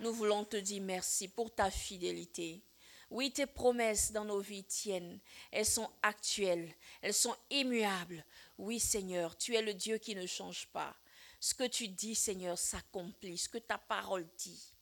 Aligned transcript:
nous 0.00 0.12
voulons 0.12 0.44
te 0.44 0.56
dire 0.56 0.82
merci 0.82 1.28
pour 1.28 1.54
ta 1.54 1.70
fidélité. 1.70 2.62
Oui, 3.10 3.32
tes 3.32 3.46
promesses 3.46 4.12
dans 4.12 4.24
nos 4.24 4.40
vies 4.40 4.64
tiennent. 4.64 5.18
Elles 5.50 5.66
sont 5.66 5.90
actuelles. 6.02 6.74
Elles 7.00 7.14
sont 7.14 7.34
immuables. 7.50 8.24
Oui, 8.58 8.78
Seigneur, 8.78 9.36
tu 9.36 9.54
es 9.54 9.62
le 9.62 9.74
Dieu 9.74 9.98
qui 9.98 10.14
ne 10.14 10.26
change 10.26 10.66
pas. 10.68 10.94
Ce 11.40 11.54
que 11.54 11.66
tu 11.66 11.88
dis, 11.88 12.14
Seigneur, 12.14 12.58
s'accomplit. 12.58 13.38
Ce 13.38 13.48
que 13.48 13.58
ta 13.58 13.78
parole 13.78 14.28
dit, 14.36 14.74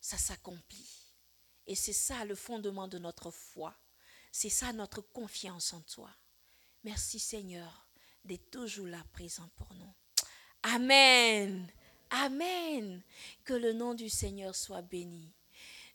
ça 0.00 0.18
s'accomplit. 0.18 0.90
Et 1.66 1.76
c'est 1.76 1.92
ça 1.92 2.24
le 2.24 2.34
fondement 2.34 2.88
de 2.88 2.98
notre 2.98 3.30
foi. 3.30 3.76
C'est 4.32 4.48
ça 4.48 4.72
notre 4.72 5.00
confiance 5.00 5.72
en 5.72 5.80
toi. 5.82 6.10
Merci, 6.82 7.18
Seigneur, 7.18 7.86
d'être 8.24 8.50
toujours 8.50 8.86
là 8.86 9.04
présent 9.12 9.48
pour 9.56 9.72
nous. 9.74 9.94
Amen. 10.62 11.70
Amen. 12.10 13.02
Que 13.44 13.54
le 13.54 13.72
nom 13.72 13.94
du 13.94 14.08
Seigneur 14.08 14.54
soit 14.54 14.82
béni. 14.82 15.32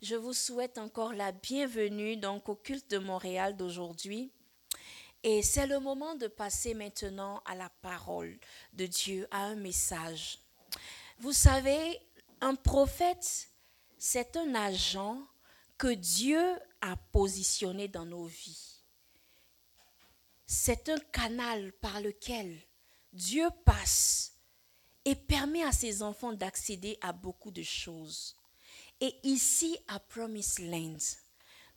Je 0.02 0.15
vous 0.15 0.33
souhaite 0.33 0.78
encore 0.78 1.14
la 1.14 1.32
bienvenue 1.32 2.15
donc 2.15 2.47
au 2.47 2.56
culte 2.56 2.89
de 2.92 2.97
Montréal 2.97 3.57
d'aujourd'hui. 3.57 4.32
Et 5.23 5.42
c'est 5.42 5.68
le 5.68 5.79
moment 5.79 6.15
de 6.15 6.28
passer 6.28 6.73
maintenant 6.73 7.42
à 7.46 7.56
la 7.56 7.70
parole 7.82 8.37
de 8.73 8.86
Dieu, 8.86 9.28
à 9.32 9.46
un 9.46 9.56
message. 9.56 10.39
Vous 11.20 11.33
savez, 11.33 12.00
un 12.42 12.56
prophète, 12.56 13.50
c'est 13.97 14.37
un 14.37 14.54
agent 14.56 15.21
que 15.78 15.93
Dieu 15.93 16.42
a 16.82 16.95
positionné 17.11 17.87
dans 17.87 18.06
nos 18.06 18.25
vies. 18.25 18.84
C'est 20.45 20.89
un 20.89 21.00
canal 21.11 21.73
par 21.73 22.00
lequel 22.01 22.61
Dieu 23.11 23.47
passe 23.65 24.35
et 25.05 25.15
permet 25.15 25.64
à 25.64 25.71
ses 25.71 26.01
enfants 26.01 26.33
d'accéder 26.33 26.97
à 27.01 27.14
beaucoup 27.14 27.51
de 27.51 27.64
choses. 27.64 28.36
Et 29.00 29.15
ici, 29.23 29.78
à 29.87 30.00
Promise 30.00 30.59
Land, 30.59 30.97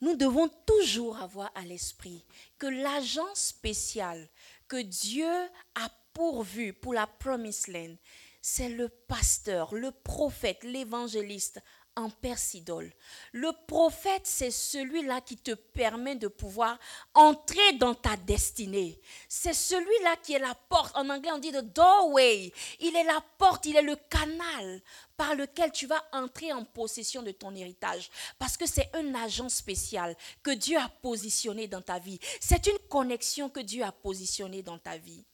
nous 0.01 0.17
devons 0.17 0.49
toujours 0.67 1.19
avoir 1.19 1.51
à 1.55 1.63
l'esprit 1.63 2.25
que 2.59 2.67
l'agent 2.67 3.35
spécial 3.35 4.29
que 4.69 4.81
Dieu 4.81 5.29
a 5.75 5.91
pourvu 6.13 6.73
pour 6.73 6.95
la 6.95 7.07
Promise 7.07 7.69
Land, 7.69 7.97
c'est 8.41 8.69
le 8.69 8.89
pasteur, 8.89 9.75
le 9.75 9.91
prophète, 9.91 10.65
l'évangéliste 10.65 11.61
en. 11.99 12.11
Le 13.33 13.67
prophète, 13.67 14.23
c'est 14.25 14.51
celui-là 14.51 15.21
qui 15.21 15.37
te 15.37 15.53
permet 15.53 16.17
de 16.17 16.29
pouvoir 16.29 16.79
entrer 17.15 17.73
dans 17.75 17.95
ta 17.95 18.17
destinée. 18.17 19.01
C'est 19.29 19.55
celui-là 19.55 20.17
qui 20.23 20.35
est 20.35 20.39
la 20.39 20.55
porte. 20.55 20.97
En 20.97 21.09
anglais, 21.09 21.33
on 21.33 21.39
dit 21.39 21.53
the 21.53 21.75
doorway. 21.75 22.53
Il 22.81 22.97
est 22.97 23.05
la 23.05 23.23
porte, 23.39 23.67
il 23.67 23.77
est 23.77 23.83
le 23.83 23.97
canal 23.97 24.83
par 25.17 25.35
lequel 25.35 25.73
tu 25.73 25.87
vas 25.87 26.03
entrer 26.13 26.53
en 26.53 26.65
possession 26.65 27.23
de 27.23 27.33
ton 27.33 27.55
héritage. 27.55 28.11
Parce 28.39 28.57
que 28.57 28.67
c'est 28.67 28.91
un 28.95 29.15
agent 29.15 29.49
spécial 29.49 30.17
que 30.43 30.51
Dieu 30.51 30.79
a 30.79 30.89
positionné 30.89 31.69
dans 31.69 31.83
ta 31.83 31.99
vie. 31.99 32.19
C'est 32.41 32.67
une 32.67 32.79
connexion 32.89 33.49
que 33.49 33.61
Dieu 33.61 33.83
a 33.83 33.93
positionnée 33.93 34.63
dans 34.63 34.79
ta 34.79 34.97
vie. 34.97 35.25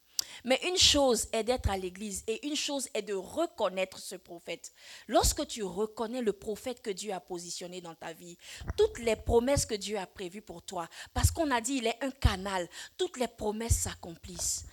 Mais 0.44 0.60
une 0.66 0.76
chose 0.76 1.28
est 1.32 1.44
d'être 1.44 1.70
à 1.70 1.76
l'église 1.76 2.24
et 2.26 2.46
une 2.46 2.56
chose 2.56 2.88
est 2.94 3.02
de 3.02 3.14
reconnaître 3.14 3.98
ce 3.98 4.16
prophète. 4.16 4.72
Lorsque 5.08 5.46
tu 5.46 5.62
reconnais 5.62 6.22
le 6.22 6.32
prophète 6.32 6.82
que 6.82 6.90
Dieu 6.90 7.12
a 7.12 7.20
positionné 7.20 7.80
dans 7.80 7.94
ta 7.94 8.12
vie, 8.12 8.36
toutes 8.76 8.98
les 8.98 9.16
promesses 9.16 9.66
que 9.66 9.74
Dieu 9.74 9.98
a 9.98 10.06
prévues 10.06 10.42
pour 10.42 10.62
toi, 10.62 10.88
parce 11.12 11.30
qu'on 11.30 11.50
a 11.50 11.60
dit 11.60 11.74
il 11.74 11.86
est 11.86 12.02
un 12.02 12.10
canal, 12.10 12.68
toutes 12.96 13.18
les 13.18 13.28
promesses 13.28 13.78
s'accomplissent. 13.78 14.66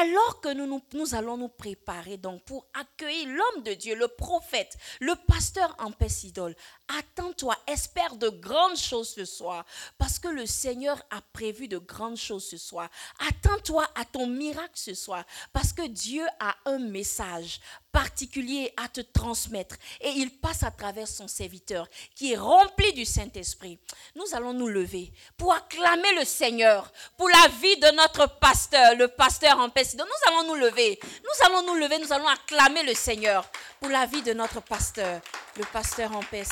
Alors 0.00 0.40
que 0.40 0.52
nous, 0.52 1.14
allons 1.14 1.36
nous 1.36 1.48
préparer 1.48 2.16
donc 2.16 2.42
pour 2.44 2.66
accueillir 2.74 3.28
l'homme 3.28 3.62
de 3.62 3.74
Dieu, 3.74 3.94
le 3.94 4.08
prophète, 4.08 4.76
le 5.00 5.14
pasteur 5.28 5.74
en 5.78 5.92
Pessidol, 5.92 6.56
attends-toi, 6.98 7.56
espère 7.68 8.16
de 8.16 8.28
grandes 8.28 8.76
choses 8.76 9.10
ce 9.10 9.24
soir, 9.24 9.64
parce 9.96 10.18
que 10.18 10.28
le 10.28 10.46
Seigneur 10.46 11.00
a 11.10 11.20
prévu 11.32 11.68
de 11.68 11.78
grandes 11.78 12.16
choses 12.16 12.48
ce 12.48 12.56
soir. 12.56 12.88
Attends-toi 13.28 13.86
à 13.94 14.04
ton 14.04 14.26
miracle 14.26 14.72
ce 14.74 14.94
soir, 14.94 15.24
parce 15.52 15.72
que 15.72 15.86
Dieu 15.86 16.24
a 16.40 16.56
un 16.64 16.78
message 16.78 17.60
particulier 17.94 18.72
à 18.76 18.88
te 18.88 19.00
transmettre 19.02 19.76
et 20.00 20.08
il 20.10 20.36
passe 20.40 20.64
à 20.64 20.72
travers 20.72 21.06
son 21.06 21.28
serviteur 21.28 21.88
qui 22.16 22.32
est 22.32 22.36
rempli 22.36 22.92
du 22.92 23.04
Saint-Esprit. 23.04 23.78
Nous 24.16 24.24
allons 24.34 24.52
nous 24.52 24.66
lever 24.66 25.12
pour 25.36 25.54
acclamer 25.54 26.12
le 26.18 26.24
Seigneur 26.24 26.92
pour 27.16 27.28
la 27.28 27.46
vie 27.62 27.76
de 27.76 27.94
notre 27.94 28.26
pasteur, 28.40 28.96
le 28.96 29.06
pasteur 29.06 29.60
en 29.60 29.70
paix. 29.70 29.84
Nous 29.96 30.02
allons 30.26 30.48
nous 30.48 30.56
lever, 30.60 30.98
nous 31.22 31.46
allons 31.46 31.62
nous 31.68 31.76
lever, 31.78 31.98
nous 32.00 32.12
allons 32.12 32.26
acclamer 32.26 32.82
le 32.82 32.94
Seigneur 32.94 33.48
pour 33.78 33.90
la 33.90 34.06
vie 34.06 34.22
de 34.22 34.32
notre 34.32 34.60
pasteur, 34.60 35.20
le 35.56 35.64
pasteur 35.72 36.10
en 36.16 36.20
paix 36.24 36.42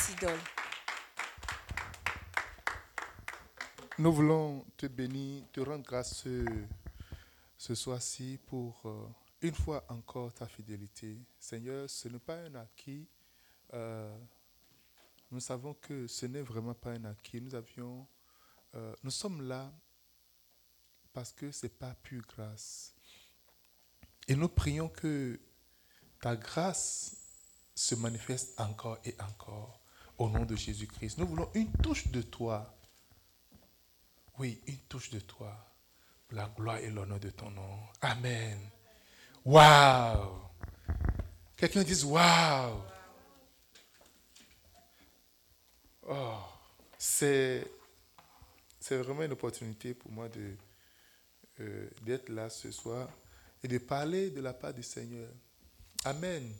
Nous 3.99 4.13
voulons 4.13 4.65
te 4.77 4.87
bénir, 4.87 5.43
te 5.53 5.61
rendre 5.61 5.85
grâce 5.85 6.25
ce 7.59 7.75
soir-ci 7.75 8.39
pour 8.47 8.81
euh, 8.85 9.07
une 9.43 9.55
fois 9.55 9.85
encore 9.89 10.33
ta 10.33 10.47
fidélité. 10.47 11.19
Seigneur, 11.39 11.91
ce 11.91 12.09
n'est 12.09 12.19
pas 12.19 12.37
un 12.37 12.55
acquis. 12.55 13.07
Euh, 13.75 14.17
nous 15.31 15.41
savons 15.41 15.75
que 15.75 16.07
ce 16.07 16.27
n'est 16.27 16.43
vraiment 16.43 16.75
pas 16.75 16.93
un 16.93 17.05
acquis. 17.05 17.41
Nous 17.41 17.55
avions, 17.55 18.07
euh, 18.75 18.95
nous 19.03 19.11
sommes 19.11 19.43
là 19.43 19.73
parce 21.13 21.33
que 21.33 21.51
ce 21.51 21.67
n'est 21.67 21.71
pas 21.71 21.95
pure 22.03 22.23
grâce. 22.29 22.95
Et 24.29 24.37
nous 24.37 24.49
prions 24.49 24.89
que 24.89 25.41
ta 26.21 26.37
grâce 26.37 27.17
se 27.75 27.97
manifeste 27.97 28.59
encore 28.61 28.99
et 29.05 29.17
encore 29.21 29.81
au 30.19 30.31
nom 30.31 30.45
de 30.45 30.55
Jésus-Christ. 30.55 31.19
Nous 31.19 31.27
voulons 31.27 31.51
une 31.55 31.73
touche 31.73 32.07
de 32.09 32.23
toi. 32.23 32.79
Oui, 34.39 34.63
une 34.67 34.79
touche 34.89 35.11
de 35.11 35.19
toi. 35.19 35.75
La 36.31 36.47
gloire 36.49 36.79
et 36.79 36.91
l'honneur 36.91 37.19
de 37.19 37.31
ton 37.31 37.51
nom. 37.51 37.79
Amen. 38.01 38.59
Waouh! 39.45 40.39
Quelqu'un 41.57 41.83
dise 41.83 42.05
Waouh! 42.05 42.81
Oh, 46.09 46.39
c'est, 46.99 47.67
c'est 48.81 48.97
vraiment 48.97 49.23
une 49.23 49.33
opportunité 49.33 49.95
pour 49.95 50.11
moi 50.11 50.29
de, 50.29 50.57
euh, 51.61 51.89
d'être 52.03 52.29
là 52.29 52.51
ce 52.51 52.71
soir 52.71 53.09
et 53.63 53.69
de 53.69 53.79
parler 53.79 54.31
de 54.31 54.41
la 54.41 54.53
part 54.53 54.75
du 54.75 54.83
Seigneur. 54.83 55.29
Amen. 56.05 56.53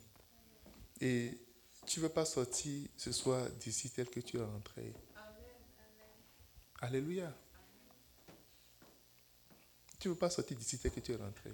Et 1.01 1.37
tu 1.85 1.99
ne 1.99 2.05
veux 2.05 2.11
pas 2.11 2.25
sortir 2.25 2.87
ce 2.95 3.11
soir 3.11 3.49
d'ici 3.59 3.89
tel 3.89 4.09
que 4.09 4.21
tu 4.21 4.37
es 4.37 4.41
rentré? 4.41 4.93
Alléluia. 6.81 7.33
Tu 9.99 10.07
ne 10.07 10.13
veux 10.13 10.19
pas 10.19 10.29
sortir 10.29 10.57
d'ici 10.57 10.77
tel 10.79 10.91
que 10.91 10.99
tu 11.01 11.11
es 11.11 11.15
rentré? 11.15 11.51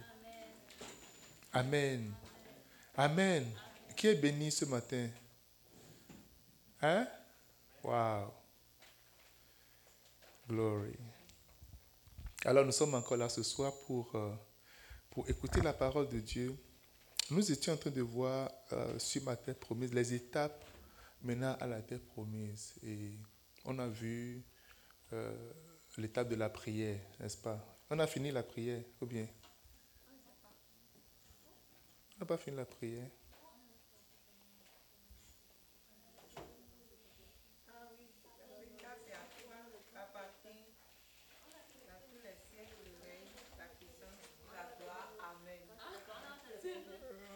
Amen. 1.51 2.13
Amen. 2.95 3.45
Qui 3.95 4.07
est 4.07 4.15
béni 4.15 4.51
ce 4.51 4.65
matin? 4.65 5.09
Hein? 6.81 7.07
Wow. 7.83 8.31
Glory. 10.47 10.95
Alors 12.45 12.65
nous 12.65 12.71
sommes 12.71 12.93
encore 12.93 13.17
là 13.17 13.29
ce 13.29 13.41
soir 13.41 13.73
pour, 13.87 14.15
euh, 14.15 14.31
écouter 15.27 15.61
la 15.61 15.73
parole 15.73 16.07
de 16.07 16.19
Dieu. 16.19 16.55
Nous 17.31 17.51
étions 17.51 17.73
en 17.73 17.77
train 17.77 17.89
de 17.89 18.01
voir 18.01 18.51
euh, 18.71 18.99
sur 18.99 19.23
ma 19.23 19.35
terre 19.35 19.55
promise 19.55 19.93
les 19.93 20.13
étapes 20.13 20.63
maintenant 21.23 21.57
à 21.59 21.65
la 21.65 21.81
terre 21.81 21.99
promise. 21.99 22.75
Et 22.83 23.17
on 23.65 23.77
a 23.79 23.87
vu 23.87 24.43
euh, 25.13 25.51
l'étape 25.97 26.29
de 26.29 26.35
la 26.35 26.49
prière, 26.49 26.99
n'est-ce 27.19 27.37
pas? 27.37 27.59
On 27.89 27.97
a 27.97 28.05
fini 28.05 28.31
la 28.31 28.43
prière, 28.43 28.83
ou 29.01 29.07
bien? 29.07 29.27
N'a 32.19 32.25
pas 32.25 32.37
fini 32.37 32.57
la 32.57 32.65
prière. 32.65 33.07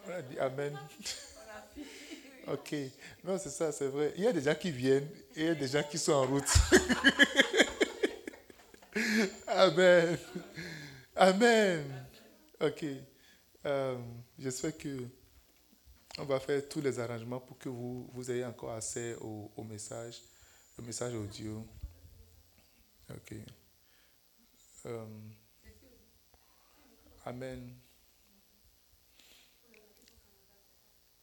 On 0.05 0.11
a 0.11 0.21
dit 0.21 0.37
Amen. 0.37 0.77
ok. 2.47 2.75
Non, 3.23 3.37
c'est 3.37 3.49
ça, 3.49 3.71
c'est 3.71 3.87
vrai. 3.87 4.13
Il 4.17 4.23
y 4.23 4.27
a 4.27 4.33
des 4.33 4.41
gens 4.41 4.55
qui 4.55 4.69
viennent 4.69 5.07
et 5.35 5.41
il 5.41 5.45
y 5.45 5.49
a 5.49 5.55
des 5.55 5.67
gens 5.67 5.83
qui 5.83 5.97
sont 5.97 6.11
en 6.11 6.25
route. 6.25 6.43
Amen. 9.47 10.17
Amen. 11.15 12.05
Ok. 12.59 12.85
Euh, 13.65 13.95
j'espère 14.37 14.77
que 14.77 15.07
on 16.17 16.25
va 16.25 16.39
faire 16.39 16.67
tous 16.69 16.81
les 16.81 16.99
arrangements 16.99 17.39
pour 17.39 17.57
que 17.57 17.69
vous, 17.69 18.09
vous 18.13 18.31
ayez 18.31 18.45
encore 18.45 18.73
accès 18.73 19.15
au, 19.19 19.63
message, 19.63 20.21
au 20.77 20.83
message 20.83 21.15
audio. 21.15 21.65
Ok. 23.09 23.35
Euh, 24.85 25.05
amen. 27.25 27.73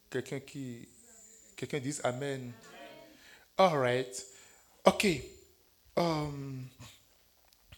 Quelqu'un 0.09 0.41
qui, 0.41 0.89
quelqu'un 1.57 1.79
dise 1.79 2.01
Amen. 2.03 2.53
All 3.57 3.79
right. 3.79 4.27
OK. 4.85 5.07
Um, 5.97 6.67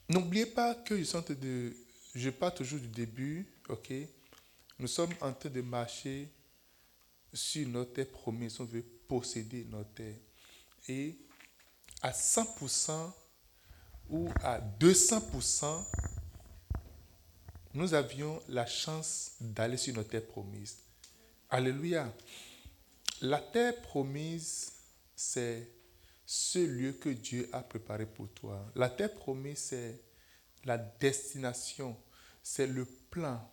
N'oubliez 0.08 0.46
pas 0.46 0.74
que 0.74 1.02
je, 1.02 1.32
de, 1.34 1.76
je 2.14 2.30
pars 2.30 2.54
toujours 2.54 2.78
du 2.78 2.88
début. 2.88 3.46
OK? 3.68 3.92
Nous 4.82 4.88
sommes 4.88 5.14
en 5.20 5.32
train 5.32 5.48
de 5.48 5.60
marcher 5.60 6.28
sur 7.32 7.68
notre 7.68 7.92
terre 7.92 8.08
promise. 8.08 8.58
On 8.58 8.64
veut 8.64 8.82
posséder 8.82 9.64
notre 9.70 9.94
terre. 9.94 10.16
Et 10.88 11.16
à 12.02 12.10
100% 12.10 13.12
ou 14.10 14.28
à 14.42 14.60
200%, 14.80 15.84
nous 17.74 17.94
avions 17.94 18.42
la 18.48 18.66
chance 18.66 19.36
d'aller 19.40 19.76
sur 19.76 19.94
notre 19.94 20.08
terre 20.08 20.26
promise. 20.26 20.78
Alléluia. 21.48 22.12
La 23.20 23.38
terre 23.38 23.80
promise, 23.82 24.72
c'est 25.14 25.70
ce 26.26 26.58
lieu 26.58 26.94
que 26.94 27.10
Dieu 27.10 27.48
a 27.52 27.60
préparé 27.60 28.04
pour 28.04 28.28
toi. 28.30 28.68
La 28.74 28.90
terre 28.90 29.14
promise, 29.14 29.58
c'est 29.58 30.02
la 30.64 30.76
destination, 30.76 31.96
c'est 32.42 32.66
le 32.66 32.84
plan, 32.84 33.48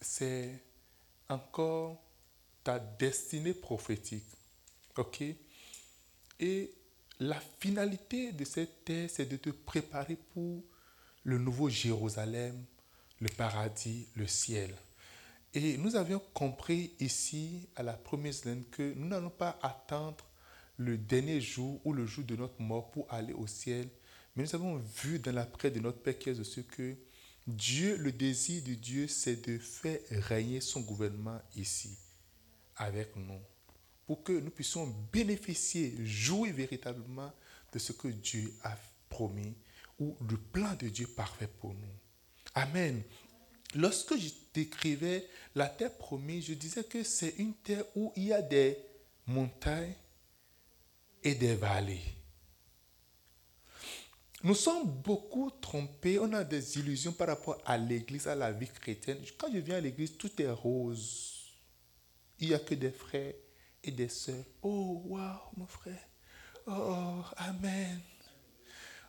c'est 0.00 0.69
encore 1.30 2.02
ta 2.62 2.78
destinée 2.78 3.54
prophétique. 3.54 4.26
OK? 4.96 5.22
Et 6.40 6.72
la 7.18 7.40
finalité 7.60 8.32
de 8.32 8.44
cette 8.44 8.84
terre, 8.84 9.08
c'est 9.10 9.26
de 9.26 9.36
te 9.36 9.50
préparer 9.50 10.16
pour 10.34 10.62
le 11.24 11.38
nouveau 11.38 11.68
Jérusalem, 11.68 12.64
le 13.20 13.28
paradis, 13.28 14.06
le 14.16 14.26
ciel. 14.26 14.74
Et 15.52 15.76
nous 15.76 15.96
avions 15.96 16.22
compris 16.32 16.92
ici, 17.00 17.68
à 17.76 17.82
la 17.82 17.94
première 17.94 18.34
semaine, 18.34 18.64
que 18.70 18.94
nous 18.94 19.08
n'allons 19.08 19.30
pas 19.30 19.58
attendre 19.62 20.24
le 20.76 20.96
dernier 20.96 21.40
jour 21.40 21.80
ou 21.84 21.92
le 21.92 22.06
jour 22.06 22.24
de 22.24 22.36
notre 22.36 22.60
mort 22.60 22.90
pour 22.90 23.12
aller 23.12 23.34
au 23.34 23.46
ciel. 23.46 23.88
Mais 24.34 24.44
nous 24.44 24.54
avons 24.54 24.76
vu 24.76 25.18
dans 25.18 25.34
la 25.34 25.44
prière 25.44 25.74
de 25.74 25.80
notre 25.80 25.98
Père 25.98 26.18
qui 26.18 26.30
est 26.30 26.44
ce 26.44 26.60
que 26.60 26.96
Dieu, 27.56 27.96
le 27.96 28.12
désir 28.12 28.62
de 28.62 28.74
Dieu, 28.74 29.08
c'est 29.08 29.36
de 29.46 29.58
faire 29.58 29.98
régner 30.10 30.60
son 30.60 30.80
gouvernement 30.80 31.40
ici, 31.56 31.96
avec 32.76 33.14
nous, 33.16 33.40
pour 34.06 34.22
que 34.22 34.32
nous 34.32 34.50
puissions 34.50 34.86
bénéficier, 35.12 35.94
jouer 36.04 36.52
véritablement 36.52 37.32
de 37.72 37.78
ce 37.78 37.92
que 37.92 38.08
Dieu 38.08 38.52
a 38.62 38.76
promis, 39.08 39.54
ou 39.98 40.16
le 40.28 40.36
plan 40.36 40.74
de 40.74 40.88
Dieu 40.88 41.06
parfait 41.06 41.48
pour 41.60 41.74
nous. 41.74 41.94
Amen. 42.54 43.02
Lorsque 43.74 44.16
je 44.16 44.30
décrivais 44.52 45.28
la 45.54 45.68
terre 45.68 45.96
promise, 45.96 46.46
je 46.46 46.54
disais 46.54 46.84
que 46.84 47.04
c'est 47.04 47.34
une 47.38 47.54
terre 47.54 47.84
où 47.94 48.12
il 48.16 48.24
y 48.24 48.32
a 48.32 48.42
des 48.42 48.76
montagnes 49.26 49.94
et 51.22 51.34
des 51.34 51.54
vallées. 51.54 52.02
Nous 54.42 54.54
sommes 54.54 54.88
beaucoup 54.88 55.50
trompés, 55.50 56.18
on 56.18 56.32
a 56.32 56.44
des 56.44 56.78
illusions 56.78 57.12
par 57.12 57.28
rapport 57.28 57.58
à 57.66 57.76
l'église, 57.76 58.26
à 58.26 58.34
la 58.34 58.50
vie 58.52 58.68
chrétienne. 58.68 59.18
Quand 59.36 59.52
je 59.52 59.58
viens 59.58 59.76
à 59.76 59.80
l'église, 59.80 60.16
tout 60.16 60.40
est 60.40 60.50
rose. 60.50 61.52
Il 62.38 62.48
n'y 62.48 62.54
a 62.54 62.58
que 62.58 62.74
des 62.74 62.90
frères 62.90 63.34
et 63.84 63.90
des 63.90 64.08
sœurs. 64.08 64.44
Oh, 64.62 65.02
wow, 65.04 65.36
mon 65.56 65.66
frère. 65.66 66.08
Oh, 66.66 67.22
Amen. 67.36 68.00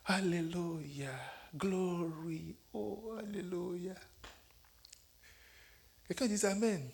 Alléluia. 0.04 1.18
Glory. 1.54 2.54
Oh, 2.74 3.14
Alléluia. 3.18 3.94
Quelqu'un 6.06 6.26
dit 6.26 6.44
Amen. 6.44 6.90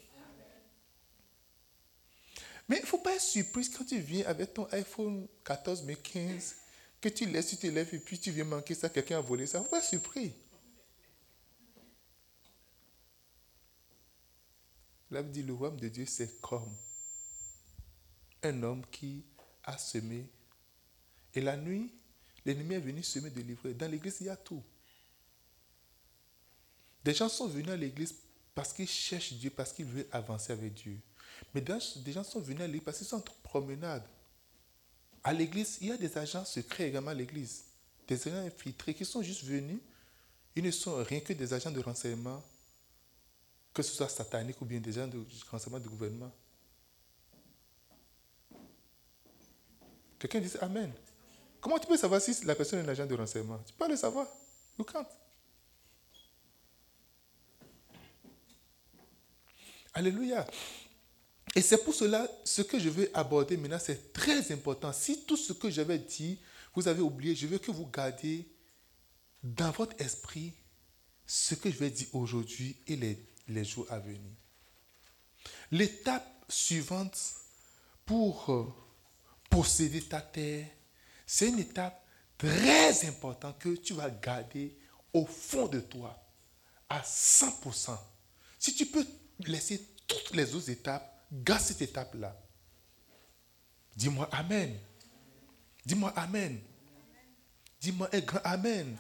Mais 2.68 2.76
il 2.76 2.82
ne 2.82 2.86
faut 2.86 2.98
pas 2.98 3.14
être 3.14 3.22
surprise 3.22 3.74
quand 3.74 3.84
tu 3.84 3.98
viens 3.98 4.26
avec 4.26 4.54
ton 4.54 4.66
iPhone 4.72 5.26
14, 5.44 5.82
mais 5.84 5.96
15, 5.96 6.54
que 7.00 7.08
tu 7.08 7.26
laisses, 7.26 7.48
tu 7.48 7.56
te 7.56 7.66
lèves 7.66 7.94
et 7.94 7.98
puis 7.98 8.18
tu 8.18 8.30
viens 8.30 8.44
manquer 8.44 8.74
ça, 8.74 8.88
quelqu'un 8.88 9.18
a 9.18 9.20
volé 9.20 9.46
ça. 9.46 9.62
Faut 9.62 9.68
pas 9.68 9.82
surpris. 9.82 10.32
Là, 15.10 15.22
dit 15.22 15.42
le 15.42 15.54
royaume 15.54 15.80
de 15.80 15.88
Dieu, 15.88 16.06
c'est 16.06 16.40
comme 16.40 16.74
un 18.42 18.62
homme 18.62 18.84
qui 18.90 19.24
a 19.64 19.78
semé. 19.78 20.28
Et 21.34 21.40
la 21.40 21.56
nuit, 21.56 21.92
l'ennemi 22.44 22.74
est 22.74 22.80
venu 22.80 23.02
semer 23.02 23.30
de 23.30 23.40
livrer. 23.40 23.74
Dans 23.74 23.90
l'église, 23.90 24.18
il 24.20 24.26
y 24.26 24.30
a 24.30 24.36
tout. 24.36 24.62
Des 27.04 27.14
gens 27.14 27.28
sont 27.28 27.46
venus 27.46 27.70
à 27.70 27.76
l'église 27.76 28.14
parce 28.54 28.72
qu'ils 28.72 28.88
cherchent 28.88 29.32
Dieu, 29.34 29.50
parce 29.50 29.72
qu'ils 29.72 29.86
veulent 29.86 30.08
avancer 30.10 30.52
avec 30.52 30.74
Dieu. 30.74 30.98
Mais 31.54 31.60
des 31.60 32.12
gens 32.12 32.24
sont 32.24 32.40
venus 32.40 32.62
à 32.62 32.66
l'église 32.66 32.84
parce 32.84 32.98
qu'ils 32.98 33.06
sont 33.06 33.16
en 33.16 33.34
promenade. 33.42 34.06
À 35.22 35.32
l'église, 35.32 35.78
il 35.80 35.88
y 35.88 35.92
a 35.92 35.96
des 35.96 36.16
agents 36.16 36.44
secrets 36.44 36.88
également 36.88 37.10
à 37.10 37.14
l'église. 37.14 37.64
Des 38.06 38.28
agents 38.28 38.46
infiltrés 38.46 38.94
qui 38.94 39.04
sont 39.04 39.22
juste 39.22 39.44
venus. 39.44 39.80
Ils 40.56 40.64
ne 40.64 40.70
sont 40.70 41.02
rien 41.04 41.20
que 41.20 41.32
des 41.32 41.52
agents 41.52 41.70
de 41.70 41.80
renseignement, 41.80 42.42
que 43.74 43.82
ce 43.82 43.94
soit 43.94 44.08
satanique 44.08 44.60
ou 44.60 44.64
bien 44.64 44.80
des 44.80 44.98
agents 44.98 45.08
de 45.08 45.24
renseignement 45.50 45.78
du 45.78 45.88
gouvernement. 45.88 46.32
Quelqu'un 50.18 50.40
dit 50.40 50.50
Amen. 50.60 50.92
Comment 51.60 51.78
tu 51.78 51.86
peux 51.86 51.96
savoir 51.96 52.20
si 52.20 52.44
la 52.44 52.54
personne 52.54 52.80
est 52.80 52.82
un 52.82 52.88
agent 52.88 53.06
de 53.06 53.14
renseignement? 53.14 53.58
Tu 53.66 53.72
peux 53.72 53.88
le 53.88 53.96
savoir. 53.96 54.26
You 54.78 54.84
can't. 54.84 55.06
Alléluia. 59.94 60.46
Et 61.54 61.62
c'est 61.62 61.82
pour 61.82 61.94
cela, 61.94 62.28
ce 62.44 62.62
que 62.62 62.78
je 62.78 62.88
veux 62.88 63.10
aborder 63.14 63.56
maintenant, 63.56 63.78
c'est 63.80 64.12
très 64.12 64.52
important. 64.52 64.92
Si 64.92 65.24
tout 65.24 65.36
ce 65.36 65.52
que 65.52 65.70
j'avais 65.70 65.98
dit, 65.98 66.38
vous 66.74 66.86
avez 66.88 67.00
oublié, 67.00 67.34
je 67.34 67.46
veux 67.46 67.58
que 67.58 67.70
vous 67.70 67.86
gardiez 67.86 68.48
dans 69.42 69.70
votre 69.70 70.00
esprit 70.00 70.52
ce 71.26 71.54
que 71.54 71.70
je 71.70 71.76
vais 71.76 71.90
dire 71.90 72.08
aujourd'hui 72.12 72.76
et 72.86 72.96
les, 72.96 73.18
les 73.48 73.64
jours 73.64 73.86
à 73.90 73.98
venir. 73.98 74.32
L'étape 75.70 76.44
suivante 76.48 77.18
pour 78.06 78.50
euh, 78.50 78.64
posséder 79.50 80.02
ta 80.02 80.20
terre, 80.20 80.66
c'est 81.26 81.48
une 81.48 81.58
étape 81.58 82.02
très 82.38 83.06
importante 83.06 83.58
que 83.58 83.74
tu 83.76 83.94
vas 83.94 84.10
garder 84.10 84.78
au 85.12 85.26
fond 85.26 85.66
de 85.66 85.80
toi, 85.80 86.18
à 86.88 87.00
100%. 87.00 87.98
Si 88.58 88.74
tu 88.74 88.86
peux 88.86 89.06
laisser 89.40 89.86
toutes 90.06 90.34
les 90.34 90.54
autres 90.54 90.70
étapes, 90.70 91.17
garde 91.32 91.60
cette 91.60 91.82
étape-là. 91.82 92.36
Dis-moi 93.96 94.28
Amen. 94.32 94.78
Dis-moi 95.84 96.12
Amen. 96.16 96.60
Dis-moi 97.80 98.08
un 98.12 98.20
grand 98.20 98.40
Amen. 98.44 98.96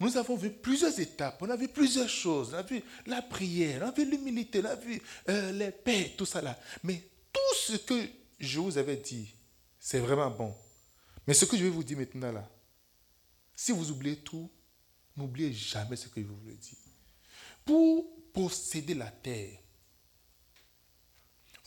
Nous 0.00 0.16
avons 0.16 0.36
vu 0.36 0.50
plusieurs 0.50 0.98
étapes, 1.00 1.38
on 1.40 1.50
a 1.50 1.56
vu 1.56 1.66
plusieurs 1.66 2.08
choses. 2.08 2.54
On 2.54 2.58
a 2.58 2.62
vu 2.62 2.80
la 3.06 3.20
prière, 3.20 3.82
on 3.82 3.88
a 3.88 3.90
vu 3.90 4.08
l'humilité, 4.08 4.60
on 4.62 4.66
a 4.66 4.76
vu 4.76 5.02
euh, 5.28 5.50
les 5.52 5.72
paix, 5.72 6.14
tout 6.16 6.26
ça 6.26 6.40
là. 6.40 6.56
Mais 6.84 7.02
tout 7.32 7.54
ce 7.56 7.76
que 7.76 8.08
je 8.38 8.60
vous 8.60 8.78
avais 8.78 8.96
dit, 8.96 9.34
c'est 9.78 9.98
vraiment 9.98 10.30
bon. 10.30 10.54
Mais 11.26 11.34
ce 11.34 11.44
que 11.44 11.56
je 11.56 11.64
vais 11.64 11.70
vous 11.70 11.82
dire 11.82 11.98
maintenant 11.98 12.30
là, 12.30 12.48
si 13.56 13.72
vous 13.72 13.90
oubliez 13.90 14.16
tout, 14.18 14.48
n'oubliez 15.16 15.52
jamais 15.52 15.96
ce 15.96 16.06
que 16.06 16.22
je 16.22 16.26
vous 16.26 16.48
ai 16.48 16.54
dit. 16.54 16.78
Pour 17.64 18.06
posséder 18.32 18.94
la 18.94 19.10
terre, 19.10 19.58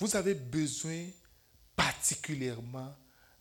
vous 0.01 0.15
avez 0.15 0.33
besoin 0.33 1.05
particulièrement 1.75 2.91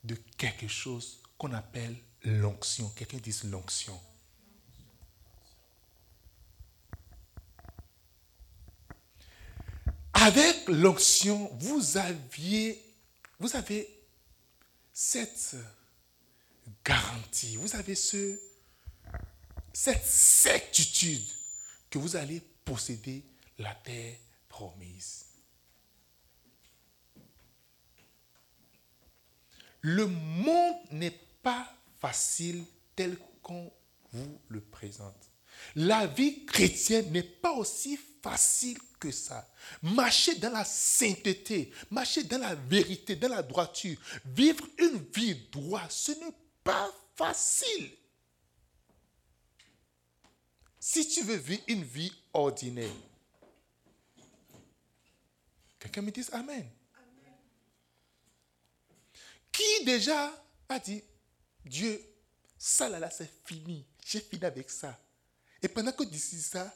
de 0.04 0.14
quelque 0.36 0.68
chose 0.68 1.22
qu'on 1.38 1.54
appelle 1.54 1.96
l'onction. 2.22 2.90
Quelqu'un 2.90 3.16
dit 3.16 3.34
l'onction. 3.44 3.98
Avec 10.12 10.68
l'onction, 10.68 11.50
vous 11.60 11.96
aviez, 11.96 12.78
vous 13.38 13.56
avez 13.56 13.88
cette 14.92 15.56
garantie, 16.84 17.56
vous 17.56 17.74
avez 17.74 17.94
ce, 17.94 18.38
cette 19.72 20.04
certitude 20.04 21.26
que 21.88 21.98
vous 21.98 22.16
allez 22.16 22.42
posséder 22.66 23.24
la 23.56 23.74
terre 23.76 24.18
promise. 24.50 25.29
Le 29.82 30.06
monde 30.06 30.76
n'est 30.92 31.18
pas 31.42 31.72
facile 32.00 32.64
tel 32.94 33.16
qu'on 33.42 33.72
vous 34.12 34.40
le 34.48 34.60
présente. 34.60 35.30
La 35.74 36.06
vie 36.06 36.44
chrétienne 36.46 37.10
n'est 37.12 37.22
pas 37.22 37.52
aussi 37.52 37.98
facile 38.22 38.78
que 38.98 39.10
ça. 39.10 39.48
Marcher 39.82 40.34
dans 40.36 40.50
la 40.50 40.64
sainteté, 40.64 41.72
marcher 41.90 42.24
dans 42.24 42.38
la 42.38 42.54
vérité, 42.54 43.16
dans 43.16 43.28
la 43.28 43.42
droiture, 43.42 43.98
vivre 44.24 44.66
une 44.78 44.98
vie 45.14 45.34
droite, 45.50 45.90
ce 45.90 46.12
n'est 46.12 46.34
pas 46.62 46.92
facile. 47.16 47.90
Si 50.78 51.08
tu 51.08 51.22
veux 51.22 51.36
vivre 51.36 51.62
une 51.68 51.84
vie 51.84 52.12
ordinaire, 52.32 52.90
quelqu'un 55.78 56.02
me 56.02 56.10
dit 56.10 56.24
Amen. 56.32 56.68
Qui 59.60 59.84
déjà 59.84 60.32
a 60.68 60.78
dit, 60.78 61.02
Dieu, 61.64 62.00
ça 62.56 62.88
là, 62.88 62.98
là 62.98 63.10
c'est 63.10 63.30
fini. 63.44 63.86
J'ai 64.04 64.20
fini 64.20 64.44
avec 64.44 64.70
ça. 64.70 64.98
Et 65.62 65.68
pendant 65.68 65.92
que 65.92 66.04
d'ici 66.04 66.40
ça, 66.40 66.74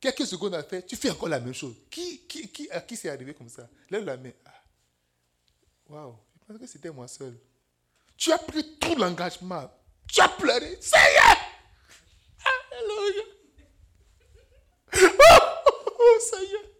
quelques 0.00 0.26
secondes 0.26 0.54
après, 0.54 0.82
tu 0.82 0.96
fais 0.96 1.10
encore 1.10 1.28
la 1.28 1.40
même 1.40 1.54
chose. 1.54 1.76
Qui, 1.90 2.26
qui, 2.26 2.48
qui, 2.48 2.70
à 2.70 2.80
qui 2.80 2.96
c'est 2.96 3.08
arrivé 3.08 3.34
comme 3.34 3.48
ça? 3.48 3.68
Lève 3.90 4.04
la 4.04 4.16
main. 4.16 4.32
Ah. 4.44 4.62
Waouh, 5.88 6.16
je 6.40 6.46
pense 6.46 6.60
que 6.60 6.66
c'était 6.66 6.90
moi 6.90 7.08
seul. 7.08 7.36
Tu 8.16 8.30
as 8.32 8.38
pris 8.38 8.78
tout 8.78 8.94
l'engagement. 8.96 9.70
Tu 10.06 10.20
as 10.20 10.28
pleuré. 10.28 10.78
Ça 10.80 10.98
y 10.98 11.16
Alléluia. 12.74 13.22
Oh, 14.94 15.94
oh, 15.98 16.18
ça 16.20 16.42
y 16.42 16.54
est. 16.54 16.72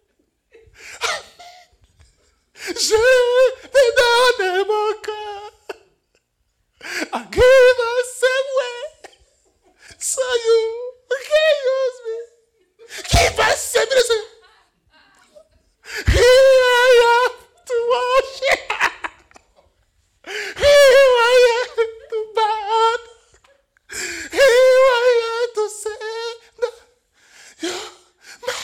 Je 2.67 3.01
te 3.67 3.83
donne 3.97 4.67
mon 4.67 4.93
cœur. 5.01 5.51
I 7.13 7.25
give 7.31 7.79
us 7.91 8.07
some 8.21 8.49
way. 8.57 8.79
So 9.99 10.21
you 10.21 10.61
can 11.09 11.55
use 11.75 11.99
me. 12.05 12.17
Give 13.09 13.39
us 13.39 13.59
some 13.71 13.87
Here 16.07 16.23
I 16.23 16.91
am 17.13 17.31
to 17.69 17.75
worship. 17.93 18.61
Here 20.25 21.09
I 21.19 21.37
am 21.55 21.69
to 22.09 22.19
bow. 22.35 22.97
Here 24.31 24.83
I 24.89 25.11
am 25.29 25.47
to 25.55 25.65
say 25.69 26.05
that 26.61 26.75
you're 27.61 27.91
my 28.47 28.63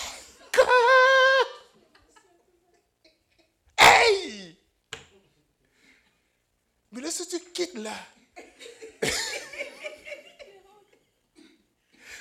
God. 0.51 1.47
Hey! 3.79 4.57
Mais 6.91 7.01
là, 7.01 7.11
si 7.11 7.27
tu 7.27 7.39
quittes 7.53 7.75
là, 7.75 7.93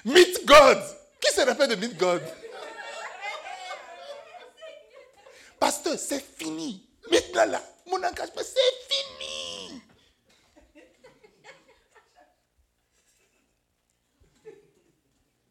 meet 0.04 0.44
God. 0.44 0.78
Qui 1.20 1.32
se 1.32 1.40
rappelle 1.40 1.70
de 1.70 1.76
meet 1.76 1.96
God? 1.96 2.22
Pasteur, 5.58 5.98
c'est 5.98 6.20
fini. 6.20 6.86
Maintenant 7.10 7.46
là, 7.46 7.62
mon 7.86 7.96
engagement, 7.96 8.42
c'est 8.42 8.74
fini. 8.88 9.82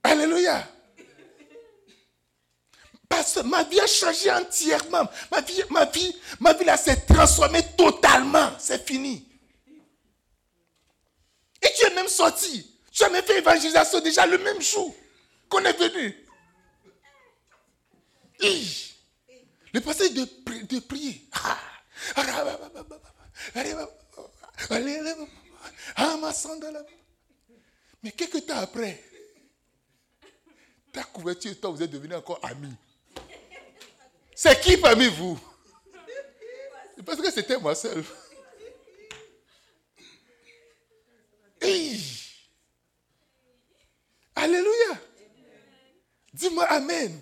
Alléluia. 0.04 0.66
Pasteur, 3.10 3.44
ma 3.46 3.64
vie 3.64 3.80
a 3.80 3.88
entièrement. 4.26 5.08
Ma 5.32 5.42
vie, 5.42 5.64
ma 5.70 5.86
vie, 5.86 6.16
ma 6.40 6.54
vie 6.54 6.66
là 6.66 6.78
s'est 6.78 7.06
transformée 7.06 7.64
totalement. 7.78 8.52
C'est 8.60 8.86
fini. 8.86 9.28
Et 11.62 11.68
tu 11.78 11.86
es 11.86 11.94
même 11.94 12.08
sorti. 12.08 12.74
Tu 12.92 13.04
as 13.04 13.10
même 13.10 13.24
fait 13.24 13.40
évangélisation 13.40 14.00
déjà 14.00 14.26
le 14.26 14.38
même 14.40 14.62
jour 14.62 14.96
qu'on 15.50 15.64
est 15.64 15.78
venu. 15.78 16.16
Le 19.74 19.80
passage 19.80 20.14
de, 20.14 20.28
de 20.64 20.80
prier. 20.80 21.30
Mais 28.04 28.12
quelques 28.12 28.46
temps 28.46 28.58
après, 28.58 29.04
ta 30.92 31.04
couverture 31.04 31.52
et 31.52 31.56
toi, 31.56 31.72
vous 31.72 31.84
êtes 31.84 31.92
devenus 31.92 32.18
encore 32.18 32.40
amis. 32.44 32.74
C'est 34.40 34.62
qui 34.62 34.78
parmi 34.78 35.08
vous? 35.08 35.40
Parce 37.04 37.20
que 37.20 37.32
c'était 37.32 37.58
moi 37.58 37.74
seul. 37.74 38.04
Alléluia. 44.36 45.02
Dis-moi 46.32 46.66
Amen. 46.66 47.20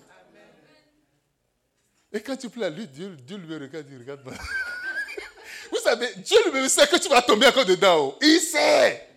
Et 2.11 2.19
quand 2.19 2.35
tu 2.35 2.49
pleures, 2.49 2.69
lui, 2.69 2.85
Dieu, 2.85 3.15
Dieu 3.15 3.37
lui 3.37 3.55
regarde, 3.55 3.87
il 3.89 3.97
regarde. 3.97 4.21
Vous 5.71 5.79
savez, 5.79 6.13
Dieu 6.15 6.37
lui-même 6.43 6.67
sait 6.67 6.85
que 6.85 6.97
tu 6.97 7.07
vas 7.07 7.21
tomber 7.21 7.47
encore 7.47 7.63
dedans. 7.65 8.09
oh. 8.09 8.17
Il 8.21 8.41
sait. 8.41 9.07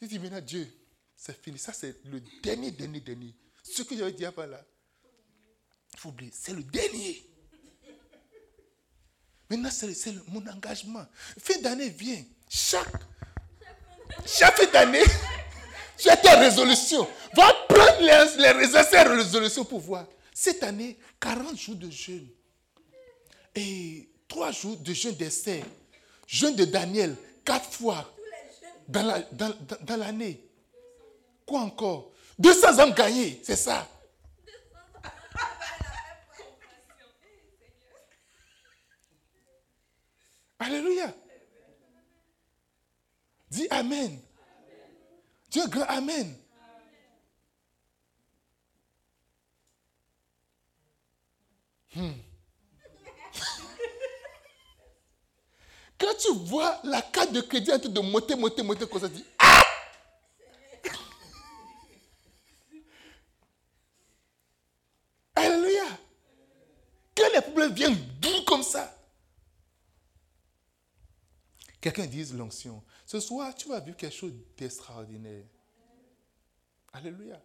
Il 0.00 0.06
dit 0.06 0.20
maintenant, 0.20 0.40
Dieu, 0.40 0.68
c'est 1.16 1.36
fini. 1.42 1.58
Ça, 1.58 1.72
c'est 1.72 1.96
le 2.04 2.20
dernier, 2.40 2.70
dernier, 2.70 3.00
dernier. 3.00 3.34
Ce 3.64 3.82
que 3.82 3.96
j'avais 3.96 4.12
dit 4.12 4.24
avant 4.24 4.46
là, 4.46 4.64
il 5.94 5.98
faut 6.00 6.08
oublier, 6.10 6.32
c'est 6.34 6.52
le 6.54 6.62
dernier. 6.62 7.24
Maintenant, 9.48 9.70
c'est 9.70 10.14
mon 10.28 10.46
engagement. 10.46 11.04
Fin 11.38 11.58
d'année 11.60 11.88
vient. 11.88 12.22
Chaque, 12.48 12.86
chaque 14.26 14.56
fin 14.56 14.66
d'année, 14.70 15.02
as 16.08 16.16
ta 16.16 16.38
résolution. 16.38 17.06
Va 17.34 17.52
prendre 17.68 18.00
les, 18.00 18.42
les 18.42 18.54
nécessaires 18.66 19.10
résolutions 19.10 19.64
pour 19.64 19.80
voir. 19.80 20.06
Cette 20.32 20.62
année, 20.62 20.96
40 21.20 21.56
jours 21.58 21.74
de 21.74 21.90
jeûne. 21.90 22.28
Et 23.54 24.08
3 24.28 24.52
jours 24.52 24.76
de 24.76 24.92
jeûne 24.94 25.14
d'essai. 25.16 25.64
Jeûne 26.28 26.54
de 26.54 26.64
Daniel, 26.64 27.16
4 27.44 27.72
fois 27.72 28.14
dans 28.86 29.02
la- 29.02 29.20
dans- 29.32 29.54
dans- 29.82 29.96
l'année. 29.96 30.40
Quoi 31.44 31.60
encore? 31.62 32.12
200 32.38 32.78
hommes 32.78 32.94
gagnés, 32.94 33.40
c'est 33.42 33.56
ça. 33.56 33.88
Alléluia. 40.60 41.14
Dis 43.50 43.66
Amen. 43.70 44.20
Dieu 45.50 45.66
grand 45.68 45.86
Amen. 45.86 46.36
Hmm. 51.96 52.12
Quand 55.98 56.14
tu 56.18 56.32
vois 56.44 56.78
la 56.84 57.02
carte 57.02 57.32
de 57.32 57.40
crédit 57.40 57.72
en 57.72 57.78
train 57.78 57.88
de 57.88 58.00
monter, 58.00 58.36
monter, 58.36 58.62
monter, 58.62 58.86
comme 58.86 59.00
ça, 59.00 59.08
dis 59.08 59.24
Ah 59.38 59.62
Alléluia. 65.34 65.84
Quand 67.16 67.28
les 67.34 67.40
problèmes 67.40 67.72
viennent 67.72 67.98
doux 68.20 68.44
comme 68.46 68.62
ça, 68.62 68.94
Quelqu'un 71.80 72.06
dise 72.06 72.34
l'onction. 72.34 72.84
Ce 73.06 73.20
soir, 73.20 73.54
tu 73.54 73.68
vas 73.68 73.80
vivre 73.80 73.96
quelque 73.96 74.14
chose 74.14 74.34
d'extraordinaire. 74.56 75.46
Alléluia. 76.92 77.42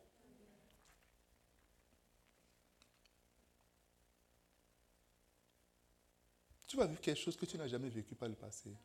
Tu 6.67 6.75
vas 6.77 6.87
vivre 6.87 6.99
quelque 6.99 7.19
chose 7.21 7.37
que 7.37 7.45
tu 7.45 7.57
n'as 7.57 7.67
jamais 7.67 7.89
vécu 7.89 8.15
par 8.15 8.27
le 8.27 8.35
passé. 8.35 8.75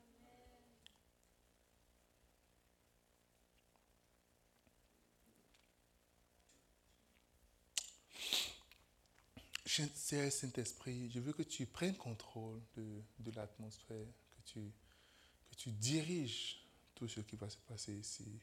Saint- 9.66 10.30
Saint-Esprit, 10.30 11.11
je 11.11 11.21
veux 11.21 11.33
que 11.33 11.42
tu 11.42 11.64
prennes 11.66 11.97
contrôle 11.97 12.61
de, 12.76 13.02
de 13.21 13.30
l'atmosphère, 13.33 14.07
que 14.37 14.50
tu, 14.50 14.73
tu 15.61 15.73
diriges 15.73 16.57
tout 16.95 17.07
ce 17.07 17.21
qui 17.21 17.37
va 17.37 17.50
se 17.50 17.59
passer 17.59 17.93
ici. 17.93 18.40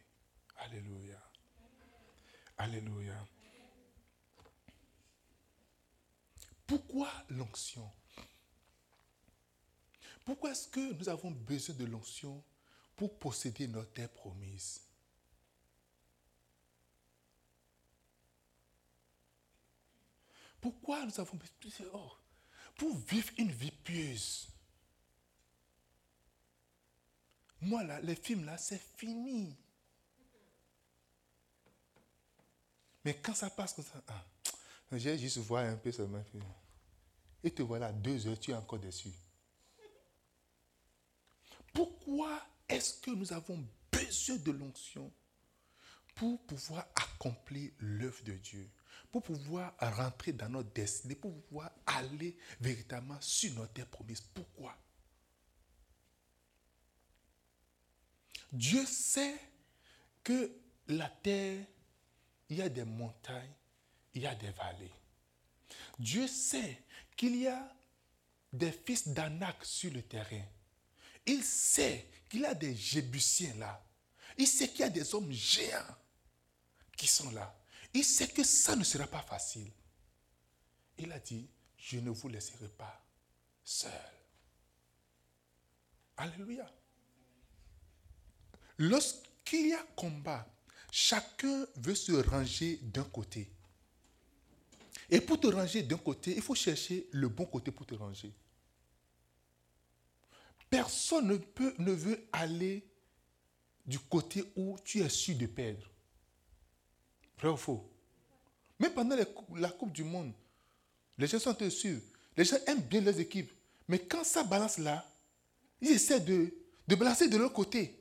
Alléluia. 0.57 1.19
Alléluia. 2.59 3.27
Pourquoi 6.67 7.11
l'onction? 7.29 7.91
Pourquoi 10.25 10.51
est-ce 10.51 10.67
que 10.67 10.93
nous 10.93 11.09
avons 11.09 11.31
besoin 11.31 11.73
de 11.73 11.85
l'onction 11.85 12.43
pour 12.95 13.17
posséder 13.17 13.67
notre 13.67 13.93
terre 13.93 14.11
promise 14.11 14.83
Pourquoi 20.61 21.03
nous 21.03 21.19
avons 21.19 21.39
besoin 21.59 21.87
oh, 21.95 22.11
Pour 22.75 22.95
vivre 22.95 23.31
une 23.39 23.51
vie 23.51 23.71
pieuse? 23.71 24.49
Moi, 27.61 27.83
là, 27.83 27.99
les 28.01 28.15
films, 28.15 28.45
là, 28.45 28.57
c'est 28.57 28.81
fini. 28.97 29.55
Mais 33.03 33.15
quand 33.15 33.33
ça 33.33 33.49
passe 33.49 33.73
comme 33.73 33.85
ça, 33.85 34.03
ah, 34.07 34.25
j'ai 34.91 35.17
juste 35.17 35.37
voir 35.39 35.65
un 35.65 35.77
peu 35.77 35.91
seulement. 35.91 36.23
Et 37.43 37.51
te 37.51 37.61
voilà, 37.61 37.91
deux 37.91 38.27
heures, 38.27 38.39
tu 38.39 38.51
es 38.51 38.53
encore 38.53 38.79
déçu. 38.79 39.09
Pourquoi 41.73 42.41
est-ce 42.67 42.95
que 42.95 43.11
nous 43.11 43.31
avons 43.31 43.63
besoin 43.91 44.35
de 44.37 44.51
l'onction 44.51 45.11
pour 46.15 46.41
pouvoir 46.45 46.85
accomplir 46.95 47.71
l'œuvre 47.77 48.23
de 48.23 48.33
Dieu, 48.33 48.69
pour 49.11 49.21
pouvoir 49.21 49.73
rentrer 49.79 50.33
dans 50.33 50.49
notre 50.49 50.73
destinée, 50.73 51.15
pour 51.15 51.39
pouvoir 51.43 51.71
aller 51.85 52.37
véritablement 52.59 53.21
sur 53.21 53.53
notre 53.53 53.73
terre 53.73 53.87
promise? 53.87 54.21
Pourquoi? 54.21 54.75
Dieu 58.51 58.85
sait 58.85 59.37
que 60.23 60.51
la 60.87 61.09
terre, 61.09 61.65
il 62.49 62.57
y 62.57 62.61
a 62.61 62.69
des 62.69 62.85
montagnes, 62.85 63.53
il 64.13 64.21
y 64.21 64.27
a 64.27 64.35
des 64.35 64.51
vallées. 64.51 64.91
Dieu 65.99 66.27
sait 66.27 66.83
qu'il 67.15 67.35
y 67.35 67.47
a 67.47 67.75
des 68.53 68.71
fils 68.71 69.07
d'Anak 69.09 69.63
sur 69.65 69.91
le 69.91 70.01
terrain. 70.01 70.45
Il 71.25 71.43
sait 71.43 72.09
qu'il 72.29 72.41
y 72.41 72.45
a 72.45 72.53
des 72.53 72.75
Jébusiens 72.75 73.55
là. 73.55 73.83
Il 74.37 74.47
sait 74.47 74.69
qu'il 74.69 74.81
y 74.81 74.83
a 74.83 74.89
des 74.89 75.13
hommes 75.13 75.31
géants 75.31 75.95
qui 76.95 77.07
sont 77.07 77.31
là. 77.31 77.53
Il 77.93 78.05
sait 78.05 78.27
que 78.27 78.43
ça 78.43 78.75
ne 78.75 78.83
sera 78.83 79.07
pas 79.07 79.21
facile. 79.21 79.71
Il 80.97 81.11
a 81.11 81.19
dit, 81.19 81.49
je 81.77 81.99
ne 81.99 82.09
vous 82.09 82.27
laisserai 82.27 82.67
pas 82.69 83.05
seul. 83.63 83.91
Alléluia. 86.17 86.71
Lorsqu'il 88.77 89.67
y 89.69 89.73
a 89.73 89.83
combat, 89.95 90.47
chacun 90.91 91.65
veut 91.75 91.95
se 91.95 92.11
ranger 92.11 92.79
d'un 92.83 93.03
côté. 93.03 93.49
Et 95.09 95.21
pour 95.21 95.39
te 95.39 95.47
ranger 95.47 95.83
d'un 95.83 95.97
côté, 95.97 96.35
il 96.35 96.41
faut 96.41 96.55
chercher 96.55 97.07
le 97.11 97.29
bon 97.29 97.45
côté 97.45 97.71
pour 97.71 97.85
te 97.85 97.95
ranger. 97.95 98.33
Personne 100.69 101.27
ne, 101.27 101.37
peut, 101.37 101.73
ne 101.79 101.91
veut 101.91 102.27
aller 102.33 102.85
du 103.85 103.99
côté 103.99 104.43
où 104.55 104.77
tu 104.83 104.99
es 104.99 105.09
sûr 105.09 105.37
de 105.37 105.45
perdre. 105.45 105.89
Vrai 107.39 107.49
ou 107.49 107.57
faux? 107.57 107.89
Même 108.79 108.93
pendant 108.93 109.15
la 109.55 109.69
Coupe 109.69 109.93
du 109.93 110.03
Monde, 110.03 110.33
les 111.17 111.27
gens 111.27 111.39
sont 111.39 111.69
sûrs. 111.69 112.01
Les 112.35 112.43
gens 112.43 112.57
aiment 112.67 112.81
bien 112.81 113.01
leurs 113.01 113.19
équipes. 113.19 113.51
Mais 113.87 113.99
quand 113.99 114.23
ça 114.23 114.43
balance 114.43 114.77
là, 114.77 115.09
ils 115.81 115.91
essaient 115.91 116.19
de, 116.19 116.53
de 116.87 116.95
balancer 116.95 117.27
de 117.29 117.37
leur 117.37 117.53
côté. 117.53 117.97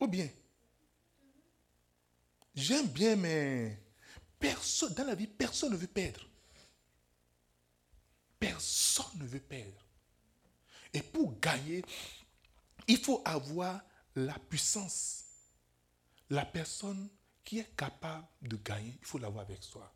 Ou 0.00 0.06
bien, 0.06 0.28
j'aime 2.54 2.86
bien, 2.88 3.16
mais 3.16 3.78
personne, 4.38 4.94
dans 4.94 5.04
la 5.04 5.14
vie, 5.14 5.26
personne 5.26 5.72
ne 5.72 5.76
veut 5.76 5.86
perdre. 5.86 6.26
Personne 8.38 9.18
ne 9.18 9.26
veut 9.26 9.40
perdre. 9.40 9.84
Et 10.94 11.02
pour 11.02 11.38
gagner, 11.38 11.84
il 12.88 12.96
faut 12.96 13.22
avoir 13.24 13.82
la 14.16 14.38
puissance. 14.38 15.24
La 16.30 16.46
personne 16.46 17.10
qui 17.44 17.58
est 17.58 17.76
capable 17.76 18.26
de 18.40 18.56
gagner, 18.56 18.96
il 18.98 19.06
faut 19.06 19.18
l'avoir 19.18 19.44
avec 19.44 19.62
soi. 19.62 19.92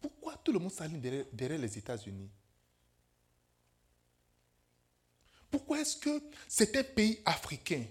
Pourquoi 0.00 0.36
tout 0.36 0.52
le 0.52 0.58
monde 0.60 0.70
s'aligne 0.70 1.00
derrière, 1.32 1.58
les 1.58 1.78
États-Unis? 1.78 2.30
Pourquoi 5.50 5.80
est-ce 5.80 5.96
que 5.96 6.22
certains 6.46 6.84
pays 6.84 7.20
africains 7.24 7.86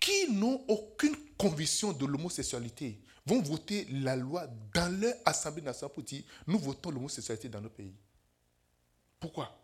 qui 0.00 0.32
n'ont 0.32 0.64
aucune 0.66 1.14
conviction 1.36 1.92
de 1.92 2.06
l'homosexualité 2.06 2.98
vont 3.26 3.42
voter 3.42 3.84
la 3.90 4.16
loi 4.16 4.46
dans 4.74 5.00
leur 5.00 5.14
assemblée 5.26 5.62
nationale 5.62 5.92
pour 5.92 6.02
dire 6.02 6.24
nous 6.46 6.58
votons 6.58 6.90
l'homosexualité 6.90 7.48
dans 7.48 7.60
nos 7.60 7.68
pays 7.68 7.94
Pourquoi? 9.20 9.56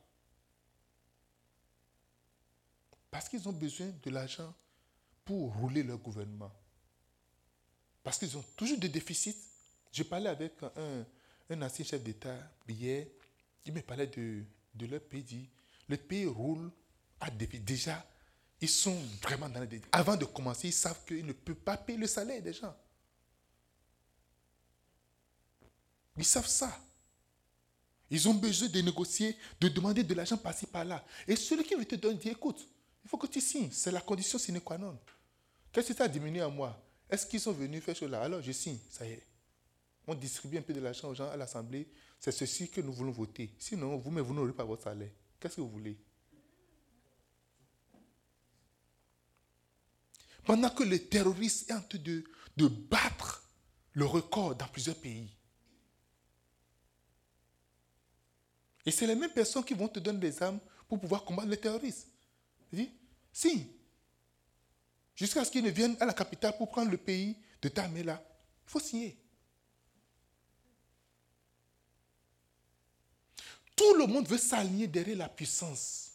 Parce 3.10 3.30
qu'ils 3.30 3.48
ont 3.48 3.52
besoin 3.52 3.90
de 4.02 4.10
l'argent 4.10 4.52
pour 5.24 5.54
rouler 5.56 5.82
leur 5.82 5.96
gouvernement. 5.98 6.52
Parce 8.04 8.18
qu'ils 8.18 8.36
ont 8.36 8.44
toujours 8.56 8.78
des 8.78 8.90
déficits. 8.90 9.36
Je 9.90 10.02
parlais 10.02 10.28
avec 10.28 10.52
un, 11.50 11.62
ancien 11.62 11.84
chef 11.84 12.02
d'État 12.02 12.36
hier, 12.68 13.06
il 13.64 13.72
me 13.72 13.80
parlait 13.80 14.06
de, 14.06 14.44
de 14.74 14.86
leur 14.86 15.00
pays. 15.00 15.22
Dit, 15.22 15.48
le 15.88 15.96
pays 15.96 16.26
roule 16.26 16.70
à 17.18 17.30
déficit. 17.30 17.64
Déjà, 17.64 18.06
ils 18.60 18.68
sont 18.68 18.98
vraiment 19.22 19.48
dans 19.48 19.60
les 19.60 19.80
Avant 19.92 20.16
de 20.16 20.24
commencer, 20.24 20.68
ils 20.68 20.72
savent 20.72 21.04
qu'ils 21.04 21.26
ne 21.26 21.32
peuvent 21.32 21.56
pas 21.56 21.76
payer 21.76 21.98
le 21.98 22.06
salaire 22.06 22.42
des 22.42 22.52
gens. 22.52 22.74
Ils 26.16 26.24
savent 26.24 26.46
ça. 26.46 26.78
Ils 28.08 28.28
ont 28.28 28.34
besoin 28.34 28.68
de 28.68 28.80
négocier, 28.80 29.36
de 29.60 29.68
demander 29.68 30.02
de 30.02 30.14
l'argent 30.14 30.38
par-ci, 30.38 30.66
par-là. 30.66 31.04
Et 31.26 31.36
celui 31.36 31.64
qui 31.64 31.74
veut 31.74 31.84
te 31.84 31.96
donner 31.96 32.16
dit, 32.16 32.28
écoute, 32.28 32.66
il 33.04 33.08
faut 33.10 33.18
que 33.18 33.26
tu 33.26 33.40
signes. 33.40 33.70
C'est 33.72 33.90
la 33.90 34.00
condition 34.00 34.38
sine 34.38 34.60
qua 34.60 34.78
non. 34.78 34.98
Qu'est-ce 35.72 35.88
que 35.88 35.94
ça 35.94 36.04
a 36.04 36.08
diminué 36.08 36.40
à 36.40 36.48
moi? 36.48 36.80
Est-ce 37.10 37.26
qu'ils 37.26 37.40
sont 37.40 37.52
venus 37.52 37.82
faire 37.82 37.96
cela? 37.96 38.22
Alors 38.22 38.40
je 38.40 38.52
signe, 38.52 38.78
ça 38.88 39.06
y 39.06 39.12
est. 39.12 39.26
On 40.06 40.14
distribue 40.14 40.58
un 40.58 40.62
peu 40.62 40.72
de 40.72 40.80
l'argent 40.80 41.08
aux 41.08 41.14
gens 41.14 41.28
à 41.28 41.36
l'Assemblée. 41.36 41.88
C'est 42.18 42.32
ceci 42.32 42.70
que 42.70 42.80
nous 42.80 42.92
voulons 42.92 43.10
voter. 43.10 43.52
Sinon, 43.58 43.96
vous-même, 43.98 44.24
vous 44.24 44.34
n'aurez 44.34 44.52
pas 44.52 44.64
votre 44.64 44.84
salaire. 44.84 45.10
Qu'est-ce 45.38 45.56
que 45.56 45.60
vous 45.60 45.68
voulez? 45.68 45.98
Pendant 50.46 50.70
que 50.70 50.84
les 50.84 51.02
terroristes 51.02 51.68
sont 51.68 51.74
en 51.74 51.80
train 51.82 51.98
de, 51.98 52.68
battre 52.68 53.42
le 53.92 54.06
record 54.06 54.54
dans 54.54 54.68
plusieurs 54.68 54.96
pays. 54.96 55.36
Et 58.86 58.92
c'est 58.92 59.08
les 59.08 59.16
mêmes 59.16 59.32
personnes 59.32 59.64
qui 59.64 59.74
vont 59.74 59.88
te 59.88 59.98
donner 59.98 60.20
des 60.20 60.42
armes 60.42 60.60
pour 60.88 61.00
pouvoir 61.00 61.24
combattre 61.24 61.48
les 61.48 61.56
terroristes. 61.56 62.06
dis, 62.72 62.90
si. 63.32 63.72
Jusqu'à 65.16 65.44
ce 65.44 65.50
qu'ils 65.50 65.64
ne 65.64 65.70
viennent 65.70 65.96
à 65.98 66.06
la 66.06 66.12
capitale 66.12 66.56
pour 66.56 66.68
prendre 66.68 66.92
le 66.92 66.98
pays 66.98 67.36
de 67.60 67.68
ta 67.68 67.88
il 67.88 68.18
faut 68.66 68.78
signer. 68.78 69.18
Tout 73.74 73.94
le 73.94 74.06
monde 74.06 74.28
veut 74.28 74.38
s'aligner 74.38 74.86
derrière 74.86 75.18
la 75.18 75.28
puissance 75.28 76.05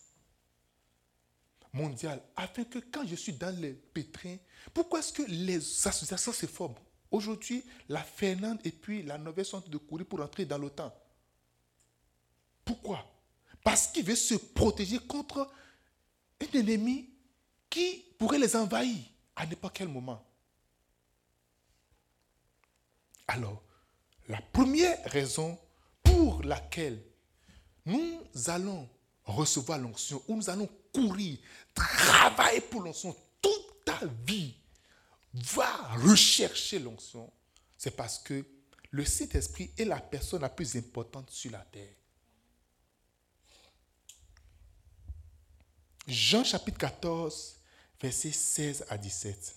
afin 2.36 2.64
que 2.66 2.80
quand 2.80 3.06
je 3.08 3.16
suis 3.16 3.34
dans 3.34 3.56
les 3.60 3.74
pétrins, 3.74 4.38
pourquoi 4.74 5.00
est-ce 5.00 5.14
que 5.14 5.24
les 5.24 5.58
associations 5.88 6.34
se 6.34 6.46
forment? 6.46 6.76
Aujourd'hui, 7.10 7.64
la 7.90 8.04
Finlande 8.04 8.60
et 8.64 8.72
puis 8.72 9.04
la 9.04 9.18
Norvège 9.18 9.48
sont 9.48 9.62
de 9.62 9.78
courir 9.78 10.06
pour 10.06 10.22
entrer 10.22 10.46
dans 10.46 10.58
l'OTAN. 10.58 10.94
Pourquoi? 12.64 13.06
Parce 13.64 13.88
qu'ils 13.88 14.06
veulent 14.06 14.18
se 14.18 14.36
protéger 14.36 15.00
contre 15.00 15.50
un 16.42 16.58
ennemi 16.58 17.10
qui 17.70 18.06
pourrait 18.18 18.40
les 18.40 18.56
envahir 18.56 18.98
à 19.36 19.46
n'importe 19.46 19.76
quel 19.76 19.88
moment. 19.88 20.26
Alors, 23.28 23.64
la 24.28 24.42
première 24.42 25.04
raison 25.06 25.58
pour 26.04 26.44
laquelle 26.44 27.02
nous 27.86 28.22
allons 28.48 28.90
recevoir 29.24 29.80
l'onction, 29.80 30.22
ou 30.28 30.36
nous 30.36 30.50
allons 30.50 30.70
courir, 30.94 31.38
travailler 31.74 32.62
pour 32.62 32.82
l'onction, 32.82 33.16
toute 33.42 33.86
ta 33.86 34.00
vie 34.26 34.54
va 35.34 35.72
rechercher 35.98 36.80
l'onction, 36.80 37.32
c'est 37.78 37.96
parce 37.96 38.20
que 38.20 38.46
le 38.92 39.06
Saint-Esprit 39.06 39.72
est 39.78 39.86
la 39.86 40.00
personne 40.00 40.42
la 40.42 40.50
plus 40.50 40.76
importante 40.76 41.30
sur 41.30 41.52
la 41.52 41.60
terre. 41.60 41.94
Jean 46.08 46.44
chapitre 46.44 46.78
14, 46.78 47.58
versets 48.02 48.32
16 48.32 48.86
à 48.90 48.98
17. 48.98 49.56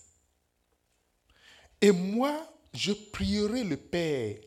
Et 1.81 1.91
moi, 1.91 2.49
je 2.73 2.93
prierai 2.93 3.63
le 3.63 3.77
Père, 3.77 4.37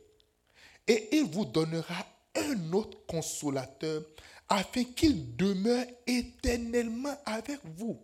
et 0.87 1.09
il 1.17 1.25
vous 1.25 1.45
donnera 1.45 2.07
un 2.35 2.73
autre 2.73 2.99
consolateur, 3.07 4.03
afin 4.49 4.85
qu'il 4.85 5.37
demeure 5.37 5.85
éternellement 6.07 7.17
avec 7.27 7.61
vous. 7.77 8.01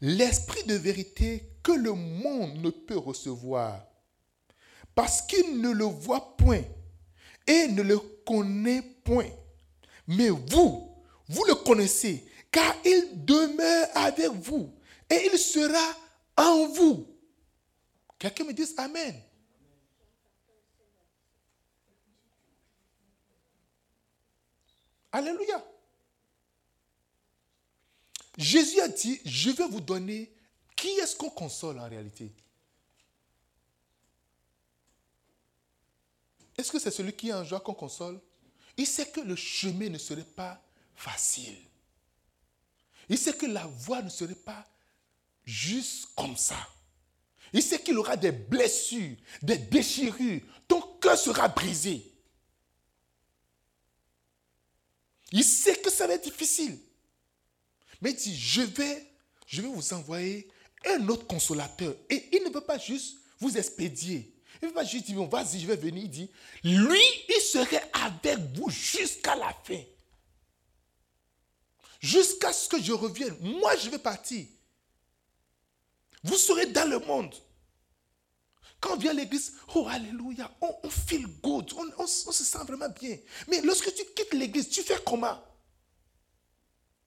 L'esprit 0.00 0.64
de 0.64 0.74
vérité 0.74 1.48
que 1.62 1.72
le 1.72 1.92
monde 1.92 2.58
ne 2.58 2.70
peut 2.70 2.98
recevoir, 2.98 3.86
parce 4.94 5.22
qu'il 5.22 5.60
ne 5.60 5.70
le 5.70 5.84
voit 5.84 6.36
point 6.36 6.62
et 7.46 7.68
ne 7.68 7.82
le 7.82 7.98
connaît 8.26 8.82
point. 9.04 9.30
Mais 10.08 10.28
vous, 10.28 10.92
vous 11.28 11.44
le 11.44 11.54
connaissez, 11.54 12.26
car 12.50 12.74
il 12.84 13.24
demeure 13.24 13.88
avec 13.94 14.30
vous 14.32 14.74
et 15.08 15.30
il 15.32 15.38
sera 15.38 15.96
en 16.36 16.66
vous. 16.68 17.06
Quelqu'un 18.18 18.44
me 18.44 18.52
dise 18.52 18.74
Amen. 18.76 19.14
Alléluia. 25.12 25.62
Jésus 28.38 28.80
a 28.80 28.88
dit, 28.88 29.20
je 29.26 29.50
vais 29.50 29.68
vous 29.68 29.80
donner, 29.80 30.32
qui 30.74 30.88
est-ce 30.88 31.14
qu'on 31.14 31.28
console 31.28 31.78
en 31.78 31.88
réalité? 31.88 32.32
Est-ce 36.56 36.72
que 36.72 36.78
c'est 36.78 36.90
celui 36.90 37.12
qui 37.12 37.28
est 37.28 37.34
en 37.34 37.44
joie 37.44 37.60
qu'on 37.60 37.74
console? 37.74 38.20
Il 38.76 38.86
sait 38.86 39.10
que 39.10 39.20
le 39.20 39.36
chemin 39.36 39.90
ne 39.90 39.98
serait 39.98 40.24
pas 40.24 40.62
facile. 40.94 41.58
Il 43.08 43.18
sait 43.18 43.34
que 43.34 43.46
la 43.46 43.66
voie 43.66 44.00
ne 44.00 44.08
serait 44.08 44.34
pas 44.34 44.66
juste 45.44 46.08
comme 46.16 46.36
ça. 46.36 46.56
Il 47.52 47.62
sait 47.62 47.82
qu'il 47.82 47.98
aura 47.98 48.16
des 48.16 48.32
blessures, 48.32 49.16
des 49.42 49.58
déchirures. 49.58 50.40
Ton 50.66 50.80
cœur 51.00 51.18
sera 51.18 51.48
brisé. 51.48 52.11
Il 55.32 55.44
sait 55.44 55.76
que 55.76 55.90
ça 55.90 56.06
va 56.06 56.14
être 56.14 56.24
difficile. 56.24 56.78
Mais 58.00 58.10
il 58.10 58.16
dit, 58.16 58.38
je 58.38 58.62
vais, 58.62 59.06
je 59.46 59.62
vais 59.62 59.68
vous 59.68 59.92
envoyer 59.94 60.48
un 60.86 61.08
autre 61.08 61.26
consolateur. 61.26 61.94
Et 62.10 62.28
il 62.32 62.44
ne 62.44 62.50
veut 62.50 62.60
pas 62.60 62.78
juste 62.78 63.16
vous 63.38 63.56
expédier. 63.56 64.32
Il 64.60 64.66
ne 64.66 64.68
veut 64.68 64.74
pas 64.74 64.84
juste 64.84 65.06
dire, 65.06 65.22
vas-y, 65.24 65.60
je 65.60 65.66
vais 65.66 65.76
venir. 65.76 66.04
Il 66.04 66.10
dit, 66.10 66.30
lui, 66.62 67.00
il 67.28 67.40
serait 67.40 67.90
avec 67.92 68.38
vous 68.54 68.68
jusqu'à 68.70 69.34
la 69.34 69.56
fin. 69.64 69.82
Jusqu'à 72.00 72.52
ce 72.52 72.68
que 72.68 72.82
je 72.82 72.92
revienne. 72.92 73.36
Moi, 73.40 73.76
je 73.76 73.88
vais 73.88 73.98
partir. 73.98 74.44
Vous 76.24 76.36
serez 76.36 76.66
dans 76.66 76.88
le 76.88 76.98
monde. 76.98 77.34
Quand 78.82 78.94
on 78.94 78.96
vient 78.96 79.12
à 79.12 79.14
l'église, 79.14 79.52
oh 79.76 79.86
alléluia, 79.88 80.50
on, 80.60 80.90
feel 80.90 81.24
good, 81.40 81.72
on, 81.96 82.06
se 82.06 82.32
sent 82.32 82.58
vraiment 82.66 82.88
bien. 82.88 83.16
Mais 83.46 83.60
lorsque 83.60 83.94
tu 83.94 84.02
quittes 84.16 84.34
l'église, 84.34 84.68
tu 84.68 84.82
fais 84.82 84.98
comment? 85.06 85.38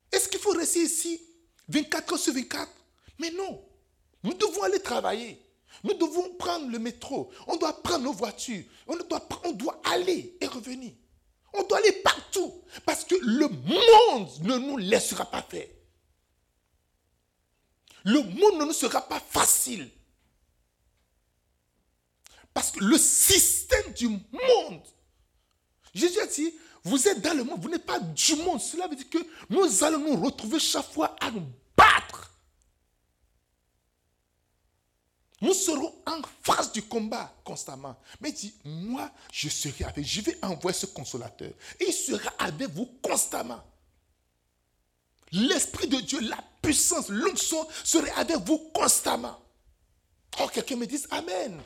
Est-ce 0.09 0.29
qu'il 0.29 0.39
faut 0.39 0.51
rester 0.51 0.83
ici 0.83 1.21
24 1.67 2.13
heures 2.13 2.19
sur 2.19 2.33
24 2.33 2.71
Mais 3.19 3.29
non. 3.31 3.61
Nous 4.23 4.33
devons 4.33 4.63
aller 4.63 4.79
travailler. 4.79 5.37
Nous 5.83 5.95
devons 5.95 6.35
prendre 6.35 6.71
le 6.71 6.79
métro. 6.79 7.29
On 7.45 7.57
doit 7.57 7.83
prendre 7.83 8.05
nos 8.05 8.13
voitures. 8.13 8.63
On 8.87 8.95
doit, 8.95 9.27
on 9.43 9.51
doit 9.51 9.81
aller 9.83 10.37
et 10.39 10.47
revenir. 10.47 10.93
On 11.51 11.63
doit 11.63 11.79
aller 11.79 11.91
partout. 11.91 12.53
Parce 12.85 13.03
que 13.03 13.15
le 13.15 13.49
monde 13.49 14.29
ne 14.43 14.57
nous 14.59 14.77
laissera 14.77 15.25
pas 15.25 15.41
faire. 15.41 15.67
Le 18.05 18.21
monde 18.21 18.61
ne 18.61 18.65
nous 18.65 18.73
sera 18.73 19.01
pas 19.01 19.19
facile. 19.19 19.91
Parce 22.55 22.71
que 22.71 22.79
le 22.79 22.97
système 22.97 23.91
du 23.91 24.07
monde, 24.07 24.81
Jésus 25.93 26.21
a 26.21 26.25
dit, 26.25 26.53
vous 26.85 27.05
êtes 27.05 27.19
dans 27.19 27.35
le 27.35 27.43
monde, 27.43 27.59
vous 27.61 27.67
n'êtes 27.67 27.85
pas 27.85 27.99
du 27.99 28.35
monde. 28.37 28.61
Cela 28.61 28.87
veut 28.87 28.95
dire 28.95 29.09
que 29.09 29.17
nous 29.49 29.83
allons 29.83 29.99
nous 29.99 30.23
retrouver 30.23 30.57
chaque 30.57 30.89
fois 30.89 31.17
à 31.19 31.31
nous 31.31 31.45
battre. 31.75 32.31
Nous 35.41 35.53
serons 35.53 35.93
en 36.07 36.21
face 36.43 36.71
du 36.71 36.81
combat 36.83 37.29
constamment. 37.43 37.97
Mais 38.21 38.29
il 38.29 38.35
dit, 38.35 38.53
moi, 38.63 39.11
je 39.33 39.49
serai 39.49 39.83
avec, 39.83 40.05
je 40.05 40.21
vais 40.21 40.37
envoyer 40.41 40.77
ce 40.77 40.85
consolateur. 40.85 41.51
Il 41.81 41.91
sera 41.91 42.29
avec 42.39 42.69
vous 42.69 42.85
constamment. 43.01 43.61
L'Esprit 45.33 45.89
de 45.89 45.97
Dieu, 45.97 46.21
la 46.21 46.41
puissance, 46.61 47.09
l'onction 47.09 47.67
serait 47.83 48.11
avec 48.11 48.37
vous 48.37 48.59
constamment. 48.73 49.37
Oh, 50.39 50.47
quelqu'un 50.47 50.77
me 50.77 50.85
dit 50.85 51.03
Amen. 51.11 51.61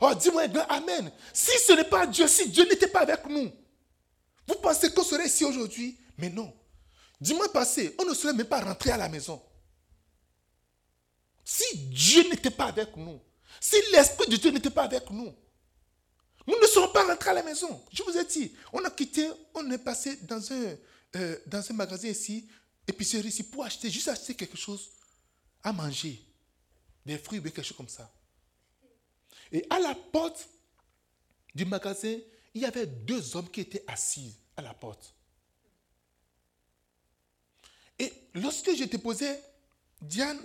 Oh, 0.00 0.14
dis-moi 0.14 0.44
Amen. 0.68 1.10
Si 1.32 1.58
ce 1.58 1.72
n'est 1.72 1.84
pas 1.84 2.06
Dieu, 2.06 2.26
si 2.28 2.48
Dieu 2.48 2.64
n'était 2.64 2.88
pas 2.88 3.00
avec 3.00 3.26
nous, 3.28 3.50
vous 4.46 4.54
pensez 4.56 4.92
qu'on 4.92 5.04
serait 5.04 5.26
ici 5.26 5.44
aujourd'hui? 5.44 5.98
Mais 6.18 6.30
non. 6.30 6.52
Dis-moi 7.20 7.50
passé, 7.52 7.94
on 7.98 8.04
ne 8.04 8.14
serait 8.14 8.32
même 8.32 8.46
pas 8.46 8.60
rentré 8.60 8.90
à 8.90 8.96
la 8.96 9.08
maison. 9.08 9.42
Si 11.44 11.78
Dieu 11.88 12.28
n'était 12.28 12.50
pas 12.50 12.66
avec 12.66 12.96
nous, 12.96 13.20
si 13.60 13.76
l'Esprit 13.92 14.28
de 14.28 14.36
Dieu 14.36 14.50
n'était 14.50 14.70
pas 14.70 14.84
avec 14.84 15.08
nous, 15.10 15.34
nous 16.46 16.60
ne 16.60 16.66
serons 16.66 16.88
pas 16.88 17.04
rentrés 17.04 17.30
à 17.30 17.34
la 17.34 17.42
maison. 17.42 17.82
Je 17.92 18.02
vous 18.02 18.16
ai 18.16 18.24
dit, 18.24 18.54
on 18.72 18.84
a 18.84 18.90
quitté, 18.90 19.30
on 19.54 19.70
est 19.70 19.78
passé 19.78 20.16
dans 20.22 20.52
un, 20.52 20.76
euh, 21.16 21.38
dans 21.46 21.70
un 21.70 21.74
magasin 21.74 22.08
ici, 22.08 22.48
épicerie 22.86 23.28
ici, 23.28 23.42
pour 23.44 23.64
acheter, 23.64 23.90
juste 23.90 24.08
acheter 24.08 24.34
quelque 24.34 24.56
chose 24.56 24.90
à 25.62 25.72
manger. 25.72 26.22
Des 27.06 27.18
fruits 27.18 27.38
ou 27.38 27.42
quelque 27.42 27.62
chose 27.62 27.76
comme 27.76 27.88
ça. 27.88 28.10
Et 29.52 29.66
à 29.70 29.78
la 29.78 29.94
porte 29.94 30.48
du 31.54 31.64
magasin, 31.64 32.16
il 32.54 32.62
y 32.62 32.64
avait 32.64 32.86
deux 32.86 33.36
hommes 33.36 33.48
qui 33.48 33.60
étaient 33.60 33.84
assis 33.86 34.34
à 34.56 34.62
la 34.62 34.74
porte. 34.74 35.14
Et 37.98 38.12
lorsque 38.34 38.74
je 38.74 38.84
déposais 38.84 39.40
Diane 40.00 40.38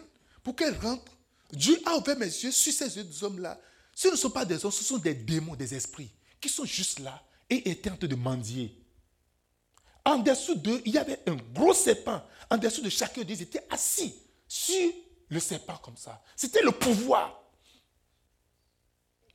pour 0.43 0.55
qu'elle 0.55 0.77
rentre, 0.77 1.12
Dieu 1.51 1.79
a 1.85 1.97
ouvert 1.97 2.17
mes 2.17 2.25
yeux 2.25 2.51
sur 2.51 2.73
ces 2.73 3.03
deux 3.03 3.23
hommes-là. 3.23 3.59
Ce 3.95 4.07
ne 4.07 4.15
sont 4.15 4.29
pas 4.29 4.45
des 4.45 4.63
hommes, 4.63 4.71
ce 4.71 4.83
sont 4.83 4.97
des 4.97 5.13
démons, 5.13 5.55
des 5.55 5.73
esprits 5.73 6.12
qui 6.39 6.49
sont 6.49 6.65
juste 6.65 6.99
là 6.99 7.21
et 7.49 7.69
étaient 7.69 7.89
en 7.89 7.97
train 7.97 8.07
de 8.07 8.15
mendier. 8.15 8.75
En 10.05 10.17
dessous 10.17 10.55
d'eux, 10.55 10.81
il 10.85 10.93
y 10.93 10.97
avait 10.97 11.19
un 11.27 11.35
gros 11.35 11.73
serpent. 11.73 12.23
En 12.49 12.57
dessous 12.57 12.81
de 12.81 12.89
chacun 12.89 13.21
d'eux, 13.21 13.33
ils 13.33 13.41
étaient 13.41 13.65
assis 13.69 14.15
sur 14.47 14.91
le 15.27 15.39
serpent 15.39 15.77
comme 15.77 15.97
ça. 15.97 16.23
C'était 16.35 16.62
le 16.62 16.71
pouvoir. 16.71 17.43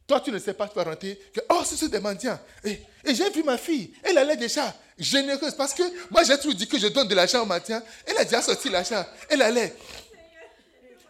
Toi, 0.07 0.21
tu 0.21 0.31
ne 0.31 0.39
sais 0.39 0.53
pas, 0.53 0.69
tu 0.69 0.75
vas 0.75 0.85
rentrer, 0.85 1.19
que, 1.33 1.41
oh, 1.49 1.63
c'est 1.65 1.89
des 1.89 2.01
mendiants. 2.01 2.39
Et, 2.63 2.81
j'ai 3.07 3.31
vu 3.31 3.43
ma 3.43 3.57
fille, 3.57 3.93
elle 4.03 4.19
allait 4.19 4.37
déjà 4.37 4.75
généreuse, 4.99 5.55
parce 5.55 5.73
que 5.73 5.83
moi, 6.11 6.23
j'ai 6.25 6.37
toujours 6.37 6.55
dit 6.55 6.69
que 6.69 6.79
je 6.79 6.89
donne 6.89 7.09
de 7.09 7.15
l'argent 7.15 7.43
aux 7.43 7.47
mendiants. 7.47 7.83
Elle 8.07 8.19
a 8.19 8.25
déjà 8.25 8.43
sorti 8.43 8.69
l'argent. 8.69 9.05
Elle 9.31 9.41
allait. 9.41 9.75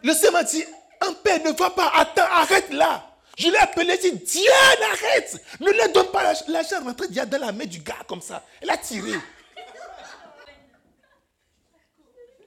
Le 0.01 0.13
Seigneur 0.13 0.33
m'a 0.33 0.43
dit, 0.43 0.63
un 1.01 1.13
père 1.13 1.43
ne 1.43 1.51
va 1.51 1.69
pas, 1.71 1.91
attends, 1.93 2.27
arrête 2.31 2.71
là. 2.71 3.11
Je 3.37 3.49
l'ai 3.49 3.57
appelé, 3.57 3.97
dit, 3.97 4.11
Diane, 4.13 4.91
arrête. 4.93 5.41
Ne 5.59 5.71
lui 5.71 5.93
donne 5.93 6.07
pas 6.07 6.33
l'argent, 6.47 6.81
rentre 6.83 7.07
dans 7.07 7.41
la 7.41 7.51
main 7.51 7.65
du 7.65 7.79
gars 7.79 7.95
comme 8.07 8.21
ça. 8.21 8.45
Elle 8.61 8.69
a 8.69 8.77
tiré. 8.77 9.11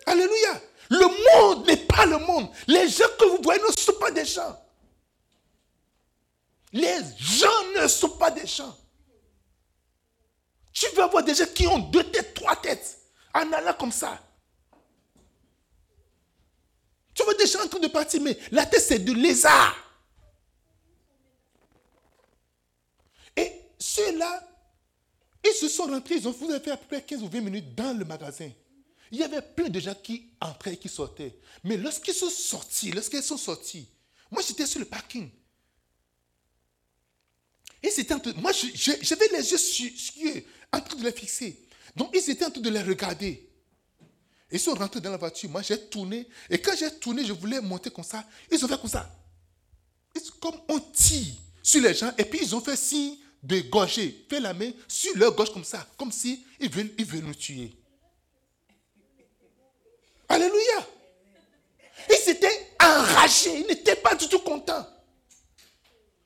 Alléluia. 0.07 0.61
Le 0.89 1.07
monde 1.35 1.67
n'est 1.67 1.77
pas 1.77 2.07
le 2.07 2.17
monde. 2.19 2.49
Les 2.67 2.89
gens 2.89 3.05
que 3.19 3.27
vous 3.27 3.43
voyez 3.43 3.61
ne 3.61 3.73
sont 3.73 3.93
pas 4.01 4.11
des 4.11 4.25
gens. 4.25 4.59
Les 6.79 7.01
gens 7.19 7.73
ne 7.75 7.89
sont 7.89 8.11
pas 8.11 8.31
des 8.31 8.47
gens. 8.47 8.77
Tu 10.73 10.87
vas 10.95 11.09
voir 11.09 11.25
des 11.25 11.35
gens 11.35 11.47
qui 11.53 11.67
ont 11.67 11.81
deux 11.81 12.05
têtes, 12.05 12.35
trois 12.35 12.55
têtes, 12.55 13.01
en 13.35 13.53
allant 13.53 13.75
comme 13.75 13.91
ça. 13.91 14.23
Tu 17.13 17.25
vois 17.25 17.35
des 17.35 17.49
gens 17.49 17.65
en 17.65 17.67
train 17.67 17.81
de 17.81 17.89
partir, 17.89 18.23
mais 18.23 18.39
la 18.53 18.65
tête 18.65 18.81
c'est 18.81 19.01
de 19.01 19.13
lézard. 19.13 19.75
Et 23.37 23.53
ceux-là, 23.77 24.49
ils 25.45 25.55
se 25.55 25.69
sont 25.69 25.87
rentrés, 25.87 26.15
ils 26.15 26.29
ont 26.29 26.33
fait 26.33 26.71
à 26.71 26.77
peu 26.77 26.87
près 26.87 27.03
15 27.03 27.25
ou 27.25 27.29
20 27.29 27.41
minutes 27.41 27.75
dans 27.75 27.99
le 27.99 28.05
magasin. 28.05 28.51
Il 29.11 29.19
y 29.19 29.25
avait 29.25 29.43
plein 29.43 29.69
de 29.69 29.81
gens 29.81 29.97
qui 29.97 30.31
entraient 30.41 30.75
et 30.75 30.77
qui 30.77 30.89
sortaient. 30.89 31.41
Mais 31.65 31.77
lorsqu'ils 31.77 32.15
sont 32.15 32.31
sortis, 32.31 32.93
lorsqu'ils 32.93 33.23
sont 33.25 33.37
sortis, 33.37 33.89
moi 34.31 34.43
j'étais 34.47 34.67
sur 34.67 34.79
le 34.79 34.87
parking. 34.87 35.29
Et 37.83 37.91
c'était 37.91 38.15
moi 38.37 38.53
j'avais 38.53 39.29
les 39.29 39.51
yeux 39.51 39.59
sur, 39.59 39.91
eux, 40.25 40.43
en 40.73 40.81
train 40.81 40.97
de 40.97 41.05
les 41.05 41.13
fixer. 41.13 41.57
Donc 41.95 42.11
ils 42.15 42.31
étaient 42.31 42.45
en 42.45 42.51
train 42.51 42.61
de 42.61 42.71
les 42.71 42.83
regarder. 42.83 43.49
Ils 44.51 44.59
sont 44.59 44.75
rentrés 44.75 45.01
dans 45.01 45.11
la 45.11 45.17
voiture. 45.17 45.49
Moi 45.51 45.63
j'ai 45.63 45.79
tourné. 45.79 46.27
Et 46.51 46.59
quand 46.59 46.75
j'ai 46.77 46.91
tourné, 46.99 47.25
je 47.25 47.33
voulais 47.33 47.61
monter 47.61 47.91
comme 47.91 48.05
ça. 48.05 48.25
Ils 48.51 48.65
ont 48.65 48.69
fait 48.69 48.81
comme 48.81 48.91
ça. 48.91 49.15
comme 50.41 50.61
on 50.69 50.81
tire 50.81 51.35
sur 51.63 51.83
les 51.83 51.95
gens. 51.95 52.13
Et 52.19 52.25
puis 52.25 52.41
ils 52.43 52.55
ont 52.55 52.61
fait 52.61 52.77
signe 52.77 53.17
de 53.43 53.61
gorger. 53.61 54.27
Fait 54.29 54.41
la 54.41 54.55
main 54.55 54.71
sur 54.89 55.17
leur 55.17 55.35
gauche 55.35 55.53
comme 55.53 55.65
ça. 55.65 55.87
Comme 55.97 56.11
si 56.11 56.45
ils 56.59 56.71
veulent, 56.71 56.93
ils 56.99 57.05
veulent 57.05 57.25
nous 57.25 57.35
tuer. 57.35 57.73
Alléluia. 60.29 60.87
Ils 62.11 62.31
étaient 62.31 62.75
enragés, 62.81 63.61
ils 63.61 63.67
n'étaient 63.67 63.97
pas 63.97 64.15
du 64.15 64.29
tout 64.29 64.39
contents. 64.41 64.87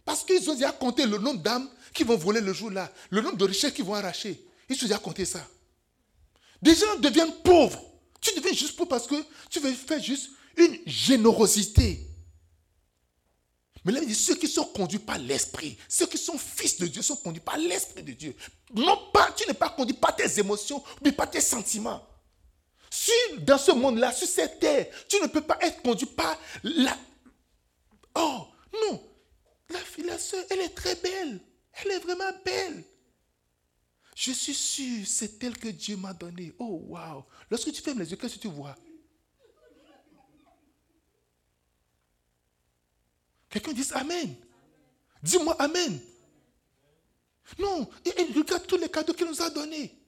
Parce 0.04 0.24
qu'ils 0.24 0.48
ont 0.50 0.54
déjà 0.54 0.72
compté 0.72 1.06
le 1.06 1.18
nombre 1.18 1.42
d'âmes 1.42 1.68
qui 1.92 2.04
vont 2.04 2.16
voler 2.16 2.40
le 2.40 2.52
jour-là, 2.52 2.90
le 3.10 3.20
nombre 3.20 3.36
de 3.36 3.44
richesses 3.44 3.72
qui 3.72 3.82
vont 3.82 3.94
arracher. 3.94 4.44
Ils 4.68 4.76
ont 4.76 4.82
déjà 4.82 4.98
compté 4.98 5.24
ça. 5.24 5.46
Des 6.60 6.74
gens 6.74 6.96
deviennent 6.98 7.34
pauvres. 7.42 7.82
Tu 8.20 8.34
deviens 8.36 8.52
juste 8.52 8.76
pauvre 8.76 8.88
parce 8.88 9.06
que 9.06 9.16
tu 9.50 9.60
veux 9.60 9.72
faire 9.72 10.02
juste 10.02 10.30
une 10.56 10.78
générosité. 10.86 12.08
Mais 13.84 13.92
là, 13.92 14.00
il 14.00 14.06
dit 14.06 14.14
ceux 14.14 14.36
qui 14.36 14.46
sont 14.46 14.64
conduits 14.66 15.00
par 15.00 15.18
l'Esprit, 15.18 15.76
ceux 15.88 16.06
qui 16.06 16.18
sont 16.18 16.38
fils 16.38 16.78
de 16.78 16.86
Dieu 16.86 17.02
sont 17.02 17.16
conduits 17.16 17.42
par 17.42 17.58
l'Esprit 17.58 18.04
de 18.04 18.12
Dieu. 18.12 18.36
Non 18.74 19.10
pas, 19.12 19.32
tu 19.32 19.46
n'es 19.48 19.54
pas 19.54 19.70
conduit 19.70 19.96
par 19.96 20.14
tes 20.14 20.38
émotions, 20.38 20.82
mais 21.02 21.10
par 21.10 21.28
tes 21.28 21.40
sentiments. 21.40 22.00
Si 22.88 23.10
dans 23.38 23.58
ce 23.58 23.72
monde-là, 23.72 24.12
sur 24.12 24.28
cette 24.28 24.60
terre, 24.60 24.86
tu 25.08 25.20
ne 25.20 25.26
peux 25.26 25.40
pas 25.40 25.58
être 25.62 25.82
conduit 25.82 26.06
par 26.06 26.38
la... 26.62 26.96
Oh, 28.14 28.46
non. 28.72 29.02
La 29.72 29.78
fille, 29.78 30.04
la 30.04 30.18
soeur, 30.18 30.44
elle 30.50 30.60
est 30.60 30.74
très 30.74 30.94
belle. 30.96 31.40
Elle 31.72 31.92
est 31.92 31.98
vraiment 32.00 32.30
belle. 32.44 32.84
Je 34.14 34.32
suis 34.32 34.54
sûr, 34.54 35.06
c'est 35.06 35.42
elle 35.42 35.56
que 35.56 35.68
Dieu 35.68 35.96
m'a 35.96 36.12
donné. 36.12 36.54
Oh, 36.58 36.84
wow. 36.88 37.24
Lorsque 37.50 37.72
tu 37.72 37.80
fermes 37.80 38.00
les 38.00 38.10
yeux, 38.10 38.16
qu'est-ce 38.16 38.36
que 38.36 38.40
tu 38.40 38.48
vois? 38.48 38.76
Quelqu'un 43.48 43.72
dit 43.72 43.86
Amen. 43.94 44.34
Dis-moi 45.22 45.56
Amen. 45.60 46.00
Non, 47.58 47.88
il 48.04 48.38
regarde 48.38 48.66
tous 48.66 48.76
les 48.76 48.88
cadeaux 48.88 49.14
qu'il 49.14 49.26
nous 49.26 49.42
a 49.42 49.50
donnés. 49.50 50.01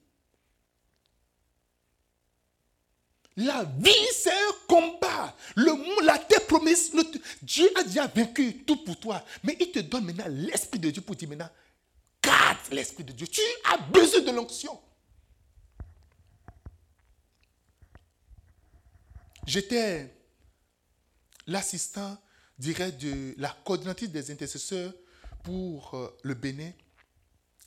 La 3.37 3.63
vie, 3.63 3.91
c'est 4.13 4.31
un 4.31 4.53
combat. 4.67 5.35
Le 5.55 6.05
la 6.05 6.17
tes 6.17 6.39
promesses, 6.41 6.91
Dieu 7.41 7.69
a 7.77 7.83
déjà 7.83 8.07
vaincu 8.07 8.63
tout 8.63 8.77
pour 8.83 8.97
toi. 8.99 9.23
Mais 9.43 9.57
il 9.59 9.71
te 9.71 9.79
donne 9.79 10.05
maintenant 10.05 10.27
l'Esprit 10.29 10.79
de 10.79 10.89
Dieu 10.89 11.01
pour 11.01 11.15
dire 11.15 11.27
maintenant, 11.27 11.49
garde 12.23 12.57
l'Esprit 12.71 13.03
de 13.03 13.11
Dieu. 13.11 13.27
Tu 13.27 13.41
as 13.65 13.77
besoin 13.77 14.21
de 14.21 14.31
l'onction. 14.31 14.79
J'étais 19.45 20.15
l'assistant 21.45 22.17
direct 22.57 23.01
de 23.01 23.35
la 23.37 23.49
coordinatrice 23.65 24.09
des 24.09 24.31
intercesseurs 24.31 24.93
pour 25.43 25.93
euh, 25.93 26.17
le 26.23 26.33
Bénin. 26.33 26.71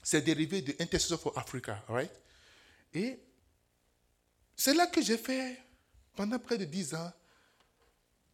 C'est 0.02 0.22
dérivé 0.22 0.62
de 0.62 0.74
Intercessors 0.80 1.20
for 1.20 1.38
Africa, 1.38 1.84
right? 1.88 2.10
Et 2.94 3.20
c'est 4.58 4.74
là 4.74 4.88
que 4.88 5.00
j'ai 5.00 5.16
fait, 5.16 5.56
pendant 6.16 6.36
près 6.38 6.58
de 6.58 6.64
dix 6.64 6.92
ans, 6.92 7.12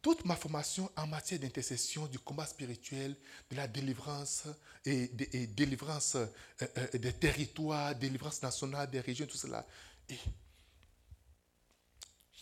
toute 0.01 0.25
ma 0.25 0.35
formation 0.35 0.89
en 0.97 1.05
matière 1.05 1.39
d'intercession, 1.39 2.07
du 2.07 2.17
combat 2.17 2.47
spirituel, 2.47 3.15
de 3.51 3.55
la 3.55 3.67
délivrance 3.67 4.43
et, 4.85 5.07
délivrance 5.47 6.15
euh, 6.15 6.25
euh, 6.61 6.97
des 6.97 7.13
territoires, 7.13 7.95
délivrance 7.95 8.41
nationale 8.41 8.89
des 8.89 8.99
régions, 8.99 9.27
tout 9.27 9.37
cela. 9.37 9.65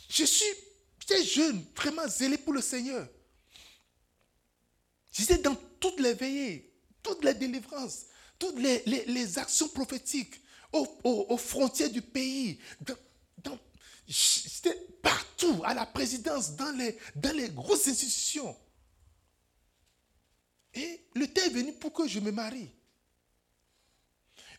Je 0.10 0.24
suis, 0.24 0.46
j'étais 1.00 1.24
jeune, 1.24 1.65
vraiment 1.76 2.08
zélé 2.08 2.38
pour 2.38 2.54
le 2.54 2.62
Seigneur. 2.62 3.06
J'étais 5.12 5.39
dans 5.39 5.56
toutes 5.80 6.00
les 6.00 6.13
veillées, 6.13 6.74
toutes 7.02 7.24
les 7.24 7.34
délivrances, 7.34 8.06
toutes 8.39 8.60
les, 8.60 9.38
actions 9.38 9.67
prophétiques 9.67 10.41
aux, 10.72 11.38
frontières 11.38 11.89
du 11.89 12.02
pays. 12.02 12.60
J'étais 14.08 14.76
partout, 15.02 15.62
à 15.63 15.74
la 15.74 15.86
présidence, 15.86 16.56
dans 16.56 16.72
les, 16.78 16.98
dans 17.16 17.54
grosses 17.54 17.88
institutions. 17.88 18.56
Et 20.74 21.06
le 21.16 21.28
temps 21.28 21.44
est 21.44 21.50
venu 21.50 21.74
pour 21.74 21.94
que 21.94 22.08
je 22.08 22.20
me 22.20 22.32
marie. 22.32 22.70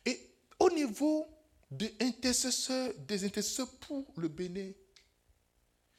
Et 0.07 0.20
au 0.59 0.70
niveau 0.70 1.26
des 1.70 1.94
intercesseurs, 2.00 2.92
des 3.07 3.24
intercesseurs 3.24 3.70
pour 3.78 4.07
le 4.16 4.28
Bénin, 4.28 4.70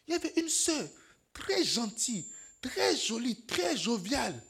il 0.08 0.12
y 0.12 0.16
avait 0.16 0.34
une 0.38 0.50
sœur 0.50 0.88
très 1.34 1.64
gentille, 1.64 2.26
très 2.62 2.96
jolie, 2.96 3.46
très 3.46 3.76
joviale, 3.76 4.42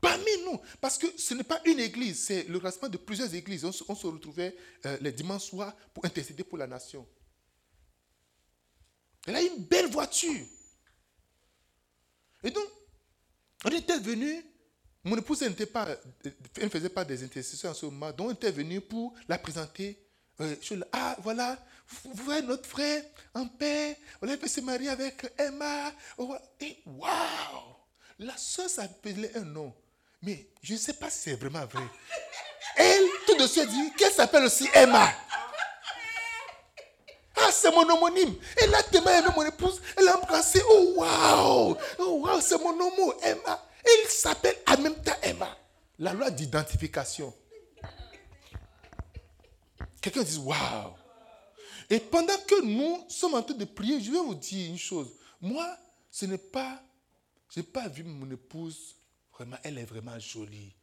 parmi 0.00 0.30
nous. 0.44 0.60
Parce 0.80 0.98
que 0.98 1.06
ce 1.18 1.34
n'est 1.34 1.42
pas 1.44 1.60
une 1.64 1.80
église, 1.80 2.24
c'est 2.26 2.44
le 2.44 2.58
rassemblement 2.58 2.92
de 2.92 2.98
plusieurs 2.98 3.34
églises. 3.34 3.64
On 3.64 3.72
se, 3.72 4.06
retrouvait 4.06 4.56
euh, 4.86 4.96
les 5.00 5.12
dimanches 5.12 5.44
soirs 5.44 5.74
pour 5.92 6.04
intercéder 6.04 6.44
pour 6.44 6.58
la 6.58 6.66
nation. 6.66 7.06
Elle 9.26 9.36
a 9.36 9.42
une 9.42 9.64
belle 9.64 9.90
voiture. 9.90 10.46
Et 12.42 12.50
donc, 12.50 12.64
on 13.64 13.70
était 13.70 13.98
venu, 13.98 14.44
mon 15.02 15.16
épouse 15.16 15.42
ne 15.42 16.68
faisait 16.68 16.88
pas 16.90 17.04
des 17.04 17.24
intercessions 17.24 17.70
en 17.70 17.74
ce 17.74 17.86
moment, 17.86 18.12
donc 18.12 18.28
on 18.28 18.32
était 18.32 18.50
venu 18.50 18.80
pour 18.80 19.14
la 19.28 19.38
présenter. 19.38 19.98
Euh, 20.40 20.54
ah, 20.92 21.16
voilà, 21.22 21.58
vous 22.04 22.12
voyez 22.24 22.42
notre 22.42 22.68
frère 22.68 23.02
en 23.32 23.46
paix, 23.46 23.96
on 24.20 24.28
a 24.28 24.36
fait 24.36 24.48
se 24.48 24.60
marier 24.60 24.90
avec 24.90 25.26
Emma. 25.38 25.92
Et 26.60 26.78
waouh! 26.84 27.76
La 28.18 28.36
soeur 28.36 28.68
s'appelait 28.68 29.36
un 29.36 29.44
nom, 29.44 29.74
mais 30.22 30.48
je 30.62 30.74
ne 30.74 30.78
sais 30.78 30.92
pas 30.92 31.08
si 31.08 31.18
c'est 31.20 31.34
vraiment 31.34 31.64
vrai. 31.66 31.84
Elle, 32.76 33.04
tout 33.26 33.36
de 33.36 33.46
suite, 33.46 33.68
dit 33.68 33.92
qu'elle 33.96 34.12
s'appelle 34.12 34.44
aussi 34.44 34.68
Emma. 34.74 35.08
C'est 37.54 37.70
mon 37.70 37.88
homonyme. 37.88 38.34
Elle 38.56 38.74
a 38.74 38.82
tellement 38.82 39.10
aimé 39.10 39.28
mon 39.34 39.46
épouse. 39.46 39.80
Elle 39.96 40.08
a 40.08 40.18
embrassé. 40.18 40.60
Oh, 40.68 40.94
waouh. 40.96 41.76
Oh, 41.98 42.20
waouh, 42.22 42.40
c'est 42.40 42.58
mon 42.58 42.70
homo, 42.70 43.14
Emma. 43.22 43.66
Elle 43.84 44.10
s'appelle 44.10 44.56
en 44.66 44.80
même 44.80 45.00
temps 45.02 45.16
Emma. 45.22 45.56
La 45.98 46.12
loi 46.12 46.30
d'identification. 46.30 47.32
Quelqu'un 50.00 50.22
dit 50.22 50.38
waouh. 50.38 50.94
Et 51.88 52.00
pendant 52.00 52.36
que 52.46 52.62
nous 52.62 53.04
sommes 53.08 53.34
en 53.34 53.42
train 53.42 53.54
de 53.54 53.64
prier, 53.64 54.00
je 54.00 54.10
vais 54.10 54.18
vous 54.18 54.34
dire 54.34 54.70
une 54.70 54.78
chose. 54.78 55.12
Moi, 55.40 55.66
ce 56.10 56.26
n'est 56.26 56.38
pas. 56.38 56.82
Je 57.50 57.60
n'ai 57.60 57.66
pas 57.66 57.88
vu 57.88 58.02
mon 58.02 58.30
épouse. 58.30 58.96
Vraiment, 59.32 59.56
elle 59.62 59.78
est 59.78 59.84
vraiment 59.84 60.18
jolie. 60.18 60.74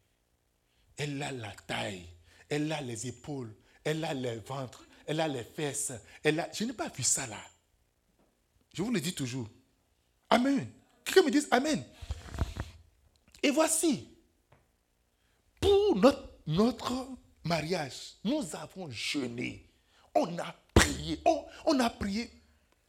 Elle 0.98 1.22
a 1.22 1.32
la 1.32 1.52
taille. 1.68 2.08
Elle 2.50 2.72
a 2.72 2.82
les 2.82 3.08
épaules. 3.08 3.54
Elle 3.84 4.06
a 4.06 4.14
le 4.14 4.40
ventre 4.40 4.86
elle 5.12 5.20
a 5.20 5.28
les 5.28 5.44
fesses. 5.44 5.92
Elle 6.24 6.40
a... 6.40 6.50
Je 6.54 6.64
n'ai 6.64 6.72
pas 6.72 6.88
vu 6.88 7.04
ça 7.04 7.28
là. 7.28 7.38
Je 8.74 8.82
vous 8.82 8.92
le 8.92 9.02
dis 9.02 9.14
toujours. 9.14 9.50
Amen. 10.30 10.70
Quelqu'un 11.04 11.24
me 11.24 11.32
dit 11.32 11.46
Amen. 11.52 11.84
Et 13.44 13.50
voici, 13.52 14.08
pour 15.60 15.98
notre, 15.98 16.30
notre 16.48 17.10
mariage, 17.44 18.14
nous 18.24 18.56
avons 18.56 18.90
jeûné. 18.90 19.70
On 20.16 20.38
a 20.40 20.56
prié. 20.74 21.22
On, 21.66 21.80
a 21.82 21.90
prié. 21.90 22.32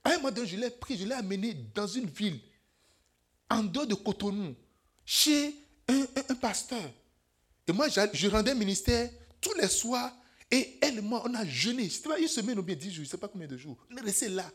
À 0.04 0.10
un 0.10 0.16
moment 0.18 0.30
donné, 0.30 0.46
je 0.46 0.56
l'ai 0.56 0.70
pris, 0.70 0.96
je 0.96 1.04
l'ai 1.04 1.14
amené 1.14 1.54
dans 1.74 1.88
une 1.88 2.06
ville, 2.06 2.40
en 3.50 3.64
dehors 3.64 3.86
de 3.88 3.94
Cotonou, 3.96 4.54
chez 5.04 5.56
un, 5.88 6.04
un 6.28 6.34
pasteur. 6.36 6.88
Et 7.66 7.72
moi, 7.72 7.88
je 7.88 8.28
rendais 8.28 8.54
ministère 8.54 9.10
tous 9.40 9.54
les 9.54 9.68
soirs 9.68 10.12
et 10.52 10.78
elle 10.82 10.98
et 10.98 11.00
moi, 11.00 11.22
on 11.24 11.34
a 11.34 11.46
jeûné. 11.46 11.88
C'était 11.88 12.10
pas 12.10 12.18
une 12.18 12.28
semaine 12.28 12.58
ou 12.58 12.62
bien 12.62 12.76
dix 12.76 12.90
jours, 12.90 12.96
je 12.96 13.00
ne 13.00 13.06
sais 13.06 13.16
pas 13.16 13.26
combien 13.26 13.48
de 13.48 13.56
jours. 13.56 13.78
On 13.90 13.96
est 13.96 14.02
resté 14.02 14.28
là. 14.28 14.48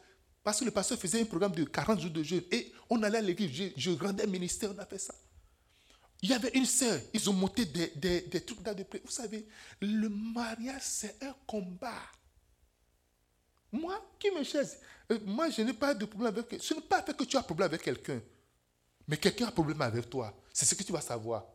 Parce 0.44 0.60
que 0.60 0.66
le 0.66 0.72
pasteur 0.72 0.98
faisait 0.98 1.20
un 1.20 1.26
programme 1.26 1.54
de 1.54 1.64
40 1.64 2.00
jours 2.00 2.12
de 2.12 2.22
jeûne. 2.22 2.44
Et 2.52 2.72
on 2.88 3.02
allait 3.02 3.18
à 3.18 3.22
l'église. 3.22 3.74
Je, 3.76 3.90
rendais 3.92 4.28
ministère, 4.28 4.72
on 4.76 4.78
a 4.80 4.86
fait 4.86 5.00
ça. 5.00 5.16
Il 6.22 6.30
y 6.30 6.34
avait 6.34 6.52
une 6.54 6.66
sœur, 6.66 7.00
ils 7.14 7.30
ont 7.30 7.34
monté 7.34 7.66
des, 7.66 8.22
des, 8.22 8.42
trucs 8.42 8.62
dans 8.62 8.74
de 8.74 8.84
près. 8.84 9.02
Vous 9.04 9.12
savez, 9.12 9.46
le 9.82 10.08
mariage, 10.10 10.82
c'est 10.84 11.16
un 11.24 11.36
combat. 11.46 12.02
Moi, 13.72 14.00
qui 14.20 14.32
me 14.32 14.44
chaise 14.44 14.80
euh, 15.12 15.20
Moi, 15.26 15.50
je 15.50 15.62
n'ai 15.64 15.74
pas 15.74 15.94
de 15.94 16.06
problème 16.06 16.34
avec. 16.34 16.62
Ce 16.62 16.74
n'est 16.76 16.82
pas 16.82 17.02
fait 17.02 17.16
que 17.16 17.24
tu 17.24 17.38
as 17.38 17.40
un 17.40 17.44
problème 17.44 17.66
avec 17.66 17.82
quelqu'un. 17.82 18.22
Mais 19.08 19.18
quelqu'un 19.18 19.46
a 19.46 19.48
un 19.50 19.52
problème 19.52 19.82
avec 19.82 20.10
toi. 20.10 20.34
C'est 20.54 20.66
ce 20.66 20.76
que 20.76 20.84
tu 20.84 20.92
vas 20.92 21.02
savoir. 21.02 21.46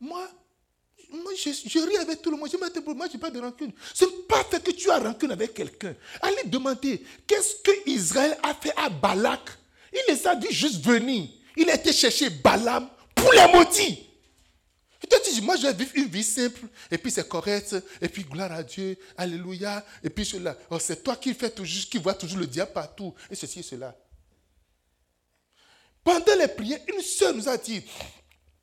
Moi, 0.00 0.28
moi, 1.10 1.32
je, 1.34 1.78
ris 1.86 1.96
avec 1.96 2.20
tout 2.20 2.30
le 2.30 2.36
monde. 2.36 2.50
Je 2.52 2.56
moi, 2.56 3.06
je 3.08 3.12
n'ai 3.14 3.18
pas 3.18 3.30
de 3.30 3.40
rancune. 3.40 3.72
Ce 3.94 4.04
n'est 4.04 4.10
pas 4.28 4.44
fait 4.44 4.62
que 4.62 4.70
tu 4.72 4.90
as 4.90 4.98
rancune 4.98 5.30
avec 5.30 5.54
quelqu'un. 5.54 5.94
Allez 6.20 6.44
demander, 6.44 7.02
qu'est-ce 7.26 7.56
que 7.62 7.88
Israël 7.88 8.36
a 8.42 8.54
fait 8.54 8.72
à 8.76 8.90
Balak? 8.90 9.40
Il 9.92 10.12
les 10.12 10.26
a 10.26 10.36
dit 10.36 10.50
juste 10.50 10.84
venir. 10.84 11.28
Il 11.56 11.70
a 11.70 11.74
été 11.74 11.92
chercher 11.92 12.30
Balaam 12.30 12.88
pour 13.14 13.32
les 13.32 13.46
maudire. 13.52 13.96
Et 15.02 15.06
toi, 15.06 15.18
tu 15.24 15.32
dis, 15.32 15.40
moi, 15.40 15.56
je 15.56 15.62
vais 15.62 15.72
vivre 15.72 15.92
une 15.94 16.08
vie 16.08 16.24
simple, 16.24 16.60
et 16.90 16.98
puis 16.98 17.10
c'est 17.10 17.26
correct, 17.26 17.76
et 18.00 18.08
puis 18.08 18.24
gloire 18.24 18.50
à 18.50 18.62
Dieu, 18.64 18.98
alléluia, 19.16 19.84
et 20.02 20.10
puis 20.10 20.24
cela. 20.24 20.56
Oh, 20.70 20.78
c'est 20.80 21.02
toi 21.04 21.16
qui 21.16 21.32
fais 21.34 21.50
toujours, 21.50 21.88
qui 21.88 21.98
vois 21.98 22.14
toujours 22.14 22.38
le 22.38 22.46
diable 22.46 22.72
partout, 22.72 23.14
et 23.30 23.36
ceci 23.36 23.60
et 23.60 23.62
cela. 23.62 23.96
Pendant 26.02 26.34
les 26.38 26.48
prières, 26.48 26.80
une 26.92 27.00
soeur 27.00 27.32
nous 27.32 27.48
a 27.48 27.56
dit, 27.56 27.82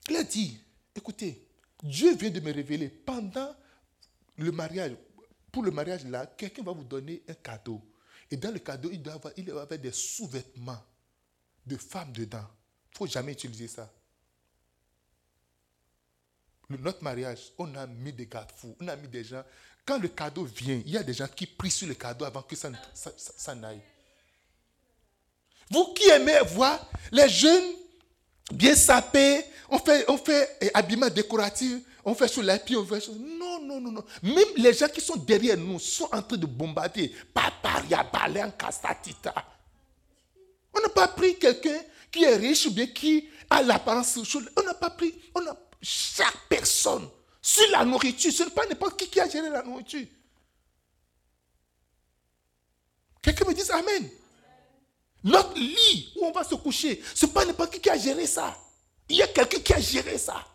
elle 0.10 0.18
a 0.18 0.24
dit, 0.24 0.60
écoutez, 0.96 1.45
Dieu 1.84 2.16
vient 2.16 2.30
de 2.30 2.40
me 2.40 2.52
révéler 2.54 2.90
pendant 2.90 3.56
le 4.38 4.52
mariage. 4.52 4.94
Pour 5.52 5.64
le 5.64 5.72
mariage 5.72 6.06
là, 6.06 6.26
quelqu'un 6.26 6.64
va 6.64 6.72
vous 6.72 6.84
donner 6.84 7.24
un 7.28 7.34
cadeau. 7.34 7.82
Et 8.32 8.38
dans 8.38 8.52
le 8.52 8.60
cadeau, 8.60 8.90
il 8.92 9.02
doit 9.02 9.14
avoir, 9.14 9.34
avoir 9.38 9.68
des 9.80 9.92
sous-vêtements 9.92 10.82
de 11.66 11.78
femmes 11.78 12.12
dedans. 12.12 12.46
Il 12.90 12.94
ne 12.94 12.98
faut 12.98 13.08
jamais 13.08 13.34
utiliser 13.34 13.68
ça. 13.68 13.92
notre 16.70 17.04
mariage, 17.04 17.54
on 17.58 17.74
a 17.76 17.86
mis 17.86 18.14
des 18.14 18.26
garde-fous, 18.26 18.76
on 18.80 18.88
a 18.88 18.96
mis 18.96 19.08
des 19.08 19.24
gens. 19.24 19.44
Quand 19.86 20.00
le 20.00 20.08
cadeau 20.08 20.46
vient, 20.46 20.82
il 20.86 20.90
y 20.92 20.98
a 20.98 21.04
des 21.04 21.14
gens 21.14 21.28
qui 21.28 21.46
prient 21.46 21.70
sur 21.72 21.88
le 21.88 21.94
cadeau 21.94 22.26
avant 22.26 22.42
que 22.42 22.56
ça, 22.56 22.72
ça 22.94 23.54
n'aille. 23.54 23.82
Vous 25.70 25.94
qui 25.94 26.10
aimez 26.10 26.40
voir 26.48 26.90
les 27.12 27.30
jeunes 27.30 27.76
bien 28.52 28.76
sapés, 28.76 29.44
on 29.70 29.80
fait, 29.80 30.06
on 30.08 30.18
fait 30.18 30.58
eh, 30.62 30.72
habillement 30.74 31.10
décoratif, 31.10 31.80
on 32.04 32.14
fait 32.14 32.28
sur 32.28 32.44
les 32.44 32.60
pieds, 32.60 32.78
on 32.78 32.86
fait 32.86 33.00
sur... 33.00 33.14
Non, 33.14 33.60
non, 33.62 33.82
non, 33.82 33.92
non. 33.92 34.04
Même 34.22 34.46
les 34.58 34.74
gens 34.74 34.88
qui 34.88 35.02
sont 35.02 35.16
derrière 35.16 35.58
nous 35.58 35.80
sont 35.80 36.08
en 36.12 36.22
train 36.22 36.38
de 36.38 36.46
bombarder. 36.46 37.12
Paparia, 37.34 38.04
balen, 38.04 38.52
castatita. 38.58 39.34
On 40.74 40.82
n'a 40.82 40.90
pas 40.90 41.08
pris 41.08 41.38
quelqu'un 41.40 41.80
qui 42.12 42.24
est 42.24 42.36
riche 42.36 42.68
ou 42.68 42.72
bien 42.72 42.88
qui 42.88 43.28
a 43.50 43.64
l'apparence. 43.64 44.20
On 44.56 44.62
n'a 44.64 44.76
pas 44.76 44.92
pris. 44.92 45.16
On 45.34 45.42
a 45.48 45.58
chaque 45.82 46.48
personne 46.48 47.10
sur 47.42 47.70
la 47.72 47.84
nourriture. 47.84 48.32
Ce 48.32 48.44
n'est 48.44 48.50
pas 48.52 48.68
n'importe 48.68 49.00
qui 49.00 49.10
qui 49.10 49.20
a 49.20 49.28
géré 49.28 49.50
la 49.50 49.64
nourriture. 49.64 50.06
Quelqu'un 53.22 53.46
me 53.46 53.54
dit 53.54 53.72
Amen. 53.72 54.10
Notre 55.26 55.58
lit 55.58 56.14
où 56.16 56.26
on 56.26 56.32
va 56.32 56.44
se 56.44 56.54
coucher, 56.54 57.04
ce 57.16 57.26
n'est 57.26 57.32
pas 57.32 57.44
n'importe 57.46 57.74
qui 57.74 57.82
qui 57.82 57.90
a 57.90 57.98
géré 57.98 58.28
ça. 58.28 58.56
Il 59.10 59.18
y 59.18 59.24
a 59.24 59.28
quelqu'un 59.28 59.60
qui 59.60 59.74
a 59.74 59.80
géré 59.82 60.20
ça. 60.20 60.46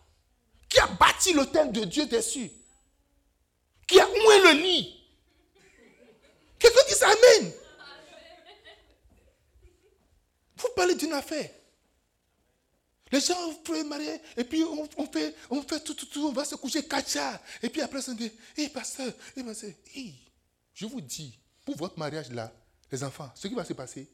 Qui 0.69 0.79
a 0.79 0.87
bâti 0.87 1.33
l'autel 1.33 1.73
de 1.73 1.85
Dieu 1.85 2.07
dessus. 2.07 2.49
Qui 3.85 3.99
a 3.99 4.09
oué 4.09 4.41
le 4.45 4.63
lit. 4.63 4.97
Quelqu'un 6.57 6.81
dit 6.89 7.03
Amen. 7.03 7.53
Vous 10.57 10.69
parlez 10.77 10.95
d'une 10.95 11.15
affaire. 11.15 11.51
Les 13.11 13.21
gens 13.21 13.53
peuvent 13.65 13.85
marier, 13.87 14.21
et 14.37 14.45
puis 14.45 14.63
on, 14.63 15.07
fait, 15.07 15.35
on 15.51 15.63
fait 15.63 15.81
tout, 15.81 15.95
tout, 15.95 16.07
tout, 16.07 16.27
on 16.29 16.33
va 16.33 16.45
se 16.45 16.55
coucher 16.55 16.85
kacha. 16.85 17.43
Et 17.61 17.69
puis 17.69 17.83
après, 17.83 18.09
on 18.09 18.13
dit, 18.13 18.31
hé, 18.57 18.69
pasteur, 18.69 19.13
hé, 19.37 19.43
pasteur, 19.43 19.71
je 20.75 20.87
vous 20.87 21.01
dis, 21.01 21.37
pour 21.65 21.77
votre 21.77 21.99
mariage 21.99 22.31
là, 22.31 22.53
les 22.93 23.03
enfants, 23.03 23.33
ce 23.35 23.49
qui 23.49 23.55
va 23.55 23.65
se 23.65 23.73
passer, 23.73 24.09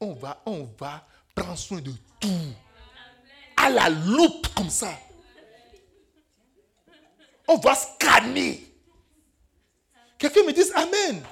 on 0.00 0.12
va, 0.14 0.42
on 0.46 0.64
va 0.78 1.06
prendre 1.34 1.58
soin 1.58 1.80
de 1.80 1.92
tout. 2.20 2.54
À 3.56 3.70
la 3.70 3.88
loupe 3.88 4.48
comme 4.54 4.70
ça. 4.70 4.92
On 7.46 7.56
va 7.56 7.74
scanner. 7.74 8.64
Quelqu'un 10.18 10.42
me 10.44 10.52
dise 10.52 10.72
Amen. 10.74 11.22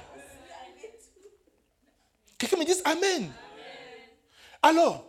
Quelqu'un 2.37 2.57
me 2.57 2.65
dise 2.65 2.81
Amen. 2.85 3.31
Alors, 4.61 5.05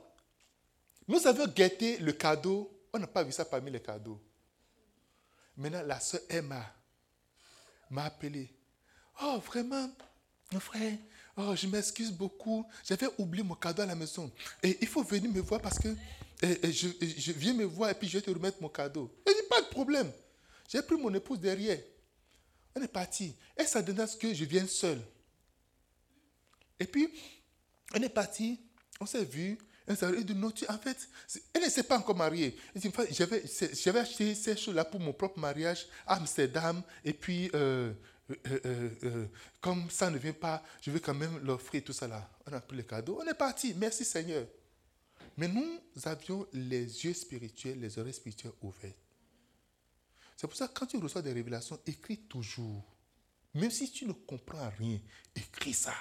nous 1.06 1.26
avons 1.26 1.46
guetté 1.46 1.98
le 1.98 2.12
cadeau. 2.12 2.70
On 2.92 2.98
n'a 2.98 3.06
pas 3.06 3.22
vu 3.22 3.32
ça 3.32 3.44
parmi 3.44 3.70
les 3.70 3.80
cadeaux. 3.80 4.20
Maintenant, 5.56 5.82
la 5.82 6.00
soeur 6.00 6.20
Emma 6.28 6.64
m'a 7.90 8.04
appelé. 8.04 8.50
Oh, 9.22 9.38
vraiment, 9.46 9.88
mon 10.52 10.60
frère, 10.60 10.96
oh, 11.36 11.54
je 11.54 11.66
m'excuse 11.66 12.12
beaucoup. 12.12 12.66
J'avais 12.84 13.08
oublié 13.18 13.42
mon 13.42 13.54
cadeau 13.54 13.82
à 13.82 13.86
la 13.86 13.94
maison. 13.94 14.30
Et 14.62 14.78
il 14.80 14.86
faut 14.86 15.02
venir 15.02 15.30
me 15.30 15.40
voir 15.40 15.60
parce 15.60 15.78
que 15.78 15.88
je, 16.42 17.32
viens 17.32 17.54
me 17.54 17.64
voir 17.64 17.90
et 17.90 17.94
puis 17.94 18.08
je 18.08 18.18
vais 18.18 18.22
te 18.22 18.30
remettre 18.30 18.60
mon 18.60 18.68
cadeau. 18.68 19.10
Je 19.26 19.32
dis, 19.32 19.48
pas 19.48 19.62
de 19.62 19.66
problème. 19.66 20.10
J'ai 20.68 20.82
pris 20.82 20.96
mon 20.96 21.12
épouse 21.14 21.38
derrière. 21.38 21.78
On 22.74 22.82
est 22.82 22.88
parti. 22.88 23.34
Elle 23.56 23.68
s'attendait 23.68 24.02
à 24.02 24.06
ce 24.06 24.16
que 24.16 24.32
je 24.34 24.44
vienne 24.44 24.68
seul. 24.68 25.00
Et 26.80 26.86
puis, 26.86 27.08
on 27.94 28.02
est 28.02 28.08
parti. 28.08 28.60
On 29.00 29.06
s'est 29.06 29.24
vu. 29.24 29.58
Elle 29.86 30.24
dit, 30.24 30.34
non, 30.34 30.52
en 30.68 30.78
fait, 30.78 31.08
elle 31.52 31.62
ne 31.62 31.68
s'est 31.68 31.82
pas 31.82 31.98
encore 31.98 32.16
mariée. 32.16 32.56
J'avais 33.10 34.00
acheté 34.00 34.34
ces 34.34 34.56
choses-là 34.56 34.84
pour 34.84 34.98
mon 34.98 35.12
propre 35.12 35.38
mariage 35.38 35.86
à 36.06 36.16
Amsterdam. 36.16 36.82
Et 37.04 37.12
puis, 37.12 37.50
euh, 37.54 37.92
euh, 38.30 38.90
euh, 39.04 39.26
comme 39.60 39.90
ça 39.90 40.10
ne 40.10 40.18
vient 40.18 40.32
pas, 40.32 40.62
je 40.80 40.90
vais 40.90 41.00
quand 41.00 41.14
même 41.14 41.38
l'offrir 41.38 41.84
tout 41.84 41.92
ça 41.92 42.08
là. 42.08 42.28
On 42.46 42.52
a 42.52 42.60
pris 42.60 42.76
le 42.76 42.82
cadeau. 42.82 43.20
On 43.22 43.28
est 43.28 43.34
parti. 43.34 43.74
Merci 43.74 44.04
Seigneur. 44.04 44.46
Mais 45.36 45.48
nous 45.48 45.80
avions 46.04 46.46
les 46.52 47.04
yeux 47.04 47.14
spirituels, 47.14 47.80
les 47.80 47.98
oreilles 47.98 48.14
spirituelles 48.14 48.52
ouvertes. 48.62 48.96
C'est 50.36 50.46
pour 50.46 50.56
ça 50.56 50.68
que 50.68 50.74
quand 50.74 50.86
tu 50.86 50.96
reçois 50.96 51.22
des 51.22 51.32
révélations, 51.32 51.78
écris 51.86 52.18
toujours. 52.18 52.82
Même 53.54 53.70
si 53.70 53.90
tu 53.90 54.06
ne 54.06 54.12
comprends 54.12 54.70
rien, 54.78 54.98
écris 55.34 55.74
ça. 55.74 55.94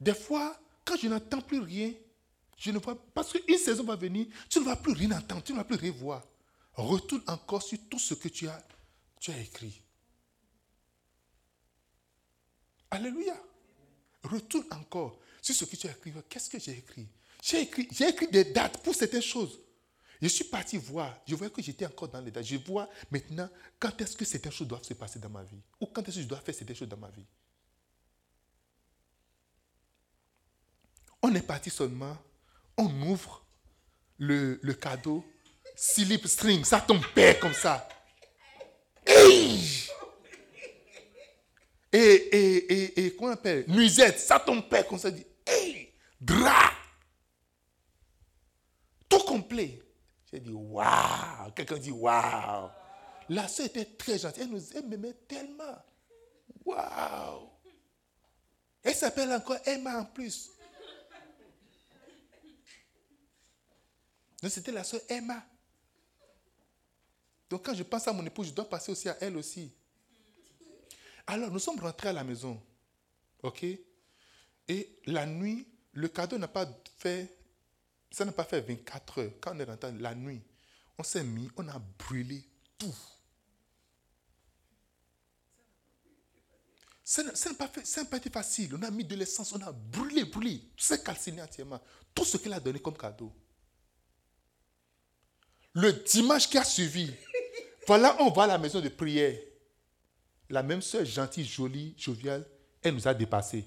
Des 0.00 0.14
fois, 0.14 0.58
quand 0.84 0.96
je 0.96 1.08
n'entends 1.08 1.40
plus 1.40 1.58
rien, 1.58 1.92
je 2.56 2.70
ne 2.70 2.78
vois 2.78 2.96
parce 3.14 3.32
qu'une 3.32 3.58
saison 3.58 3.84
va 3.84 3.96
venir, 3.96 4.26
tu 4.48 4.60
ne 4.60 4.64
vas 4.64 4.76
plus 4.76 4.92
rien 4.92 5.12
entendre, 5.12 5.42
tu 5.42 5.52
ne 5.52 5.58
vas 5.58 5.64
plus 5.64 5.76
rien 5.76 5.92
voir. 5.92 6.22
Retourne 6.74 7.22
encore 7.26 7.62
sur 7.62 7.78
tout 7.88 7.98
ce 7.98 8.14
que 8.14 8.28
tu 8.28 8.46
as, 8.46 8.66
tu 9.20 9.30
as 9.32 9.40
écrit. 9.40 9.82
Alléluia. 12.90 13.36
Retourne 14.22 14.66
encore 14.72 15.18
sur 15.40 15.54
ce 15.54 15.64
que 15.64 15.76
tu 15.76 15.86
as 15.86 15.92
écrit. 15.92 16.12
Qu'est-ce 16.28 16.50
que 16.50 16.58
j'ai 16.58 16.78
écrit? 16.78 17.08
J'ai 17.42 17.62
écrit, 17.62 18.28
des 18.28 18.44
dates 18.44 18.82
pour 18.82 18.94
certaines 18.94 19.22
choses. 19.22 19.60
Je 20.20 20.28
suis 20.28 20.44
parti 20.44 20.76
voir. 20.76 21.16
Je 21.26 21.34
voyais 21.34 21.52
que 21.52 21.62
j'étais 21.62 21.86
encore 21.86 22.08
dans 22.08 22.20
les 22.20 22.30
dates. 22.30 22.44
Je 22.44 22.56
vois 22.56 22.88
maintenant 23.10 23.48
quand 23.78 24.00
est-ce 24.00 24.16
que 24.16 24.24
certaines 24.24 24.52
choses 24.52 24.66
doivent 24.66 24.84
se 24.84 24.94
passer 24.94 25.18
dans 25.18 25.28
ma 25.28 25.44
vie. 25.44 25.60
Ou 25.80 25.86
quand 25.86 26.06
est-ce 26.08 26.16
que 26.16 26.22
je 26.22 26.28
dois 26.28 26.40
faire 26.40 26.54
certaines 26.54 26.76
choses 26.76 26.88
dans 26.88 26.96
ma 26.96 27.10
vie. 27.10 27.24
On 31.22 31.34
est 31.34 31.42
parti 31.42 31.70
seulement, 31.70 32.16
on 32.76 33.02
ouvre 33.02 33.44
le, 34.18 34.72
cadeau, 34.72 35.24
slip 35.74 36.26
string, 36.26 36.64
ça 36.64 36.80
tombe 36.80 37.02
comme 37.40 37.54
ça. 37.54 37.88
Et, 41.92 41.98
et, 41.98 42.72
et, 42.72 43.06
et 43.06 43.16
comment 43.16 43.30
on 43.30 43.34
appelle 43.34 43.64
Nuisette, 43.68 44.18
ça 44.18 44.38
tombe 44.38 44.68
père 44.68 44.86
comme 44.86 44.98
ça. 44.98 45.10
Dit, 45.10 45.26
hey, 45.46 45.92
drap. 46.20 46.72
Tout 49.08 49.20
complet. 49.20 49.82
J'ai 50.30 50.40
dit, 50.40 50.52
waouh. 50.52 51.50
Quelqu'un 51.54 51.78
dit, 51.78 51.90
waouh. 51.90 52.70
La 53.30 53.48
soeur 53.48 53.66
était 53.66 53.84
très 53.84 54.18
gentille. 54.18 54.42
Elle 54.42 54.50
nous 54.50 54.76
aimait 54.76 55.14
tellement. 55.26 55.82
Waouh. 56.64 57.50
Elle 58.82 58.94
s'appelle 58.94 59.32
encore 59.32 59.58
Emma 59.64 60.00
en 60.00 60.04
plus. 60.04 60.50
Donc 64.42 64.52
c'était 64.52 64.72
la 64.72 64.84
soeur 64.84 65.00
Emma. 65.08 65.42
Donc 67.50 67.64
quand 67.64 67.74
je 67.74 67.82
pense 67.82 68.06
à 68.06 68.12
mon 68.12 68.24
épouse, 68.24 68.48
je 68.48 68.52
dois 68.52 68.68
passer 68.68 68.92
aussi 68.92 69.08
à 69.08 69.16
elle 69.20 69.36
aussi. 69.36 69.74
Alors 71.28 71.50
nous 71.50 71.58
sommes 71.58 71.78
rentrés 71.78 72.08
à 72.08 72.12
la 72.14 72.24
maison. 72.24 72.60
OK? 73.42 73.64
Et 74.66 74.98
la 75.06 75.26
nuit, 75.26 75.68
le 75.92 76.08
cadeau 76.08 76.38
n'a 76.38 76.48
pas 76.48 76.66
fait, 76.96 77.36
ça 78.10 78.24
n'a 78.24 78.32
pas 78.32 78.44
fait 78.44 78.62
24 78.62 79.18
heures. 79.20 79.32
Quand 79.40 79.54
on 79.54 79.60
est 79.60 79.64
rentré 79.64 79.92
la 79.92 80.14
nuit, 80.14 80.42
on 80.96 81.02
s'est 81.02 81.22
mis, 81.22 81.50
on 81.56 81.68
a 81.68 81.78
brûlé 81.78 82.42
tout. 82.78 82.94
Ça 87.04 87.22
n'a 87.22 87.32
pas, 87.58 87.68
pas, 87.68 88.16
été 88.16 88.30
facile. 88.30 88.74
On 88.74 88.82
a 88.82 88.90
mis 88.90 89.04
de 89.04 89.14
l'essence, 89.14 89.52
on 89.52 89.60
a 89.60 89.72
brûlé, 89.72 90.24
brûlé. 90.24 90.62
C'est 90.76 91.02
calciné 91.04 91.42
entièrement. 91.42 91.80
Tout 92.14 92.24
ce 92.24 92.38
qu'elle 92.38 92.52
a 92.54 92.60
donné 92.60 92.80
comme 92.80 92.96
cadeau. 92.96 93.32
Le 95.74 95.92
dimanche 95.92 96.48
qui 96.48 96.58
a 96.58 96.64
suivi, 96.64 97.14
voilà, 97.86 98.16
on 98.20 98.30
va 98.30 98.44
à 98.44 98.46
la 98.46 98.58
maison 98.58 98.80
de 98.80 98.88
prière. 98.88 99.38
La 100.50 100.62
même 100.62 100.80
soeur 100.80 101.04
gentille, 101.04 101.44
jolie, 101.44 101.94
joviale, 101.98 102.46
elle 102.82 102.94
nous 102.94 103.06
a 103.06 103.14
dépassés. 103.14 103.64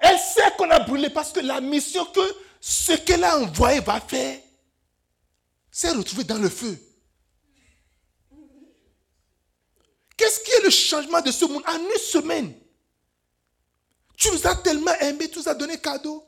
Elle 0.00 0.18
sait 0.18 0.50
qu'on 0.56 0.70
a 0.70 0.80
brûlé 0.80 1.10
parce 1.10 1.32
que 1.32 1.40
la 1.40 1.60
mission 1.60 2.04
que 2.06 2.20
ce 2.60 2.92
qu'elle 2.92 3.22
a 3.22 3.38
envoyé 3.38 3.80
va 3.80 4.00
faire, 4.00 4.40
c'est 5.70 5.90
retrouvé 5.90 6.24
dans 6.24 6.38
le 6.38 6.48
feu. 6.48 6.78
Qu'est-ce 10.16 10.40
qui 10.40 10.50
est 10.50 10.64
le 10.64 10.70
changement 10.70 11.20
de 11.20 11.30
ce 11.30 11.44
monde 11.44 11.62
en 11.66 11.78
une 11.78 11.98
semaine? 11.98 12.54
Tu 14.16 14.30
nous 14.30 14.46
as 14.46 14.56
tellement 14.56 14.94
aimés, 15.00 15.30
tu 15.30 15.38
nous 15.38 15.48
as 15.48 15.54
donné 15.54 15.78
cadeau. 15.78 16.26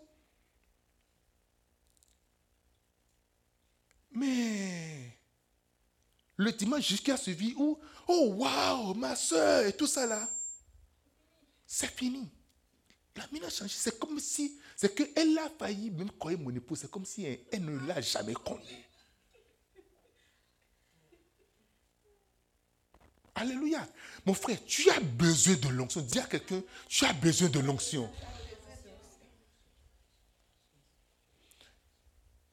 Mais 4.13 4.82
le 6.43 6.53
dimanche 6.53 6.87
jusqu'à 6.87 7.17
suivi 7.17 7.55
où, 7.57 7.79
oh 8.09 8.35
waouh, 8.37 8.95
ma 8.95 9.17
soeur 9.17 9.67
et 9.67 9.73
tout 9.73 9.87
ça 9.87 10.07
là, 10.07 10.29
c'est 11.67 11.91
fini. 11.91 12.29
La 13.17 13.27
mine 13.33 13.45
a 13.45 13.51
changé. 13.51 13.75
C'est 13.77 13.99
comme 13.99 14.19
si, 14.19 14.59
c'est 14.77 14.95
qu'elle 14.95 15.39
a 15.39 15.49
failli 15.51 15.91
même 15.91 16.11
croire 16.13 16.39
mon 16.39 16.55
épouse. 16.55 16.81
C'est 16.81 16.91
comme 16.91 17.05
si 17.05 17.25
elle, 17.25 17.65
ne 17.65 17.87
l'a 17.87 18.01
jamais 18.01 18.35
connu. 18.35 18.89
Alléluia. 23.35 23.87
Mon 24.25 24.35
frère, 24.35 24.59
tu 24.67 24.91
as 24.91 25.01
besoin 25.01 25.55
de 25.55 25.69
l'onction. 25.69 26.01
Dis 26.01 26.19
à 26.19 26.25
quelqu'un, 26.25 26.63
tu 26.89 27.05
as 27.05 27.13
besoin 27.13 27.49
de 27.49 27.61
l'onction. 27.61 28.11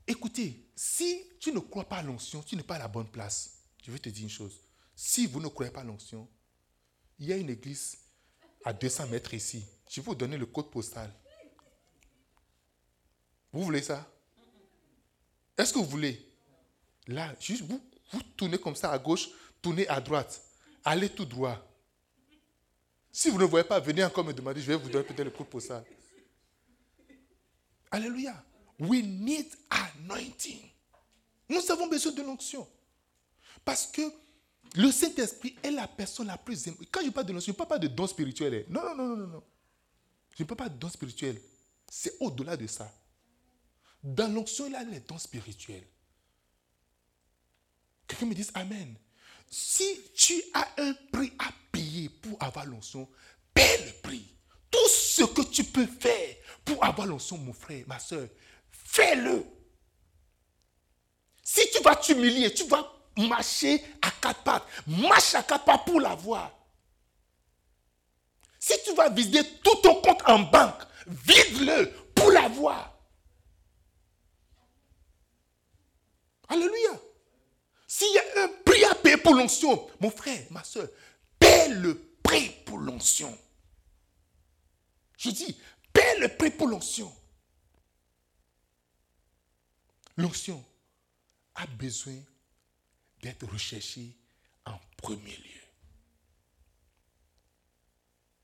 Écoutez, 0.08 0.66
si 0.76 1.24
tu 1.40 1.52
ne 1.52 1.60
crois 1.60 1.84
pas 1.84 1.98
à 1.98 2.04
l'onction, 2.04 2.42
tu 2.42 2.56
n'es 2.56 2.64
pas 2.64 2.76
à 2.76 2.80
la 2.80 2.88
bonne 2.88 3.10
place. 3.10 3.59
Je 3.84 3.92
vais 3.92 4.00
te 4.00 4.10
dire 4.10 4.24
une 4.24 4.30
chose. 4.30 4.60
Si 4.96 5.26
vous 5.26 5.40
ne 5.40 5.48
croyez 5.48 5.72
pas 5.72 5.84
l'onction, 5.84 6.28
il 7.18 7.28
y 7.28 7.34
a 7.34 7.38
une 7.38 7.50
église 7.50 7.98
à 8.64 8.74
200 8.74 9.08
mètres 9.08 9.34
ici. 9.34 9.66
Je 9.90 10.02
vais 10.02 10.06
vous 10.06 10.16
donner 10.16 10.38
le 10.38 10.46
code 10.46 10.70
postal. 10.70 11.14
Vous 13.52 13.64
voulez 13.64 13.82
ça? 13.82 14.06
Est-ce 15.58 15.74
que 15.74 15.80
vous 15.80 15.86
voulez? 15.86 16.26
Là, 17.08 17.34
juste 17.40 17.64
vous, 17.64 17.82
vous 18.12 18.22
tournez 18.38 18.58
comme 18.58 18.76
ça 18.76 18.92
à 18.92 19.00
gauche, 19.00 19.30
tournez 19.62 19.88
à 19.88 20.00
droite. 20.00 20.42
Allez 20.84 21.10
tout 21.10 21.26
droit. 21.26 21.66
Si 23.12 23.30
vous 23.30 23.40
ne 23.40 23.46
voyez 23.46 23.66
pas, 23.66 23.80
venez 23.80 24.04
encore 24.04 24.24
me 24.24 24.34
demander, 24.34 24.62
je 24.62 24.68
vais 24.68 24.76
vous 24.76 24.90
donner 24.90 25.04
peut-être 25.04 25.24
le 25.24 25.32
code 25.32 25.48
postal. 25.48 25.84
Alléluia. 27.92 28.44
We 28.80 29.04
need 29.04 29.48
anointing. 29.70 30.62
Nous 31.50 31.72
avons 31.72 31.88
besoin 31.88 32.12
de 32.12 32.22
l'onction. 32.22 32.68
Parce 33.66 33.88
que 33.88 34.02
le 34.76 34.92
Saint-Esprit 34.92 35.56
est 35.64 35.72
la 35.72 35.88
personne 35.88 36.28
la 36.28 36.38
plus... 36.38 36.70
Quand 36.92 37.02
je 37.04 37.10
parle 37.10 37.28
de 37.28 37.34
l'onction, 37.34 37.52
je 37.52 37.56
ne 37.56 37.58
parle 37.58 37.70
pas 37.70 37.80
de 37.80 37.88
don 37.88 38.08
spirituel. 38.08 38.54
Hein. 38.54 38.64
Non, 38.70 38.96
non, 38.96 39.08
non, 39.08 39.18
non, 39.18 39.28
non. 39.28 39.44
Je 40.38 40.44
ne 40.44 40.48
parle 40.48 40.58
pas 40.58 40.70
de 40.70 40.78
don 40.78 40.90
spirituel. 40.90 41.40
C'est 41.90 42.16
au-delà 42.20 42.56
de 42.56 42.68
ça. 42.68 42.92
Dans 44.04 44.32
l'onction, 44.32 44.68
il 44.68 44.74
y 44.74 44.76
a 44.76 44.84
les 44.84 45.00
dons 45.02 45.18
spirituels. 45.18 45.88
Quelqu'un 48.08 48.26
me 48.26 48.34
dise 48.34 48.52
Amen. 48.54 48.96
Si 49.50 50.00
tu 50.14 50.42
as 50.54 50.68
un 50.78 50.94
prix 51.12 51.34
à 51.40 51.50
payer 51.72 52.10
pour 52.10 52.42
avoir 52.42 52.66
l'onction, 52.66 53.10
paie 53.54 53.86
le 53.86 54.02
prix. 54.02 54.36
Tout 54.70 54.88
ce 54.88 55.24
que 55.24 55.42
tu 55.42 55.64
peux 55.64 55.88
faire 55.88 56.36
pour 56.64 56.84
avoir 56.86 57.08
l'onction, 57.08 57.38
mon 57.38 57.54
frère, 57.54 57.84
ma 57.88 58.00
soeur, 58.00 58.30
fais-le. 58.70 59.44
Si 61.44 61.62
tu 61.74 61.82
vas 61.82 61.96
t'humilier, 61.96 62.54
tu 62.54 62.64
vas 62.66 62.99
marcher 63.28 63.84
à 64.02 64.12
quatre 64.12 64.44
pattes. 64.44 64.66
Marche 64.88 65.36
à 65.36 65.44
quatre 65.44 65.66
pattes 65.66 65.86
pour 65.86 66.00
l'avoir. 66.00 66.52
Si 68.60 68.74
tu 68.84 68.94
vas 68.94 69.10
vider 69.10 69.44
tout 69.64 69.76
ton 69.82 70.02
compte 70.02 70.22
en 70.28 70.40
banque, 70.40 70.82
vide-le 71.08 71.92
pour 72.14 72.32
l'avoir. 72.32 72.94
Alléluia. 76.50 77.00
S'il 77.88 78.14
y 78.14 78.18
a 78.18 78.44
un 78.44 78.48
prix 78.66 78.84
à 78.84 78.96
payer 78.96 79.18
pour 79.18 79.34
l'onction, 79.34 79.90
mon 80.00 80.12
frère, 80.12 80.46
ma 80.52 80.64
soeur, 80.64 80.88
paie 81.40 81.70
le 81.70 81.96
prix 82.22 82.50
pour 82.66 82.78
l'onction. 82.78 83.36
Je 85.18 85.30
dis, 85.32 85.60
paie 85.94 86.20
le 86.20 86.28
prix 86.28 86.52
pour 86.52 86.68
l'onction. 86.68 87.12
L'onction 90.18 90.64
a 91.56 91.66
besoin 91.66 92.16
d'être 93.22 93.46
recherchée 93.46 94.16
en 94.66 94.78
premier 94.98 95.36
lieu. 95.38 95.60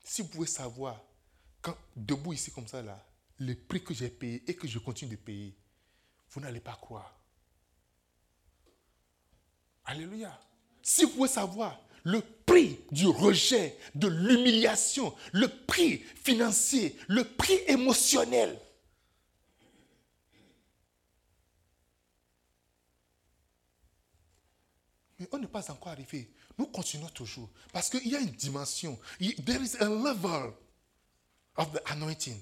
Si 0.04 0.22
vous 0.22 0.28
pouvez 0.28 0.46
savoir, 0.46 1.02
quand 1.60 1.76
debout 1.96 2.32
ici 2.32 2.50
comme 2.50 2.68
ça, 2.68 2.82
là, 2.82 3.04
le 3.38 3.54
prix 3.54 3.82
que 3.82 3.92
j'ai 3.92 4.08
payé 4.08 4.42
et 4.46 4.54
que 4.54 4.66
je 4.66 4.78
continue 4.78 5.12
de 5.12 5.16
payer, 5.16 5.54
vous 6.30 6.40
n'allez 6.40 6.60
pas 6.60 6.74
croire. 6.74 7.12
Alléluia. 9.84 10.38
Si 10.82 11.04
vous 11.04 11.10
pouvez 11.10 11.28
savoir 11.28 11.80
le 12.04 12.20
prix 12.20 12.78
du 12.92 13.08
rejet, 13.08 13.76
de 13.94 14.06
l'humiliation, 14.06 15.14
le 15.32 15.48
prix 15.48 15.98
financier, 16.22 16.96
le 17.08 17.24
prix 17.24 17.58
émotionnel. 17.66 18.58
Mais 25.18 25.28
on 25.32 25.38
n'est 25.38 25.46
pas 25.46 25.70
encore 25.70 25.92
arrivé. 25.92 26.30
Nous 26.58 26.66
continuons 26.66 27.08
toujours. 27.08 27.48
Parce 27.72 27.88
qu'il 27.88 28.06
y 28.06 28.16
a 28.16 28.20
une 28.20 28.30
dimension. 28.30 28.98
There 29.18 29.62
is 29.62 29.76
a 29.80 29.88
level 29.88 30.52
of 31.56 31.72
the 31.72 31.80
anointing. 31.90 32.38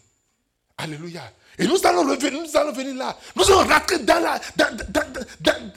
Alléluia. 0.77 1.33
Et 1.57 1.67
nous 1.69 1.79
allons 1.87 2.03
revenir, 2.03 2.33
nous 2.43 2.57
allons 2.57 2.73
venir 2.73 2.95
là. 2.97 3.17
Nous 3.37 3.45
allons 3.45 3.69
rentrer 3.69 4.01
dans 4.01 4.19
la, 4.21 4.41
dans, 4.57 4.77
dans, 4.89 5.73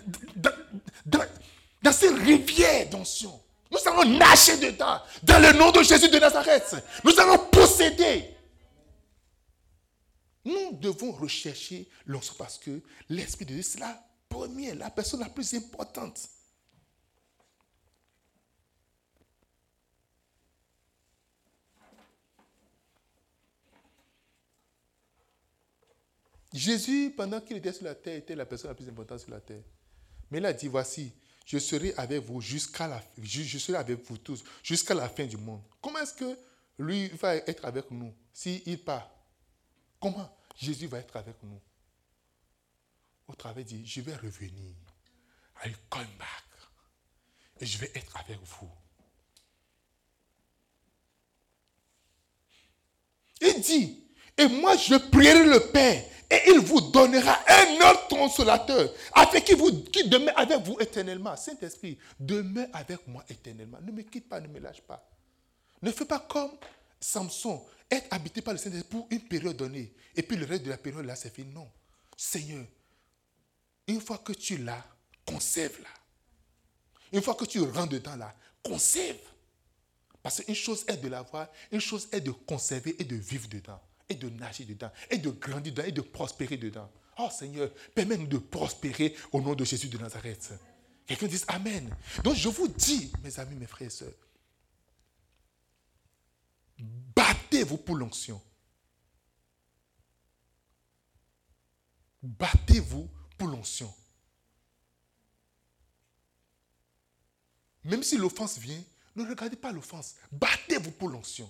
dans, 1.05 1.25
dans 1.83 1.91
ces 1.91 2.09
rivières 2.09 2.89
d'onction. 2.89 3.39
Nous 3.69 3.77
allons 3.85 4.17
nager 4.17 4.57
dedans, 4.57 4.99
dans 5.21 5.39
le 5.39 5.51
nom 5.53 5.71
de 5.71 5.83
Jésus 5.83 6.09
de 6.09 6.17
Nazareth. 6.17 6.75
Nous 7.03 7.19
allons 7.19 7.37
posséder. 7.49 8.33
Nous 10.45 10.71
devons 10.79 11.11
rechercher 11.11 11.87
l'onction 12.05 12.33
parce 12.37 12.57
que 12.57 12.81
l'Esprit 13.09 13.45
de 13.45 13.53
Dieu, 13.53 13.61
c'est 13.61 13.79
la 13.79 14.01
première, 14.29 14.75
la 14.75 14.89
personne 14.89 15.19
la 15.19 15.29
plus 15.29 15.53
importante. 15.53 16.17
Jésus, 26.53 27.13
pendant 27.15 27.41
qu'il 27.41 27.57
était 27.57 27.73
sur 27.73 27.83
la 27.83 27.95
terre, 27.95 28.15
était 28.15 28.35
la 28.35 28.45
personne 28.45 28.69
la 28.69 28.75
plus 28.75 28.87
importante 28.87 29.19
sur 29.19 29.31
la 29.31 29.41
terre. 29.41 29.63
Mais 30.31 30.39
il 30.39 30.45
a 30.45 30.53
dit, 30.53 30.67
voici, 30.67 31.13
je 31.45 31.57
serai 31.57 31.93
avec 31.95 32.23
vous 32.23 32.41
jusqu'à 32.41 32.87
la 32.87 33.01
je, 33.21 34.15
tous 34.23 34.43
jusqu'à 34.63 34.93
la 34.93 35.07
fin 35.07 35.25
du 35.25 35.37
monde. 35.37 35.61
Comment 35.81 35.99
est-ce 35.99 36.13
que 36.13 36.37
lui 36.79 37.07
va 37.09 37.35
être 37.35 37.65
avec 37.65 37.89
nous 37.91 38.13
s'il 38.33 38.83
part? 38.83 39.09
Comment 39.99 40.29
Jésus 40.55 40.87
va 40.87 40.99
être 40.99 41.15
avec 41.15 41.41
nous? 41.43 41.61
Au 43.27 43.35
travail 43.35 43.65
dit, 43.65 43.85
je 43.85 44.01
vais 44.01 44.15
revenir. 44.15 44.75
I'll 45.63 45.75
come 45.89 46.07
back. 46.17 46.43
Et 47.59 47.65
je 47.65 47.77
vais 47.77 47.91
être 47.95 48.15
avec 48.17 48.39
vous. 48.41 48.71
Il 53.41 53.61
dit, 53.61 54.06
et 54.37 54.47
moi 54.47 54.75
je 54.77 54.95
prierai 54.95 55.45
le 55.45 55.59
Père 55.71 56.03
et 56.29 56.41
il 56.47 56.59
vous 56.59 56.81
donnera 56.81 57.39
un 57.47 57.75
autre 57.89 58.07
consolateur, 58.09 58.93
afin 59.13 59.39
qu'il 59.39 60.09
demeure 60.09 60.37
avec 60.37 60.59
vous 60.59 60.77
éternellement. 60.79 61.35
Saint-Esprit, 61.37 61.97
demeure 62.19 62.67
avec 62.73 63.07
moi 63.07 63.23
éternellement. 63.29 63.79
Ne 63.81 63.91
me 63.91 64.01
quitte 64.01 64.27
pas, 64.27 64.41
ne 64.41 64.47
me 64.47 64.59
lâche 64.59 64.81
pas. 64.81 65.09
Ne 65.81 65.91
fais 65.91 66.05
pas 66.05 66.19
comme 66.19 66.51
Samson, 66.99 67.65
être 67.89 68.07
habité 68.11 68.41
par 68.41 68.53
le 68.53 68.59
Saint-Esprit 68.59 68.89
pour 68.89 69.07
une 69.09 69.21
période 69.21 69.55
donnée, 69.55 69.93
et 70.15 70.21
puis 70.21 70.35
le 70.35 70.45
reste 70.45 70.63
de 70.63 70.69
la 70.69 70.77
période 70.77 71.05
là, 71.05 71.15
c'est 71.15 71.33
fini. 71.33 71.53
Non. 71.53 71.69
Seigneur, 72.17 72.65
une 73.87 74.01
fois 74.01 74.17
que 74.17 74.33
tu 74.33 74.57
l'as, 74.57 74.83
conserve-la. 75.25 75.89
Une 77.13 77.21
fois 77.21 77.35
que 77.35 77.45
tu 77.45 77.61
rentres 77.61 77.93
dedans 77.93 78.17
là, 78.17 78.35
conserve. 78.61 79.15
Parce 80.21 80.43
qu'une 80.43 80.55
chose 80.55 80.83
est 80.89 80.97
de 80.97 81.07
l'avoir, 81.07 81.47
une 81.71 81.79
chose 81.79 82.09
est 82.11 82.19
de 82.19 82.31
conserver 82.31 82.97
et 82.99 83.05
de 83.05 83.15
vivre 83.15 83.47
dedans 83.47 83.79
et 84.09 84.15
de 84.15 84.29
nager 84.29 84.65
dedans, 84.65 84.91
et 85.09 85.17
de 85.17 85.29
grandir 85.29 85.73
dedans, 85.73 85.87
et 85.87 85.91
de 85.91 86.01
prospérer 86.01 86.57
dedans. 86.57 86.89
Oh 87.19 87.29
Seigneur, 87.31 87.73
permets-nous 87.95 88.27
de 88.27 88.37
prospérer 88.37 89.15
au 89.31 89.41
nom 89.41 89.55
de 89.55 89.65
Jésus 89.65 89.89
de 89.89 89.97
Nazareth. 89.97 90.53
Quelqu'un 91.05 91.27
dit 91.27 91.41
Amen. 91.47 91.95
Donc 92.23 92.35
je 92.35 92.49
vous 92.49 92.67
dis, 92.67 93.11
mes 93.23 93.39
amis, 93.39 93.55
mes 93.55 93.65
frères 93.65 93.87
et 93.87 93.91
sœurs, 93.91 94.13
battez-vous 96.77 97.77
pour 97.77 97.95
l'onction. 97.95 98.41
Battez-vous 102.21 103.09
pour 103.37 103.47
l'onction. 103.47 103.93
Même 107.83 108.03
si 108.03 108.17
l'offense 108.17 108.57
vient, 108.57 108.83
ne 109.15 109.27
regardez 109.27 109.55
pas 109.55 109.71
l'offense. 109.71 110.15
Battez-vous 110.31 110.91
pour 110.91 111.09
l'onction. 111.09 111.49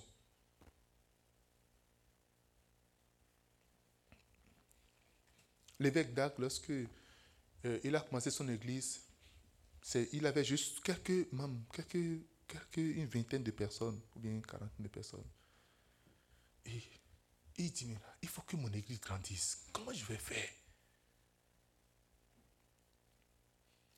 L'évêque 5.80 6.12
d'Arc, 6.12 6.38
lorsque 6.38 6.70
euh, 6.70 7.80
il 7.84 7.94
a 7.94 8.00
commencé 8.00 8.30
son 8.30 8.48
église, 8.48 9.00
il 10.12 10.26
avait 10.26 10.44
juste 10.44 10.80
quelques 10.80 11.30
membres, 11.32 11.60
quelques, 11.72 12.22
quelques, 12.46 12.76
une 12.76 13.06
vingtaine 13.06 13.42
de 13.42 13.50
personnes, 13.50 14.00
ou 14.16 14.20
bien 14.20 14.32
une 14.32 14.44
quarantaine 14.44 14.82
de 14.82 14.88
personnes. 14.88 15.24
Et 16.66 16.82
il 17.56 17.72
dit, 17.72 17.94
il 18.22 18.28
faut 18.28 18.42
que 18.42 18.56
mon 18.56 18.72
église 18.72 19.00
grandisse. 19.00 19.66
Comment 19.72 19.92
je 19.92 20.04
vais 20.04 20.18
faire? 20.18 20.48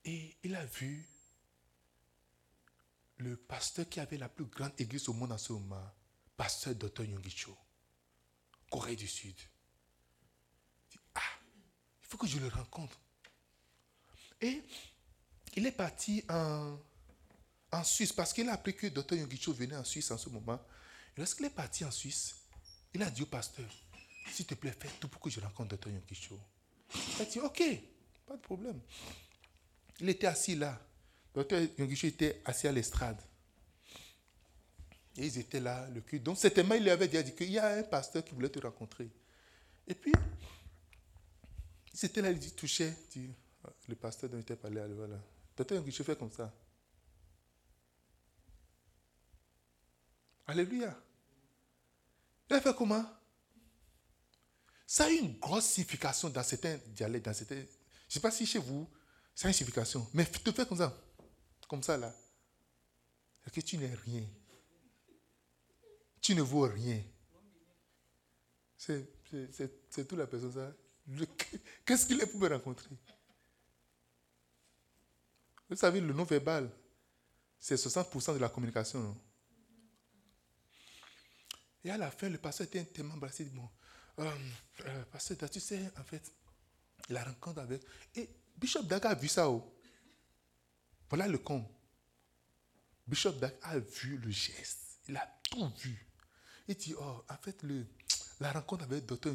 Et 0.04 0.36
il 0.42 0.54
a 0.54 0.64
vu 0.64 1.08
le 3.18 3.36
pasteur 3.36 3.88
qui 3.88 4.00
avait 4.00 4.16
la 4.16 4.28
plus 4.28 4.46
grande 4.46 4.72
église 4.78 5.08
au 5.08 5.12
monde 5.12 5.32
en 5.32 5.38
ce 5.38 5.52
moment, 5.52 5.90
pasteur 6.36 6.74
Dr. 6.74 7.04
Yongicho, 7.04 7.56
Corée 8.70 8.96
du 8.96 9.06
Sud 9.06 9.36
faut 12.10 12.18
que 12.18 12.26
je 12.26 12.38
le 12.38 12.48
rencontre. 12.48 12.98
Et 14.40 14.62
il 15.54 15.64
est 15.66 15.72
parti 15.72 16.24
en, 16.28 16.76
en 17.70 17.84
Suisse 17.84 18.12
parce 18.12 18.32
qu'il 18.32 18.48
a 18.48 18.54
appris 18.54 18.74
que 18.74 18.88
Dr. 18.88 19.14
Yongicho 19.14 19.52
venait 19.52 19.76
en 19.76 19.84
Suisse 19.84 20.10
en 20.10 20.18
ce 20.18 20.28
moment. 20.28 20.60
Et 21.16 21.20
lorsqu'il 21.20 21.46
est 21.46 21.50
parti 21.50 21.84
en 21.84 21.90
Suisse, 21.90 22.34
il 22.92 23.02
a 23.02 23.10
dit 23.10 23.22
au 23.22 23.26
pasteur, 23.26 23.70
s'il 24.32 24.44
te 24.44 24.54
plaît, 24.54 24.74
fais 24.78 24.88
tout 24.98 25.08
pour 25.08 25.20
que 25.20 25.30
je 25.30 25.40
rencontre 25.40 25.76
Dr. 25.76 25.90
Yongicho. 25.90 26.38
Il 26.94 27.22
a 27.22 27.24
dit, 27.26 27.38
ok, 27.38 27.62
pas 28.26 28.36
de 28.36 28.42
problème. 28.42 28.80
Il 30.00 30.08
était 30.08 30.26
assis 30.26 30.56
là. 30.56 30.80
Dr. 31.32 31.60
Yongicho 31.78 32.08
était 32.08 32.42
assis 32.44 32.66
à 32.66 32.72
l'estrade. 32.72 33.22
Et 35.16 35.26
ils 35.26 35.38
étaient 35.38 35.60
là, 35.60 35.88
le 35.90 36.00
cul. 36.00 36.18
Donc, 36.18 36.38
certainement, 36.38 36.74
il 36.74 36.82
lui 36.82 36.90
avait 36.90 37.06
dit 37.06 37.34
qu'il 37.34 37.50
y 37.50 37.58
a 37.58 37.68
un 37.68 37.82
pasteur 37.84 38.24
qui 38.24 38.34
voulait 38.34 38.48
te 38.48 38.58
rencontrer. 38.58 39.10
Et 39.86 39.94
puis, 39.94 40.12
c'était 41.92 42.22
là, 42.22 42.30
il 42.30 42.54
touchait, 42.54 42.96
le 43.88 43.94
pasteur 43.96 44.30
dont 44.30 44.38
il 44.38 44.42
était 44.42 44.56
parlé, 44.56 44.82
voilà. 44.94 45.16
Docteur 45.56 45.84
je 45.86 46.02
fais 46.02 46.16
comme 46.16 46.30
ça. 46.30 46.52
Alléluia. 50.46 50.96
Il 52.48 52.56
a 52.56 52.60
fait 52.60 52.74
comment? 52.74 53.04
Ça 54.86 55.04
a 55.04 55.10
une 55.10 55.38
grosse 55.38 55.66
signification 55.66 56.30
dans 56.30 56.42
certains 56.42 56.78
dialectes, 56.88 57.26
dans 57.26 57.34
certains... 57.34 57.56
Je 57.56 57.60
ne 57.60 57.66
sais 58.08 58.20
pas 58.20 58.32
si 58.32 58.44
chez 58.46 58.58
vous, 58.58 58.88
ça 59.34 59.46
a 59.46 59.50
une 59.50 59.54
signification. 59.54 60.08
Mais 60.12 60.24
te 60.24 60.50
fais 60.50 60.66
comme 60.66 60.78
ça. 60.78 60.96
Comme 61.68 61.82
ça, 61.82 61.96
là. 61.96 62.12
C'est 63.44 63.54
que 63.54 63.60
tu 63.60 63.78
n'es 63.78 63.94
rien. 63.94 64.24
Tu 66.20 66.34
ne 66.34 66.42
vaux 66.42 66.62
rien. 66.62 67.00
C'est 68.76 69.06
toute 69.92 70.12
la 70.12 70.26
personne, 70.26 70.52
ça. 70.52 70.72
Qu'est-ce 71.84 72.06
qu'il 72.06 72.20
est 72.20 72.26
pour 72.26 72.40
me 72.40 72.48
rencontrer? 72.48 72.90
Vous 75.68 75.76
savez, 75.76 76.00
le 76.00 76.12
non-verbal, 76.12 76.70
c'est 77.58 77.76
60% 77.76 78.34
de 78.34 78.38
la 78.38 78.48
communication. 78.48 79.16
Et 81.84 81.90
à 81.90 81.96
la 81.96 82.10
fin, 82.10 82.28
le 82.28 82.38
pasteur 82.38 82.66
était 82.66 82.84
tellement 82.84 83.14
embrassé. 83.14 83.44
Bon, 83.44 83.68
euh, 84.18 84.30
euh, 84.86 85.04
pasteur, 85.04 85.48
tu 85.48 85.60
sais, 85.60 85.90
en 85.98 86.04
fait, 86.04 86.32
la 87.08 87.24
rencontre 87.24 87.60
avec. 87.60 87.82
Et 88.14 88.28
Bishop 88.56 88.82
Daga 88.82 89.10
a 89.10 89.14
vu 89.14 89.28
ça. 89.28 89.48
Oh. 89.48 89.76
Voilà 91.08 91.26
le 91.26 91.38
con. 91.38 91.66
Bishop 93.06 93.32
Daga 93.32 93.56
a 93.62 93.78
vu 93.78 94.18
le 94.18 94.30
geste. 94.30 95.00
Il 95.08 95.16
a 95.16 95.40
tout 95.42 95.72
vu. 95.78 96.09
Il 96.70 96.76
dit, 96.76 96.94
oh, 96.96 97.24
en 97.28 97.36
fait, 97.42 97.64
le, 97.64 97.84
la 98.38 98.52
rencontre 98.52 98.84
avec 98.84 99.00
le 99.00 99.06
docteur 99.08 99.34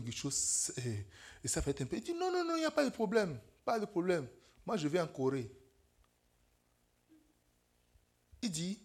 et, 0.78 1.06
et 1.44 1.48
ça 1.50 1.62
fait 1.62 1.82
un 1.82 1.86
peu. 1.86 1.98
Il 1.98 2.02
dit, 2.02 2.14
non, 2.14 2.32
non, 2.32 2.46
non, 2.46 2.56
il 2.56 2.60
n'y 2.60 2.66
a 2.66 2.72
pas 2.72 2.86
de 2.86 2.90
problème. 2.92 3.38
Pas 3.66 3.78
de 3.78 3.86
problème. 3.86 4.26
Moi, 4.66 4.78
je 4.78 4.88
vais 4.88 5.02
en 5.02 5.08
Corée. 5.08 5.52
Il 8.42 8.50
dit, 8.50 8.80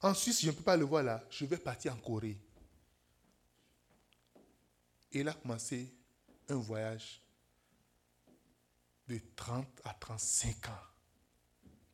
en 0.00 0.14
Suisse, 0.14 0.40
je 0.40 0.46
ne 0.46 0.52
peux 0.52 0.62
pas 0.62 0.76
le 0.76 0.84
voir 0.84 1.02
là. 1.02 1.20
Je 1.30 1.46
vais 1.46 1.56
partir 1.56 1.94
en 1.94 1.96
Corée. 1.96 2.38
Et 5.10 5.18
il 5.18 5.28
a 5.28 5.32
commencé 5.32 5.92
un 6.48 6.54
voyage 6.54 7.20
de 9.08 9.20
30 9.34 9.66
à 9.82 9.94
35 9.94 10.68
ans. 10.68 10.72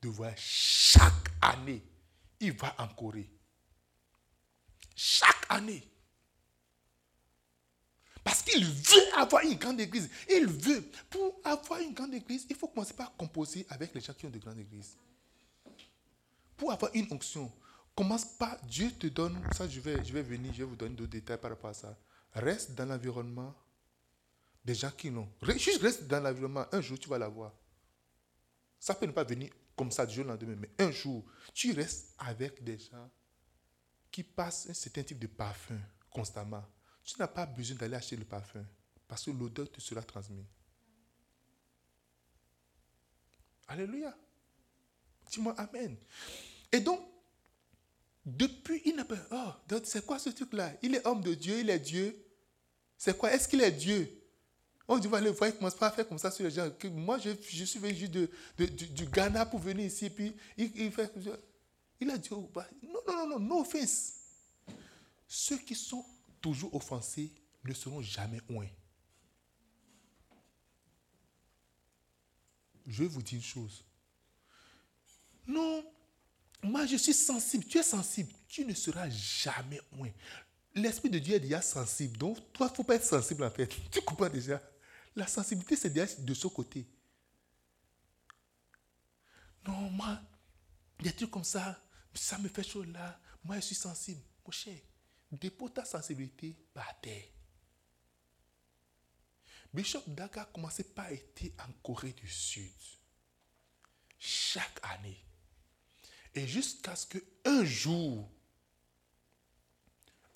De 0.02 0.10
voyage 0.10 0.42
chaque 0.42 1.30
année. 1.40 1.82
Il 2.38 2.52
va 2.52 2.74
en 2.76 2.88
Corée. 2.88 3.33
Chaque 4.94 5.46
année. 5.48 5.88
Parce 8.22 8.42
qu'il 8.42 8.64
veut 8.64 9.18
avoir 9.18 9.42
une 9.42 9.58
grande 9.58 9.80
église. 9.80 10.08
Il 10.30 10.46
veut. 10.46 10.90
Pour 11.10 11.40
avoir 11.44 11.80
une 11.80 11.92
grande 11.92 12.14
église, 12.14 12.46
il 12.48 12.56
faut 12.56 12.68
commencer 12.68 12.94
par 12.94 13.14
composer 13.16 13.66
avec 13.68 13.94
les 13.94 14.00
gens 14.00 14.14
qui 14.14 14.24
ont 14.26 14.30
de 14.30 14.38
grandes 14.38 14.58
églises. 14.58 14.96
Pour 16.56 16.72
avoir 16.72 16.90
une 16.94 17.06
onction, 17.12 17.52
commence 17.94 18.24
pas. 18.24 18.58
Dieu 18.64 18.90
te 18.92 19.08
donne. 19.08 19.38
Ça, 19.54 19.68
je 19.68 19.78
vais, 19.80 20.02
je 20.02 20.12
vais 20.12 20.22
venir, 20.22 20.52
je 20.52 20.58
vais 20.58 20.64
vous 20.64 20.76
donner 20.76 20.94
d'autres 20.94 21.10
détails 21.10 21.38
par 21.38 21.50
rapport 21.50 21.70
à 21.70 21.74
ça. 21.74 21.98
Reste 22.32 22.72
dans 22.74 22.86
l'environnement 22.86 23.54
des 24.64 24.74
gens 24.74 24.90
qui 24.90 25.10
l'ont. 25.10 25.28
Juste 25.56 25.82
reste 25.82 26.06
dans 26.06 26.20
l'environnement. 26.22 26.64
Un 26.72 26.80
jour, 26.80 26.98
tu 26.98 27.08
vas 27.08 27.18
l'avoir. 27.18 27.52
Ça 28.80 28.94
peut 28.94 29.06
ne 29.06 29.12
pas 29.12 29.24
venir 29.24 29.50
comme 29.76 29.90
ça 29.90 30.06
du 30.06 30.14
jour 30.14 30.24
au 30.24 30.28
lendemain, 30.28 30.56
mais 30.58 30.70
un 30.78 30.90
jour, 30.90 31.24
tu 31.52 31.72
restes 31.72 32.14
avec 32.18 32.62
des 32.64 32.78
gens 32.78 33.10
qui 34.14 34.22
passent 34.22 34.68
un 34.70 34.74
certain 34.74 35.02
type 35.02 35.18
de 35.18 35.26
parfum 35.26 35.76
constamment. 36.08 36.64
Tu 37.02 37.16
n'as 37.18 37.26
pas 37.26 37.46
besoin 37.46 37.76
d'aller 37.76 37.96
acheter 37.96 38.14
le 38.14 38.24
parfum 38.24 38.64
parce 39.08 39.24
que 39.24 39.32
l'odeur 39.32 39.68
te 39.72 39.80
sera 39.80 40.02
transmise. 40.02 40.46
Alléluia. 43.66 44.16
Dis-moi 45.28 45.52
Amen. 45.58 45.96
Et 46.70 46.78
donc, 46.78 47.00
depuis, 48.24 48.82
il 48.84 48.94
n'a 48.94 49.04
pas. 49.04 49.16
Oh, 49.32 49.78
c'est 49.82 50.06
quoi 50.06 50.20
ce 50.20 50.30
truc-là? 50.30 50.74
Il 50.80 50.94
est 50.94 51.04
homme 51.04 51.20
de 51.20 51.34
Dieu, 51.34 51.58
il 51.58 51.68
est 51.68 51.80
Dieu. 51.80 52.16
C'est 52.96 53.18
quoi? 53.18 53.32
Est-ce 53.32 53.48
qu'il 53.48 53.62
est 53.62 53.72
Dieu? 53.72 54.08
On 54.86 54.96
dit, 54.98 55.08
le 55.08 55.30
voir, 55.30 55.50
il 55.50 55.56
commence 55.56 55.74
pas 55.74 55.88
à 55.88 55.90
faire 55.90 56.06
comme 56.06 56.18
ça 56.18 56.30
sur 56.30 56.44
les 56.44 56.52
gens. 56.52 56.70
Moi, 56.92 57.18
je, 57.18 57.64
suis 57.64 57.80
venu 57.80 58.08
de, 58.08 58.30
du, 58.58 59.06
Ghana 59.06 59.44
pour 59.46 59.58
venir 59.58 59.86
ici, 59.86 60.08
puis 60.08 60.36
il, 60.56 60.92
fait. 60.92 61.12
Il 62.00 62.10
a 62.10 62.18
dit, 62.18 62.28
non, 62.30 62.50
non, 62.82 63.02
non, 63.06 63.26
non, 63.26 63.38
no 63.38 63.60
offense. 63.60 64.12
Ceux 65.26 65.58
qui 65.58 65.74
sont 65.74 66.04
toujours 66.40 66.74
offensés 66.74 67.32
ne 67.64 67.72
seront 67.72 68.02
jamais 68.02 68.40
loin. 68.48 68.66
Je 72.86 73.02
vais 73.02 73.08
vous 73.08 73.22
dire 73.22 73.36
une 73.36 73.42
chose. 73.42 73.84
Non, 75.46 75.84
moi 76.62 76.86
je 76.86 76.96
suis 76.96 77.14
sensible. 77.14 77.64
Tu 77.64 77.78
es 77.78 77.82
sensible. 77.82 78.32
Tu 78.48 78.64
ne 78.64 78.74
seras 78.74 79.08
jamais 79.08 79.80
loin. 79.92 80.10
L'Esprit 80.74 81.08
de 81.08 81.18
Dieu 81.18 81.34
est 81.34 81.40
déjà 81.40 81.62
sensible. 81.62 82.18
Donc, 82.18 82.36
toi, 82.52 82.66
il 82.66 82.70
ne 82.70 82.76
faut 82.76 82.82
pas 82.82 82.96
être 82.96 83.04
sensible 83.04 83.44
en 83.44 83.50
fait. 83.50 83.74
Tu 83.90 84.00
comprends 84.02 84.28
déjà? 84.28 84.60
La 85.14 85.26
sensibilité, 85.26 85.76
c'est 85.76 85.90
déjà 85.90 86.12
de 86.18 86.34
ce 86.34 86.48
côté. 86.48 86.86
Non, 89.66 89.90
moi, 89.90 90.20
des 91.00 91.12
trucs 91.12 91.30
comme 91.30 91.44
ça, 91.44 91.82
ça 92.14 92.38
me 92.38 92.48
fait 92.48 92.62
chaud 92.62 92.84
là. 92.84 93.20
Moi, 93.42 93.56
je 93.56 93.66
suis 93.66 93.74
sensible. 93.74 94.22
Mon 94.44 94.50
cher, 94.50 94.78
dépose 95.32 95.74
ta 95.74 95.84
sensibilité 95.84 96.56
par 96.72 97.00
terre. 97.00 97.24
Bishop 99.72 100.02
Daga 100.06 100.42
a 100.42 100.44
commencé 100.46 100.84
par 100.84 101.06
être 101.06 101.44
en 101.58 101.72
Corée 101.82 102.12
du 102.12 102.28
Sud. 102.28 102.70
Chaque 104.18 104.80
année. 104.84 105.20
Et 106.34 106.46
jusqu'à 106.46 106.94
ce 106.94 107.06
qu'un 107.06 107.64
jour, 107.64 108.30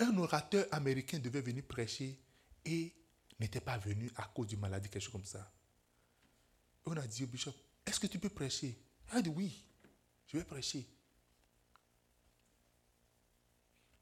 un 0.01 0.17
orateur 0.17 0.67
américain 0.73 1.19
devait 1.19 1.41
venir 1.41 1.65
prêcher 1.65 2.21
et 2.65 2.95
n'était 3.39 3.61
pas 3.61 3.79
venu 3.79 4.11
à 4.17 4.25
cause 4.25 4.49
d'une 4.49 4.61
maladie, 4.61 4.89
quelque 4.89 5.03
chose 5.03 5.13
comme 5.13 5.25
ça. 5.25 5.53
on 6.85 6.97
a 6.97 7.07
dit 7.07 7.25
au 7.25 7.27
bishop, 7.27 7.55
est-ce 7.87 8.01
que 8.01 8.07
tu 8.07 8.19
peux 8.19 8.29
prêcher? 8.29 8.77
Il 9.13 9.19
a 9.19 9.23
dit 9.23 9.31
oui, 9.31 9.65
je 10.29 10.39
vais 10.39 10.45
prêcher. 10.45 10.87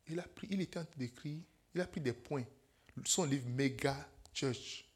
il, 0.08 0.20
a 0.20 0.22
pris, 0.22 0.46
il 0.50 0.60
était 0.60 0.78
en 0.78 0.84
train 0.84 0.98
d'écrire, 0.98 1.40
il 1.74 1.80
a 1.80 1.86
pris 1.86 2.00
des 2.00 2.12
points. 2.12 2.44
Son 3.04 3.24
livre 3.24 3.48
Mega 3.48 4.08
Church. 4.32 4.86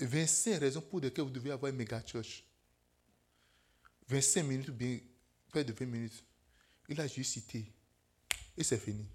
25 0.00 0.58
raisons 0.58 0.80
pour 0.80 1.00
lesquelles 1.00 1.24
vous 1.24 1.30
devez 1.30 1.50
avoir 1.50 1.70
une 1.70 1.78
méga 1.78 2.02
church. 2.04 2.44
25 4.08 4.42
minutes, 4.42 4.70
bien, 4.70 4.98
près 5.48 5.64
de 5.64 5.72
20 5.72 5.86
minutes. 5.86 6.24
Il 6.88 7.00
a 7.00 7.06
juste 7.06 7.32
cité. 7.32 7.72
Et 8.56 8.64
c'est 8.64 8.78
fini. 8.78 9.06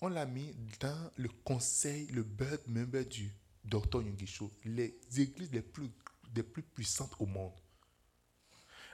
On 0.00 0.08
l'a 0.08 0.26
mis 0.26 0.54
dans 0.80 1.10
le 1.16 1.28
conseil, 1.28 2.06
le 2.06 2.22
bird 2.22 2.60
member 2.66 3.04
du 3.04 3.30
Dr. 3.64 4.02
Yungisho, 4.02 4.50
les 4.64 4.98
églises 5.16 5.52
les 5.52 5.60
plus, 5.60 5.90
les 6.34 6.42
plus 6.42 6.62
puissantes 6.62 7.14
au 7.18 7.26
monde. 7.26 7.58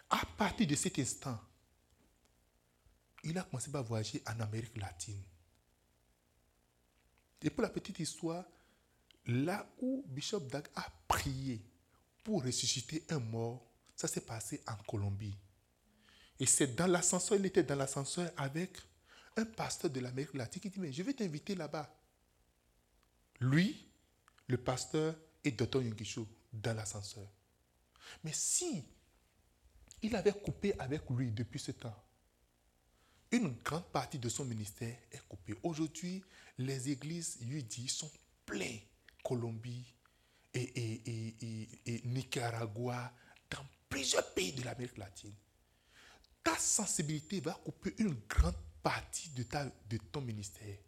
À 0.08 0.24
partir 0.36 0.66
de 0.66 0.74
cet 0.74 0.98
instant, 0.98 1.38
il 3.24 3.36
a 3.38 3.42
commencé 3.42 3.74
à 3.74 3.80
voyager 3.80 4.22
en 4.26 4.38
Amérique 4.40 4.76
latine. 4.76 5.22
Et 7.42 7.50
pour 7.50 7.62
la 7.62 7.68
petite 7.68 7.98
histoire, 7.98 8.44
là 9.26 9.68
où 9.80 10.04
Bishop 10.06 10.40
Dag 10.40 10.66
a 10.74 10.86
prié 11.08 11.60
pour 12.22 12.44
ressusciter 12.44 13.04
un 13.10 13.18
mort, 13.18 13.66
ça 13.94 14.08
s'est 14.08 14.20
passé 14.20 14.62
en 14.66 14.76
Colombie. 14.84 15.36
Et 16.38 16.46
c'est 16.46 16.74
dans 16.74 16.86
l'ascenseur, 16.86 17.38
il 17.38 17.46
était 17.46 17.62
dans 17.62 17.76
l'ascenseur 17.76 18.30
avec 18.36 18.78
un 19.36 19.44
pasteur 19.44 19.90
de 19.90 20.00
l'Amérique 20.00 20.34
latine 20.34 20.62
qui 20.62 20.70
dit, 20.70 20.80
mais 20.80 20.92
je 20.92 21.02
vais 21.02 21.14
t'inviter 21.14 21.54
là-bas. 21.54 21.92
Lui, 23.40 23.86
le 24.46 24.56
pasteur 24.56 25.14
et 25.44 25.50
Dr. 25.50 25.82
Yungishu 25.82 26.22
dans 26.62 26.76
l'ascenseur. 26.76 27.28
Mais 28.24 28.32
si 28.32 28.84
il 30.02 30.14
avait 30.14 30.32
coupé 30.32 30.78
avec 30.78 31.02
lui 31.10 31.30
depuis 31.30 31.58
ce 31.58 31.72
temps. 31.72 31.94
Une 33.32 33.54
grande 33.64 33.86
partie 33.86 34.18
de 34.18 34.28
son 34.28 34.44
ministère 34.44 34.96
est 35.10 35.26
coupée. 35.28 35.54
Aujourd'hui, 35.62 36.22
les 36.58 36.90
églises 36.90 37.38
UDI 37.40 37.88
sont 37.88 38.10
pleines. 38.44 38.80
Colombie 39.24 39.84
et, 40.54 42.02
Nicaragua, 42.04 43.12
dans 43.50 43.66
plusieurs 43.88 44.32
pays 44.32 44.52
de 44.52 44.62
l'Amérique 44.64 44.96
latine. 44.96 45.34
Ta 46.44 46.56
sensibilité 46.56 47.40
va 47.40 47.52
couper 47.52 47.94
une 47.98 48.14
grande 48.28 48.54
partie 48.82 49.30
de, 49.30 49.42
ta, 49.42 49.64
de 49.64 49.98
ton 50.12 50.20
ministère. 50.20 50.78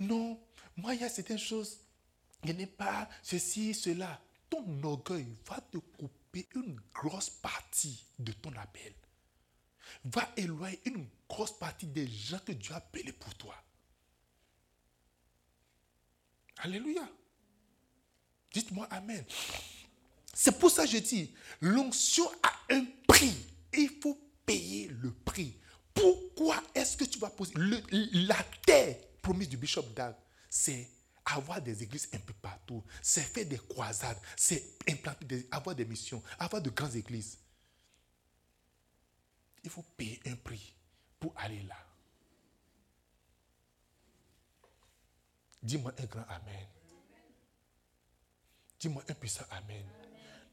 Non, 0.00 0.40
moi, 0.76 0.94
il 0.94 1.00
y 1.00 1.04
a 1.04 1.08
certaines 1.08 1.38
choses. 1.38 1.78
Il 2.44 2.56
n'est 2.56 2.66
pas 2.66 3.08
ceci, 3.22 3.74
cela 3.74 4.20
ton 4.48 4.82
orgueil 4.82 5.26
va 5.46 5.60
te 5.60 5.78
couper 5.78 6.48
une 6.54 6.80
grosse 6.94 7.30
partie 7.30 8.04
de 8.18 8.32
ton 8.32 8.52
appel. 8.56 8.94
Va 10.04 10.28
éloigner 10.36 10.80
une 10.84 11.06
grosse 11.28 11.58
partie 11.58 11.86
des 11.86 12.06
gens 12.06 12.38
que 12.40 12.52
Dieu 12.52 12.72
a 12.72 12.76
appelés 12.76 13.12
pour 13.12 13.34
toi. 13.34 13.54
Alléluia. 16.58 17.08
Dites-moi 18.52 18.86
Amen. 18.90 19.24
C'est 20.32 20.58
pour 20.58 20.70
ça 20.70 20.84
que 20.84 20.90
je 20.90 20.98
dis, 20.98 21.34
l'onction 21.60 22.30
a 22.42 22.74
un 22.74 22.84
prix. 23.06 23.34
Il 23.72 23.90
faut 24.00 24.18
payer 24.46 24.88
le 24.88 25.12
prix. 25.12 25.58
Pourquoi 25.92 26.62
est-ce 26.74 26.96
que 26.96 27.04
tu 27.04 27.18
vas 27.18 27.30
poser 27.30 27.54
la 28.12 28.36
terre 28.64 28.96
promise 29.20 29.48
du 29.48 29.56
bishop 29.56 29.82
Dag, 29.94 30.14
c'est 30.48 30.88
avoir 31.34 31.60
des 31.60 31.82
églises 31.82 32.08
un 32.12 32.18
peu 32.18 32.32
partout, 32.34 32.82
c'est 33.02 33.22
faire 33.22 33.46
des 33.46 33.58
croisades, 33.58 34.18
c'est 34.36 34.78
implanter 34.88 35.46
avoir 35.50 35.74
des 35.74 35.84
missions, 35.84 36.22
avoir 36.38 36.62
de 36.62 36.70
grandes 36.70 36.96
églises. 36.96 37.38
Il 39.64 39.70
faut 39.70 39.82
payer 39.96 40.20
un 40.26 40.36
prix 40.36 40.74
pour 41.20 41.34
aller 41.36 41.62
là. 41.64 41.76
Dis-moi 45.62 45.92
un 45.98 46.04
grand 46.04 46.24
Amen. 46.28 46.66
Dis-moi 48.80 49.02
un 49.08 49.14
puissant 49.14 49.44
Amen. 49.50 49.84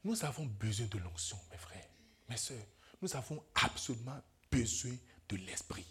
Nous 0.04 0.24
avons 0.24 0.44
besoin 0.44 0.86
de 0.86 0.98
l'onction, 0.98 1.38
mes 1.50 1.58
frères, 1.58 1.88
mes 2.28 2.36
soeurs. 2.36 2.66
Nous 3.00 3.14
avons 3.16 3.42
absolument 3.54 4.20
besoin 4.50 4.96
de 5.28 5.36
l'Esprit. 5.36 5.86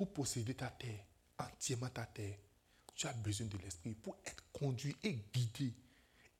Pour 0.00 0.14
posséder 0.14 0.54
ta 0.54 0.68
terre, 0.68 1.04
entièrement 1.38 1.90
ta 1.90 2.06
terre, 2.06 2.38
tu 2.94 3.06
as 3.06 3.12
besoin 3.12 3.48
de 3.48 3.58
l'Esprit 3.58 3.92
pour 3.92 4.16
être 4.24 4.42
conduit 4.50 4.96
et 5.02 5.12
guidé 5.12 5.74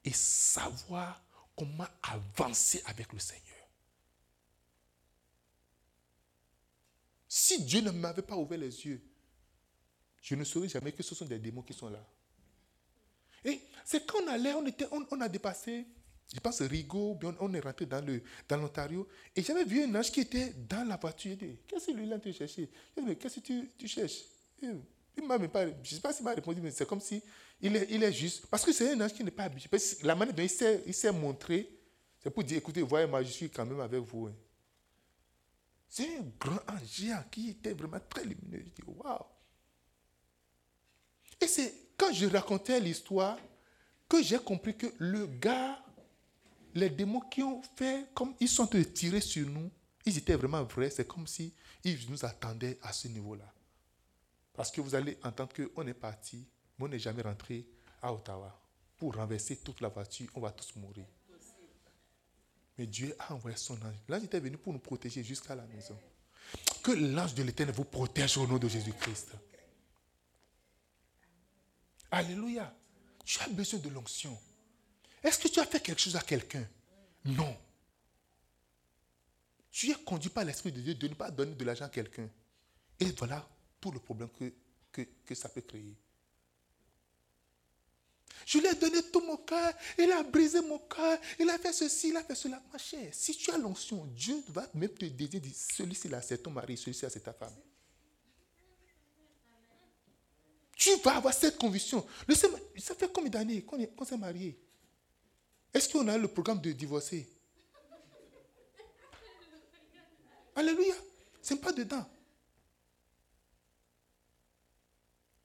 et 0.03 0.13
savoir 0.15 1.23
comment 1.55 1.87
avancer 2.03 2.81
avec 2.87 3.13
le 3.13 3.19
Seigneur. 3.19 3.69
Si 7.29 7.63
Dieu 7.63 7.83
ne 7.83 7.91
m'avait 7.91 8.23
pas 8.23 8.37
ouvert 8.37 8.57
les 8.57 8.87
yeux, 8.87 9.03
je 10.23 10.35
ne 10.35 10.45
saurais 10.45 10.69
jamais 10.69 10.93
que 10.93 11.03
ce 11.03 11.15
sont 11.15 11.27
des 11.27 11.39
démons 11.39 11.61
qui 11.61 11.75
sont 11.75 11.91
là. 11.91 12.03
Et 13.45 13.61
c'est 13.85 14.07
quand 14.07 14.23
on 14.23 14.29
allait, 14.29 14.55
on, 14.55 14.65
était, 14.65 14.87
on, 14.91 15.21
a 15.21 15.29
dépassé, 15.29 15.87
je 16.33 16.39
pense, 16.39 16.61
Rigaud, 16.63 17.19
on 17.41 17.55
est 17.55 17.61
rentré 17.61 17.87
dans, 17.87 18.05
l'Ontario, 18.51 19.09
et 19.35 19.43
j'avais 19.43 19.65
vu 19.65 19.83
un 19.83 19.95
ange 19.97 20.13
qui 20.13 20.21
était 20.21 20.53
dans 20.69 20.87
la 20.87 20.97
voiture. 20.97 21.37
Dit, 21.37 21.59
qu'est-ce 21.67 21.87
que 21.87 21.93
lui-là 21.93 22.21
tu 22.21 22.33
chercher? 22.33 22.71
Qu'est-ce 23.19 23.41
que 23.41 23.65
tu, 23.77 23.89
cherches? 23.89 24.23
Il 24.63 25.27
m'a 25.27 25.39
même 25.39 25.51
pas, 25.51 25.67
je 25.67 25.71
ne 25.73 25.85
sais 25.85 26.01
pas 26.01 26.13
s'il 26.13 26.25
m'a 26.25 26.33
répondu, 26.33 26.61
mais 26.61 26.71
c'est 26.71 26.87
comme 26.87 27.01
si 27.01 27.21
il 27.61 27.75
est, 27.77 28.13
juste. 28.13 28.47
Parce 28.47 28.65
que 28.65 28.73
c'est 28.73 28.93
un 28.93 29.01
ange 29.01 29.13
qui 29.13 29.25
n'est 29.25 29.33
pas 29.33 29.45
habitué. 29.45 29.69
La 30.03 30.15
manière 30.15 30.35
dont 30.35 30.43
il 30.43 30.95
s'est, 30.95 31.13
montré, 31.13 31.69
c'est 32.23 32.31
pour 32.31 32.45
dire, 32.45 32.59
écoutez, 32.59 32.83
voyez-moi, 32.83 33.25
je 33.25 33.31
suis 33.31 33.51
quand 33.51 33.67
même 33.67 33.81
avec 33.81 34.01
vous. 34.01 34.29
Hein. 34.29 34.35
C'est 35.89 36.17
un 36.17 36.25
grand 36.39 36.61
ange 36.71 37.13
qui 37.33 37.51
était 37.51 37.73
vraiment 37.73 37.99
très 38.09 38.23
lumineux. 38.23 38.63
Je 38.65 38.71
dis, 38.71 38.83
waouh. 38.87 39.19
Et 41.41 41.49
c'est 41.49 41.75
quand 41.97 42.13
je 42.13 42.27
racontais 42.27 42.79
l'histoire 42.79 43.37
que 44.09 44.23
j'ai 44.23 44.39
compris 44.39 44.77
que 44.77 44.87
le 44.99 45.27
gars, 45.27 45.83
les 46.75 46.91
démons 46.91 47.21
qui 47.21 47.43
ont 47.43 47.63
fait, 47.77 48.07
comme 48.15 48.35
ils 48.41 48.49
sont 48.49 48.67
tirés 48.67 49.21
sur 49.21 49.49
nous, 49.49 49.71
ils 50.05 50.17
étaient 50.19 50.37
vraiment 50.37 50.63
vrais. 50.65 50.91
C'est 50.91 51.07
comme 51.07 51.27
si 51.27 51.55
ils 51.85 52.11
nous 52.11 52.25
attendaient 52.25 52.79
à 52.83 52.93
ce 52.93 53.09
niveau-là. 53.09 53.53
Parce 54.55 54.71
que 54.71 54.81
vous 54.81 54.95
allez 54.95 55.19
entendre 55.23 55.53
qu'on 55.55 55.87
est 55.87 55.95
parti, 55.95 56.47
mais 56.79 56.85
on 56.85 56.89
n'est 56.89 56.99
jamais 56.99 57.23
rentré 57.23 57.67
à 58.03 58.13
Ottawa. 58.13 58.59
Pour 58.97 59.15
renverser 59.15 59.57
toute 59.57 59.81
la 59.81 59.89
voiture, 59.89 60.29
on 60.35 60.41
va 60.41 60.51
tous 60.51 60.75
mourir. 60.77 61.07
Mais 62.77 62.87
Dieu 62.87 63.15
a 63.19 63.35
envoyé 63.35 63.57
son 63.57 63.75
ange. 63.75 63.97
L'ange 64.09 64.25
était 64.25 64.41
venu 64.41 64.57
pour 64.57 64.73
nous 64.73 64.79
protéger 64.79 65.23
jusqu'à 65.23 65.55
la 65.55 65.65
maison. 65.67 65.99
Que 66.83 66.93
l'ange 66.93 67.35
de 67.35 67.43
l'éternel 67.43 67.75
vous 67.75 67.85
protège 67.85 68.39
au 68.39 68.47
nom 68.47 68.59
de 68.59 68.69
Jésus-Christ. 68.69 69.33
Alléluia. 72.11 72.75
Tu 73.25 73.41
as 73.41 73.49
besoin 73.49 73.81
de 73.81 73.89
l'onction. 73.89 74.37
Est-ce 75.23 75.39
que 75.39 75.49
tu 75.49 75.61
as 75.61 75.67
fait 75.67 75.81
quelque 75.81 76.01
chose 76.01 76.17
à 76.17 76.21
quelqu'un? 76.21 76.67
Non. 77.25 77.57
Tu 79.71 79.91
es 79.91 79.95
conduit 79.95 80.31
par 80.31 80.45
l'Esprit 80.45 80.73
de 80.73 80.81
Dieu 80.81 80.95
de 80.95 81.09
ne 81.09 81.15
pas 81.15 81.31
donner 81.31 81.55
de 81.55 81.65
l'argent 81.65 81.85
à 81.85 81.89
quelqu'un. 81.89 82.29
Et 82.99 83.07
voilà 83.17 83.49
tout 83.81 83.91
le 83.91 83.99
problème 83.99 84.29
que, 84.31 85.35
ça 85.35 85.49
peut 85.49 85.61
créer. 85.61 85.97
Je 88.47 88.59
lui 88.59 88.67
ai 88.67 88.75
donné 88.75 89.03
tout 89.13 89.21
mon 89.21 89.37
cœur, 89.37 89.73
il 89.99 90.11
a 90.13 90.23
brisé 90.23 90.61
mon 90.63 90.79
cœur, 90.79 91.19
il 91.39 91.49
a 91.51 91.59
fait 91.59 91.73
ceci, 91.73 92.09
il 92.09 92.17
a 92.17 92.25
fait 92.25 92.35
cela. 92.35 92.63
Ma 92.73 92.79
chère, 92.79 93.13
si 93.13 93.37
tu 93.37 93.51
as 93.51 93.59
l'onction, 93.59 94.07
Dieu 94.07 94.43
va 94.49 94.69
même 94.75 94.91
te 94.91 95.05
dédier, 95.05 95.41
celui-ci 95.55 96.09
là 96.09 96.23
c'est 96.23 96.39
ton 96.39 96.51
mari, 96.51 96.77
celui-ci 96.77 97.03
là 97.03 97.11
c'est 97.11 97.21
ta 97.21 97.33
femme. 97.33 97.55
Tu 100.75 100.97
vas 101.05 101.17
avoir 101.17 101.35
cette 101.35 101.59
conviction. 101.59 102.07
ça 102.79 102.95
fait 102.95 103.13
combien 103.13 103.31
d'années 103.31 103.63
qu'on 103.63 104.05
s'est 104.05 104.17
mariés? 104.17 104.59
Est-ce 105.73 105.89
qu'on 105.89 106.09
a 106.09 106.19
le 106.19 106.29
programme 106.29 106.61
de 106.61 106.73
divorcer? 106.73 107.29
Alléluia. 110.57 110.95
Ce 111.41 111.55
n'est 111.55 111.61
pas 111.61 111.73
dedans. 111.73 112.05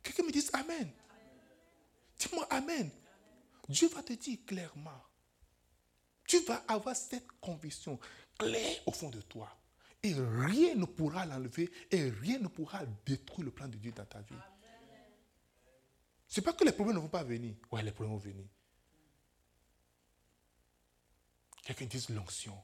Quelqu'un 0.02 0.24
me 0.24 0.32
dise 0.32 0.50
Amen. 0.54 0.92
Dis-moi 2.20 2.48
Amen. 2.50 2.90
Dieu 3.70 3.88
va 3.90 4.04
te 4.04 4.14
dire 4.14 4.40
clairement. 4.46 5.02
Tu 6.28 6.40
vas 6.40 6.64
avoir 6.68 6.96
cette 6.96 7.28
conviction 7.40 8.00
claire 8.38 8.82
au 8.86 8.92
fond 8.92 9.10
de 9.10 9.22
toi. 9.22 9.50
Et 10.02 10.14
rien 10.14 10.76
ne 10.76 10.86
pourra 10.86 11.26
l'enlever 11.26 11.72
et 11.90 12.10
rien 12.10 12.40
ne 12.40 12.48
pourra 12.48 12.82
détruire 13.06 13.46
le 13.46 13.52
plan 13.52 13.68
de 13.68 13.78
Dieu 13.78 13.92
dans 13.92 14.06
ta 14.06 14.22
vie. 14.22 14.36
Ce 16.28 16.40
n'est 16.40 16.44
pas 16.44 16.54
que 16.54 16.64
les 16.64 16.72
problèmes 16.72 16.98
ne 16.98 17.02
vont 17.02 17.08
pas 17.08 17.24
venir. 17.24 17.56
Oui, 17.72 17.82
les 17.84 17.92
problèmes 17.92 18.14
vont 18.16 18.22
venir. 18.22 18.46
Quelqu'un 21.66 21.86
dit 21.86 22.06
l'onction. 22.10 22.56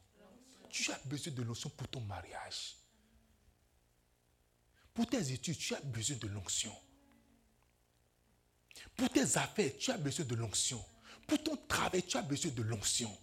Tu 0.70 0.92
as 0.92 1.00
besoin 1.06 1.34
de 1.34 1.42
l'onction 1.42 1.70
pour 1.72 1.88
ton 1.88 2.02
mariage. 2.02 2.78
Pour 4.94 5.08
tes 5.08 5.32
études, 5.32 5.58
tu 5.58 5.74
as 5.74 5.82
besoin 5.82 6.18
de 6.18 6.28
l'onction. 6.28 6.74
Pour 8.96 9.10
tes 9.10 9.38
affaires, 9.38 9.72
tu 9.80 9.90
as 9.92 9.98
besoin 9.98 10.26
de 10.26 10.36
l'onction. 10.36 10.86
Pour 11.26 11.42
ton 11.42 11.58
travail, 11.68 12.04
tu 12.04 12.16
as 12.16 12.22
besoin 12.22 12.52
de 12.52 12.62
l'onction. 12.62 13.18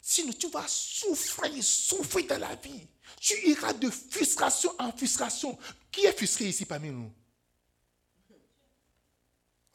Sinon, 0.00 0.34
tu 0.34 0.50
vas 0.50 0.68
souffrir, 0.68 1.64
souffrir 1.64 2.26
dans 2.26 2.38
la 2.38 2.54
vie. 2.56 2.86
Tu 3.18 3.48
iras 3.48 3.72
de 3.72 3.88
frustration 3.88 4.70
en 4.78 4.92
frustration. 4.92 5.58
Qui 5.90 6.04
est 6.04 6.12
frustré 6.12 6.48
ici 6.48 6.66
parmi 6.66 6.90
nous? 6.90 7.10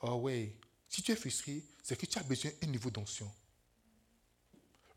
Oh 0.02 0.20
oui, 0.22 0.56
si 0.88 1.02
tu 1.02 1.12
es 1.12 1.16
frustré, 1.16 1.66
c'est 1.82 1.98
que 1.98 2.06
tu 2.06 2.20
as 2.20 2.24
besoin 2.24 2.52
d'un 2.62 2.68
niveau 2.68 2.92
d'onction. 2.92 3.30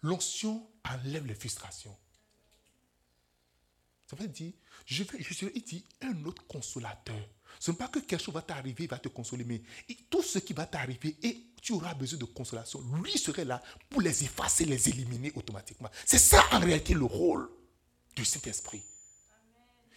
L'onction 0.02 0.68
enlève 0.84 1.26
les 1.26 1.34
frustrations. 1.34 1.96
Ça 4.08 4.16
veut 4.16 4.28
dire, 4.28 4.52
je 4.84 5.04
vais, 5.04 5.22
je 5.22 5.46
il 5.54 5.62
dit 5.62 5.84
un 6.02 6.24
autre 6.24 6.46
consolateur. 6.46 7.28
Ce 7.58 7.70
n'est 7.70 7.76
pas 7.76 7.88
que 7.88 8.00
quelque 8.00 8.22
chose 8.22 8.34
va 8.34 8.42
t'arriver, 8.42 8.84
il 8.84 8.90
va 8.90 8.98
te 8.98 9.08
consoler, 9.08 9.44
mais 9.44 9.62
tout 10.10 10.22
ce 10.22 10.38
qui 10.38 10.52
va 10.52 10.66
t'arriver 10.66 11.16
et 11.22 11.46
tu 11.62 11.72
auras 11.72 11.94
besoin 11.94 12.18
de 12.18 12.24
consolation, 12.24 12.82
lui 13.02 13.16
serait 13.16 13.44
là 13.44 13.62
pour 13.88 14.02
les 14.02 14.24
effacer, 14.24 14.64
les 14.64 14.88
éliminer 14.88 15.32
automatiquement. 15.34 15.88
C'est 16.04 16.18
ça 16.18 16.44
en 16.50 16.58
réalité 16.58 16.94
le 16.94 17.04
rôle 17.04 17.48
du 18.16 18.24
Saint-Esprit. 18.24 18.82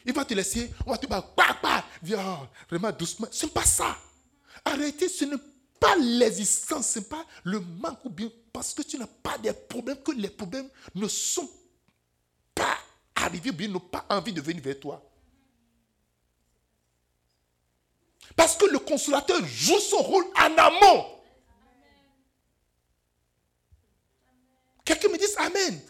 Il 0.06 0.14
va 0.14 0.24
te 0.24 0.34
laisser, 0.34 0.72
on 0.86 0.92
va 0.92 0.98
te 0.98 1.08
dire, 1.08 1.10
bah, 1.36 1.60
bah, 1.62 2.50
vraiment 2.70 2.92
doucement. 2.92 3.28
Ce 3.32 3.46
n'est 3.46 3.52
pas 3.52 3.66
ça. 3.66 3.98
En 4.66 4.78
réalité, 4.78 5.10
ce 5.10 5.26
n'est 5.26 5.42
pas 5.80 5.96
l'existence, 5.98 6.90
ce 6.90 7.00
n'est 7.00 7.06
pas 7.06 7.26
le 7.44 7.60
manque 7.60 8.06
ou 8.06 8.10
bien 8.10 8.30
parce 8.56 8.74
que 8.74 8.84
tu 8.84 8.98
n'as 8.98 9.06
pas 9.06 9.38
des 9.38 9.52
problèmes, 9.52 10.02
que 10.02 10.14
les 10.14 10.30
problèmes 10.30 10.70
ne 10.96 11.10
sont 11.10 11.50
pas 12.56 12.78
arrivés 13.14 13.52
bien 13.52 13.68
n'ont 13.68 13.82
pas 13.82 14.06
envie 14.10 14.32
de 14.32 14.40
venir 14.40 14.64
vers 14.64 14.80
toi. 14.80 15.04
Parce 18.34 18.56
que 18.56 18.64
le 18.68 18.80
consolateur 18.80 19.46
joue 19.46 19.78
son 19.80 19.98
rôle 19.98 20.24
en 20.38 20.58
amont. 20.58 21.06
Quelqu'un 24.86 25.10
me 25.10 25.18
dit 25.18 25.26
Amen. 25.36 25.82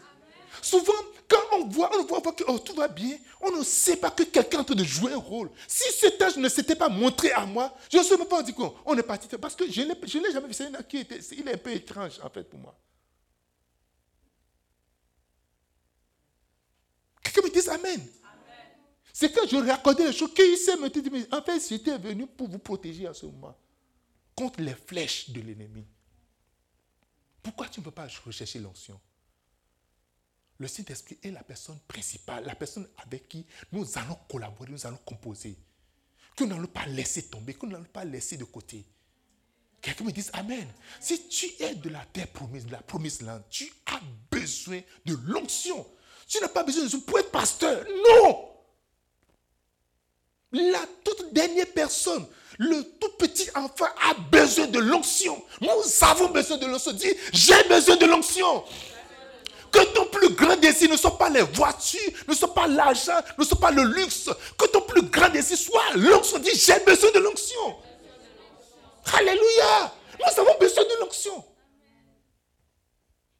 Souvent, 0.60 0.92
quand 1.28 1.58
on 1.58 1.66
voit, 1.66 1.90
on 1.98 2.04
voit 2.04 2.32
que 2.32 2.44
oh, 2.46 2.58
tout 2.58 2.74
va 2.74 2.88
bien, 2.88 3.16
on 3.40 3.50
ne 3.50 3.62
sait 3.64 3.96
pas 3.96 4.10
que 4.10 4.22
quelqu'un 4.22 4.58
est 4.58 4.60
en 4.60 4.64
train 4.64 4.74
de 4.74 4.84
jouer 4.84 5.12
un 5.12 5.18
rôle. 5.18 5.50
Si 5.66 5.92
cet 5.92 6.20
âge 6.22 6.36
ne 6.36 6.48
s'était 6.48 6.76
pas 6.76 6.88
montré 6.88 7.32
à 7.32 7.44
moi, 7.46 7.74
je 7.92 7.98
ne 7.98 8.02
sais 8.02 8.16
même 8.16 8.26
pas 8.26 8.42
dire 8.42 8.54
qu'on 8.54 8.96
est 8.96 9.02
parti. 9.02 9.28
Parce 9.36 9.54
que 9.56 9.70
je 9.70 9.82
ne 9.82 9.94
l'ai 9.94 10.32
jamais 10.32 10.48
vu. 10.48 10.54
C'est 10.54 10.66
un 10.66 10.82
qui 10.82 10.98
était, 10.98 11.18
il 11.32 11.48
est 11.48 11.54
un 11.54 11.58
peu 11.58 11.72
étrange, 11.72 12.20
en 12.22 12.30
fait, 12.30 12.44
pour 12.44 12.60
moi. 12.60 12.78
Quelqu'un 17.22 17.42
me 17.42 17.50
dit 17.50 17.68
Amen. 17.68 18.08
C'est 19.18 19.32
quand 19.32 19.48
je 19.48 19.56
racontais 19.56 20.04
les 20.04 20.12
choses 20.12 20.34
qu'il 20.34 20.58
s'est 20.58 20.76
me 20.76 20.90
dit, 20.90 21.08
mais 21.10 21.26
en 21.34 21.40
fait, 21.40 21.58
j'étais 21.66 21.96
venu 21.96 22.26
pour 22.26 22.48
vous 22.48 22.58
protéger 22.58 23.06
à 23.06 23.14
ce 23.14 23.24
moment 23.24 23.56
contre 24.34 24.60
les 24.60 24.74
flèches 24.74 25.30
de 25.30 25.40
l'ennemi. 25.40 25.86
Pourquoi 27.42 27.66
tu 27.68 27.80
ne 27.80 27.86
peux 27.86 27.90
pas 27.90 28.06
rechercher 28.26 28.58
l'onction? 28.58 29.00
Le 30.58 30.68
Saint-Esprit 30.68 31.18
est 31.22 31.30
la 31.30 31.42
personne 31.42 31.78
principale, 31.86 32.44
la 32.44 32.54
personne 32.54 32.88
avec 33.04 33.28
qui 33.28 33.44
nous 33.72 33.86
allons 33.98 34.18
collaborer, 34.28 34.70
nous 34.70 34.86
allons 34.86 34.98
composer. 35.04 35.56
Que 36.34 36.44
nous 36.44 36.54
n'allons 36.54 36.66
pas 36.66 36.86
laisser 36.86 37.24
tomber, 37.24 37.54
que 37.54 37.66
nous 37.66 37.72
n'allons 37.72 37.84
pas 37.84 38.04
laisser 38.04 38.36
de 38.36 38.44
côté. 38.44 38.84
Quelqu'un 39.80 40.04
me 40.04 40.12
dit 40.12 40.24
Amen. 40.32 40.66
Si 41.00 41.28
tu 41.28 41.46
es 41.60 41.74
de 41.74 41.88
la 41.90 42.04
terre 42.06 42.28
promise, 42.28 42.66
de 42.66 42.72
la 42.72 42.82
promise 42.82 43.22
land, 43.22 43.42
tu 43.50 43.70
as 43.86 44.00
besoin 44.30 44.80
de 45.04 45.16
l'onction. 45.26 45.86
Tu 46.26 46.40
n'as 46.40 46.48
pas 46.48 46.64
besoin 46.64 46.84
de 46.84 46.96
pour 47.04 47.18
être 47.18 47.30
pasteur. 47.30 47.84
Non! 47.84 48.48
La 50.52 50.84
toute 51.04 51.32
dernière 51.32 51.70
personne, 51.72 52.26
le 52.58 52.82
tout 52.98 53.10
petit 53.18 53.48
enfant 53.54 53.86
a 54.10 54.14
besoin 54.14 54.66
de 54.66 54.78
l'onction. 54.78 55.42
Nous 55.60 55.68
avons 56.00 56.30
besoin 56.30 56.56
de 56.56 56.66
l'onction. 56.66 56.92
Dis, 56.92 57.12
j'ai 57.32 57.62
besoin 57.68 57.96
de 57.96 58.06
l'onction. 58.06 58.64
Que 59.76 59.92
ton 59.92 60.06
plus 60.06 60.30
grand 60.30 60.56
désir 60.56 60.90
ne 60.90 60.96
soit 60.96 61.18
pas 61.18 61.28
les 61.28 61.42
voitures, 61.42 62.10
ne 62.26 62.34
soit 62.34 62.54
pas 62.54 62.66
l'argent, 62.66 63.20
ne 63.36 63.44
soit 63.44 63.60
pas 63.60 63.70
le 63.70 63.82
luxe. 63.82 64.30
Que 64.56 64.66
ton 64.68 64.80
plus 64.80 65.02
grand 65.02 65.28
désir 65.28 65.58
soit 65.58 65.92
l'onction. 65.96 66.38
Dis, 66.38 66.54
j'ai 66.54 66.80
besoin 66.80 67.10
de 67.12 67.18
l'onction. 67.18 67.76
Alléluia. 69.12 69.92
Nous 70.18 70.40
avons 70.40 70.58
besoin 70.58 70.82
de 70.82 71.00
l'onction. 71.00 71.44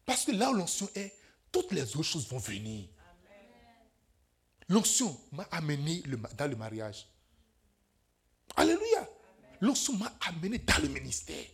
Parce 0.05 0.27
que 0.27 0.33
là 0.33 0.51
où 0.51 0.53
l'onction 0.53 0.91
est, 0.95 1.15
toutes 1.51 1.73
les 1.73 1.97
autres 1.97 2.03
choses 2.03 2.29
vont 2.29 2.39
venir. 2.39 2.87
L'onction 4.69 5.19
m'a 5.33 5.45
amené 5.53 6.03
dans 6.37 6.51
le 6.51 6.57
mariage. 6.57 7.09
Alléluia. 8.57 9.09
L'onction 9.63 9.95
m'a 9.95 10.13
amené 10.29 10.59
dans 10.59 10.83
le 10.83 10.89
ministère. 10.89 11.47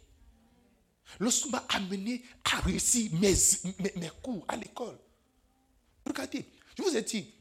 Lorsqu'on 1.21 1.51
m'a 1.51 1.65
amené 1.69 2.23
à 2.45 2.61
réussir 2.61 3.11
mes, 3.15 3.35
mes, 3.97 4.11
cours 4.23 4.45
à 4.49 4.57
l'école. 4.57 4.99
Regardez, 6.07 6.45
je 6.77 6.83
vous 6.83 6.97
ai 6.97 7.03
dit, 7.03 7.35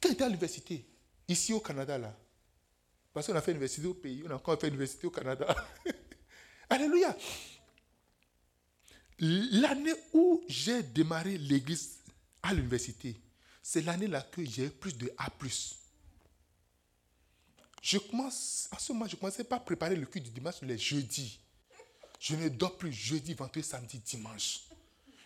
quand 0.00 0.08
j'étais 0.08 0.24
à 0.24 0.28
l'université, 0.28 0.86
ici 1.28 1.52
au 1.52 1.60
Canada, 1.60 1.98
là, 1.98 2.16
parce 3.12 3.26
qu'on 3.26 3.34
a 3.34 3.40
fait 3.40 3.52
l'université 3.52 3.86
au 3.86 3.94
pays, 3.94 4.22
on 4.26 4.30
a 4.30 4.34
encore 4.34 4.60
fait 4.60 4.66
l'université 4.66 5.06
au 5.06 5.10
Canada. 5.10 5.54
Alléluia. 6.70 7.16
L'année 9.18 9.94
où 10.12 10.44
j'ai 10.48 10.82
démarré 10.82 11.38
l'église 11.38 12.00
à 12.42 12.52
l'université, 12.52 13.16
c'est 13.62 13.82
l'année-là 13.82 14.20
que 14.30 14.44
j'ai 14.44 14.68
plus 14.68 14.96
de 14.96 15.10
A. 15.16 15.28
Je 17.82 17.98
commence, 17.98 18.68
en 18.72 18.78
ce 18.78 18.92
moment, 18.92 19.06
je 19.08 19.16
commençais 19.16 19.44
pas 19.44 19.56
à 19.56 19.60
préparer 19.60 19.96
le 19.96 20.06
culte 20.06 20.24
du 20.24 20.30
dimanche 20.30 20.60
les 20.62 20.76
jeudis. 20.76 21.40
Je 22.18 22.36
ne 22.36 22.48
dors 22.48 22.76
plus 22.76 22.92
jeudi, 22.92 23.34
vendredi, 23.34 23.66
samedi, 23.66 23.98
dimanche. 23.98 24.60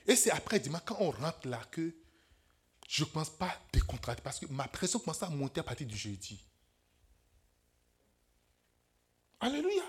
Et 0.06 0.16
c'est 0.16 0.30
après 0.30 0.58
dimanche, 0.58 0.82
quand 0.84 0.96
on 1.00 1.10
rentre 1.10 1.46
là, 1.46 1.62
que 1.70 1.94
je 2.88 3.04
ne 3.04 3.08
commence 3.08 3.30
pas 3.30 3.56
décontracter 3.72 4.22
parce 4.22 4.38
que 4.38 4.46
ma 4.46 4.66
pression 4.66 4.98
commence 4.98 5.22
à 5.22 5.30
monter 5.30 5.60
à 5.60 5.62
partir 5.62 5.86
du 5.86 5.96
jeudi. 5.96 6.42
Alléluia. 9.38 9.84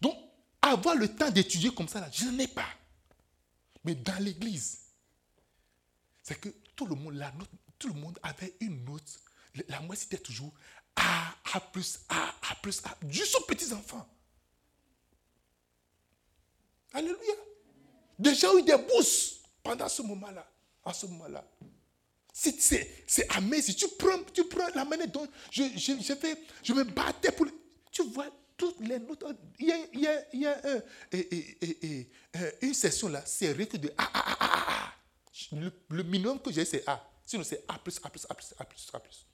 Donc, 0.00 0.16
avoir 0.62 0.94
le 0.94 1.08
temps 1.08 1.30
d'étudier 1.30 1.74
comme 1.74 1.88
ça, 1.88 2.00
là, 2.00 2.10
je 2.12 2.26
n'en 2.26 2.38
ai 2.38 2.46
pas. 2.46 2.68
Mais 3.84 3.94
dans 3.94 4.22
l'église, 4.22 4.80
c'est 6.22 6.38
que 6.38 6.50
tout 6.76 6.86
le 6.86 6.94
monde, 6.94 7.22
tout 7.78 7.88
le 7.88 7.94
monde 7.94 8.18
avait 8.22 8.54
une 8.60 8.84
note. 8.84 9.18
La 9.68 9.80
moitié 9.80 10.04
c'était 10.04 10.22
toujours 10.22 10.52
A, 10.96 11.34
A 11.54 11.60
plus 11.60 12.00
A, 12.08 12.34
A 12.50 12.54
plus 12.56 12.82
A, 12.84 12.96
juste 13.08 13.34
aux 13.36 13.44
petits-enfants. 13.44 14.06
Alléluia. 16.92 17.34
Des 18.18 18.34
gens 18.34 18.52
ont 18.54 18.58
eu 18.58 18.62
des 18.62 18.76
bourses 18.76 19.40
pendant 19.62 19.88
ce 19.88 20.02
moment-là. 20.02 20.46
En 20.84 20.92
ce 20.92 21.06
moment-là. 21.06 21.44
C'est 22.32 23.26
amazing. 23.30 23.74
Tu 23.74 23.86
prends, 23.98 24.22
tu 24.32 24.44
prends 24.44 24.68
la 24.74 24.84
manière 24.84 25.08
dont 25.08 25.26
je, 25.50 25.64
je, 25.76 25.92
je, 26.00 26.14
fais, 26.14 26.36
je 26.62 26.72
me 26.72 26.84
battais 26.84 27.32
pour. 27.32 27.46
Tu 27.90 28.02
vois 28.04 28.28
toutes 28.56 28.80
les 28.80 28.98
notes. 28.98 29.24
Il 29.58 29.68
y 29.68 29.72
a, 29.72 29.76
il 29.92 30.00
y 30.00 30.06
a, 30.06 30.24
il 30.32 30.40
y 30.40 30.46
a 30.46 30.60
un, 30.64 30.82
et, 31.12 32.10
une 32.62 32.74
session 32.74 33.08
là, 33.08 33.22
c'est 33.24 33.52
rien 33.52 33.66
de 33.66 33.92
A, 33.96 34.04
A, 34.04 34.20
A, 34.20 34.44
A, 34.44 34.88
A. 34.88 34.94
Le, 35.88 36.02
minimum 36.02 36.40
que 36.40 36.52
j'ai, 36.52 36.64
c'est 36.64 36.86
A. 36.86 37.02
Sinon, 37.24 37.44
c'est 37.44 37.64
A 37.68 37.74
A 37.74 37.76
A 37.76 38.34
A 38.58 38.62
A 38.62 39.00
plus. 39.00 39.26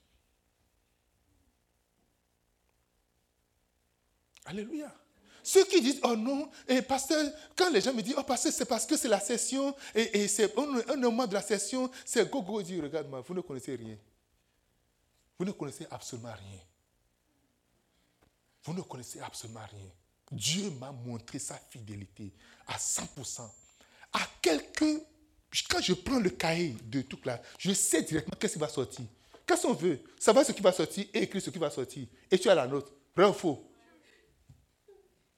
Alléluia. 4.45 4.93
Ceux 5.47 5.63
qui 5.63 5.79
disent, 5.79 6.01
oh 6.03 6.13
non, 6.13 6.51
et 6.67 6.81
pasteur, 6.81 7.23
quand 7.55 7.69
les 7.69 7.79
gens 7.79 7.93
me 7.93 8.01
disent, 8.01 8.15
oh 8.17 8.23
pasteur, 8.23 8.51
c'est 8.51 8.65
parce 8.65 8.85
que 8.85 8.97
c'est 8.97 9.07
la 9.07 9.21
session, 9.21 9.73
et, 9.95 10.27
c'est 10.27 10.53
un, 10.57 11.09
mois 11.09 11.25
de 11.25 11.35
la 11.35 11.41
session, 11.41 11.89
c'est 12.03 12.29
go, 12.29 12.41
go, 12.41 12.61
dit, 12.61 12.81
regarde-moi, 12.81 13.23
vous 13.25 13.33
ne 13.33 13.39
connaissez 13.39 13.73
rien. 13.77 13.95
Vous 15.39 15.45
ne 15.45 15.51
connaissez 15.51 15.87
absolument 15.89 16.33
rien. 16.33 16.59
Vous 18.65 18.73
ne 18.73 18.81
connaissez 18.81 19.21
absolument 19.21 19.65
rien. 19.71 19.89
Dieu 20.29 20.69
m'a 20.71 20.91
montré 20.91 21.39
sa 21.39 21.55
fidélité 21.55 22.33
à 22.67 22.75
100%. 22.75 23.49
À 24.11 24.19
quelqu'un, 24.41 24.97
quand 25.69 25.81
je 25.81 25.93
prends 25.93 26.19
le 26.19 26.31
cahier 26.31 26.75
de 26.83 27.03
tout 27.03 27.19
là, 27.23 27.41
je 27.57 27.71
sais 27.71 28.01
directement 28.01 28.35
qu'est-ce 28.37 28.55
qui 28.55 28.59
va 28.59 28.67
sortir. 28.67 29.05
Qu'est-ce 29.45 29.61
qu'on 29.61 29.73
veut? 29.73 30.01
Savoir 30.19 30.43
ce 30.43 30.51
qui 30.51 30.61
va 30.61 30.73
sortir 30.73 31.05
et 31.13 31.23
écrire 31.23 31.41
ce 31.41 31.51
qui 31.51 31.57
va 31.57 31.69
sortir. 31.69 32.05
Et 32.29 32.37
tu 32.37 32.49
as 32.49 32.55
la 32.55 32.67
note. 32.67 32.91
Vrai 33.15 33.31
faux 33.31 33.66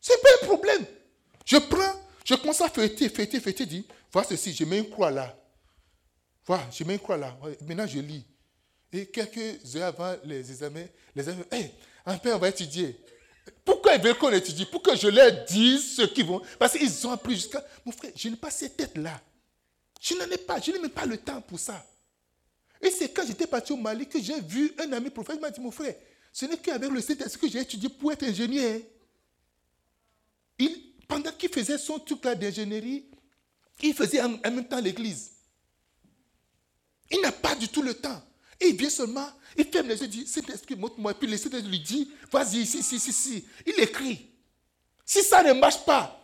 c'est 0.02 0.22
pas 0.22 0.30
un 0.42 0.46
problème. 0.46 0.86
Je 1.46 1.58
prends, 1.58 2.00
je 2.24 2.36
commence 2.36 2.62
à 2.62 2.70
fêter, 2.70 3.10
fêter, 3.10 3.40
fêter, 3.40 3.66
dis, 3.66 3.86
vois 4.12 4.24
ceci, 4.24 4.54
je 4.54 4.64
mets 4.66 4.80
une 4.80 4.90
croix 4.90 5.12
là. 5.12 5.36
Vois, 6.46 6.62
je 6.72 6.84
mets 6.84 6.94
une 6.94 7.00
croix 7.00 7.18
là. 7.18 7.38
Maintenant, 7.68 7.88
je 7.88 8.00
lis. 8.00 8.26
Et 8.92 9.06
quelques 9.06 9.76
heures 9.76 9.88
avant 9.88 10.16
les 10.24 10.50
examens, 10.50 10.86
les 11.16 11.30
amis, 11.30 11.44
hé, 11.52 11.72
un 12.06 12.18
père, 12.18 12.36
on 12.36 12.40
va 12.40 12.50
étudier. 12.50 13.00
Pourquoi 13.64 13.96
ils 13.96 14.02
veulent 14.02 14.18
qu'on 14.18 14.32
étudie? 14.32 14.66
Pour 14.66 14.82
que 14.82 14.96
je 14.96 15.08
leur 15.08 15.46
dise 15.46 15.96
ce 15.96 16.02
qu'ils 16.04 16.26
vont. 16.26 16.42
Parce 16.58 16.74
qu'ils 16.74 17.08
ont 17.08 17.12
appris 17.12 17.36
jusqu'à. 17.36 17.64
Mon 17.86 17.92
frère, 17.92 18.12
je 18.16 18.30
n'ai 18.30 18.36
pas 18.36 18.52
cette 18.52 18.78
tête-là. 18.78 19.22
Je 20.02 20.16
n'en 20.16 20.26
ai 20.26 20.38
pas. 20.38 20.60
Je 20.60 20.72
n'ai 20.72 20.80
même 20.80 20.90
pas 20.90 21.06
le 21.06 21.18
temps 21.18 21.42
pour 21.42 21.60
ça. 21.60 21.86
Et 22.82 22.90
c'est 22.90 23.10
quand 23.10 23.26
j'étais 23.28 23.48
parti 23.48 23.74
au 23.74 23.78
Mali 23.78 24.08
que 24.08 24.22
j'ai 24.22 24.40
vu 24.42 24.74
un 24.80 24.92
ami 24.94 25.10
prophète 25.10 25.36
qui 25.36 25.42
m'a 25.42 25.52
dit 25.52 25.62
Mon 25.62 25.72
frère, 25.72 25.96
ce 26.32 26.46
n'est 26.46 26.58
qu'avec 26.58 26.90
le 26.90 27.02
CTS 27.02 27.38
que 27.38 27.50
j'ai 27.50 27.60
étudié 27.60 27.90
pour 27.90 28.12
être 28.12 28.24
ingénieur 28.24 28.80
pendant 31.08 31.32
qu'il 31.32 31.50
faisait 31.50 31.78
son 31.78 32.00
truc 32.00 32.22
d'ingénierie, 32.24 33.06
il 33.82 33.94
faisait 33.94 34.22
en, 34.22 34.30
même 34.30 34.68
temps 34.68 34.80
l'église. 34.80 35.32
Il 37.10 37.22
n'a 37.22 37.32
pas 37.32 37.56
du 37.56 37.68
tout 37.68 37.82
le 37.82 37.94
temps. 37.94 38.22
Il 38.62 38.76
vient 38.76 38.90
seulement, 38.90 39.28
il 39.58 39.66
ferme 39.66 39.88
les 39.88 39.96
yeux, 39.96 40.06
il 40.06 40.10
dit, 40.10 40.28
Saint-Esprit, 40.28 40.76
montre-moi. 40.76 41.12
Et 41.12 41.16
puis 41.16 41.28
le 41.28 41.38
Saint-Esprit 41.38 41.70
lui 41.70 41.80
dit, 41.80 42.12
vas-y, 42.32 42.58
ici, 42.58 42.80
ici, 42.80 42.98
ici, 42.98 43.10
ici. 43.10 43.48
Il 43.66 43.80
écrit. 43.80 44.30
Si 45.06 45.24
ça 45.24 45.42
ne 45.42 45.54
marche 45.54 45.84
pas, 45.86 46.24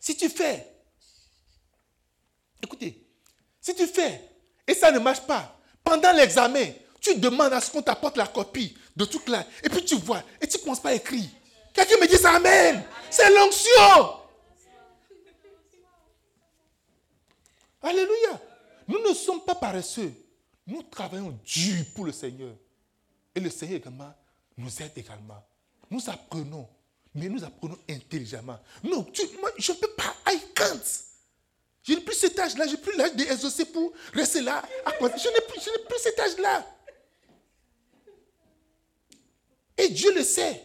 si 0.00 0.16
tu 0.16 0.28
fais, 0.28 0.66
écoutez, 2.62 3.06
si 3.60 3.74
tu 3.74 3.86
fais 3.86 4.28
et 4.66 4.74
ça 4.74 4.90
ne 4.90 4.98
marche 4.98 5.20
pas, 5.20 5.60
pendant 5.84 6.12
l'examen, 6.12 6.66
tu 7.00 7.14
demandes 7.16 7.52
à 7.52 7.60
ce 7.60 7.70
qu'on 7.70 7.82
t'apporte 7.82 8.16
la 8.16 8.26
copie 8.26 8.76
de 8.96 9.04
tout 9.04 9.22
là, 9.28 9.46
et 9.62 9.68
puis 9.68 9.84
tu 9.84 9.94
vois, 9.96 10.24
et 10.40 10.48
tu 10.48 10.56
ne 10.56 10.62
commences 10.62 10.80
pas 10.80 10.90
à 10.90 10.94
écrire. 10.94 11.28
Quelqu'un 11.72 11.96
me 12.00 12.06
dit 12.06 12.16
ça, 12.16 12.36
Amen. 12.36 12.82
C'est 13.10 13.30
l'onction. 13.34 14.20
Alléluia. 17.82 18.40
Nous 18.86 19.00
ne 19.08 19.14
sommes 19.14 19.42
pas 19.44 19.54
paresseux. 19.54 20.12
Nous 20.66 20.82
travaillons 20.84 21.36
dur 21.44 21.84
pour 21.94 22.04
le 22.04 22.12
Seigneur. 22.12 22.54
Et 23.34 23.40
le 23.40 23.50
Seigneur 23.50 23.78
également 23.78 24.12
nous 24.56 24.82
aide 24.82 24.92
également. 24.96 25.42
Nous 25.90 26.08
apprenons, 26.08 26.68
mais 27.14 27.28
nous 27.28 27.42
apprenons 27.42 27.78
intelligemment. 27.88 28.58
Non, 28.84 29.06
moi, 29.40 29.50
je 29.58 29.72
ne 29.72 29.76
peux 29.78 29.90
pas. 29.92 30.14
I 30.28 30.38
can't. 30.54 30.82
Je 31.82 31.94
n'ai 31.94 32.00
plus 32.00 32.14
cet 32.14 32.38
âge-là. 32.38 32.66
Je 32.66 32.72
n'ai 32.72 32.76
plus 32.76 32.96
l'âge 32.96 33.14
d'exaucer 33.14 33.64
pour 33.64 33.92
rester 34.12 34.42
là. 34.42 34.62
Je 34.86 35.28
n'ai 35.28 35.40
plus, 35.48 35.60
plus 35.88 35.98
cet 35.98 36.18
âge-là. 36.20 36.66
Et 39.76 39.88
Dieu 39.88 40.14
le 40.14 40.22
sait. 40.22 40.62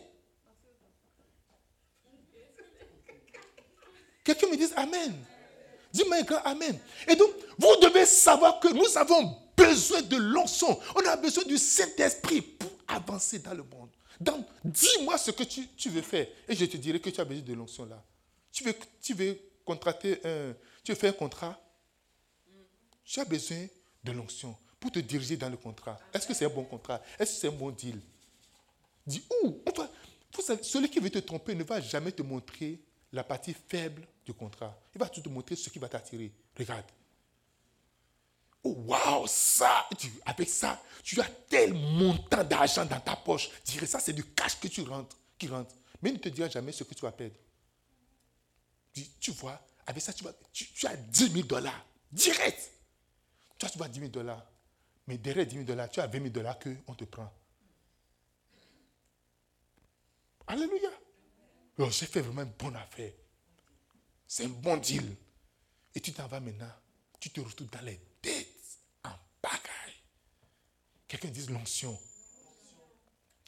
Quelqu'un 4.26 4.48
me 4.48 4.58
dise 4.58 4.74
Amen. 4.76 5.14
Dis-moi 5.94 6.24
grand 6.24 6.42
Amen. 6.44 6.78
Et 7.08 7.16
donc, 7.16 7.30
vous 7.58 7.76
devez 7.82 8.06
savoir 8.06 8.60
que 8.60 8.68
nous 8.68 8.98
avons 8.98 9.38
besoin 9.56 10.02
de 10.02 10.18
l'onction. 10.18 10.78
On 10.96 11.08
a 11.08 11.16
besoin 11.16 11.46
du 11.46 11.58
Saint-Esprit 11.58 12.42
pour 12.42 12.72
avancer 12.88 13.40
dans 13.40 13.54
le 13.54 13.64
monde. 13.64 13.90
Donc, 14.20 14.46
dis-moi 14.64 15.18
ce 15.18 15.32
que 15.32 15.44
tu, 15.44 15.90
veux 15.90 16.02
faire. 16.02 16.28
Et 16.50 16.56
je 16.56 16.66
te 16.66 16.76
dirai 16.76 17.00
que 17.00 17.10
tu 17.10 17.22
as 17.22 17.24
besoin 17.24 17.46
de 17.46 17.54
l'onction 17.54 17.86
là. 17.86 18.04
Tu 18.52 18.64
veux, 18.64 18.74
tu 19.02 19.14
veux 19.14 19.40
contracter 19.64 20.20
un. 20.26 20.54
Tu 20.84 20.92
veux 20.92 20.98
faire 20.98 21.12
un 21.12 21.18
contrat? 21.18 21.62
Tu 23.06 23.20
as 23.20 23.26
besoin 23.26 23.68
de 24.04 24.12
l'onction 24.12 24.56
pour 24.80 24.92
te 24.92 25.00
diriger 25.00 25.38
dans 25.38 25.50
le 25.50 25.58
contrat. 25.58 26.00
Est-ce 26.14 26.28
que 26.28 26.34
c'est 26.34 26.46
un 26.46 26.50
bon 26.50 26.64
contrat? 26.64 27.02
Est-ce 27.20 27.34
que 27.34 27.40
c'est 27.42 27.48
un 27.48 27.52
bon 27.52 27.70
deal? 27.70 28.00
Dis 29.06 29.24
où? 29.44 29.62
Celui 30.62 30.90
qui 30.90 31.00
veut 31.00 31.10
te 31.10 31.20
tromper 31.20 31.56
ne 31.56 31.64
va 31.64 31.80
jamais 31.80 32.12
te 32.12 32.22
montrer 32.22 32.82
la 33.14 33.24
partie 33.24 33.56
faible 33.68 34.06
contrat. 34.34 34.78
Il 34.94 35.00
va 35.00 35.08
te 35.08 35.28
montrer 35.30 35.56
ce 35.56 35.70
qui 35.70 35.80
va 35.80 35.90
t'attirer. 35.90 36.32
Regarde. 36.58 36.86
Oh, 38.64 38.76
waouh, 38.88 39.28
ça, 39.28 39.88
avec 40.26 40.50
ça, 40.50 40.82
tu 41.04 41.22
as 41.22 41.30
tel 41.48 41.74
montant 41.74 42.44
d'argent 42.44 42.84
dans 42.86 43.00
ta 43.00 43.16
poche. 43.16 43.50
Je 43.64 43.74
dirais 43.74 43.86
ça, 43.86 44.00
c'est 44.00 44.14
du 44.14 44.24
cash 44.24 44.60
que 44.60 44.68
tu 44.68 44.82
rentres, 44.82 45.16
qui 45.38 45.48
rentre. 45.48 45.76
Mais 46.02 46.10
il 46.10 46.14
ne 46.14 46.20
te 46.20 46.30
dira 46.30 46.50
jamais 46.50 46.72
ce 46.72 46.84
que 46.84 46.96
tu 46.96 47.02
vas 47.02 47.12
perdre. 47.12 47.36
Tu 49.20 49.32
vois, 49.32 49.62
avec 49.86 50.02
ça, 50.02 50.14
tu, 50.14 50.26
tu, 50.52 50.88
as 50.88 50.96
10 50.96 51.32
000 51.32 51.48
dollars. 51.48 51.86
Direct. 52.12 52.72
Tu 53.60 53.68
tu 53.70 53.78
vas 53.78 53.88
10 53.88 54.00
000 54.00 54.12
dollars. 54.12 54.44
Mais 55.08 55.18
derrière 55.18 55.46
10 55.46 55.54
000 55.54 55.66
dollars, 55.66 55.90
tu 55.90 56.00
as 56.00 56.08
20 56.08 56.18
000 56.18 56.30
dollars 56.30 56.58
qu'on 56.60 56.96
te 56.96 57.04
prend. 57.04 57.32
Alléluia. 60.48 60.90
Oh, 61.78 61.90
j'ai 61.92 62.06
fait 62.06 62.22
vraiment 62.22 62.44
une 62.44 62.54
bonne 62.58 62.76
affaire. 62.76 63.12
C'est 64.28 64.46
un 64.46 64.50
bon 64.50 64.78
deal. 64.78 65.16
Et 65.94 66.02
tu 66.02 66.12
t'en 66.12 66.28
vas 66.28 66.40
maintenant. 66.40 66.72
Tu 67.20 67.30
te 67.30 67.40
retrouves 67.40 67.70
dans 67.70 67.82
les 67.82 68.00
dettes 68.22 68.48
en 69.04 69.12
bagaille. 69.42 69.96
Quelqu'un 71.08 71.30
dise 71.30 71.50
l'onction. 71.50 71.98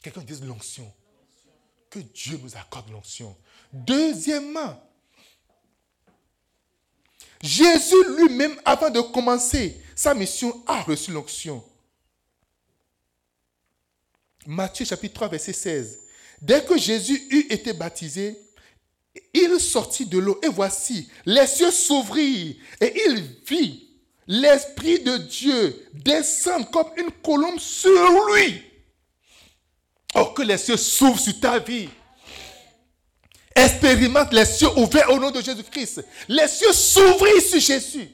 Quelqu'un 0.02 0.22
dise 0.22 0.42
l'onction. 0.42 0.92
Que 1.90 1.98
Dieu 2.00 2.38
nous 2.42 2.56
accorde 2.56 2.90
l'onction. 2.90 3.36
Deuxièmement, 3.72 4.82
Jésus 7.40 8.16
lui-même, 8.16 8.60
avant 8.64 8.90
de 8.90 9.00
commencer 9.00 9.82
sa 9.94 10.14
mission, 10.14 10.62
a 10.66 10.82
reçu 10.82 11.12
l'onction. 11.12 11.64
Matthieu 14.46 14.84
chapitre 14.84 15.14
3, 15.14 15.28
verset 15.28 15.52
16. 15.52 16.00
Dès 16.40 16.64
que 16.64 16.78
Jésus 16.78 17.26
eut 17.30 17.52
été 17.52 17.72
baptisé, 17.72 18.38
il 19.34 19.60
sortit 19.60 20.06
de 20.06 20.18
l'eau 20.18 20.38
et 20.42 20.48
voici, 20.48 21.08
les 21.26 21.46
cieux 21.46 21.70
s'ouvrirent 21.70 22.54
et 22.80 23.02
il 23.06 23.24
vit 23.46 23.88
l'Esprit 24.26 25.00
de 25.00 25.16
Dieu 25.16 25.88
descendre 25.94 26.70
comme 26.70 26.88
une 26.96 27.10
colombe 27.22 27.58
sur 27.58 27.90
lui. 28.34 28.62
Oh, 30.14 30.26
que 30.26 30.42
les 30.42 30.58
cieux 30.58 30.76
s'ouvrent 30.76 31.20
sur 31.20 31.38
ta 31.40 31.58
vie. 31.58 31.88
Expérimente 33.54 34.32
les 34.32 34.44
cieux 34.44 34.68
ouverts 34.78 35.10
au 35.10 35.18
nom 35.18 35.30
de 35.30 35.40
Jésus-Christ. 35.40 36.04
Les 36.28 36.48
cieux 36.48 36.72
s'ouvrirent 36.72 37.42
sur 37.42 37.60
Jésus. 37.60 38.08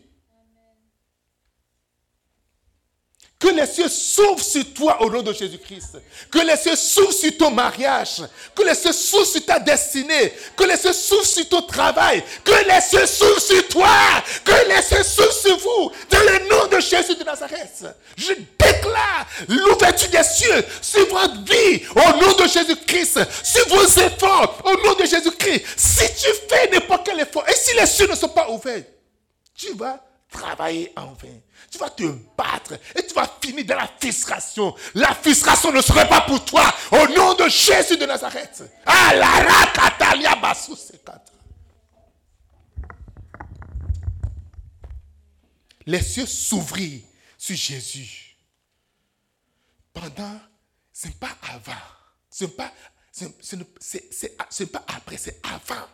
Que 3.38 3.48
les 3.48 3.66
cieux 3.66 3.88
s'ouvrent 3.88 4.42
sur 4.42 4.72
toi 4.72 5.02
au 5.02 5.10
nom 5.10 5.20
de 5.20 5.32
Jésus-Christ. 5.32 5.98
Que 6.30 6.38
les 6.38 6.56
cieux 6.56 6.76
s'ouvrent 6.76 7.12
sur 7.12 7.36
ton 7.36 7.50
mariage. 7.50 8.22
Que 8.54 8.62
les 8.62 8.74
cieux 8.74 8.92
s'ouvrent 8.92 9.26
sur 9.26 9.44
ta 9.44 9.58
destinée. 9.58 10.32
Que 10.56 10.64
les 10.64 10.76
cieux 10.76 10.92
s'ouvrent 10.92 11.26
sur 11.26 11.46
ton 11.48 11.62
travail. 11.62 12.22
Que 12.42 12.52
les 12.52 12.80
cieux 12.80 13.06
s'ouvrent 13.06 13.40
sur 13.40 13.68
toi. 13.68 13.88
Que 14.44 14.68
les 14.68 14.80
cieux 14.82 15.02
s'ouvrent 15.02 15.32
sur 15.32 15.58
vous. 15.58 15.92
Dans 16.10 16.20
le 16.20 16.48
nom 16.48 16.66
de 16.68 16.80
Jésus 16.80 17.16
de 17.16 17.24
Nazareth. 17.24 17.84
Je 18.16 18.32
déclare 18.32 19.26
l'ouverture 19.48 20.08
des 20.08 20.22
cieux 20.22 20.64
sur 20.80 21.06
votre 21.08 21.44
vie 21.44 21.82
au 21.96 22.24
nom 22.24 22.32
de 22.36 22.48
Jésus-Christ. 22.48 23.18
Sur 23.42 23.68
vos 23.68 23.84
efforts 23.84 24.62
au 24.64 24.86
nom 24.86 24.94
de 24.94 25.04
Jésus-Christ. 25.04 25.64
Si 25.76 26.06
tu 26.14 26.30
fais 26.48 26.70
n'importe 26.70 27.04
quel 27.04 27.20
effort 27.20 27.46
et 27.48 27.54
si 27.54 27.74
les 27.76 27.86
cieux 27.86 28.06
ne 28.06 28.14
sont 28.14 28.28
pas 28.28 28.48
ouverts, 28.48 28.84
tu 29.54 29.74
vas 29.74 30.02
travailler 30.30 30.92
en 30.96 31.12
vain. 31.12 31.40
Tu 31.70 31.78
vas 31.78 31.90
te 31.90 32.04
battre 32.36 32.74
et 32.94 33.06
tu 33.06 33.14
vas 33.14 33.30
finir 33.40 33.64
dans 33.64 33.76
la 33.76 33.88
frustration. 34.00 34.74
La 34.94 35.14
frustration 35.14 35.72
ne 35.72 35.80
serait 35.80 36.08
pas 36.08 36.22
pour 36.22 36.44
toi 36.44 36.72
au 36.92 37.08
nom 37.08 37.34
de 37.34 37.48
Jésus 37.48 37.96
de 37.96 38.06
Nazareth. 38.06 38.62
Ah, 38.86 39.12
Les 45.86 46.02
cieux 46.02 46.26
s'ouvrirent 46.26 47.02
sur 47.36 47.56
Jésus. 47.56 48.36
Pendant, 49.92 50.40
ce 50.92 51.08
n'est 51.08 51.14
pas 51.14 51.36
avant. 51.42 51.72
Ce 52.30 52.44
n'est 52.44 52.50
pas, 52.50 52.72
pas 54.72 54.84
après, 54.96 55.16
c'est 55.16 55.40
avant. 55.44 55.86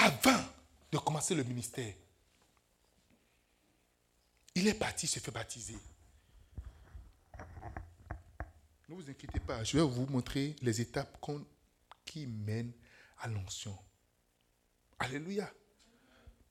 Avant 0.00 0.42
de 0.90 0.98
commencer 0.98 1.34
le 1.34 1.44
ministère, 1.44 1.94
il 4.54 4.66
est 4.66 4.74
parti 4.74 5.06
se 5.06 5.18
fait 5.18 5.30
baptiser. 5.30 5.76
Ne 8.88 8.94
vous 8.94 9.08
inquiétez 9.10 9.40
pas, 9.40 9.62
je 9.62 9.76
vais 9.76 9.84
vous 9.84 10.06
montrer 10.06 10.56
les 10.62 10.80
étapes 10.80 11.24
qui 12.04 12.26
mènent 12.26 12.72
à 13.18 13.28
l'onction. 13.28 13.76
Alléluia. 14.98 15.52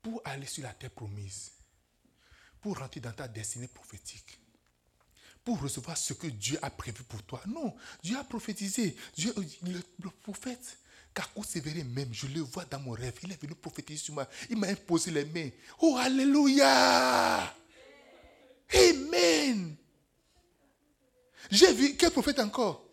Pour 0.02 0.22
aller 0.24 0.46
sur 0.46 0.64
la 0.64 0.74
terre 0.74 0.92
promise, 0.92 1.52
pour 2.62 2.78
rentrer 2.78 3.02
dans 3.02 3.12
ta 3.12 3.28
destinée 3.28 3.68
prophétique, 3.68 4.40
pour 5.44 5.60
recevoir 5.60 5.98
ce 5.98 6.14
que 6.14 6.28
Dieu 6.28 6.58
a 6.62 6.70
prévu 6.70 7.04
pour 7.04 7.22
toi. 7.24 7.42
Non, 7.48 7.76
Dieu 8.04 8.18
a 8.18 8.24
prophétisé. 8.24 8.96
Dieu, 9.16 9.34
le 9.64 10.10
prophète 10.22 10.78
Kakou 11.20 11.44
Sévéré 11.44 11.84
même, 11.84 12.14
je 12.14 12.28
le 12.28 12.40
vois 12.40 12.64
dans 12.64 12.80
mon 12.80 12.92
rêve. 12.92 13.14
Il 13.24 13.32
est 13.34 13.42
venu 13.42 13.54
prophétiser 13.54 14.00
sur 14.00 14.14
moi. 14.14 14.26
Il 14.50 14.56
m'a 14.56 14.68
imposé 14.68 15.12
les 15.12 15.26
mains. 15.26 15.50
Oh, 15.82 15.98
Alléluia. 16.00 17.54
Amen. 18.74 19.76
J'ai 21.52 21.74
vu, 21.74 21.98
quel 21.98 22.12
prophète 22.12 22.40
encore? 22.40 22.86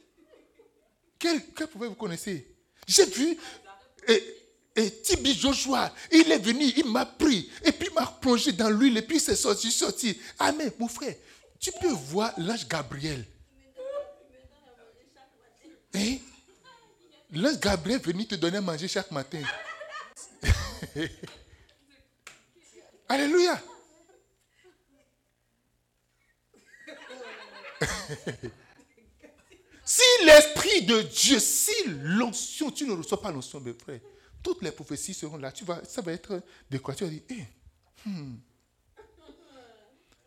Quel, 1.17 1.41
quel, 1.55 1.69
prophète 1.69 1.89
vous 1.89 1.95
connaissez? 1.95 2.53
J'ai 2.89 3.05
vu 3.05 3.39
et, 4.09 4.25
et 4.75 4.91
Tibi 5.03 5.33
Joshua. 5.33 5.95
Il 6.11 6.33
est 6.33 6.39
venu, 6.39 6.65
il 6.77 6.87
m'a 6.87 7.07
pris. 7.07 7.49
Et 7.65 7.71
puis 7.71 7.87
il 7.89 7.95
m'a 7.95 8.07
plongé 8.07 8.51
dans 8.51 8.71
l'huile. 8.71 8.97
Et 8.97 9.03
puis 9.03 9.21
c'est 9.21 9.37
sorti, 9.37 9.71
sorti. 9.71 10.21
Amen, 10.41 10.73
mon 10.81 10.89
frère. 10.89 11.15
Tu 11.61 11.71
peux 11.81 11.93
voir 11.93 12.33
l'ange 12.39 12.67
Gabriel. 12.67 13.25
Hein? 15.95 16.17
L'ange 17.33 17.59
Gabriel 17.61 18.01
venir 18.01 18.29
te 18.29 18.37
donner 18.37 18.59
à 18.59 18.61
manger 18.61 18.89
chaque 18.89 19.11
matin. 19.11 19.43
Alléluia. 23.09 23.63
si 29.85 30.03
l'Esprit 30.25 30.83
de 30.87 31.03
Dieu, 31.03 31.39
si 31.39 31.73
l'onction, 31.87 32.71
tu 32.71 32.87
ne 32.87 32.93
reçois 32.93 33.21
pas 33.21 33.31
l'onction, 33.31 33.61
mes 33.61 33.75
frères, 33.75 34.01
toutes 34.43 34.63
les 34.63 34.71
prophéties 34.71 35.15
seront 35.15 35.37
là. 35.37 35.51
Tu 35.53 35.65
vas, 35.65 35.85
ça 35.85 36.03
va 36.03 36.13
être 36.13 36.43
de 36.71 36.79
quoi? 36.79 36.95
Tu 36.95 37.05
vas 37.05 37.11
dire, 37.11 37.23
eh, 37.29 37.45
hmm. 38.09 38.37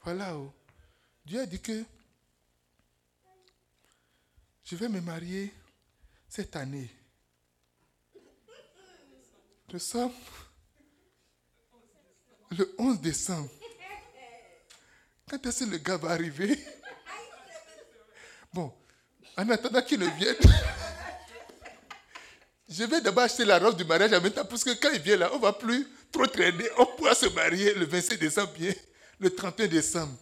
voilà. 0.04 0.38
Oh. 0.38 0.54
Dieu 1.26 1.40
a 1.40 1.46
dit 1.46 1.62
que 1.62 1.84
je 4.64 4.76
vais 4.76 4.90
me 4.90 5.00
marier 5.02 5.54
cette 6.30 6.56
année. 6.56 6.90
sommes 9.78 10.14
le 12.52 12.74
11 12.78 13.02
décembre. 13.02 13.50
Quand 15.30 15.46
est-ce 15.46 15.66
que 15.66 15.70
le 15.70 15.78
gars 15.78 15.98
va 15.98 16.12
arriver? 16.12 16.58
Bon, 18.54 18.74
en 19.38 19.50
attendant 19.50 19.82
qu'il 19.82 20.00
ne 20.00 20.08
vienne, 20.18 20.36
je 22.68 22.84
vais 22.84 23.02
d'abord 23.02 23.24
acheter 23.24 23.46
la 23.46 23.60
robe 23.60 23.76
du 23.76 23.86
mariage 23.86 24.12
en 24.14 24.22
même 24.22 24.32
temps, 24.32 24.46
parce 24.46 24.64
que 24.64 24.72
quand 24.72 24.90
il 24.92 25.02
vient 25.02 25.18
là, 25.18 25.30
on 25.34 25.38
ne 25.38 25.42
va 25.42 25.54
plus 25.54 25.88
trop 26.12 26.26
traîner. 26.26 26.66
On 26.78 26.86
pourra 26.86 27.14
se 27.14 27.28
marier 27.28 27.74
le 27.76 27.86
27 27.86 28.20
décembre, 28.20 28.54
bien, 28.54 28.74
le 29.20 29.30
31 29.30 29.68
décembre. 29.68 30.18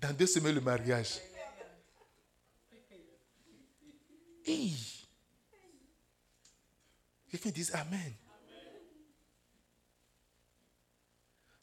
Dans 0.00 0.12
deux 0.12 0.26
semaines, 0.26 0.54
le 0.54 0.60
mariage. 0.60 1.18
Quelqu'un 7.28 7.50
dit 7.50 7.68
Amen? 7.72 8.14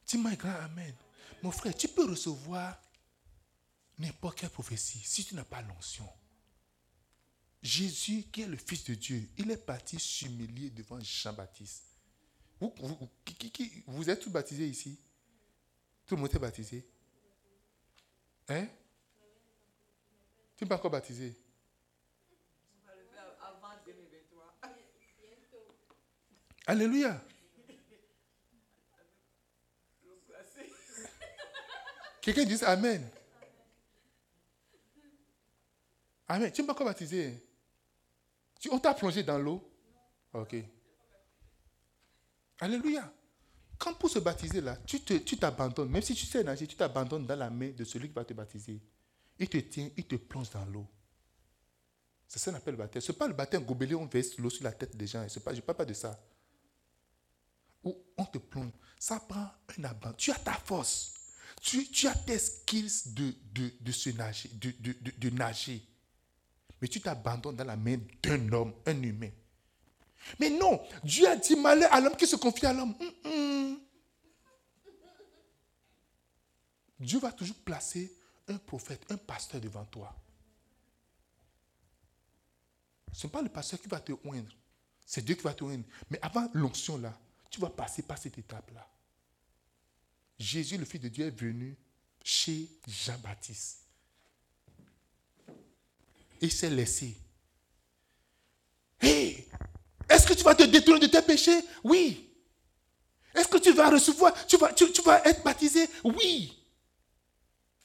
Dis-moi 0.06 0.34
grand 0.36 0.50
Amen. 0.50 0.94
Mon 1.42 1.50
frère, 1.50 1.74
tu 1.76 1.88
peux 1.88 2.08
recevoir 2.08 2.78
n'importe 3.98 4.38
quelle 4.38 4.50
prophétie 4.50 5.00
si 5.02 5.24
tu 5.24 5.34
n'as 5.34 5.44
pas 5.44 5.62
l'onction. 5.62 6.08
Jésus, 7.62 8.24
qui 8.24 8.42
est 8.42 8.46
le 8.46 8.58
Fils 8.58 8.84
de 8.84 8.94
Dieu, 8.94 9.26
il 9.38 9.50
est 9.50 9.56
parti 9.56 9.98
s'humilier 9.98 10.68
devant 10.70 11.00
Jean-Baptiste. 11.00 11.84
Vous, 12.60 12.74
vous, 13.86 14.10
êtes 14.10 14.20
tous 14.20 14.30
baptisés 14.30 14.68
ici? 14.68 14.98
Tout 16.06 16.16
le 16.16 16.22
monde 16.22 16.34
est 16.34 16.38
baptisé 16.38 16.86
Hein? 18.48 18.68
Tu 20.56 20.64
n'es 20.64 20.68
pas 20.68 20.76
encore 20.76 20.90
baptisé 20.90 21.34
Alléluia. 26.66 27.22
Quelqu'un 32.22 32.44
dit 32.44 32.64
Amen. 32.64 33.06
Amen. 36.26 36.50
Tu 36.52 36.62
ne 36.62 36.66
pas 36.66 36.72
encore 36.72 36.86
baptisé. 36.86 37.46
On 38.70 38.78
t'a 38.78 38.94
plongé 38.94 39.22
dans 39.22 39.38
l'eau. 39.38 39.62
Ok. 40.32 40.56
Alléluia. 42.60 43.12
Quand 43.76 43.92
pour 43.94 44.08
se 44.08 44.18
baptiser 44.18 44.62
là, 44.62 44.78
tu 44.86 45.00
t'abandonnes. 45.36 45.90
Même 45.90 46.00
si 46.00 46.14
tu 46.14 46.24
sais 46.24 46.42
nager, 46.42 46.66
tu 46.66 46.76
t'abandonnes 46.76 47.26
dans 47.26 47.36
la 47.36 47.50
main 47.50 47.70
de 47.72 47.84
celui 47.84 48.08
qui 48.08 48.14
va 48.14 48.24
te 48.24 48.32
baptiser. 48.32 48.80
Il 49.38 49.48
te 49.48 49.58
tient, 49.58 49.90
il 49.96 50.06
te 50.06 50.16
plonge 50.16 50.48
dans 50.50 50.64
l'eau. 50.64 50.86
C'est 52.26 52.38
ça 52.38 52.58
qu'on 52.58 52.70
le 52.70 52.76
baptême. 52.76 53.02
Ce 53.02 53.12
n'est 53.12 53.18
pas 53.18 53.28
le 53.28 53.34
baptême 53.34 53.64
gobelé, 53.64 53.94
on 53.94 54.06
verse 54.06 54.38
l'eau 54.38 54.48
sur 54.48 54.64
la 54.64 54.72
tête 54.72 54.96
des 54.96 55.06
gens. 55.06 55.26
Je 55.28 55.38
ne 55.38 55.60
parle 55.60 55.76
pas 55.76 55.84
de 55.84 55.92
ça 55.92 56.18
où 57.84 57.96
on 58.16 58.24
te 58.24 58.38
plombe, 58.38 58.72
ça 58.98 59.20
prend 59.20 59.50
un 59.78 59.84
abandon. 59.84 60.16
Tu 60.16 60.30
as 60.30 60.38
ta 60.38 60.52
force. 60.52 61.12
Tu, 61.60 62.06
as 62.06 62.14
tes 62.14 62.38
skills 62.38 63.14
de, 63.14 63.34
de, 63.54 63.72
de 63.80 63.92
se 63.92 64.10
nager, 64.10 64.50
de, 64.52 64.72
de, 65.18 65.30
nager. 65.30 65.82
Mais 66.80 66.88
tu 66.88 67.00
t'abandonnes 67.00 67.56
dans 67.56 67.64
la 67.64 67.76
main 67.76 67.98
d'un 68.22 68.52
homme, 68.52 68.74
un 68.84 69.02
humain. 69.02 69.30
Mais 70.38 70.50
non, 70.50 70.80
Dieu 71.02 71.26
a 71.26 71.36
dit 71.36 71.56
malheur 71.56 71.92
à 71.92 72.00
l'homme 72.00 72.16
qui 72.16 72.26
se 72.26 72.36
confie 72.36 72.66
à 72.66 72.72
l'homme. 72.74 72.94
Dieu 77.00 77.18
va 77.18 77.32
toujours 77.32 77.56
placer 77.56 78.12
un 78.48 78.58
prophète, 78.58 79.04
un 79.10 79.16
pasteur 79.16 79.60
devant 79.60 79.84
toi. 79.86 80.14
Ce 83.12 83.26
n'est 83.26 83.30
pas 83.30 83.42
le 83.42 83.48
pasteur 83.48 83.80
qui 83.80 83.88
va 83.88 84.00
te 84.00 84.12
oindre. 84.24 84.52
C'est 85.06 85.24
Dieu 85.24 85.34
qui 85.34 85.42
va 85.42 85.54
te 85.54 85.64
oindre. 85.64 85.84
Mais 86.10 86.18
avant 86.20 86.50
l'onction 86.52 86.98
là, 86.98 87.16
tu 87.54 87.60
vas 87.60 87.70
passer 87.70 88.02
par 88.02 88.18
cette 88.18 88.36
étape-là. 88.36 88.84
Jésus, 90.36 90.76
le 90.76 90.84
Fils 90.84 91.00
de 91.00 91.08
Dieu, 91.08 91.26
est 91.26 91.30
venu 91.30 91.76
chez 92.24 92.68
Jean-Baptiste. 92.88 93.78
il 96.40 96.50
s'est 96.50 96.68
laissé. 96.68 97.16
Hé, 99.00 99.48
est-ce 100.08 100.26
que 100.26 100.34
tu 100.34 100.42
vas 100.42 100.56
te 100.56 100.64
détourner 100.64 101.06
de 101.06 101.06
tes 101.06 101.22
péchés? 101.22 101.60
Oui. 101.84 102.28
Est-ce 103.32 103.46
que 103.46 103.58
tu 103.58 103.72
vas 103.72 103.88
recevoir, 103.88 104.34
tu 104.46 104.56
vas, 104.56 104.72
tu, 104.72 104.86
vas 105.02 105.24
être 105.24 105.44
baptisé? 105.44 105.88
Oui. 106.02 106.60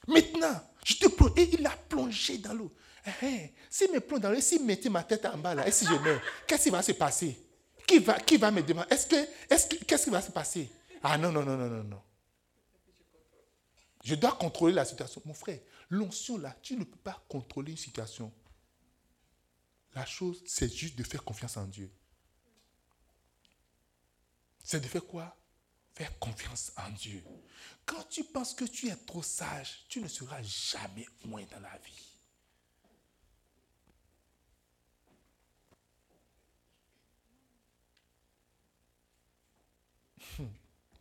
Maintenant, 0.08 0.60
je 0.84 0.94
te 0.94 1.06
prends. 1.06 1.32
Et 1.36 1.48
il 1.54 1.64
a 1.64 1.76
plongé 1.88 2.38
dans 2.38 2.54
l'eau. 2.54 2.74
Hey, 3.22 3.54
s'il 3.70 3.92
me 3.92 4.00
plonge 4.00 4.20
dans 4.20 4.30
l'eau, 4.32 4.40
s'il 4.40 4.64
mettait 4.64 4.90
ma 4.90 5.04
tête 5.04 5.24
en 5.26 5.38
bas 5.38 5.54
là, 5.54 5.68
et 5.68 5.70
si 5.70 5.86
je 5.86 5.94
meurs, 5.94 6.20
qu'est-ce 6.46 6.64
qui 6.64 6.70
va 6.70 6.82
se 6.82 6.92
passer? 6.92 7.49
Qui 7.90 7.98
va, 7.98 8.20
qui 8.20 8.36
va 8.36 8.52
me 8.52 8.62
demander? 8.62 8.88
Est-ce 8.90 9.06
que, 9.06 9.16
est-ce 9.52 9.66
que, 9.66 9.84
qu'est-ce 9.84 10.04
qui 10.04 10.10
va 10.10 10.22
se 10.22 10.30
passer? 10.30 10.70
Ah 11.02 11.18
non, 11.18 11.32
non, 11.32 11.42
non, 11.42 11.56
non, 11.56 11.68
non, 11.68 11.82
non. 11.82 12.02
Je 14.04 14.14
dois 14.14 14.32
contrôler 14.32 14.74
la 14.74 14.84
situation. 14.84 15.20
Mon 15.24 15.34
frère, 15.34 15.58
l'onction 15.88 16.38
là, 16.38 16.56
tu 16.62 16.76
ne 16.76 16.84
peux 16.84 16.98
pas 16.98 17.20
contrôler 17.28 17.72
une 17.72 17.76
situation. 17.76 18.32
La 19.94 20.06
chose, 20.06 20.40
c'est 20.46 20.72
juste 20.72 20.96
de 20.96 21.02
faire 21.02 21.24
confiance 21.24 21.56
en 21.56 21.66
Dieu. 21.66 21.90
C'est 24.62 24.80
de 24.80 24.86
faire 24.86 25.04
quoi? 25.04 25.36
Faire 25.94 26.16
confiance 26.20 26.70
en 26.76 26.90
Dieu. 26.90 27.24
Quand 27.84 28.04
tu 28.08 28.22
penses 28.22 28.54
que 28.54 28.64
tu 28.64 28.88
es 28.88 28.94
trop 28.94 29.22
sage, 29.22 29.84
tu 29.88 30.00
ne 30.00 30.06
seras 30.06 30.40
jamais 30.42 31.08
moins 31.24 31.44
dans 31.50 31.58
la 31.60 31.76
vie. 31.78 32.06
Hmm. 40.38 40.46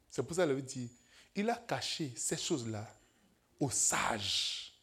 C'est 0.10 0.24
pour 0.24 0.36
ça 0.36 0.47
qu'il 0.47 0.64
dit, 0.64 0.91
il 1.36 1.49
a 1.49 1.55
caché 1.55 2.14
ces 2.16 2.38
choses-là 2.38 2.88
aux 3.60 3.70
sages 3.70 4.74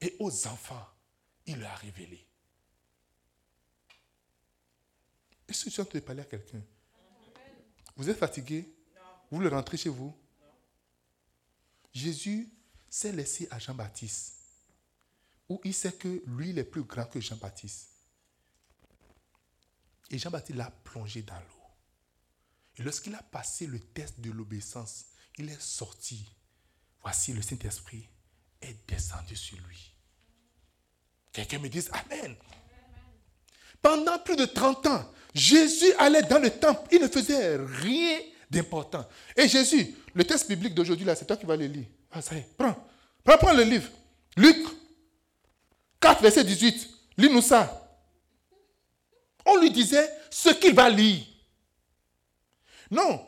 et 0.00 0.16
aux 0.18 0.46
enfants. 0.46 0.86
Il 1.46 1.58
leur 1.58 1.72
a 1.72 1.76
révélé. 1.76 2.26
Est-ce 5.48 5.64
que 5.64 5.70
tu 5.70 5.80
es 5.80 5.82
en 5.82 5.86
train 5.86 5.98
de 5.98 6.04
parler 6.04 6.22
à 6.22 6.24
quelqu'un 6.24 6.62
Vous 7.96 8.08
êtes 8.08 8.18
fatigué? 8.18 8.74
Vous 9.30 9.38
voulez 9.38 9.48
rentrer 9.48 9.76
chez 9.76 9.88
vous? 9.88 10.16
Jésus 11.92 12.48
s'est 12.88 13.12
laissé 13.12 13.48
à 13.50 13.58
Jean-Baptiste, 13.58 14.34
où 15.48 15.60
il 15.64 15.74
sait 15.74 15.92
que 15.92 16.22
lui, 16.26 16.50
il 16.50 16.58
est 16.58 16.64
plus 16.64 16.84
grand 16.84 17.06
que 17.06 17.20
Jean-Baptiste. 17.20 17.88
Et 20.10 20.18
Jean-Baptiste 20.18 20.58
l'a 20.58 20.70
plongé 20.70 21.22
dans 21.22 21.38
l'eau. 21.38 21.51
Et 22.78 22.82
lorsqu'il 22.82 23.14
a 23.14 23.22
passé 23.22 23.66
le 23.66 23.78
test 23.78 24.20
de 24.20 24.30
l'obéissance, 24.30 25.06
il 25.38 25.48
est 25.48 25.60
sorti. 25.60 26.24
Voici 27.02 27.32
le 27.32 27.42
Saint-Esprit 27.42 28.08
est 28.60 28.76
descendu 28.88 29.36
sur 29.36 29.58
lui. 29.68 29.92
Quelqu'un 31.32 31.58
me 31.58 31.68
dise 31.68 31.90
Amen. 31.92 32.36
Pendant 33.80 34.18
plus 34.18 34.36
de 34.36 34.44
30 34.44 34.86
ans, 34.86 35.12
Jésus 35.34 35.92
allait 35.98 36.22
dans 36.22 36.38
le 36.38 36.50
temple. 36.50 36.88
Il 36.92 37.00
ne 37.00 37.08
faisait 37.08 37.56
rien 37.56 38.20
d'important. 38.50 39.06
Et 39.36 39.48
Jésus, 39.48 39.96
le 40.14 40.24
texte 40.24 40.48
biblique 40.48 40.74
d'aujourd'hui, 40.74 41.04
là, 41.04 41.14
c'est 41.14 41.24
toi 41.24 41.36
qui 41.36 41.46
vas 41.46 41.56
le 41.56 41.66
lire. 41.66 41.86
Ah, 42.10 42.22
ça 42.22 42.34
y 42.34 42.38
est, 42.38 42.48
prends. 42.56 42.76
Prends, 43.24 43.38
prends 43.38 43.52
le 43.52 43.64
livre. 43.64 43.90
Luc 44.36 44.56
4, 46.00 46.22
verset 46.22 46.44
18. 46.44 46.90
Lis-nous 47.16 47.42
ça. 47.42 47.78
On 49.44 49.56
lui 49.58 49.70
disait 49.70 50.08
ce 50.30 50.50
qu'il 50.50 50.74
va 50.74 50.88
lire. 50.88 51.24
Non. 52.92 53.26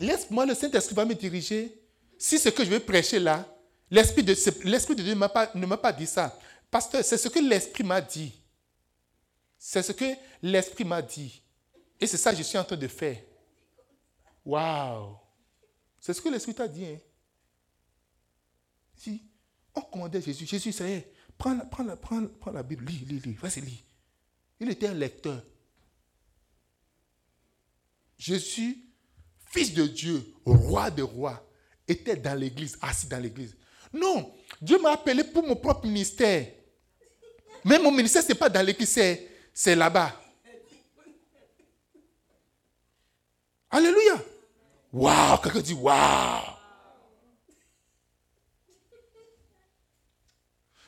Laisse-moi, 0.00 0.46
le 0.46 0.54
Saint-Esprit 0.54 0.94
va 0.94 1.04
me 1.04 1.14
diriger. 1.14 1.76
Si 2.16 2.38
ce 2.38 2.48
que 2.48 2.64
je 2.64 2.70
vais 2.70 2.78
prêcher 2.78 3.18
là, 3.18 3.44
l'Esprit 3.90 4.22
de, 4.22 4.32
de 4.32 5.02
Dieu 5.02 5.14
ne 5.14 5.66
m'a 5.66 5.76
pas 5.76 5.92
dit 5.92 6.06
ça. 6.06 6.38
Pasteur, 6.70 7.04
c'est 7.04 7.18
ce 7.18 7.28
que 7.28 7.40
l'Esprit 7.40 7.82
m'a 7.82 8.00
dit. 8.00 8.32
C'est 9.58 9.82
ce 9.82 9.90
que 9.90 10.04
l'Esprit 10.40 10.84
m'a 10.84 11.02
dit. 11.02 11.42
Et 12.00 12.06
c'est 12.06 12.16
ça 12.16 12.30
que 12.30 12.38
je 12.38 12.42
suis 12.44 12.56
en 12.56 12.64
train 12.64 12.76
de 12.76 12.86
faire. 12.86 13.18
Waouh! 14.44 15.16
C'est 15.98 16.14
ce 16.14 16.20
que 16.20 16.28
l'Esprit 16.28 16.54
t'a 16.54 16.68
dit. 16.68 16.86
Hein? 16.86 16.98
Si 18.96 19.20
on 19.74 19.80
commandait 19.80 20.22
Jésus, 20.22 20.46
Jésus, 20.46 20.70
ça 20.70 20.88
y 20.88 20.92
est, 20.92 21.12
prends 21.36 21.56
la 22.52 22.62
Bible, 22.62 22.84
lis, 22.84 23.04
lis, 23.04 23.20
lis, 23.20 23.32
vas-y, 23.32 23.62
lis. 23.62 23.84
Il 24.60 24.70
était 24.70 24.86
un 24.86 24.94
lecteur. 24.94 25.42
Jésus, 28.18 28.78
fils 29.50 29.74
de 29.74 29.86
Dieu, 29.86 30.24
roi 30.44 30.90
de 30.90 31.02
rois, 31.02 31.42
était 31.86 32.16
dans 32.16 32.34
l'église, 32.34 32.78
assis 32.80 33.06
dans 33.06 33.18
l'église. 33.18 33.56
Non, 33.92 34.34
Dieu 34.60 34.78
m'a 34.80 34.92
appelé 34.92 35.22
pour 35.24 35.46
mon 35.46 35.56
propre 35.56 35.86
ministère. 35.86 36.46
Mais 37.64 37.78
mon 37.78 37.90
ministère, 37.90 38.22
ce 38.22 38.28
n'est 38.28 38.34
pas 38.34 38.48
dans 38.48 38.64
l'église, 38.64 38.98
c'est 39.52 39.74
là-bas. 39.74 40.20
Alléluia. 43.70 44.22
Waouh, 44.92 45.38
quelqu'un 45.38 45.60
dit 45.60 45.74
waouh. 45.74 46.42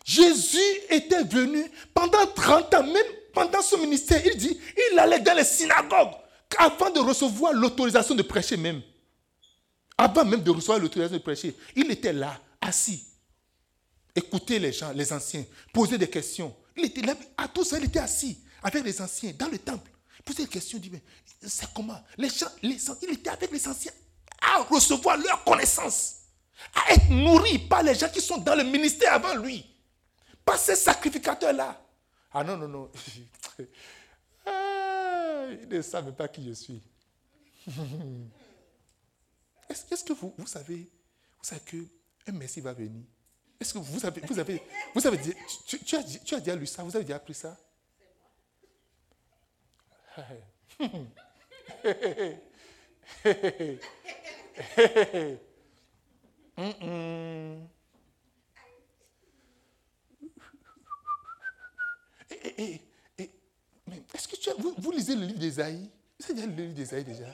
Jésus 0.04 0.58
était 0.88 1.24
venu 1.24 1.70
pendant 1.92 2.26
30 2.26 2.74
ans, 2.74 2.82
même 2.84 3.04
pendant 3.34 3.60
son 3.60 3.76
ministère, 3.78 4.22
il 4.24 4.38
dit, 4.38 4.58
il 4.90 4.98
allait 4.98 5.20
dans 5.20 5.34
les 5.34 5.44
synagogues 5.44 6.14
avant 6.56 6.90
de 6.90 7.00
recevoir 7.00 7.52
l'autorisation 7.52 8.14
de 8.14 8.22
prêcher 8.22 8.56
même. 8.56 8.82
Avant 9.96 10.24
même 10.24 10.42
de 10.42 10.50
recevoir 10.50 10.78
l'autorisation 10.78 11.18
de 11.18 11.22
prêcher, 11.22 11.56
il 11.76 11.90
était 11.90 12.12
là, 12.12 12.40
assis. 12.60 13.04
Écouter 14.14 14.58
les 14.58 14.72
gens, 14.72 14.92
les 14.92 15.12
anciens, 15.12 15.44
poser 15.72 15.98
des 15.98 16.08
questions. 16.08 16.54
Il 16.76 16.86
était 16.86 17.02
à 17.36 17.48
tout 17.48 17.64
il 17.76 17.84
était 17.84 17.98
assis 17.98 18.38
avec 18.62 18.84
les 18.84 19.00
anciens 19.00 19.32
dans 19.38 19.48
le 19.48 19.58
temple. 19.58 19.90
Il 20.28 20.34
des 20.34 20.46
questions, 20.46 20.78
il 20.78 20.82
dit, 20.82 20.90
mais 20.90 21.02
c'est 21.48 21.72
comment? 21.72 21.98
Les 22.16 22.28
gens, 22.28 22.48
les, 22.62 22.76
Il 23.02 23.10
était 23.10 23.30
avec 23.30 23.50
les 23.50 23.66
anciens 23.66 23.92
à 24.40 24.62
recevoir 24.62 25.16
leur 25.16 25.42
connaissance, 25.44 26.16
à 26.74 26.92
être 26.92 27.08
nourri 27.10 27.58
par 27.58 27.82
les 27.82 27.94
gens 27.94 28.08
qui 28.08 28.20
sont 28.20 28.38
dans 28.38 28.54
le 28.54 28.64
ministère 28.64 29.14
avant 29.14 29.34
lui. 29.36 29.64
Pas 30.44 30.58
ces 30.58 30.76
sacrificateurs-là. 30.76 31.80
Ah 32.32 32.44
non, 32.44 32.56
non, 32.56 32.68
non. 32.68 32.90
Ils 35.50 35.68
ne 35.68 35.82
savent 35.82 36.12
pas 36.12 36.28
qui 36.28 36.44
je 36.44 36.52
suis. 36.52 36.82
Est-ce 39.68 40.04
que 40.04 40.12
vous, 40.12 40.32
savez, 40.46 40.88
vous 41.38 41.44
savez 41.44 41.60
qu'un 41.60 42.32
Messie 42.32 42.60
va 42.60 42.72
venir? 42.72 43.04
Est-ce 43.60 43.74
que 43.74 43.78
vous 43.78 44.06
avez, 44.06 44.20
vous 44.22 44.38
avez, 44.38 44.62
vous 44.94 45.06
avez 45.06 45.18
dit, 45.18 45.34
tu, 45.66 45.78
tu, 45.80 45.96
as, 45.96 46.02
tu 46.02 46.34
as 46.34 46.40
déjà 46.40 46.56
lu 46.56 46.66
ça 46.66 46.82
Vous 46.82 46.94
avez 46.94 47.04
déjà 47.04 47.16
appris 47.16 47.34
ça? 47.34 47.56
est-ce 64.18 64.26
que 64.26 64.36
tu 64.36 64.50
as, 64.50 64.54
vous, 64.54 64.90
lisez 64.90 65.14
le 65.14 65.26
livre 65.26 65.38
d'Ésaïe 65.38 65.88
Vous 66.18 66.30
avez 66.32 66.46
le 66.46 66.52
livre 66.52 66.74
d'Ésaïe 66.74 67.04
déjà? 67.04 67.32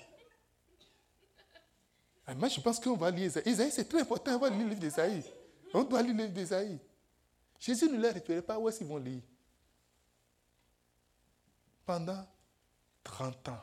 Ah, 2.27 2.35
Moi, 2.35 2.49
je 2.49 2.61
pense 2.61 2.79
qu'on 2.79 2.97
va 2.97 3.11
lire 3.11 3.25
Ésaïe. 3.25 3.43
Ésaïe, 3.47 3.73
c'est 3.73 3.89
très 3.89 4.03
important, 4.03 4.35
on 4.35 4.39
va 4.39 4.51
lire 4.51 4.59
le 4.65 4.69
livre 4.69 4.81
d'Ésaïe. 4.81 5.25
On 5.73 5.83
doit 5.85 6.03
lire 6.03 6.15
le 6.15 6.23
livre 6.25 6.35
d'Ésaïe. 6.35 6.79
Jésus 7.59 7.89
ne 7.89 7.97
leur 7.97 8.13
référait 8.13 8.43
pas 8.43 8.59
où 8.59 8.69
est-ce 8.69 8.79
qu'ils 8.79 8.87
vont 8.87 8.99
lire. 8.99 9.23
Pendant 11.87 12.27
30 13.03 13.49
ans. 13.49 13.63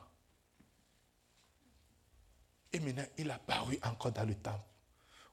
Et 2.74 2.80
maintenant, 2.80 3.06
il 3.18 3.30
a 3.30 3.38
paru 3.38 3.78
encore 3.84 4.12
dans 4.12 4.26
le 4.26 4.34
temple. 4.34 4.66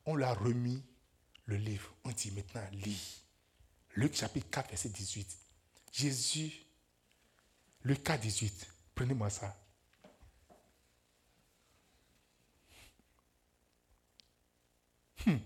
On 0.04 0.14
lui 0.14 0.24
a 0.24 0.34
remis 0.34 0.82
le 1.46 1.56
livre. 1.56 1.94
On 2.04 2.10
dit 2.10 2.30
maintenant, 2.32 2.64
lis. 2.72 3.22
Luc 3.94 4.14
chapitre 4.14 4.50
4, 4.50 4.68
verset 4.68 4.90
18. 4.90 5.38
Jésus, 5.90 6.67
Luc 7.88 8.04
4, 8.04 8.20
18. 8.20 8.66
Prenez-moi 8.94 9.30
ça. 9.30 9.56
Hmm. 15.24 15.38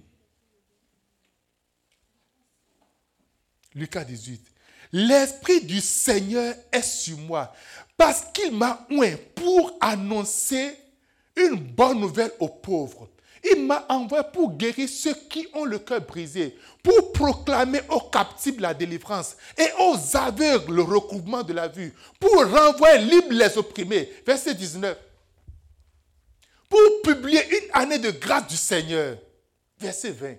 Lucas 3.76 4.02
18. 4.02 4.44
L'Esprit 4.90 5.64
du 5.64 5.80
Seigneur 5.80 6.56
est 6.72 6.82
sur 6.82 7.16
moi 7.18 7.54
parce 7.96 8.24
qu'il 8.32 8.50
m'a 8.50 8.88
oint 8.90 9.16
pour 9.36 9.78
annoncer 9.80 10.76
une 11.36 11.54
bonne 11.54 12.00
nouvelle 12.00 12.32
aux 12.40 12.48
pauvres. 12.48 13.08
Il 13.44 13.66
m'a 13.66 13.84
envoyé 13.88 14.24
pour 14.32 14.56
guérir 14.56 14.88
ceux 14.88 15.14
qui 15.14 15.48
ont 15.54 15.64
le 15.64 15.80
cœur 15.80 16.00
brisé, 16.00 16.56
pour 16.82 17.12
proclamer 17.12 17.80
aux 17.88 18.00
captifs 18.00 18.60
la 18.60 18.72
délivrance 18.72 19.36
et 19.58 19.68
aux 19.80 20.16
aveugles 20.16 20.76
le 20.76 20.82
recouvrement 20.82 21.42
de 21.42 21.52
la 21.52 21.66
vue, 21.66 21.92
pour 22.20 22.36
renvoyer 22.36 22.98
libres 22.98 23.32
les 23.32 23.58
opprimés. 23.58 24.08
Verset 24.24 24.54
19. 24.54 24.96
Pour 26.68 26.80
publier 27.02 27.42
une 27.58 27.70
année 27.72 27.98
de 27.98 28.12
grâce 28.12 28.46
du 28.46 28.56
Seigneur. 28.56 29.18
Verset 29.78 30.12
20. 30.12 30.36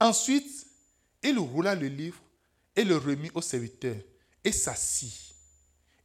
Ensuite, 0.00 0.66
il 1.22 1.38
roula 1.38 1.76
le 1.76 1.86
livre 1.86 2.20
et 2.74 2.82
le 2.82 2.96
remit 2.96 3.30
au 3.34 3.40
serviteur 3.40 3.94
et 4.42 4.52
s'assit. 4.52 5.34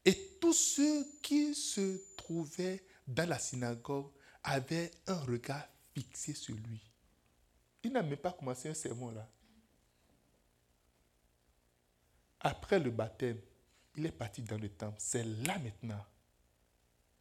Et 0.05 0.37
tous 0.39 0.53
ceux 0.53 1.05
qui 1.23 1.55
se 1.55 1.99
trouvaient 2.15 2.83
dans 3.07 3.27
la 3.27 3.39
synagogue 3.39 4.11
avaient 4.43 4.91
un 5.07 5.19
regard 5.19 5.67
fixé 5.99 6.33
sur 6.33 6.55
lui. 6.55 6.81
Il 7.83 7.91
n'a 7.91 8.01
même 8.01 8.17
pas 8.17 8.31
commencé 8.31 8.69
un 8.69 8.73
sermon 8.73 9.11
là. 9.11 9.29
Après 12.39 12.79
le 12.79 12.89
baptême, 12.89 13.39
il 13.95 14.05
est 14.05 14.11
parti 14.11 14.41
dans 14.41 14.57
le 14.57 14.69
temple. 14.69 14.97
C'est 14.99 15.23
là 15.23 15.59
maintenant. 15.59 16.05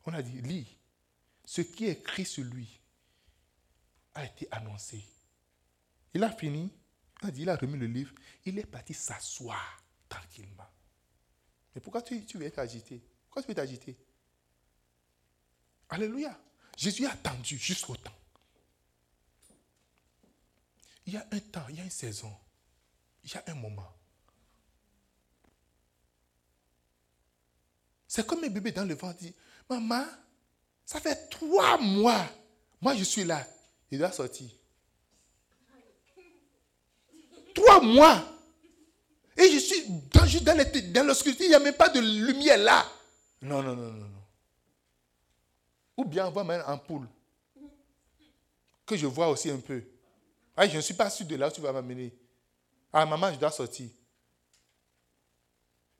On 0.06 0.14
a 0.14 0.22
dit, 0.22 0.40
lis. 0.42 0.78
Ce 1.44 1.60
qui 1.60 1.86
est 1.86 1.92
écrit 1.92 2.24
sur 2.24 2.44
lui 2.44 2.80
a 4.14 4.24
été 4.24 4.46
annoncé. 4.52 5.04
Il 6.14 6.22
a 6.22 6.30
fini. 6.30 6.70
On 7.22 7.28
a 7.28 7.30
dit, 7.32 7.42
il 7.42 7.48
a 7.48 7.56
remis 7.56 7.78
le 7.78 7.86
livre. 7.86 8.14
Il 8.44 8.58
est 8.58 8.66
parti 8.66 8.94
s'asseoir 8.94 9.82
tranquillement. 10.08 10.68
Mais 11.74 11.80
pourquoi 11.80 12.02
tu, 12.02 12.24
tu 12.24 12.38
veux 12.38 12.46
être 12.46 12.60
agité? 12.60 13.02
Pourquoi 13.24 13.42
tu 13.42 13.48
veux 13.48 13.54
t'agiter? 13.54 13.98
Alléluia. 15.88 16.38
Jésus 16.76 17.06
a 17.06 17.12
attendu 17.12 17.58
jusqu'au 17.58 17.96
temps. 17.96 18.17
Il 21.08 21.14
y 21.14 21.16
a 21.16 21.26
un 21.32 21.40
temps, 21.40 21.64
il 21.70 21.76
y 21.76 21.80
a 21.80 21.84
une 21.84 21.90
saison, 21.90 22.30
il 23.24 23.32
y 23.32 23.34
a 23.34 23.42
un 23.46 23.54
moment. 23.54 23.90
C'est 28.06 28.26
comme 28.26 28.44
un 28.44 28.48
bébé 28.48 28.72
dans 28.72 28.84
le 28.84 28.94
ventre 28.94 29.16
dit, 29.20 29.34
maman, 29.70 30.04
ça 30.84 31.00
fait 31.00 31.30
trois 31.30 31.78
mois, 31.78 32.28
moi 32.82 32.94
je 32.94 33.04
suis 33.04 33.24
là. 33.24 33.42
Il 33.90 33.98
doit 33.98 34.12
sortir. 34.12 34.50
Trois 37.54 37.80
mois. 37.80 38.22
Et 39.34 39.50
je 39.50 39.60
suis 39.60 39.88
dans, 40.12 40.26
dans 40.92 41.06
l'obscurité, 41.06 41.44
il 41.44 41.48
n'y 41.48 41.54
a 41.54 41.58
même 41.58 41.72
pas 41.72 41.88
de 41.88 42.00
lumière 42.00 42.58
là. 42.58 42.86
Non, 43.40 43.62
non, 43.62 43.74
non, 43.74 43.92
non, 43.92 44.08
non. 44.08 44.24
Ou 45.96 46.04
bien 46.04 46.26
on 46.26 46.32
va 46.32 46.44
mettre 46.44 46.68
une 46.68 46.74
ampoule. 46.74 47.08
Que 48.84 48.94
je 48.94 49.06
vois 49.06 49.30
aussi 49.30 49.48
un 49.50 49.60
peu. 49.60 49.82
Ah, 50.60 50.66
je 50.66 50.74
ne 50.74 50.80
suis 50.80 50.94
pas 50.94 51.08
sûr 51.08 51.24
de 51.24 51.36
là 51.36 51.46
où 51.46 51.52
tu 51.52 51.60
vas 51.60 51.72
m'amener. 51.72 52.12
Ah, 52.92 53.06
maman, 53.06 53.32
je 53.32 53.38
dois 53.38 53.52
sortir. 53.52 53.88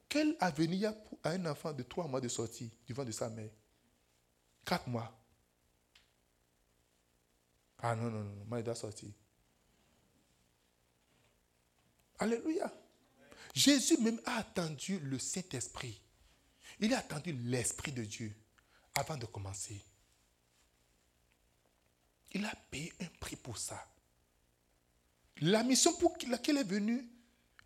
Quel 0.09 0.37
avenir 0.41 0.81
y 0.81 0.85
a 0.85 0.93
pour 0.93 1.17
un 1.23 1.47
enfant 1.47 1.73
de 1.73 1.85
trois 1.85 2.09
mois 2.09 2.21
de 2.21 2.27
sortie 2.27 2.69
du 2.85 2.93
ventre 2.93 3.07
de 3.07 3.13
sa 3.13 3.29
mère? 3.29 3.53
Quatre 4.65 4.89
mois. 4.89 5.17
Ah 7.79 7.95
non, 7.95 8.11
non, 8.11 8.25
non, 8.25 8.45
moi, 8.47 8.59
il 8.59 8.65
doit 8.65 8.75
sortir. 8.75 9.11
Alléluia. 12.19 12.69
Jésus 13.55 13.99
même 13.99 14.21
a 14.25 14.39
attendu 14.39 14.99
le 14.99 15.21
Saint-Esprit. 15.21 16.03
Il 16.81 16.93
a 16.95 16.99
attendu 16.99 17.33
l'Esprit 17.33 17.93
de 17.93 18.03
Dieu 18.03 18.35
avant 18.97 19.17
de 19.17 19.27
commencer. 19.27 19.81
Il 22.33 22.45
a 22.45 22.53
payé 22.73 22.93
un 23.01 23.09
prix 23.21 23.37
pour 23.37 23.57
ça. 23.57 23.89
La 25.41 25.63
mission 25.63 25.93
pour 25.95 26.17
laquelle 26.29 26.57
il 26.57 26.61
est 26.61 26.65
venu, 26.65 27.09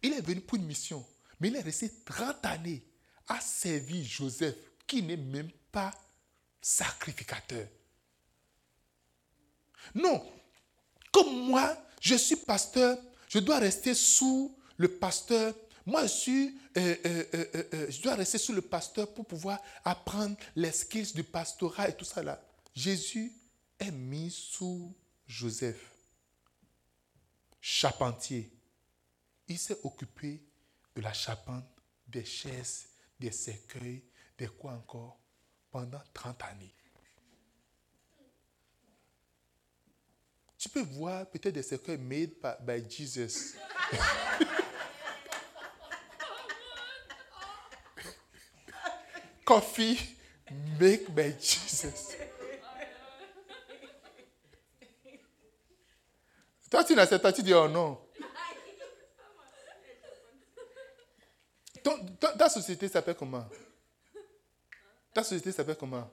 il 0.02 0.12
est 0.12 0.20
venu 0.20 0.40
pour 0.40 0.58
une 0.58 0.66
mission. 0.66 1.04
Mais 1.40 1.48
il 1.48 1.56
est 1.56 1.60
resté 1.60 1.90
30 2.04 2.44
années 2.46 2.82
à 3.28 3.40
servir 3.40 4.04
Joseph, 4.04 4.54
qui 4.86 5.02
n'est 5.02 5.16
même 5.16 5.50
pas 5.70 5.90
sacrificateur. 6.60 7.66
Non, 9.94 10.24
comme 11.10 11.48
moi, 11.48 11.76
je 12.00 12.14
suis 12.14 12.36
pasteur, 12.36 12.98
je 13.28 13.38
dois 13.38 13.58
rester 13.58 13.94
sous 13.94 14.56
le 14.76 14.88
pasteur. 14.88 15.54
Moi, 15.84 16.06
je, 16.06 16.50
euh, 16.76 16.96
euh, 17.04 17.24
euh, 17.74 17.90
dois 18.02 18.14
rester 18.14 18.38
sous 18.38 18.52
le 18.52 18.62
pasteur 18.62 19.12
pour 19.12 19.26
pouvoir 19.26 19.58
apprendre 19.84 20.36
les 20.54 20.72
skills 20.72 21.12
du 21.14 21.24
pastorat 21.24 21.88
et 21.88 21.96
tout 21.96 22.04
ça. 22.04 22.22
Jésus 22.74 23.32
est 23.78 23.90
mis 23.90 24.30
sous 24.30 24.94
Joseph, 25.26 25.91
charpentier. 27.62 28.52
Il 29.46 29.58
s'est 29.58 29.78
occupé 29.84 30.42
de 30.94 31.00
la 31.00 31.12
charpente, 31.14 31.64
des 32.06 32.24
chaises, 32.24 32.88
des 33.18 33.30
cercueils, 33.30 34.02
des 34.36 34.48
quoi 34.48 34.72
encore, 34.72 35.20
pendant 35.70 36.02
30 36.12 36.42
années. 36.42 36.74
Tu 40.58 40.68
peux 40.68 40.82
voir 40.82 41.24
peut-être 41.30 41.54
des 41.54 41.62
cercueils 41.62 41.98
made 41.98 42.32
by 42.60 42.84
Jesus. 42.88 43.54
Coffee 49.44 50.16
made 50.78 51.08
by 51.10 51.32
Jesus. 51.40 52.16
Toi, 56.72 56.84
tu 56.84 56.94
pas, 56.94 57.32
tu 57.34 57.42
dis 57.42 57.52
oh 57.52 57.68
non. 57.68 57.98
ta 62.38 62.48
société 62.48 62.88
s'appelle 62.88 63.14
comment? 63.14 63.46
Ta 65.12 65.22
société 65.22 65.52
s'appelle 65.52 65.76
comment? 65.76 66.10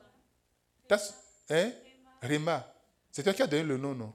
Ta, 0.86 0.98
hein? 1.50 1.72
Réma. 2.22 2.74
C'est 3.10 3.24
toi 3.24 3.32
qui 3.32 3.42
as 3.42 3.48
donné 3.48 3.64
le 3.64 3.78
nom, 3.78 3.96
non? 3.96 4.14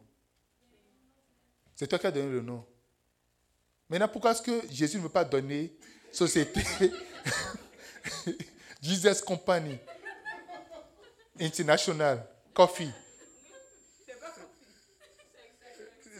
C'est 1.74 1.86
toi 1.86 1.98
qui 1.98 2.06
as 2.08 2.10
donné 2.10 2.30
le 2.30 2.42
nom. 2.42 2.62
Maintenant, 3.88 4.08
pourquoi 4.08 4.32
est-ce 4.32 4.42
que 4.42 4.70
Jésus 4.70 4.98
ne 4.98 5.04
veut 5.04 5.08
pas 5.08 5.24
donner 5.24 5.74
société? 6.12 6.60
Jesus 8.82 9.22
Company 9.24 9.78
International 11.40 12.28
Coffee 12.52 12.92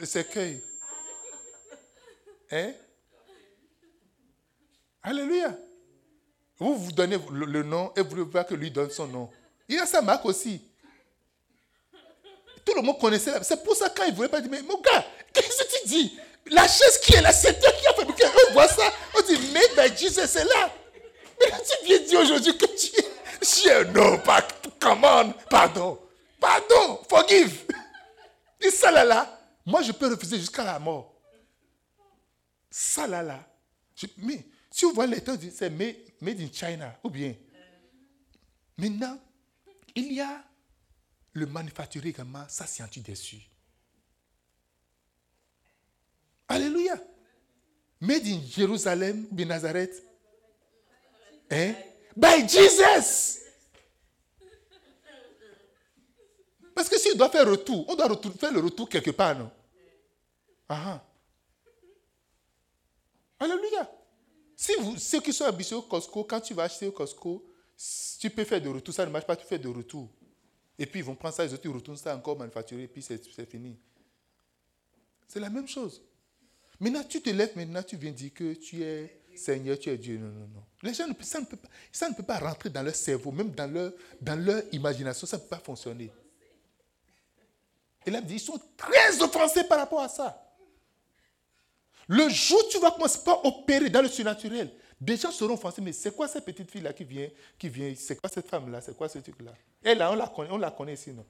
Le 0.01 0.07
cercueil. 0.07 0.63
Hein? 2.51 2.73
Alléluia. 5.03 5.57
Vous 6.59 6.77
vous 6.77 6.93
donnez 6.93 7.19
le, 7.31 7.63
nom 7.63 7.93
et 7.97 8.03
vous 8.03 8.11
voulez 8.11 8.23
voir 8.23 8.47
que 8.47 8.55
lui 8.55 8.71
donne 8.71 8.91
son 8.91 9.07
nom. 9.07 9.31
Il 9.69 9.79
a 9.79 9.87
sa 9.87 10.01
marque 10.01 10.25
aussi. 10.25 10.63
Tout 12.65 12.75
le 12.75 12.83
monde 12.83 12.99
connaissait. 12.99 13.33
C'est 13.43 13.63
pour 13.63 13.75
ça 13.77 13.91
quand 13.91 14.05
il 14.05 14.15
voulait 14.15 14.29
pas 14.29 14.41
dire, 14.41 14.51
mais 14.51 14.63
mon 14.63 14.81
gars, 14.81 15.05
qu'est-ce 15.33 15.65
que 15.65 15.83
tu 15.83 15.89
dis? 15.89 16.19
La 16.47 16.67
chaise 16.67 16.99
qui 17.03 17.15
est 17.15 17.21
là, 17.23 17.33
c'est 17.33 17.59
toi 17.61 17.71
qui 17.73 17.87
as 17.87 17.93
fabriqué. 17.95 18.25
On 18.49 18.53
voit 18.53 18.69
ça. 18.69 18.93
On 19.17 19.23
dit, 19.23 19.39
mais 19.53 19.63
ben 19.77 19.95
Jesus, 19.97 20.27
c'est 20.27 20.45
là. 20.45 20.71
Mais 21.41 21.49
là, 21.49 21.59
tu 21.59 21.87
viens 21.87 21.99
dire 21.99 22.21
aujourd'hui 22.21 22.57
que 22.57 22.67
tu 22.67 23.01
es. 23.01 23.85
Non, 23.93 24.19
pas, 24.19 24.43
come 24.81 25.05
on, 25.05 25.33
pardon. 25.51 25.99
Pardon, 26.41 27.01
forgive. 27.09 27.65
Et 28.61 28.71
ça 28.71 28.91
là, 28.91 29.05
là, 29.05 29.34
moi 29.67 29.83
je 29.83 29.93
peux 29.93 30.09
refuser 30.09 30.39
jusqu'à 30.39 30.65
la 30.65 30.79
mort. 30.79 31.15
Ça 32.71 33.07
là, 33.07 33.23
là. 33.23 33.49
mais 34.19 34.45
si 34.71 34.85
vous 34.85 34.93
voyez 34.93 35.15
l'état, 35.15 35.37
c'est 35.53 35.71
made, 35.71 36.41
in 36.41 36.49
China, 36.53 36.99
ou 37.05 37.11
bien. 37.11 37.35
Maintenant, 38.77 39.21
il 39.95 40.13
y 40.13 40.21
a 40.21 40.45
le 41.33 41.47
manufacturier 41.47 42.11
également, 42.11 42.45
ça 42.49 42.67
c'est 42.67 42.83
anti-dessus. 42.83 43.43
Alléluia. 46.49 46.97
Made 48.01 48.27
in 48.27 48.41
Jérusalem, 48.45 49.27
bien 49.31 49.47
Nazareth. 49.47 50.03
Hein? 51.51 51.75
By 52.17 52.49
Jesus. 52.49 53.39
Parce 56.75 56.89
que 56.89 56.99
s'il 56.99 57.17
doit 57.17 57.31
faire 57.31 57.49
retour, 57.49 57.89
on 57.89 57.95
doit 57.95 58.21
faire 58.39 58.53
le 58.53 58.61
retour 58.61 58.89
quelque 58.89 59.13
part, 59.13 59.39
non? 59.39 59.51
Ah. 60.69 61.05
Alléluia. 63.39 63.91
Si 64.57 64.73
vous, 64.81 64.97
ceux 64.97 65.21
qui 65.21 65.33
sont 65.33 65.45
habitués 65.45 65.77
au 65.77 65.83
Costco, 65.83 66.25
quand 66.25 66.41
tu 66.41 66.55
vas 66.55 66.65
acheter 66.65 66.87
au 66.87 66.93
Costco, 66.93 67.45
tu 68.19 68.31
peux 68.31 68.45
faire 68.45 68.61
de 68.61 68.69
retour, 68.69 68.95
ça 68.95 69.05
ne 69.05 69.11
marche 69.11 69.27
pas, 69.27 69.37
tu 69.37 69.47
fais 69.47 69.59
de 69.59 69.69
retour. 69.69 70.09
Et 70.79 70.87
puis 70.87 71.01
ils 71.01 71.05
vont 71.05 71.15
prendre 71.15 71.35
ça, 71.35 71.45
ils 71.45 71.71
retournent 71.71 71.97
ça 71.97 72.17
encore 72.17 72.39
manufacturé, 72.39 72.85
et 72.85 72.89
puis 72.89 73.03
c'est 73.03 73.51
fini. 73.51 73.79
C'est 75.29 75.41
la 75.41 75.51
même 75.51 75.69
chose. 75.69 76.03
Maintenant, 76.81 77.05
tu 77.05 77.21
te 77.21 77.31
lèves, 77.31 77.57
maintenant 77.57 77.83
tu 77.83 77.97
viens 77.97 78.13
dire 78.13 78.33
que 78.33 78.55
tu 78.55 78.83
es 78.83 79.21
Seigneur, 79.37 79.79
tu 79.79 79.91
es 79.91 79.99
Dieu. 79.99 80.19
Non, 80.19 80.29
non, 80.29 80.47
non. 80.47 80.65
Les 80.83 80.95
gens, 80.95 81.07
ça 81.21 81.41
ne 81.41 81.45
peut 81.45 81.57
pas, 81.57 81.69
ça 81.91 82.09
ne 82.09 82.15
peut 82.15 82.23
pas 82.23 82.39
rentrer 82.39 82.71
dans 82.71 82.83
leur 82.83 82.95
cerveau, 82.95 83.33
même 83.33 83.51
dans 83.51 83.71
leur, 83.71 83.93
dans 84.21 84.37
leur 84.37 84.63
imagination, 84.73 85.27
ça 85.27 85.37
ne 85.37 85.43
peut 85.43 85.49
pas 85.49 85.59
fonctionner. 85.59 86.13
Et 88.07 88.11
là, 88.11 88.21
ils 88.29 88.41
sont 88.41 88.61
très 88.77 89.23
offensés 89.23 89.65
par 89.65 89.79
rapport 89.79 90.01
à 90.01 90.09
ça. 90.09 90.44
Le 92.09 92.29
jour 92.29 92.63
où 92.65 92.71
tu 92.71 92.79
vas 92.79 92.91
commencer 92.91 93.19
à 93.27 93.47
opérer 93.47 93.91
dans 93.91 94.03
le 94.03 94.09
surnaturel, 94.09 94.71
des 95.01 95.17
gens 95.17 95.31
seront 95.31 95.55
offensés. 95.55 95.83
Mais 95.83 95.93
c'est 95.93 96.15
quoi 96.15 96.29
cette 96.29 96.45
petite 96.45 96.71
fille-là 96.71 96.93
qui 96.93 97.05
vient, 97.05 97.29
qui 97.59 97.69
vient 97.69 97.95
C'est 97.97 98.17
quoi 98.17 98.31
cette 98.31 98.49
femme-là? 98.49 98.81
C'est 98.81 98.97
quoi 98.97 99.09
ce 99.09 99.19
truc-là? 99.19 99.55
Elle, 99.83 99.99
là, 99.99 100.13
on 100.13 100.15
la 100.15 100.27
connaît, 100.29 100.51
on 100.51 100.59
la 100.59 100.71
connaît 100.71 100.95
ici, 100.95 101.13
non? 101.13 101.27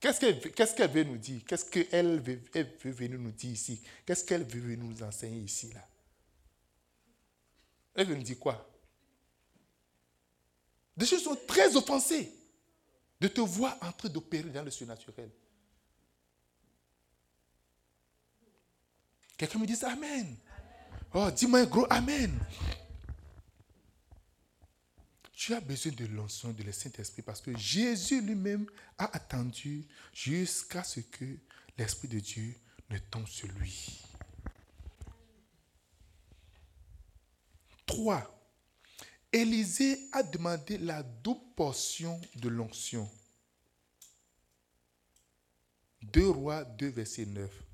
Qu'est-ce 0.00 0.74
qu'elle 0.74 0.90
veut 0.90 1.04
nous 1.04 1.18
dire? 1.18 1.42
Qu'est-ce 1.46 1.64
qu'elle 1.66 2.20
veut, 2.20 2.40
veut 2.54 2.90
venir 2.90 3.18
nous 3.18 3.32
dire 3.32 3.52
ici? 3.52 3.82
Qu'est-ce 4.06 4.24
qu'elle 4.24 4.44
veut 4.44 4.74
nous 4.76 5.02
enseigner 5.02 5.40
ici, 5.40 5.70
là? 5.72 5.86
Elle 7.94 8.08
me 8.08 8.22
dit 8.22 8.38
quoi? 8.38 8.66
Des 10.96 11.06
choses 11.06 11.22
sont 11.22 11.36
très 11.46 11.76
offensées 11.76 12.32
de 13.20 13.28
te 13.28 13.40
voir 13.40 13.76
en 13.82 13.92
train 13.92 14.08
d'opérer 14.08 14.48
dans 14.48 14.62
le 14.62 14.70
surnaturel. 14.70 15.30
Quelqu'un 19.40 19.58
me 19.58 19.66
dit 19.66 19.82
Amen. 19.86 20.36
Oh, 21.14 21.30
dis-moi 21.30 21.60
un 21.60 21.64
gros 21.64 21.86
Amen. 21.88 22.38
Tu 25.32 25.54
as 25.54 25.62
besoin 25.62 25.92
de 25.92 26.04
l'onction 26.08 26.52
de 26.52 26.62
le 26.62 26.72
Saint-Esprit 26.72 27.22
parce 27.22 27.40
que 27.40 27.56
Jésus 27.56 28.20
lui-même 28.20 28.66
a 28.98 29.06
attendu 29.16 29.86
jusqu'à 30.12 30.84
ce 30.84 31.00
que 31.00 31.24
l'Esprit 31.78 32.08
de 32.08 32.20
Dieu 32.20 32.54
ne 32.90 32.98
tombe 32.98 33.26
sur 33.26 33.48
lui. 33.52 34.02
Trois, 37.86 38.38
Élisée 39.32 39.98
a 40.12 40.22
demandé 40.22 40.76
la 40.76 41.02
double 41.02 41.54
portion 41.56 42.20
de 42.34 42.50
l'onction. 42.50 43.10
2 46.02 46.28
rois 46.28 46.62
2, 46.62 46.88
verset 46.88 47.24
9. 47.24 47.69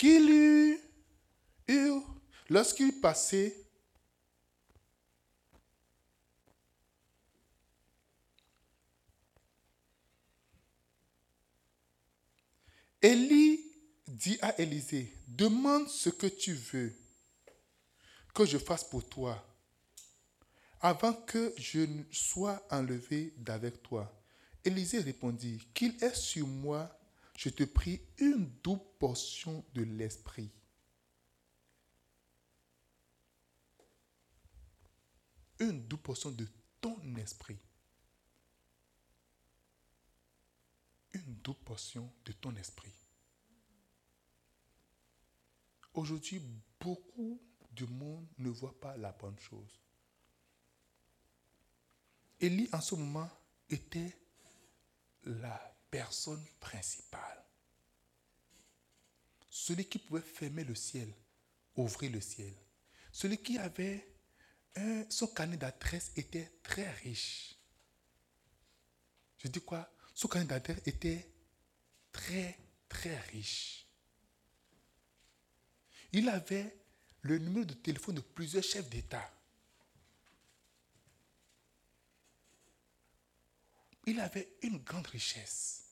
Qu'il 0.00 0.30
eut, 0.30 0.80
lorsqu'il 2.48 3.02
passait 3.02 3.54
Élie 13.02 13.60
dit 14.06 14.38
à 14.40 14.58
Élisée, 14.58 15.14
demande 15.28 15.86
ce 15.90 16.08
que 16.08 16.28
tu 16.28 16.54
veux 16.54 16.94
que 18.32 18.46
je 18.46 18.56
fasse 18.56 18.84
pour 18.84 19.06
toi 19.06 19.46
avant 20.80 21.12
que 21.12 21.52
je 21.58 21.80
ne 21.80 22.04
sois 22.10 22.66
enlevé 22.70 23.34
d'avec 23.36 23.82
toi. 23.82 24.10
Élisée 24.64 25.00
répondit, 25.00 25.68
qu'il 25.74 26.02
est 26.02 26.14
sur 26.14 26.46
moi, 26.46 26.99
je 27.40 27.48
te 27.48 27.64
prie, 27.64 28.02
une 28.18 28.50
double 28.62 28.84
portion 28.98 29.64
de 29.72 29.82
l'esprit. 29.82 30.50
Une 35.58 35.86
double 35.86 36.02
portion 36.02 36.32
de 36.32 36.46
ton 36.82 37.16
esprit. 37.16 37.58
Une 41.14 41.36
double 41.36 41.60
portion 41.60 42.12
de 42.26 42.32
ton 42.32 42.54
esprit. 42.56 42.92
Aujourd'hui, 45.94 46.42
beaucoup 46.78 47.40
du 47.72 47.86
monde 47.86 48.28
ne 48.36 48.50
voit 48.50 48.78
pas 48.78 48.98
la 48.98 49.12
bonne 49.12 49.38
chose. 49.38 49.80
Élie, 52.38 52.68
en 52.74 52.82
ce 52.82 52.94
moment, 52.96 53.30
était 53.70 54.14
la 55.24 55.69
personne 55.90 56.44
principale. 56.60 57.44
Celui 59.48 59.84
qui 59.86 59.98
pouvait 59.98 60.20
fermer 60.20 60.64
le 60.64 60.74
ciel, 60.74 61.12
ouvrir 61.76 62.12
le 62.12 62.20
ciel. 62.20 62.54
Celui 63.12 63.38
qui 63.38 63.58
avait 63.58 64.06
son 65.08 65.26
carnet 65.26 65.56
d'adresse 65.56 66.12
était 66.16 66.50
très 66.62 66.90
riche. 66.92 67.56
Je 69.38 69.48
dis 69.48 69.60
quoi? 69.60 69.92
Son 70.14 70.28
carnet 70.28 70.46
d'adresse 70.46 70.80
était 70.86 71.28
très, 72.12 72.56
très 72.88 73.18
riche. 73.20 73.86
Il 76.12 76.28
avait 76.28 76.76
le 77.22 77.38
numéro 77.38 77.64
de 77.64 77.74
téléphone 77.74 78.16
de 78.16 78.20
plusieurs 78.20 78.64
chefs 78.64 78.88
d'État. 78.88 79.30
Il 84.10 84.18
avait 84.18 84.48
une 84.62 84.78
grande 84.78 85.06
richesse. 85.06 85.84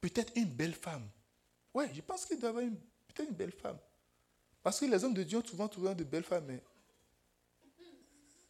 Peut-être 0.00 0.32
une 0.34 0.46
belle 0.48 0.74
femme. 0.74 1.08
Oui, 1.72 1.84
je 1.94 2.00
pense 2.00 2.26
qu'il 2.26 2.40
doit 2.40 2.48
avoir 2.48 2.64
peut-être 2.64 3.28
une 3.28 3.36
belle 3.36 3.52
femme. 3.52 3.78
Parce 4.64 4.80
que 4.80 4.86
les 4.86 5.04
hommes 5.04 5.14
de 5.14 5.22
Dieu 5.22 5.38
ont 5.38 5.44
souvent 5.44 5.68
trouvé 5.68 5.94
de 5.94 6.02
belles 6.02 6.24
femmes. 6.24 6.50
Hein. 6.50 7.84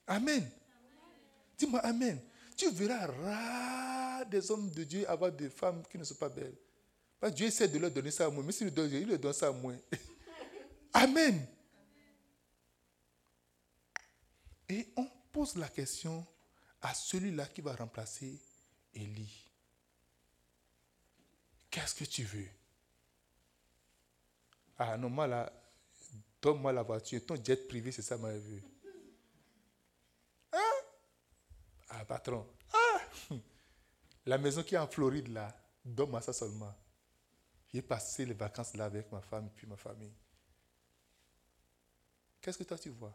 Amen. 0.07 0.51
Dis-moi 1.59 1.81
Amen. 1.81 2.19
Tu 2.57 2.71
verras 2.71 3.07
rare 3.07 4.25
des 4.25 4.51
hommes 4.51 4.71
de 4.71 4.85
Dieu 4.85 5.11
avoir 5.11 5.31
des 5.31 5.51
femmes 5.51 5.83
qui 5.87 5.99
ne 5.99 6.05
sont 6.05 6.15
pas 6.15 6.31
belles. 6.31 6.57
Parce 7.21 7.35
que 7.35 7.37
Dieu 7.37 7.49
essaie 7.49 7.69
de 7.69 7.79
leur 7.79 7.91
donner 7.91 8.11
ça 8.11 8.25
à 8.25 8.31
moi. 8.31 8.43
Mais 8.43 8.53
s'il 8.53 8.69
le 8.69 8.71
donne, 8.71 8.91
il 8.91 9.07
le 9.07 9.19
donne 9.19 9.35
ça 9.35 9.49
à 9.49 9.53
moi. 9.53 9.75
Amen. 10.95 11.47
Et 14.71 14.89
on 14.97 15.07
pose 15.31 15.55
la 15.57 15.69
question 15.69 16.27
à 16.83 16.95
celui-là 16.95 17.47
qui 17.47 17.61
va 17.61 17.75
remplacer 17.75 18.41
Élie. 18.95 19.47
Qu'est-ce 21.71 21.95
que 21.95 22.05
tu 22.05 22.25
veux? 22.25 22.49
Ah 24.79 24.97
non, 24.97 25.11
moi 25.11 25.27
là, 25.27 25.53
donne-moi 26.41 26.73
la 26.73 26.83
voiture. 26.83 27.25
Ton 27.25 27.43
jet 27.43 27.67
privé, 27.69 27.93
c'est 27.93 28.03
ça, 28.03 28.17
ma 28.17 28.33
vue. 28.33 28.63
Hein? 30.53 30.59
Ah, 31.89 32.05
patron. 32.05 32.47
Ah! 32.73 33.01
La 34.27 34.39
maison 34.39 34.63
qui 34.63 34.75
est 34.75 34.79
en 34.79 34.89
Floride 34.89 35.29
là, 35.29 35.57
donne-moi 35.85 36.21
ça 36.21 36.33
seulement. 36.33 36.75
J'ai 37.73 37.83
passé 37.83 38.25
les 38.25 38.35
vacances 38.35 38.75
là 38.75 38.87
avec 38.87 39.11
ma 39.13 39.21
femme 39.21 39.47
et 39.47 39.51
puis 39.55 39.67
ma 39.67 39.77
famille. 39.77 40.15
Qu'est-ce 42.41 42.59
que 42.59 42.65
toi 42.65 42.79
tu 42.79 42.91
vois? 42.91 43.15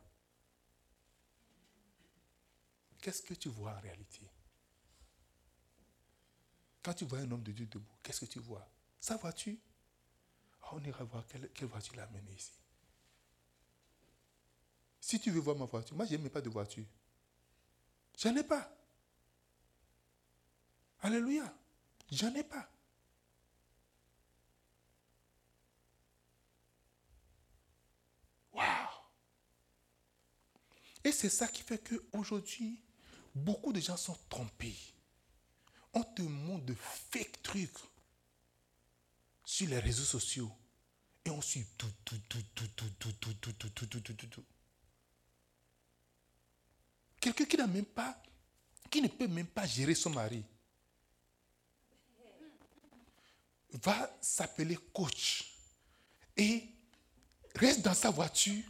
Qu'est-ce 3.01 3.23
que 3.23 3.33
tu 3.33 3.49
vois 3.49 3.71
en 3.71 3.79
réalité? 3.81 4.21
Quand 6.83 6.93
tu 6.93 7.05
vois 7.05 7.19
un 7.19 7.31
homme 7.31 7.43
de 7.43 7.51
Dieu 7.51 7.65
debout, 7.65 7.95
qu'est-ce 8.03 8.21
que 8.21 8.25
tu 8.31 8.39
vois? 8.39 8.67
Sa 8.99 9.17
voiture 9.17 9.57
ah, 10.63 10.69
On 10.73 10.83
ira 10.83 11.03
voir 11.03 11.25
quelle, 11.27 11.67
voiture 11.67 11.95
l'a 11.95 12.03
amené 12.03 12.31
ici. 12.31 12.51
Si 14.99 15.19
tu 15.19 15.31
veux 15.31 15.39
voir 15.39 15.57
ma 15.57 15.65
voiture, 15.65 15.95
moi 15.95 16.05
je 16.05 16.15
n'aime 16.15 16.29
pas 16.29 16.41
de 16.41 16.49
voiture. 16.49 16.85
J'en 18.17 18.35
ai 18.35 18.43
pas. 18.43 18.71
Alléluia. 21.01 21.51
J'en 22.11 22.33
ai 22.35 22.43
pas. 22.43 22.69
Et 31.03 31.11
c'est 31.11 31.29
ça 31.29 31.47
qui 31.47 31.63
fait 31.63 31.79
qu'aujourd'hui, 31.79 32.79
beaucoup 33.35 33.73
de 33.73 33.79
gens 33.79 33.97
sont 33.97 34.17
trompés. 34.29 34.77
On 35.93 36.03
te 36.03 36.21
montre 36.21 36.65
de 36.65 36.73
fake 36.73 37.41
trucs 37.43 37.77
sur 39.45 39.67
les 39.67 39.79
réseaux 39.79 40.03
sociaux. 40.03 40.51
Et 41.25 41.29
on 41.29 41.41
suit 41.41 41.65
tout, 41.77 41.91
tout, 42.03 42.17
tout, 42.29 42.43
tout, 42.55 42.67
tout, 42.75 42.89
tout, 42.99 43.11
tout, 43.13 43.33
tout, 43.33 43.53
tout, 43.53 43.69
tout, 43.69 43.99
tout, 43.99 44.13
tout, 44.13 44.27
tout. 44.27 44.45
Quelqu'un 47.19 47.45
qui 47.45 47.57
n'a 47.57 47.67
même 47.67 47.85
pas, 47.85 48.21
qui 48.89 49.01
ne 49.01 49.07
peut 49.07 49.27
même 49.27 49.47
pas 49.47 49.67
gérer 49.67 49.93
son 49.93 50.09
mari, 50.09 50.43
va 53.83 54.17
s'appeler 54.19 54.77
coach 54.93 55.53
et 56.35 56.63
reste 57.55 57.81
dans 57.81 57.93
sa 57.93 58.09
voiture 58.09 58.63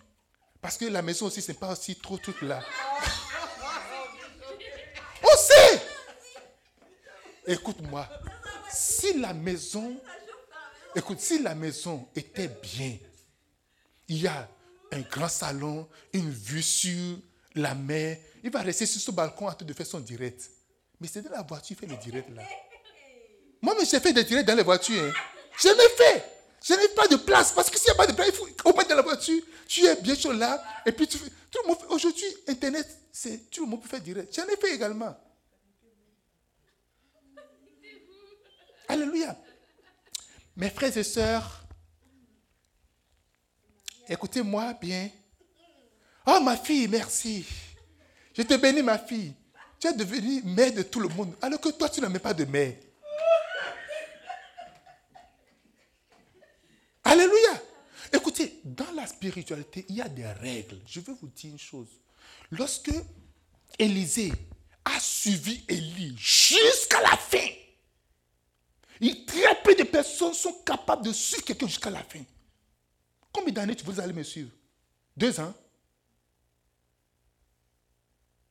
parce 0.62 0.78
que 0.78 0.86
la 0.86 1.02
maison 1.02 1.26
aussi, 1.26 1.42
ce 1.42 1.52
n'est 1.52 1.58
pas 1.58 1.72
aussi 1.72 1.96
trop 1.96 2.18
truc 2.18 2.42
là. 2.42 2.64
On 5.24 5.38
sait. 5.38 5.82
Écoute-moi. 7.52 8.08
Si 8.72 9.20
la 9.20 9.34
maison, 9.34 9.98
écoute, 10.96 11.20
si 11.20 11.42
la 11.42 11.54
maison 11.54 12.08
était 12.16 12.48
bien, 12.48 12.98
il 14.08 14.22
y 14.22 14.28
a 14.28 14.48
un 14.94 15.02
grand 15.02 15.28
salon, 15.28 15.88
une 16.14 16.30
vue 16.30 16.62
sur 16.62 17.18
la 17.56 17.76
mer, 17.76 18.18
il 18.44 18.50
va 18.50 18.62
rester 18.62 18.86
sur 18.86 19.02
ce 19.02 19.12
balcon 19.12 19.48
en 19.48 19.54
train 19.54 19.66
de 19.66 19.74
faire 19.74 19.86
son 19.86 20.00
direct. 20.00 20.50
Mais 21.00 21.08
c'est 21.08 21.22
dans 21.22 21.32
la 21.32 21.42
voiture 21.42 21.76
fait 21.78 21.88
le 21.88 21.98
direct 21.98 22.30
là. 22.30 22.44
Moi, 23.62 23.76
j'ai 23.80 24.00
fait 24.00 24.14
des 24.14 24.24
directs 24.24 24.46
dans 24.46 24.56
les 24.56 24.64
voitures. 24.64 25.04
Hein. 25.04 25.14
Je 25.62 25.68
l'ai 25.68 25.90
fait. 25.96 26.26
Je 26.64 26.74
n'ai 26.74 26.88
pas 26.90 27.08
de 27.08 27.18
place. 27.18 27.52
Parce 27.52 27.70
que 27.70 27.78
s'il 27.78 27.88
n'y 27.88 27.92
a 27.92 27.96
pas 27.96 28.08
de 28.08 28.14
place, 28.14 28.30
il 28.30 28.34
faut 28.34 28.48
au 28.70 28.74
moins 28.74 28.84
dans 28.86 28.96
la 28.96 29.02
voiture. 29.02 29.42
Tu 29.68 29.86
es 29.86 29.96
bien 30.02 30.16
sûr 30.16 30.34
là. 30.34 30.64
Et 30.86 30.92
puis. 30.92 31.08
Aujourd'hui, 31.90 32.26
Internet, 32.48 32.88
c'est 33.12 33.52
tout 33.52 33.66
le 33.66 33.72
monde 33.72 33.82
peut 33.82 33.90
faire 33.90 34.02
direct. 34.02 34.34
J'en 34.34 34.48
ai 34.48 34.56
fait 34.56 34.74
également. 34.74 35.16
Alléluia. 38.92 39.38
Mes 40.58 40.70
frères 40.70 40.98
et 40.98 41.04
sœurs, 41.04 41.66
écoutez-moi 44.10 44.74
bien. 44.74 45.10
Oh, 46.28 46.42
ma 46.42 46.58
fille, 46.58 46.90
merci. 46.90 47.46
Je 48.34 48.42
te 48.42 48.54
bénis, 48.56 48.84
ma 48.84 49.00
fille. 49.00 49.34
Tu 49.80 49.88
es 49.88 49.94
devenue 49.94 50.42
mère 50.44 50.74
de 50.74 50.82
tout 50.82 51.00
le 51.00 51.08
monde, 51.08 51.34
alors 51.42 51.62
que 51.62 51.70
toi, 51.70 51.88
tu 51.88 52.02
n'as 52.02 52.10
même 52.10 52.20
pas 52.20 52.34
de 52.34 52.44
mère. 52.44 52.76
Alléluia. 57.06 57.62
Écoutez, 58.12 58.60
dans 58.66 58.92
la 58.92 59.08
spiritualité, 59.08 59.86
il 59.88 59.96
y 59.96 60.02
a 60.02 60.10
des 60.10 60.28
règles. 60.28 60.82
Je 60.86 61.00
veux 61.00 61.14
vous 61.14 61.30
dire 61.30 61.52
une 61.52 61.58
chose. 61.58 61.88
Lorsque 62.52 62.92
Élisée 63.80 64.34
a 64.84 65.00
suivi 65.00 65.64
Élie 65.70 66.14
jusqu'à 66.18 67.02
la 67.02 67.16
fin, 67.16 67.48
très 69.26 69.62
peu 69.64 69.74
de 69.76 69.84
personnes 69.84 70.34
sont 70.34 70.54
capables 70.64 71.06
de 71.06 71.12
suivre 71.12 71.44
quelqu'un 71.44 71.68
jusqu'à 71.68 71.90
la 71.90 72.04
fin. 72.04 72.24
Combien 73.32 73.54
d'années 73.54 73.76
vous 73.84 74.00
allez 74.00 74.14
me 74.14 74.24
suivre? 74.24 74.52
Deux 75.18 75.40
ans? 75.40 75.54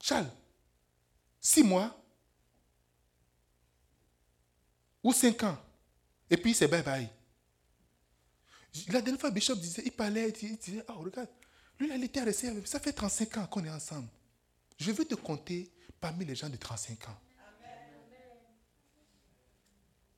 Charles 0.02 0.30
Six 1.40 1.62
mois? 1.62 1.96
Ou 5.02 5.12
cinq 5.12 5.42
ans? 5.44 5.58
Et 6.28 6.36
puis 6.36 6.54
c'est 6.54 6.68
bye 6.68 6.82
bye. 6.82 7.08
La 8.88 9.00
dernière 9.00 9.20
fois, 9.20 9.30
Bishop 9.30 9.56
disait, 9.56 9.82
il 9.84 9.92
parlait, 9.92 10.28
il 10.42 10.56
disait, 10.56 10.84
oh 10.88 11.00
regarde, 11.00 11.28
lui 11.78 11.90
il 11.92 12.04
était 12.04 12.22
resté 12.22 12.52
ça 12.66 12.78
fait 12.78 12.92
35 12.92 13.36
ans 13.38 13.46
qu'on 13.46 13.64
est 13.64 13.70
ensemble. 13.70 14.08
Je 14.78 14.92
veux 14.92 15.04
te 15.04 15.14
compter 15.14 15.70
parmi 16.00 16.24
les 16.24 16.34
gens 16.34 16.48
de 16.48 16.56
35 16.56 17.08
ans. 17.08 17.18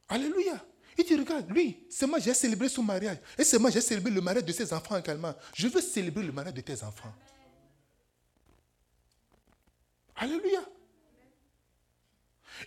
Alléluia. 0.08 0.64
Il 0.98 1.04
dit, 1.04 1.16
regarde, 1.16 1.50
lui, 1.50 1.86
c'est 1.88 2.06
moi, 2.06 2.18
j'ai 2.18 2.34
célébré 2.34 2.68
son 2.68 2.82
mariage. 2.82 3.16
Et 3.38 3.44
c'est 3.44 3.58
moi, 3.58 3.70
j'ai 3.70 3.80
célébré 3.80 4.10
le 4.10 4.20
mariage 4.20 4.44
de 4.44 4.52
ses 4.52 4.72
enfants 4.72 4.96
également. 4.98 5.34
Je 5.54 5.68
veux 5.68 5.80
célébrer 5.80 6.22
le 6.22 6.32
mariage 6.32 6.54
de 6.54 6.60
tes 6.60 6.82
enfants. 6.82 7.12
Alléluia. 10.16 10.60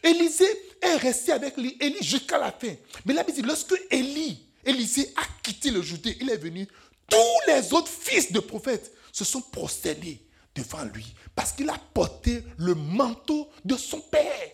Élisée 0.03 0.49
est 0.81 0.97
resté 0.97 1.31
avec 1.31 1.55
lui, 1.57 1.77
Élie 1.79 2.03
jusqu'à 2.03 2.37
la 2.37 2.51
fin. 2.51 2.73
Mais 3.05 3.13
la 3.13 3.23
Bible 3.23 3.37
dit, 3.37 3.43
lorsque 3.43 3.75
Élie, 3.91 4.49
Élisée 4.65 5.13
a 5.15 5.23
quitté 5.43 5.69
le 5.71 5.81
Judée, 5.81 6.17
il 6.19 6.29
est 6.29 6.37
venu, 6.37 6.67
tous 7.07 7.17
les 7.47 7.73
autres 7.73 7.91
fils 7.91 8.31
de 8.31 8.39
prophètes 8.39 8.91
se 9.11 9.23
sont 9.23 9.41
prosternés 9.41 10.25
devant 10.55 10.83
lui 10.85 11.05
parce 11.35 11.51
qu'il 11.51 11.69
a 11.69 11.77
porté 11.93 12.43
le 12.57 12.73
manteau 12.73 13.49
de 13.63 13.77
son 13.77 14.01
père. 14.01 14.51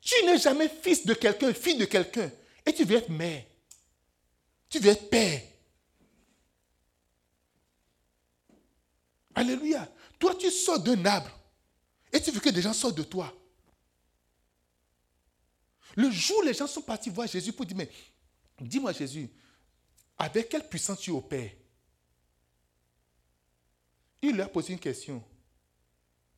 Tu 0.00 0.14
n'es 0.24 0.38
jamais 0.38 0.68
fils 0.68 1.04
de 1.04 1.14
quelqu'un, 1.14 1.52
fille 1.52 1.76
de 1.76 1.84
quelqu'un, 1.84 2.30
et 2.64 2.72
tu 2.72 2.84
veux 2.84 2.96
être 2.96 3.10
mère. 3.10 3.44
Tu 4.68 4.78
veux 4.78 4.90
être 4.90 5.10
père. 5.10 5.42
Alléluia. 9.34 9.88
Toi, 10.18 10.34
tu 10.34 10.50
sors 10.50 10.78
d'un 10.78 11.04
arbre 11.04 11.30
et 12.12 12.20
tu 12.20 12.30
veux 12.30 12.40
que 12.40 12.50
des 12.50 12.62
gens 12.62 12.72
sortent 12.72 12.96
de 12.96 13.02
toi. 13.02 13.34
Le 15.96 16.10
jour 16.10 16.38
où 16.38 16.42
les 16.42 16.54
gens 16.54 16.66
sont 16.66 16.82
partis 16.82 17.10
voir 17.10 17.26
Jésus 17.26 17.52
pour 17.52 17.66
dire, 17.66 17.76
mais 17.76 17.90
dis-moi 18.60 18.92
Jésus, 18.92 19.28
avec 20.16 20.48
quelle 20.48 20.68
puissance 20.68 21.00
tu 21.00 21.10
opères? 21.10 21.50
Il 24.22 24.36
leur 24.36 24.46
a 24.46 24.50
posé 24.50 24.72
une 24.72 24.78
question. 24.78 25.24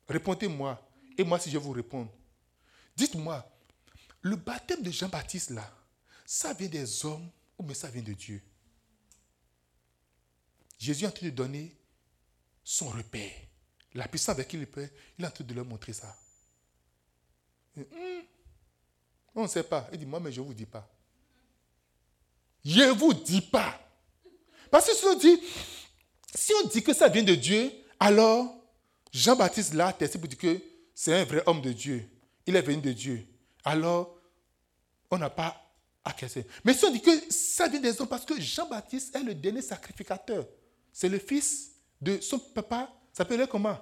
Répondez-moi, 0.09 0.81
et 1.19 1.25
moi 1.25 1.39
si 1.39 1.51
je 1.51 1.59
vous 1.59 1.73
réponds. 1.73 2.09
Dites-moi, 2.95 3.45
le 4.23 4.37
baptême 4.37 4.83
de 4.83 4.91
Jean-Baptiste 4.91 5.51
là, 5.51 5.69
ça 6.25 6.55
vient 6.55 6.69
des 6.69 7.05
hommes 7.05 7.29
ou 7.59 7.65
mais 7.65 7.75
ça 7.75 7.89
vient 7.91 8.03
de 8.03 8.13
Dieu? 8.13 8.41
Jésus 10.79 11.05
est 11.05 11.09
en 11.09 11.13
train 11.13 11.27
de 11.27 11.31
donner 11.31 11.77
son 12.65 12.89
repère. 12.89 13.33
La 13.95 14.09
puissance 14.09 14.35
avec 14.35 14.49
qui 14.49 14.57
il 14.57 14.67
peut, 14.67 14.89
il 15.19 15.25
est 15.25 15.29
en 15.29 15.31
train 15.31 15.45
de 15.45 15.55
leur 15.55 15.65
montrer 15.65 15.93
ça. 15.93 16.17
Hmm, 17.77 17.83
on 19.35 19.43
ne 19.43 19.49
sait 19.49 19.63
pas. 19.63 19.89
Il 19.93 19.99
dit, 19.99 20.07
moi, 20.07 20.21
mais 20.21 20.33
je 20.33 20.41
ne 20.41 20.47
vous 20.47 20.55
dis 20.55 20.67
pas. 20.67 20.89
Je 22.65 22.81
ne 22.81 22.93
vous 22.93 23.13
dis 23.15 23.41
pas. 23.41 23.79
Parce 24.71 24.87
que 24.87 24.95
si 24.95 25.05
on 25.05 25.15
dit, 25.15 25.41
si 26.35 26.53
on 26.63 26.69
dit 26.69 26.83
que 26.83 26.95
ça 26.95 27.09
vient 27.09 27.23
de 27.23 27.35
Dieu, 27.35 27.71
alors 28.01 28.55
Jean-Baptiste 29.13 29.75
là, 29.75 29.93
testé 29.93 30.19
pour 30.19 30.29
dire 30.29 30.39
que 30.39 30.63
c'est 30.95 31.15
un 31.15 31.25
vrai 31.25 31.43
homme 31.47 31.61
de 31.61 31.73
Dieu. 31.73 32.09
Il 32.47 32.57
est 32.57 32.63
venu 32.63 32.81
de 32.81 32.93
Dieu. 32.93 33.27
Alors, 33.65 34.19
on 35.11 35.19
n'a 35.19 35.31
pas 35.31 35.57
à 36.05 36.13
casser. 36.13 36.47
Mais 36.65 36.75
si 36.75 36.85
on 36.85 36.91
dit 36.91 37.01
que 37.01 37.11
ça 37.31 37.69
vient 37.69 37.81
des 37.81 38.01
hommes, 38.01 38.09
parce 38.09 38.25
que 38.25 38.41
Jean-Baptiste 38.41 39.15
est 39.15 39.23
le 39.23 39.35
dernier 39.35 39.63
sacrificateur. 39.63 40.47
C'est 40.93 41.09
le 41.09 41.19
fils 41.19 41.73
de 42.01 42.21
son 42.21 42.39
papa, 42.39 42.93
s'appelait 43.13 43.47
comment? 43.47 43.79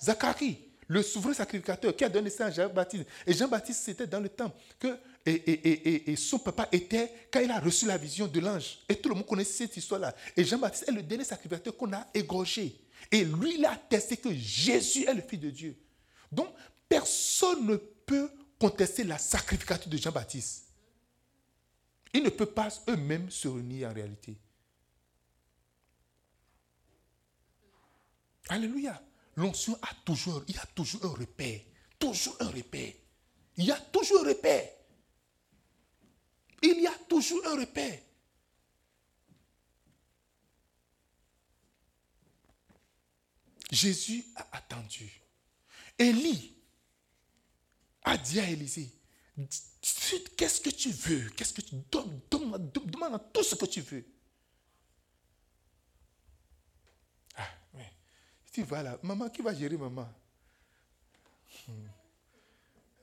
Zacharie 0.00 0.66
le 0.88 1.02
souverain 1.02 1.34
sacrificateur 1.34 1.94
qui 1.94 2.04
a 2.04 2.08
donné 2.08 2.30
ça 2.30 2.46
à 2.46 2.50
Jean-Baptiste. 2.50 3.06
Et 3.26 3.32
Jean-Baptiste, 3.32 3.82
c'était 3.82 4.06
dans 4.06 4.20
le 4.20 4.28
temps 4.28 4.52
que 4.78 4.96
et, 5.28 6.14
son 6.16 6.38
papa 6.38 6.68
était, 6.70 7.10
quand 7.32 7.40
il 7.40 7.50
a 7.50 7.58
reçu 7.58 7.84
la 7.86 7.96
vision 7.96 8.28
de 8.28 8.38
l'ange, 8.38 8.78
et 8.88 8.94
tout 8.94 9.08
le 9.08 9.16
monde 9.16 9.26
connaissait 9.26 9.66
cette 9.66 9.76
histoire-là. 9.76 10.14
Et 10.36 10.44
Jean-Baptiste 10.44 10.88
est 10.88 10.92
le 10.92 11.02
dernier 11.02 11.24
sacrificateur 11.24 11.76
qu'on 11.76 11.92
a 11.92 12.06
égorgé. 12.14 12.80
Et 13.10 13.24
lui, 13.24 13.56
il 13.58 13.64
a 13.64 13.72
attesté 13.72 14.16
que 14.16 14.32
Jésus 14.32 15.04
est 15.04 15.14
le 15.14 15.22
Fils 15.22 15.40
de 15.40 15.50
Dieu. 15.50 15.76
Donc, 16.30 16.48
personne 16.88 17.66
ne 17.66 17.76
peut 17.76 18.30
contester 18.58 19.04
la 19.04 19.18
sacrificature 19.18 19.90
de 19.90 19.96
Jean-Baptiste. 19.96 20.64
Ils 22.12 22.22
ne 22.22 22.30
peuvent 22.30 22.52
pas 22.52 22.68
eux-mêmes 22.88 23.30
se 23.30 23.48
réunir 23.48 23.90
en 23.90 23.92
réalité. 23.94 24.36
Alléluia. 28.48 29.02
L'onction 29.36 29.78
a 29.82 29.94
toujours, 30.04 30.42
il 30.48 30.58
a 30.58 30.66
toujours 30.66 31.04
un 31.04 31.10
repère. 31.10 31.60
Toujours 31.98 32.36
un 32.40 32.48
repère. 32.48 32.92
Il 33.56 33.64
y 33.64 33.70
a 33.70 33.76
toujours 33.76 34.20
un 34.20 34.28
repère. 34.28 34.70
Il 36.62 36.80
y 36.80 36.86
a 36.86 36.94
toujours 37.08 37.46
un 37.46 37.56
repère. 37.60 38.00
Jésus 43.70 44.24
a 44.36 44.56
attendu. 44.56 45.20
Élie 45.98 46.55
a 48.06 48.16
dit 48.16 48.40
à 48.40 48.48
Élisée, 48.48 48.90
qu'est-ce 50.36 50.60
que 50.60 50.70
tu 50.70 50.90
veux? 50.90 51.28
Qu'est-ce 51.30 51.52
que 51.52 51.60
tu 51.60 51.74
demande 52.86 53.20
tout 53.32 53.42
ce 53.42 53.56
que 53.56 53.66
tu 53.66 53.80
veux. 53.82 54.04
tu 58.52 58.62
vas 58.62 58.82
là, 58.82 58.98
maman, 59.02 59.28
qui 59.28 59.42
va 59.42 59.52
gérer 59.52 59.76
maman? 59.76 60.08
Hmm. 61.68 61.72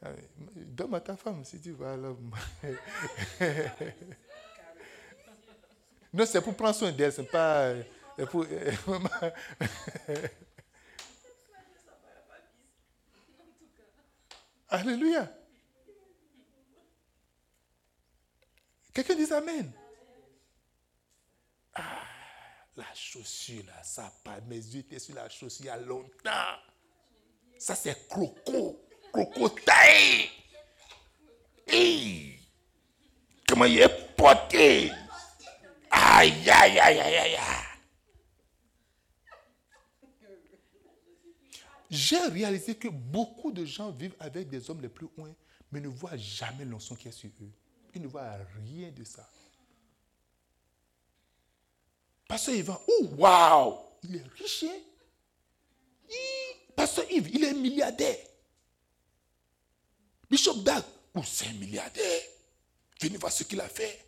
ah 0.01 0.09
Donne 0.55 0.95
à 0.95 0.99
ta 0.99 1.15
femme 1.15 1.45
si 1.45 1.61
tu 1.61 1.73
vas 1.73 1.95
là. 1.95 2.09
non, 6.11 6.25
c'est 6.25 6.41
pour 6.41 6.55
prendre 6.55 6.73
soin 6.73 6.91
d'elle, 6.91 7.13
c'est 7.13 7.29
pas 7.29 7.65
euh. 7.65 7.83
Euh. 8.17 8.25
Alléluia. 14.73 15.31
Quelqu'un 18.91 19.13
dit 19.13 19.31
Amen. 19.31 19.71
Ah. 21.75 22.07
La 22.75 22.91
chaussure, 22.95 23.63
là, 23.67 23.83
ça 23.83 24.11
pas. 24.23 24.41
Mes 24.47 24.55
yeux 24.55 24.79
étaient 24.79 24.97
sur 24.97 25.13
la 25.13 25.29
chaussure 25.29 25.65
il 25.65 25.67
y 25.67 25.69
a 25.69 25.77
longtemps. 25.77 26.57
Ça, 27.59 27.75
c'est 27.75 28.07
croco. 28.07 28.83
Croco 29.11 29.49
taille. 29.49 30.31
Comment 33.47 33.65
il 33.65 33.79
est 33.79 34.15
porté? 34.15 34.91
Aïe, 35.91 36.49
aïe, 36.49 36.79
aïe, 36.79 36.99
aïe, 36.99 37.15
aïe. 37.17 37.62
J'ai 41.93 42.17
réalisé 42.25 42.73
que 42.73 42.87
beaucoup 42.87 43.51
de 43.51 43.63
gens 43.65 43.91
vivent 43.91 44.15
avec 44.19 44.49
des 44.49 44.67
hommes 44.67 44.81
les 44.81 44.89
plus 44.89 45.07
loin, 45.15 45.31
mais 45.71 45.79
ne 45.79 45.89
voient 45.89 46.17
jamais 46.17 46.65
l'onction 46.65 46.95
qui 46.95 47.07
est 47.07 47.11
sur 47.11 47.29
eux. 47.39 47.51
Ils 47.93 48.01
ne 48.01 48.07
voient 48.07 48.35
rien 48.65 48.89
de 48.89 49.03
ça. 49.03 49.29
Pasteur 52.27 52.55
Yvan, 52.55 52.81
oh 52.87 53.09
waouh, 53.15 53.77
il 54.01 54.15
est 54.15 54.23
riche. 54.23 54.63
Hein? 54.63 56.15
Pasteur 56.75 57.05
Yves, 57.11 57.29
il 57.31 57.43
est 57.43 57.53
milliardaire. 57.53 58.25
Bishop 60.27 60.63
Dag, 60.63 60.83
oh, 61.13 61.21
c'est 61.23 61.45
un 61.45 61.53
milliardaire. 61.53 62.21
Venez 62.99 63.17
voir 63.17 63.31
ce 63.31 63.43
qu'il 63.43 63.61
a 63.61 63.69
fait. 63.69 64.03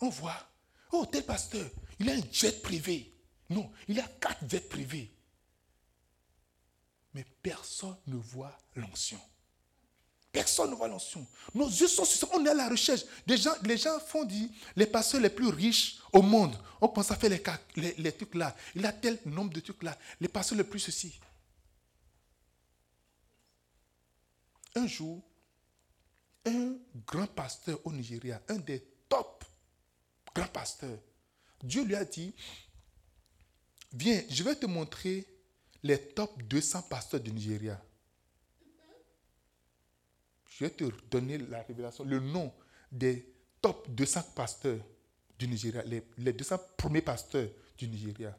On 0.00 0.10
voit, 0.10 0.48
oh, 0.92 1.04
tel 1.06 1.24
pasteur, 1.24 1.68
il 1.98 2.08
a 2.08 2.12
un 2.12 2.22
jet 2.30 2.62
privé. 2.62 3.15
Non, 3.48 3.70
il 3.88 3.98
a 4.00 4.08
quatre 4.20 4.48
jets 4.48 4.60
privés. 4.60 5.12
Mais 7.14 7.24
personne 7.42 7.96
ne 8.06 8.16
voit 8.16 8.56
l'onction. 8.74 9.20
Personne 10.32 10.70
ne 10.70 10.74
voit 10.74 10.88
l'onction. 10.88 11.26
Nos 11.54 11.68
yeux 11.68 11.88
sont 11.88 12.04
sur 12.04 12.28
ça. 12.28 12.34
On 12.36 12.44
est 12.44 12.50
à 12.50 12.54
la 12.54 12.68
recherche. 12.68 13.02
Des 13.26 13.38
gens, 13.38 13.54
les 13.62 13.78
gens 13.78 13.98
font 14.00 14.24
dire 14.24 14.50
les 14.74 14.86
pasteurs 14.86 15.20
les 15.20 15.30
plus 15.30 15.48
riches 15.48 15.98
au 16.12 16.20
monde. 16.20 16.54
On 16.80 16.88
pense 16.88 17.10
à 17.10 17.16
faire 17.16 17.30
les, 17.30 17.94
les, 17.96 18.12
trucs 18.12 18.34
là. 18.34 18.54
Il 18.74 18.84
a 18.84 18.92
tel 18.92 19.18
nombre 19.24 19.52
de 19.54 19.60
trucs 19.60 19.82
là. 19.82 19.96
Les 20.20 20.28
pasteurs 20.28 20.58
les 20.58 20.64
plus 20.64 20.80
ceci. 20.80 21.18
Un 24.74 24.86
jour, 24.86 25.22
un 26.44 26.74
grand 27.06 27.26
pasteur 27.28 27.80
au 27.84 27.92
Nigeria, 27.92 28.42
un 28.48 28.56
des 28.56 28.80
top 29.08 29.44
grand 30.34 30.48
pasteur. 30.48 30.98
Dieu 31.62 31.82
lui 31.84 31.94
a 31.94 32.04
dit, 32.04 32.34
viens, 33.92 34.22
je 34.28 34.42
vais 34.42 34.54
te 34.56 34.66
montrer 34.66 35.26
les 35.82 35.98
top 35.98 36.42
200 36.42 36.82
pasteurs 36.82 37.20
du 37.20 37.32
Nigeria. 37.32 37.80
Je 40.50 40.64
vais 40.64 40.70
te 40.70 40.84
donner 41.10 41.38
la 41.38 41.62
révélation, 41.62 42.04
le 42.04 42.18
nom 42.18 42.52
des 42.90 43.30
top 43.60 43.88
200 43.90 44.22
pasteurs 44.34 44.80
du 45.38 45.48
Nigeria, 45.48 45.82
les, 45.82 46.02
les 46.16 46.32
200 46.32 46.56
premiers 46.76 47.02
pasteurs 47.02 47.48
du 47.76 47.88
Nigeria. 47.88 48.36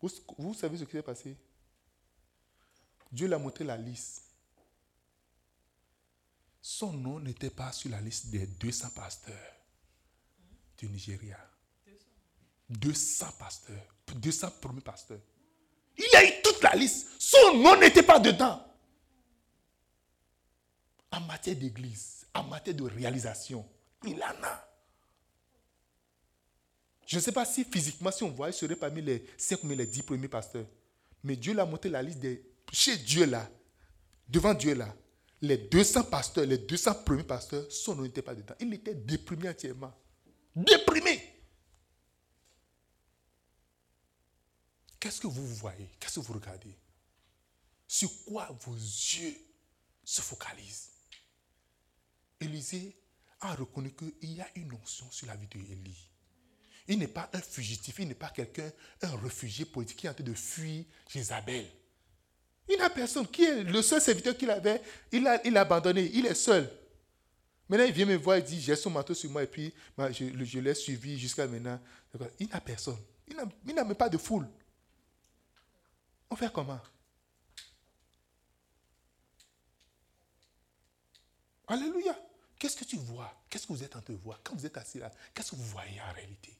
Vous, 0.00 0.10
vous 0.36 0.54
savez 0.54 0.76
ce 0.78 0.84
qui 0.84 0.92
s'est 0.92 1.02
passé? 1.02 1.36
Dieu 3.10 3.26
l'a 3.26 3.38
montré 3.38 3.64
la 3.64 3.76
liste. 3.76 4.24
Son 6.60 6.92
nom 6.92 7.18
n'était 7.18 7.50
pas 7.50 7.72
sur 7.72 7.90
la 7.90 8.00
liste 8.00 8.26
des 8.28 8.46
200 8.46 8.90
pasteurs 8.90 9.56
du 10.76 10.88
Nigeria. 10.88 11.38
200 12.68 13.26
pasteurs, 13.38 13.94
200 14.14 14.48
premiers 14.60 14.80
pasteurs. 14.80 15.20
Il 15.96 16.16
a 16.16 16.24
eu 16.24 16.42
toute 16.42 16.62
la 16.62 16.74
liste. 16.74 17.08
Son 17.18 17.54
nom 17.58 17.78
n'était 17.78 18.02
pas 18.02 18.20
dedans. 18.20 18.64
En 21.10 21.20
matière 21.20 21.56
d'église, 21.56 22.26
en 22.34 22.44
matière 22.44 22.76
de 22.76 22.84
réalisation, 22.84 23.66
il 24.04 24.16
en 24.22 24.44
a. 24.44 24.68
Je 27.06 27.16
ne 27.16 27.22
sais 27.22 27.32
pas 27.32 27.46
si 27.46 27.64
physiquement, 27.64 28.10
si 28.10 28.22
on 28.22 28.30
voit, 28.30 28.50
il 28.50 28.52
serait 28.52 28.76
parmi 28.76 29.00
les 29.00 29.24
5 29.38 29.64
ou 29.64 29.68
les 29.68 29.86
10 29.86 30.02
premiers 30.02 30.28
pasteurs. 30.28 30.66
Mais 31.24 31.36
Dieu 31.36 31.54
l'a 31.54 31.64
montré 31.64 31.88
la 31.88 32.02
liste. 32.02 32.24
Chez 32.70 32.98
Dieu 32.98 33.24
là, 33.24 33.48
devant 34.28 34.52
Dieu 34.52 34.74
là, 34.74 34.94
les 35.40 35.56
200 35.56 36.04
pasteurs, 36.04 36.44
les 36.44 36.58
200 36.58 36.94
premiers 37.06 37.24
pasteurs, 37.24 37.64
son 37.70 37.94
nom 37.94 38.02
n'était 38.02 38.20
pas 38.20 38.34
dedans. 38.34 38.54
Il 38.60 38.74
était 38.74 38.94
déprimé 38.94 39.48
entièrement. 39.48 39.92
Déprimé. 40.54 41.17
Qu'est-ce 45.18 45.34
que 45.34 45.40
vous 45.40 45.54
voyez? 45.56 45.88
Qu'est-ce 45.98 46.20
que 46.20 46.24
vous 46.26 46.34
regardez? 46.34 46.78
Sur 47.88 48.08
quoi 48.24 48.56
vos 48.60 48.76
yeux 48.76 49.36
se 50.04 50.20
focalisent? 50.20 50.90
Élisée 52.40 52.96
a 53.40 53.52
reconnu 53.56 53.92
qu'il 53.96 54.36
y 54.36 54.40
a 54.40 54.46
une 54.54 54.72
onction 54.72 55.10
sur 55.10 55.26
la 55.26 55.34
vie 55.34 55.48
d'Élie. 55.48 56.08
Il 56.86 57.00
n'est 57.00 57.08
pas 57.08 57.28
un 57.32 57.40
fugitif, 57.40 57.98
il 57.98 58.06
n'est 58.06 58.14
pas 58.14 58.30
quelqu'un, 58.30 58.70
un 59.02 59.16
réfugié 59.16 59.64
politique 59.64 59.96
qui 59.96 60.06
est 60.06 60.10
en 60.10 60.14
train 60.14 60.22
de 60.22 60.34
fuir 60.34 60.84
Jézabel. 61.08 61.66
Il 62.68 62.78
n'a 62.78 62.88
personne. 62.88 63.26
Qui 63.26 63.42
est 63.42 63.64
le 63.64 63.82
seul 63.82 64.00
serviteur 64.00 64.36
qu'il 64.36 64.50
avait? 64.50 64.80
Il 65.10 65.26
a, 65.26 65.44
il 65.44 65.56
a 65.56 65.62
abandonné. 65.62 66.12
Il 66.14 66.26
est 66.26 66.34
seul. 66.34 66.70
Maintenant, 67.68 67.86
il 67.86 67.92
vient 67.92 68.06
me 68.06 68.14
voir 68.14 68.36
et 68.36 68.42
dit 68.42 68.60
J'ai 68.60 68.76
son 68.76 68.90
manteau 68.90 69.14
sur 69.14 69.28
moi 69.32 69.42
et 69.42 69.48
puis 69.48 69.74
je, 69.98 70.44
je 70.44 70.58
l'ai 70.60 70.74
suivi 70.74 71.18
jusqu'à 71.18 71.48
maintenant. 71.48 71.80
Il 72.38 72.46
n'a 72.50 72.60
personne. 72.60 72.98
Il 73.26 73.74
n'a 73.74 73.82
même 73.82 73.96
pas 73.96 74.08
de 74.08 74.16
foule. 74.16 74.48
On 76.30 76.36
fait 76.36 76.52
comment? 76.52 76.80
Alléluia. 81.66 82.18
Qu'est-ce 82.58 82.76
que 82.76 82.84
tu 82.84 82.96
vois? 82.96 83.32
Qu'est-ce 83.48 83.66
que 83.66 83.72
vous 83.72 83.84
êtes 83.84 83.94
en 83.94 84.00
train 84.02 84.12
de 84.12 84.18
voir? 84.18 84.40
Quand 84.42 84.54
vous 84.54 84.66
êtes 84.66 84.76
assis 84.76 84.98
là, 84.98 85.12
qu'est-ce 85.34 85.52
que 85.52 85.56
vous 85.56 85.64
voyez 85.64 86.00
en 86.00 86.12
réalité? 86.12 86.56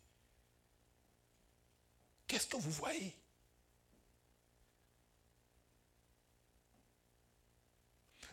Qu'est-ce 2.26 2.46
que 2.46 2.56
vous 2.56 2.70
voyez? 2.70 3.16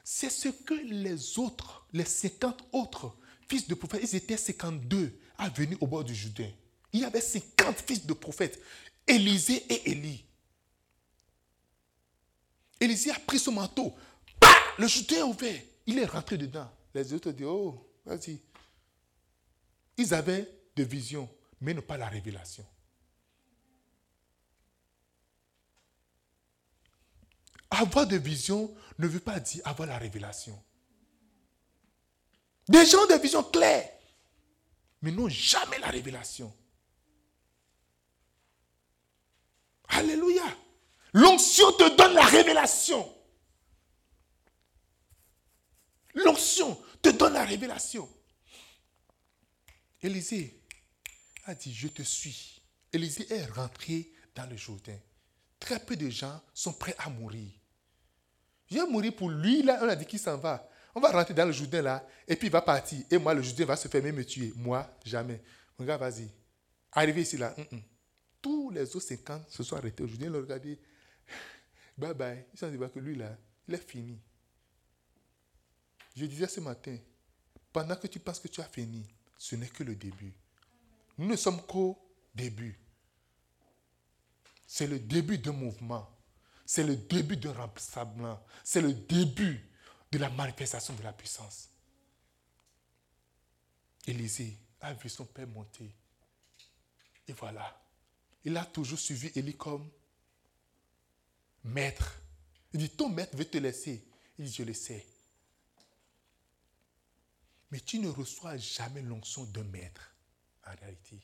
C'est 0.03 0.29
ce 0.29 0.49
que 0.49 0.75
les 0.75 1.39
autres, 1.39 1.87
les 1.91 2.05
50 2.05 2.67
autres 2.73 3.17
fils 3.49 3.67
de 3.67 3.73
prophètes, 3.73 4.03
ils 4.03 4.15
étaient 4.15 4.37
52 4.37 5.17
à 5.37 5.49
venir 5.49 5.81
au 5.81 5.87
bord 5.87 6.03
du 6.03 6.13
Jourdain. 6.13 6.51
Il 6.93 6.99
y 6.99 7.05
avait 7.05 7.21
50 7.21 7.79
fils 7.79 8.05
de 8.05 8.13
prophètes, 8.13 8.61
Élisée 9.07 9.65
et 9.73 9.91
Élie. 9.91 10.25
Élisée 12.85 13.11
a 13.11 13.19
pris 13.19 13.39
son 13.39 13.51
manteau. 13.51 13.95
le 14.77 14.87
Jourdain 14.87 15.15
est 15.17 15.21
ouvert. 15.23 15.61
Il 15.87 15.97
est 15.99 16.05
rentré 16.05 16.37
dedans. 16.37 16.69
Les 16.93 17.13
autres 17.13 17.31
disent, 17.31 17.47
oh, 17.47 17.91
vas-y. 18.05 18.39
Ils 19.97 20.13
avaient 20.13 20.47
des 20.75 20.85
visions, 20.85 21.27
mais 21.61 21.73
non 21.73 21.81
pas 21.81 21.97
la 21.97 22.07
révélation. 22.07 22.65
Avoir 27.71 28.05
des 28.05 28.19
visions 28.19 28.73
ne 28.99 29.07
veut 29.07 29.19
pas 29.19 29.39
dire 29.39 29.61
avoir 29.65 29.87
la 29.87 29.97
révélation. 29.97 30.61
Des 32.69 32.85
gens 32.85 33.03
ont 33.03 33.07
des 33.07 33.19
visions 33.19 33.43
claires, 33.43 33.89
mais 35.01 35.11
n'ont 35.11 35.27
jamais 35.29 35.79
la 35.79 35.87
révélation. 35.89 36.53
Alléluia. 39.87 40.43
L'onction 41.15 41.71
te 41.71 41.95
donne 41.95 42.13
la 42.13 42.25
révélation. 42.25 43.09
L'onction 46.13 46.77
te 47.01 47.07
donne 47.07 47.31
la 47.31 47.45
révélation. 47.45 48.09
Élisée 50.01 50.59
a 51.45 51.55
dit, 51.55 51.73
je 51.73 51.87
te 51.87 52.01
suis. 52.01 52.61
Élisée 52.91 53.31
est 53.31 53.45
rentré 53.45 54.11
dans 54.35 54.45
le 54.45 54.57
Jourdain. 54.57 54.97
Très 55.57 55.79
peu 55.79 55.95
de 55.95 56.09
gens 56.09 56.41
sont 56.53 56.73
prêts 56.73 56.95
à 56.97 57.09
mourir. 57.09 57.49
Je 58.69 58.75
vais 58.75 58.85
mourir 58.85 59.15
pour 59.15 59.29
lui, 59.29 59.63
là, 59.63 59.79
on 59.83 59.87
a 59.87 59.95
dit 59.95 60.05
qu'il 60.05 60.19
s'en 60.19 60.37
va? 60.37 60.69
On 60.93 60.99
va 60.99 61.11
rentrer 61.11 61.33
dans 61.33 61.45
le 61.45 61.53
Jourdain 61.53 61.81
là, 61.81 62.05
et 62.27 62.35
puis 62.35 62.49
il 62.49 62.51
va 62.51 62.61
partir. 62.61 62.99
Et 63.09 63.17
moi, 63.17 63.33
le 63.33 63.41
Jourdain 63.41 63.63
va 63.63 63.77
se 63.77 63.87
fermer 63.87 64.11
me 64.11 64.25
tuer. 64.25 64.51
Moi, 64.57 64.85
jamais. 65.05 65.41
Gars, 65.79 65.95
vas-y. 65.95 66.29
Arrivé 66.91 67.21
ici 67.21 67.37
là, 67.37 67.55
tous 68.41 68.69
les 68.69 68.83
autres 68.93 69.07
50 69.07 69.49
se 69.49 69.63
sont 69.63 69.77
arrêtés 69.77 70.03
au 70.03 70.07
Jourdain. 70.07 70.29
L'ont 70.29 70.41
regardé. 70.41 70.77
Bye 71.97 72.13
bye. 72.13 72.45
Ils 72.53 72.59
sont 72.59 72.69
dit 72.69 72.77
que 72.77 72.99
lui 72.99 73.15
là, 73.15 73.37
il 73.67 73.73
est 73.73 73.89
fini. 73.89 74.19
Je 76.15 76.25
disais 76.25 76.47
ce 76.47 76.59
matin, 76.59 76.97
pendant 77.71 77.95
que 77.95 78.07
tu 78.07 78.19
penses 78.19 78.39
que 78.39 78.47
tu 78.47 78.61
as 78.61 78.67
fini, 78.69 79.05
ce 79.37 79.55
n'est 79.55 79.67
que 79.67 79.83
le 79.83 79.95
début. 79.95 80.33
Nous 81.17 81.27
ne 81.27 81.35
sommes 81.35 81.61
qu'au 81.63 81.97
début. 82.33 82.79
C'est 84.67 84.87
le 84.87 84.99
début 84.99 85.37
d'un 85.37 85.51
mouvement. 85.51 86.09
C'est 86.65 86.83
le 86.83 86.95
début 86.95 87.37
d'un 87.37 87.53
remplissement. 87.53 88.43
C'est 88.63 88.81
le 88.81 88.93
début 88.93 89.69
de 90.11 90.17
la 90.17 90.29
manifestation 90.29 90.93
de 90.95 91.03
la 91.03 91.13
puissance. 91.13 91.69
Élisée 94.07 94.57
a 94.81 94.93
vu 94.93 95.09
son 95.09 95.25
père 95.25 95.47
monter. 95.47 95.93
Et 97.27 97.33
voilà. 97.33 97.81
Il 98.43 98.55
a 98.57 98.65
toujours 98.65 98.99
suivi 98.99 99.31
Élie 99.35 99.55
comme 99.55 99.89
maître. 101.65 102.21
Il 102.73 102.79
dit, 102.79 102.89
ton 102.89 103.09
maître 103.09 103.35
veut 103.35 103.45
te 103.45 103.57
laisser. 103.57 104.07
Il 104.37 104.45
dit, 104.45 104.53
je 104.53 104.63
le 104.63 104.73
sais. 104.73 105.05
Mais 107.71 107.79
tu 107.79 107.99
ne 107.99 108.09
reçois 108.09 108.57
jamais 108.57 109.01
l'onction 109.01 109.43
d'un 109.45 109.63
maître, 109.63 110.15
en 110.65 110.75
réalité. 110.75 111.19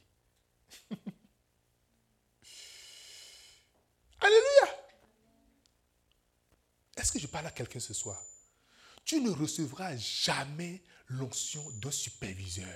Alléluia. 4.19 4.77
Est-ce 6.97 7.11
que 7.11 7.19
je 7.19 7.27
parle 7.27 7.47
à 7.47 7.51
quelqu'un 7.51 7.79
ce 7.79 7.93
soir? 7.93 8.21
Tu 9.03 9.19
ne 9.21 9.31
recevras 9.31 9.95
jamais 9.97 10.83
l'onction 11.07 11.67
d'un 11.71 11.91
superviseur. 11.91 12.67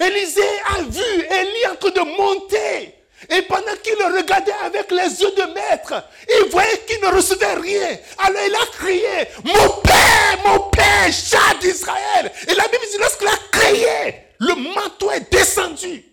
Élisée 0.00 0.60
a 0.66 0.82
vu 0.82 1.00
Élie 1.00 1.66
en 1.70 1.76
train 1.76 1.90
de 1.90 2.16
monter. 2.16 3.03
Et 3.30 3.42
pendant 3.42 3.76
qu'il 3.82 3.94
le 3.94 4.16
regardait 4.16 4.52
avec 4.52 4.90
les 4.90 5.20
yeux 5.20 5.32
de 5.32 5.52
maître, 5.54 6.08
il 6.28 6.50
voyait 6.50 6.84
qu'il 6.86 7.00
ne 7.00 7.14
recevait 7.14 7.54
rien. 7.54 7.98
Alors 8.18 8.42
il 8.46 8.54
a 8.54 8.66
crié, 8.72 9.28
mon 9.44 9.80
père, 9.80 10.38
mon 10.44 10.70
père, 10.70 11.12
chat 11.12 11.58
d'Israël. 11.60 12.32
Et 12.48 12.54
la 12.54 12.68
Bible 12.68 12.84
dit, 12.90 12.98
lorsqu'il 12.98 13.28
a 13.28 13.38
crié, 13.50 14.14
le 14.38 14.54
manteau 14.54 15.10
est 15.10 15.32
descendu. 15.32 16.04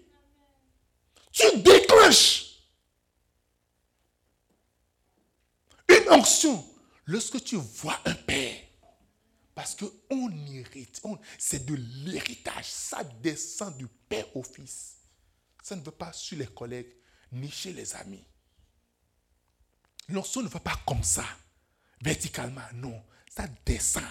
Tu 1.31 1.57
déclenches 1.57 2.45
une 5.89 6.09
onction 6.11 6.63
lorsque 7.05 7.43
tu 7.43 7.55
vois 7.55 7.99
un 8.05 8.13
père. 8.13 8.55
Parce 9.53 9.75
qu'on 9.75 10.31
hérite, 10.53 11.01
c'est 11.37 11.65
de 11.65 11.75
l'héritage, 12.05 12.65
ça 12.65 13.03
descend 13.21 13.75
du 13.77 13.87
père 13.87 14.25
au 14.35 14.43
fils. 14.43 14.97
Ça 15.61 15.75
ne 15.75 15.83
veut 15.83 15.91
pas 15.91 16.13
sur 16.13 16.37
les 16.37 16.47
collègues 16.47 16.95
ni 17.31 17.49
chez 17.49 17.73
les 17.73 17.95
amis. 17.95 18.23
L'onction 20.09 20.41
ne 20.41 20.47
va 20.49 20.59
pas 20.59 20.79
comme 20.85 21.03
ça, 21.03 21.25
verticalement, 22.01 22.61
non, 22.73 23.03
ça 23.29 23.47
descend. 23.65 24.03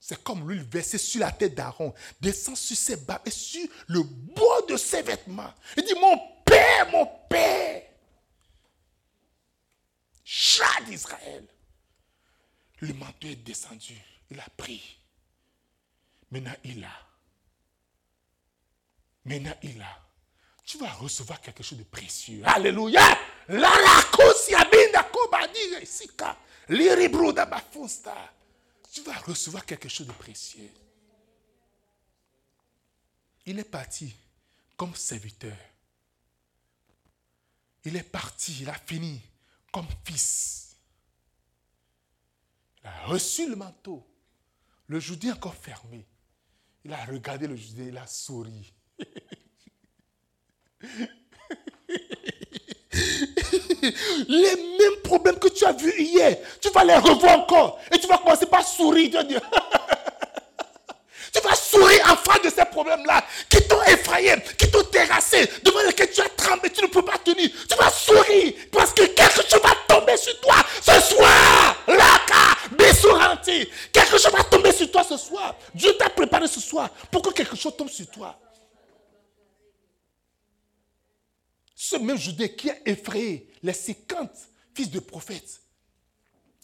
C'est 0.00 0.22
comme 0.22 0.48
l'huile 0.48 0.62
versée 0.62 0.96
sur 0.96 1.20
la 1.20 1.32
tête 1.32 1.54
d'Aaron, 1.54 1.92
descend 2.20 2.56
sur 2.56 2.76
ses 2.76 2.96
bas 2.96 3.20
et 3.26 3.30
sur 3.30 3.68
le 3.88 4.02
bois 4.02 4.62
de 4.68 4.76
ses 4.76 5.02
vêtements. 5.02 5.52
Il 5.76 5.84
dit, 5.84 5.94
mon 6.00 6.16
Père, 6.44 6.90
mon 6.90 7.06
Père, 7.28 7.82
chat 10.24 10.82
d'Israël. 10.86 11.46
Le 12.80 12.94
manteau 12.94 13.26
est 13.26 13.36
descendu, 13.36 14.00
il 14.30 14.38
a 14.38 14.48
pris. 14.56 14.98
Maintenant, 16.30 16.54
il 16.64 16.84
a. 16.84 16.92
Maintenant, 19.24 19.56
il 19.62 19.82
a. 19.82 20.07
Tu 20.68 20.76
vas 20.76 20.92
recevoir 20.92 21.40
quelque 21.40 21.62
chose 21.62 21.78
de 21.78 21.84
précieux. 21.84 22.42
Alléluia. 22.44 23.00
La 23.48 23.70
Tu 28.92 29.00
vas 29.00 29.14
recevoir 29.20 29.64
quelque 29.64 29.88
chose 29.88 30.06
de 30.06 30.12
précieux. 30.12 30.70
Il 33.46 33.58
est 33.58 33.64
parti 33.64 34.14
comme 34.76 34.94
serviteur. 34.94 35.56
Il 37.84 37.96
est 37.96 38.02
parti, 38.02 38.58
il 38.60 38.68
a 38.68 38.74
fini 38.74 39.22
comme 39.72 39.88
fils. 40.04 40.76
Il 42.82 42.88
a 42.88 43.06
reçu 43.06 43.48
le 43.48 43.56
manteau. 43.56 44.06
Le 44.86 45.00
Judée 45.00 45.32
encore 45.32 45.56
fermé. 45.56 46.06
Il 46.84 46.92
a 46.92 47.02
regardé 47.06 47.46
le 47.46 47.56
Judée, 47.56 47.86
il 47.86 47.96
a 47.96 48.06
souri. 48.06 48.74
Les 54.28 54.56
mêmes 54.56 55.00
problèmes 55.02 55.38
que 55.38 55.48
tu 55.48 55.64
as 55.64 55.72
vus 55.72 55.94
hier, 55.98 56.36
tu 56.60 56.70
vas 56.70 56.84
les 56.84 56.96
revoir 56.96 57.40
encore. 57.40 57.80
Et 57.92 57.98
tu 57.98 58.06
vas 58.06 58.18
commencer 58.18 58.46
par 58.46 58.66
sourire. 58.66 59.24
Tu 61.30 61.40
vas 61.46 61.54
sourire 61.54 62.00
en 62.10 62.16
face 62.16 62.40
de 62.42 62.48
ces 62.48 62.64
problèmes-là 62.64 63.22
qui 63.50 63.60
t'ont 63.68 63.82
effrayé, 63.82 64.34
qui 64.56 64.70
t'ont 64.70 64.82
terrassé, 64.84 65.46
devant 65.62 65.82
lesquels 65.86 66.10
tu 66.10 66.22
as 66.22 66.28
tremblé, 66.30 66.70
tu 66.70 66.80
ne 66.82 66.86
peux 66.86 67.04
pas 67.04 67.18
tenir. 67.18 67.50
Tu 67.68 67.76
vas 67.76 67.90
sourire 67.90 68.54
parce 68.72 68.94
que 68.94 69.04
quelque 69.04 69.42
chose 69.46 69.60
va 69.62 69.74
tomber 69.86 70.16
sur 70.16 70.40
toi 70.40 70.56
ce 70.80 71.14
soir. 71.14 71.76
Laka. 71.86 72.58
Quelque 73.92 74.18
chose 74.18 74.32
va 74.32 74.44
tomber 74.44 74.72
sur 74.72 74.90
toi 74.90 75.04
ce 75.04 75.16
soir. 75.16 75.54
Dieu 75.74 75.92
t'a 75.98 76.08
préparé 76.08 76.46
ce 76.46 76.60
soir 76.60 76.88
pour 77.10 77.22
que 77.22 77.30
quelque 77.30 77.56
chose 77.56 77.74
tombe 77.76 77.88
sur 77.88 78.06
toi. 78.08 78.38
Ce 81.80 81.94
même 81.94 82.16
Judée 82.16 82.56
qui 82.56 82.68
a 82.70 82.88
effrayé 82.88 83.48
les 83.62 83.72
50 83.72 84.28
fils 84.74 84.90
de 84.90 84.98
prophètes, 84.98 85.62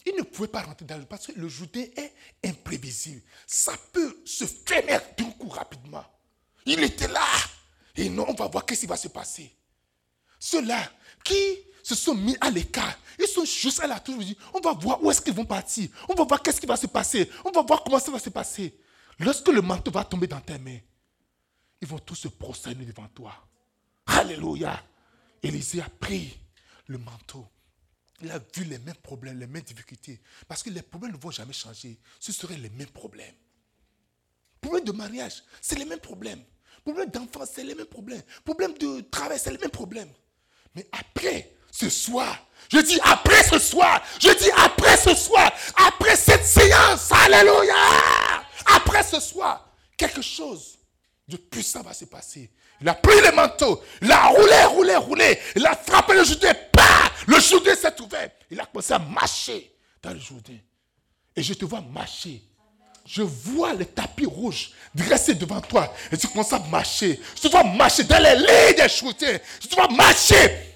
il 0.05 0.13
ne 0.13 0.23
pouvait 0.23 0.49
pas 0.49 0.61
rentrer 0.61 0.85
dans 0.85 0.97
le 0.97 1.05
parce 1.05 1.27
que 1.27 1.39
le 1.39 1.47
Judée 1.47 1.93
est 1.95 2.13
imprévisible. 2.49 3.21
Ça 3.47 3.71
peut 3.93 4.21
se 4.25 4.43
fermer 4.43 4.97
d'un 5.17 5.31
coup 5.31 5.47
rapidement. 5.47 6.03
Il 6.65 6.83
était 6.83 7.07
là. 7.07 7.25
Et 7.95 8.09
non, 8.09 8.25
on 8.27 8.33
va 8.33 8.47
voir 8.49 8.65
qu'est-ce 8.65 8.81
qui 8.81 8.87
va 8.87 8.97
se 8.97 9.07
passer. 9.07 9.55
Ceux-là 10.37 10.91
qui 11.23 11.59
se 11.81 11.95
sont 11.95 12.13
mis 12.13 12.35
à 12.41 12.49
l'écart, 12.49 12.99
ils 13.17 13.27
sont 13.27 13.45
juste 13.45 13.79
à 13.79 13.87
la 13.87 14.01
tour. 14.01 14.21
On 14.53 14.59
va 14.59 14.73
voir 14.73 15.01
où 15.01 15.09
est-ce 15.09 15.21
qu'ils 15.21 15.33
vont 15.33 15.45
partir. 15.45 15.87
On 16.09 16.13
va 16.13 16.25
voir 16.25 16.43
qu'est-ce 16.43 16.59
qui 16.59 16.67
va 16.67 16.75
se 16.75 16.87
passer. 16.87 17.29
On 17.45 17.51
va 17.51 17.61
voir 17.61 17.85
comment 17.85 17.99
ça 17.99 18.11
va 18.11 18.19
se 18.19 18.29
passer. 18.29 18.77
Lorsque 19.19 19.47
le 19.47 19.61
manteau 19.61 19.91
va 19.91 20.03
tomber 20.03 20.27
dans 20.27 20.41
tes 20.41 20.57
mains, 20.57 20.79
ils 21.79 21.87
vont 21.87 21.99
tous 21.99 22.15
se 22.15 22.27
prosterner 22.27 22.83
devant 22.83 23.07
toi. 23.07 23.33
Alléluia. 24.07 24.83
Élisée 25.45 25.81
a 25.81 25.89
pris 25.99 26.35
le 26.87 26.97
manteau. 26.97 27.47
Il 28.21 28.31
a 28.31 28.39
vu 28.39 28.63
les 28.63 28.79
mêmes 28.79 28.95
problèmes, 28.95 29.39
les 29.39 29.45
mêmes 29.45 29.61
difficultés. 29.61 30.19
Parce 30.47 30.63
que 30.63 30.71
les 30.71 30.81
problèmes 30.81 31.11
ne 31.11 31.17
vont 31.17 31.31
jamais 31.31 31.53
changer. 31.53 31.99
Ce 32.19 32.31
seraient 32.31 32.57
les 32.57 32.69
mêmes 32.71 32.89
problèmes. 32.89 33.35
Problème 34.59 34.85
de 34.85 34.91
mariage, 34.91 35.43
c'est 35.61 35.77
les 35.77 35.85
mêmes 35.85 35.99
problèmes. 35.99 36.43
Problème 36.83 37.09
d'enfance, 37.11 37.49
c'est 37.53 37.63
les 37.63 37.75
mêmes 37.75 37.85
problèmes. 37.85 38.23
Problème 38.43 38.73
de 38.77 39.01
travail, 39.01 39.37
c'est 39.37 39.51
les 39.51 39.59
mêmes 39.59 39.69
problèmes. 39.69 40.11
Mais 40.73 40.87
après 40.91 41.55
ce 41.71 41.89
soir, 41.89 42.47
je 42.71 42.79
dis 42.79 42.99
après 43.03 43.43
ce 43.43 43.59
soir, 43.59 44.03
je 44.19 44.29
dis 44.29 44.51
après 44.57 44.97
ce 44.97 45.13
soir, 45.13 45.51
après 45.75 46.15
cette 46.15 46.45
séance, 46.45 47.11
alléluia, 47.11 47.75
après 48.65 49.03
ce 49.03 49.19
soir, 49.19 49.71
quelque 49.95 50.21
chose 50.21 50.79
de 51.27 51.37
puissant 51.37 51.81
va 51.83 51.93
se 51.93 52.05
passer. 52.05 52.51
Il 52.81 52.89
a 52.89 52.93
pris 52.93 53.21
le 53.21 53.31
manteau, 53.31 53.81
il 54.01 54.11
a 54.11 54.27
roulé, 54.27 54.63
roulé, 54.65 54.95
roulé, 54.97 55.39
il 55.55 55.65
a 55.65 55.75
frappé 55.75 56.13
le 56.13 56.23
Judée, 56.25 56.51
pas 56.71 57.11
le 57.27 57.39
Judée 57.39 57.75
s'est 57.75 57.99
ouvert. 58.01 58.29
Il 58.51 58.59
a 58.59 58.65
commencé 58.65 58.93
à 58.93 58.99
marcher 58.99 59.71
dans 60.01 60.11
le 60.11 60.19
Judée. 60.19 60.63
Et 61.35 61.43
je 61.43 61.53
te 61.53 61.65
vois 61.65 61.81
marcher. 61.81 62.41
Je 63.05 63.21
vois 63.21 63.73
le 63.73 63.85
tapis 63.85 64.25
rouge 64.25 64.71
dressé 64.93 65.35
devant 65.35 65.61
toi. 65.61 65.93
Et 66.11 66.17
tu 66.17 66.27
commences 66.27 66.53
à 66.53 66.59
marcher. 66.59 67.19
Tu 67.39 67.49
vas 67.49 67.63
marcher 67.63 68.03
dans 68.03 68.21
les 68.21 68.35
lits 68.35 68.75
des 68.75 68.89
shootés. 68.89 69.39
Tu 69.59 69.75
vas 69.75 69.87
marcher 69.87 70.73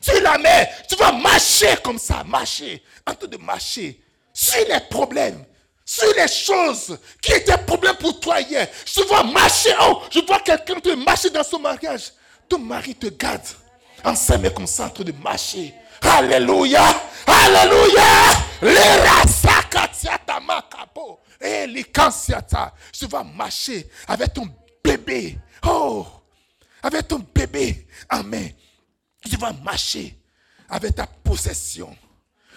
sur 0.00 0.20
la 0.20 0.36
mer. 0.36 0.68
Tu 0.88 0.96
vas 0.96 1.12
marcher 1.12 1.76
comme 1.82 1.98
ça, 1.98 2.22
marcher. 2.24 2.82
En 3.06 3.14
train 3.14 3.28
de 3.28 3.36
marcher 3.38 3.98
sur 4.32 4.60
les 4.68 4.80
problèmes 4.90 5.42
sur 5.90 6.14
les 6.16 6.28
choses 6.28 6.96
qui 7.20 7.32
étaient 7.32 7.58
problème 7.58 7.96
pour 7.96 8.20
toi 8.20 8.40
hier. 8.40 8.68
Je 8.86 9.00
vois 9.02 9.24
marcher, 9.24 9.74
oh, 9.82 10.02
je 10.08 10.20
vois 10.20 10.38
quelqu'un 10.38 10.78
te 10.78 10.90
marcher 10.90 11.30
dans 11.30 11.42
son 11.42 11.58
mariage. 11.58 12.12
Ton 12.48 12.58
mari 12.58 12.94
te 12.94 13.08
garde 13.08 13.42
ensemble 14.04 14.46
et 14.46 14.52
concentre 14.52 15.02
de 15.02 15.10
marcher. 15.10 15.74
Alléluia, 16.00 16.84
Alléluia. 17.26 18.02
Les. 18.62 19.00
Et 21.40 21.66
les 21.66 21.84
Je 21.92 23.06
vois 23.06 23.24
marcher 23.24 23.90
avec 24.06 24.32
ton 24.34 24.48
bébé. 24.84 25.38
Oh, 25.66 26.06
avec 26.84 27.08
ton 27.08 27.18
bébé. 27.34 27.88
Amen. 28.08 28.52
Je 29.28 29.36
vois 29.36 29.52
marcher 29.64 30.16
avec 30.68 30.94
ta 30.94 31.06
possession. 31.06 31.96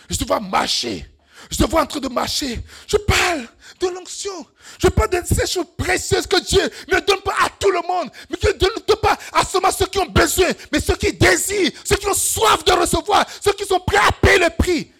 Je 0.07 0.23
vois 0.23 0.39
marcher 0.39 1.07
je 1.49 1.57
te 1.57 1.63
vois 1.63 1.81
en 1.81 1.85
train 1.85 1.99
de 1.99 2.07
marcher. 2.07 2.59
Je 2.87 2.97
parle 2.97 3.47
de 3.79 3.87
l'onction. 3.87 4.45
Je 4.81 4.87
parle 4.87 5.09
de 5.09 5.21
ces 5.25 5.47
choses 5.47 5.67
précieuses 5.77 6.27
que 6.27 6.39
Dieu 6.41 6.61
ne 6.91 6.99
donne 6.99 7.21
pas 7.21 7.35
à 7.43 7.49
tout 7.49 7.71
le 7.71 7.81
monde, 7.87 8.09
mais 8.29 8.37
qu'il 8.37 8.49
ne 8.49 8.53
donne 8.53 8.97
pas 9.01 9.17
à 9.33 9.43
seulement 9.43 9.71
ceux 9.71 9.85
qui 9.87 9.99
ont 9.99 10.05
besoin, 10.09 10.47
mais 10.71 10.79
ceux 10.79 10.95
qui 10.95 11.13
désirent, 11.13 11.71
ceux 11.83 11.95
qui 11.97 12.07
ont 12.07 12.13
soif 12.13 12.63
de 12.63 12.71
recevoir, 12.73 13.25
ceux 13.41 13.53
qui 13.53 13.65
sont 13.65 13.79
prêts 13.79 13.97
à 13.97 14.11
payer 14.11 14.39
le 14.39 14.49
prix. 14.57 14.91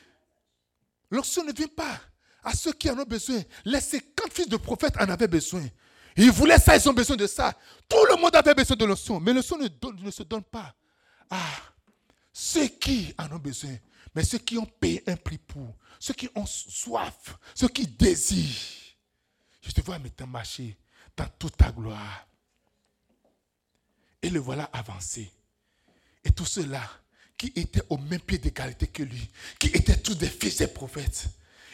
L'onction 1.10 1.44
ne 1.44 1.54
vient 1.54 1.68
pas 1.68 2.00
à 2.44 2.54
ceux 2.54 2.74
qui 2.74 2.90
en 2.90 3.00
ont 3.00 3.06
besoin. 3.06 3.42
Les 3.66 3.80
50 3.80 4.04
fils 4.34 4.50
de 4.50 4.58
prophètes 4.58 4.96
en 5.00 5.10
avaient 5.10 5.28
besoin. 5.28 5.64
Ils 6.18 6.32
voulaient 6.32 6.60
ça, 6.60 6.76
ils 6.76 6.90
ont 6.90 6.94
besoin 6.94 7.16
de 7.16 7.28
ça. 7.28 7.54
Tout 7.90 8.06
le 8.10 8.22
monde 8.22 8.36
avait 8.36 8.54
besoin 8.54 8.76
de 8.76 8.86
l'onction, 8.86 9.20
mais 9.20 9.34
l'onction 9.34 9.58
ne, 9.58 9.68
ne 10.04 10.12
se 10.12 10.24
donne 10.24 10.44
pas 10.44 10.74
à 11.30 11.40
ceux 12.32 12.68
qui 12.68 13.14
en 13.18 13.36
ont 13.36 13.40
besoin, 13.40 13.76
mais 14.16 14.24
ceux 14.24 14.38
qui 14.38 14.58
ont 14.58 14.66
payé 14.66 15.04
un 15.08 15.16
prix 15.16 15.38
pour 15.38 15.76
ceux 16.04 16.14
qui 16.14 16.30
ont 16.36 16.46
soif, 16.46 17.38
ceux 17.56 17.70
qui 17.70 17.88
désirent. 17.88 18.60
Je 19.62 19.72
te 19.72 19.80
vois 19.80 20.00
maintenant 20.00 20.28
marcher 20.28 20.76
dans 21.16 21.28
toute 21.40 21.56
ta 21.56 21.72
gloire. 21.72 22.28
Et 24.22 24.30
le 24.30 24.40
voilà 24.40 24.66
avancer. 24.74 25.32
Et 26.26 26.32
tous 26.32 26.46
ceux-là 26.46 26.84
qui 27.38 27.54
étaient 27.56 27.84
au 27.90 27.98
même 27.98 28.20
pied 28.20 28.38
d'égalité 28.38 28.88
que 28.88 29.04
lui, 29.04 29.30
qui 29.58 29.68
étaient 29.68 29.96
tous 29.96 30.16
des 30.16 30.28
fils 30.28 30.58
des 30.58 30.68
prophètes. 30.68 31.28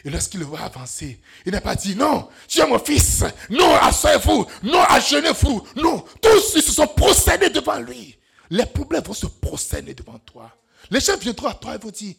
Et 0.04 0.10
lorsqu'il 0.10 0.38
le 0.38 0.46
voit 0.46 0.60
avancer, 0.60 1.20
il 1.44 1.50
n'a 1.50 1.60
pas 1.60 1.74
dit 1.74 1.96
non, 1.96 2.28
tu 2.46 2.60
es 2.60 2.66
mon 2.68 2.78
fils, 2.78 3.24
non, 3.50 3.74
asseyez-vous, 3.78 4.46
non, 4.62 4.82
agenez-vous, 4.82 5.66
non. 5.74 6.04
Tous 6.22 6.54
ils 6.54 6.62
se 6.62 6.70
sont 6.70 6.86
procédés 6.86 7.50
devant 7.50 7.80
lui. 7.80 8.16
Les 8.48 8.66
problèmes 8.66 9.02
vont 9.02 9.12
se 9.12 9.26
procéder 9.26 9.92
devant 9.92 10.20
toi. 10.20 10.56
Les 10.90 11.00
gens 11.00 11.16
viendront 11.16 11.48
à 11.48 11.54
toi 11.54 11.74
et 11.74 11.78
vont 11.78 11.90
dire 11.90 12.14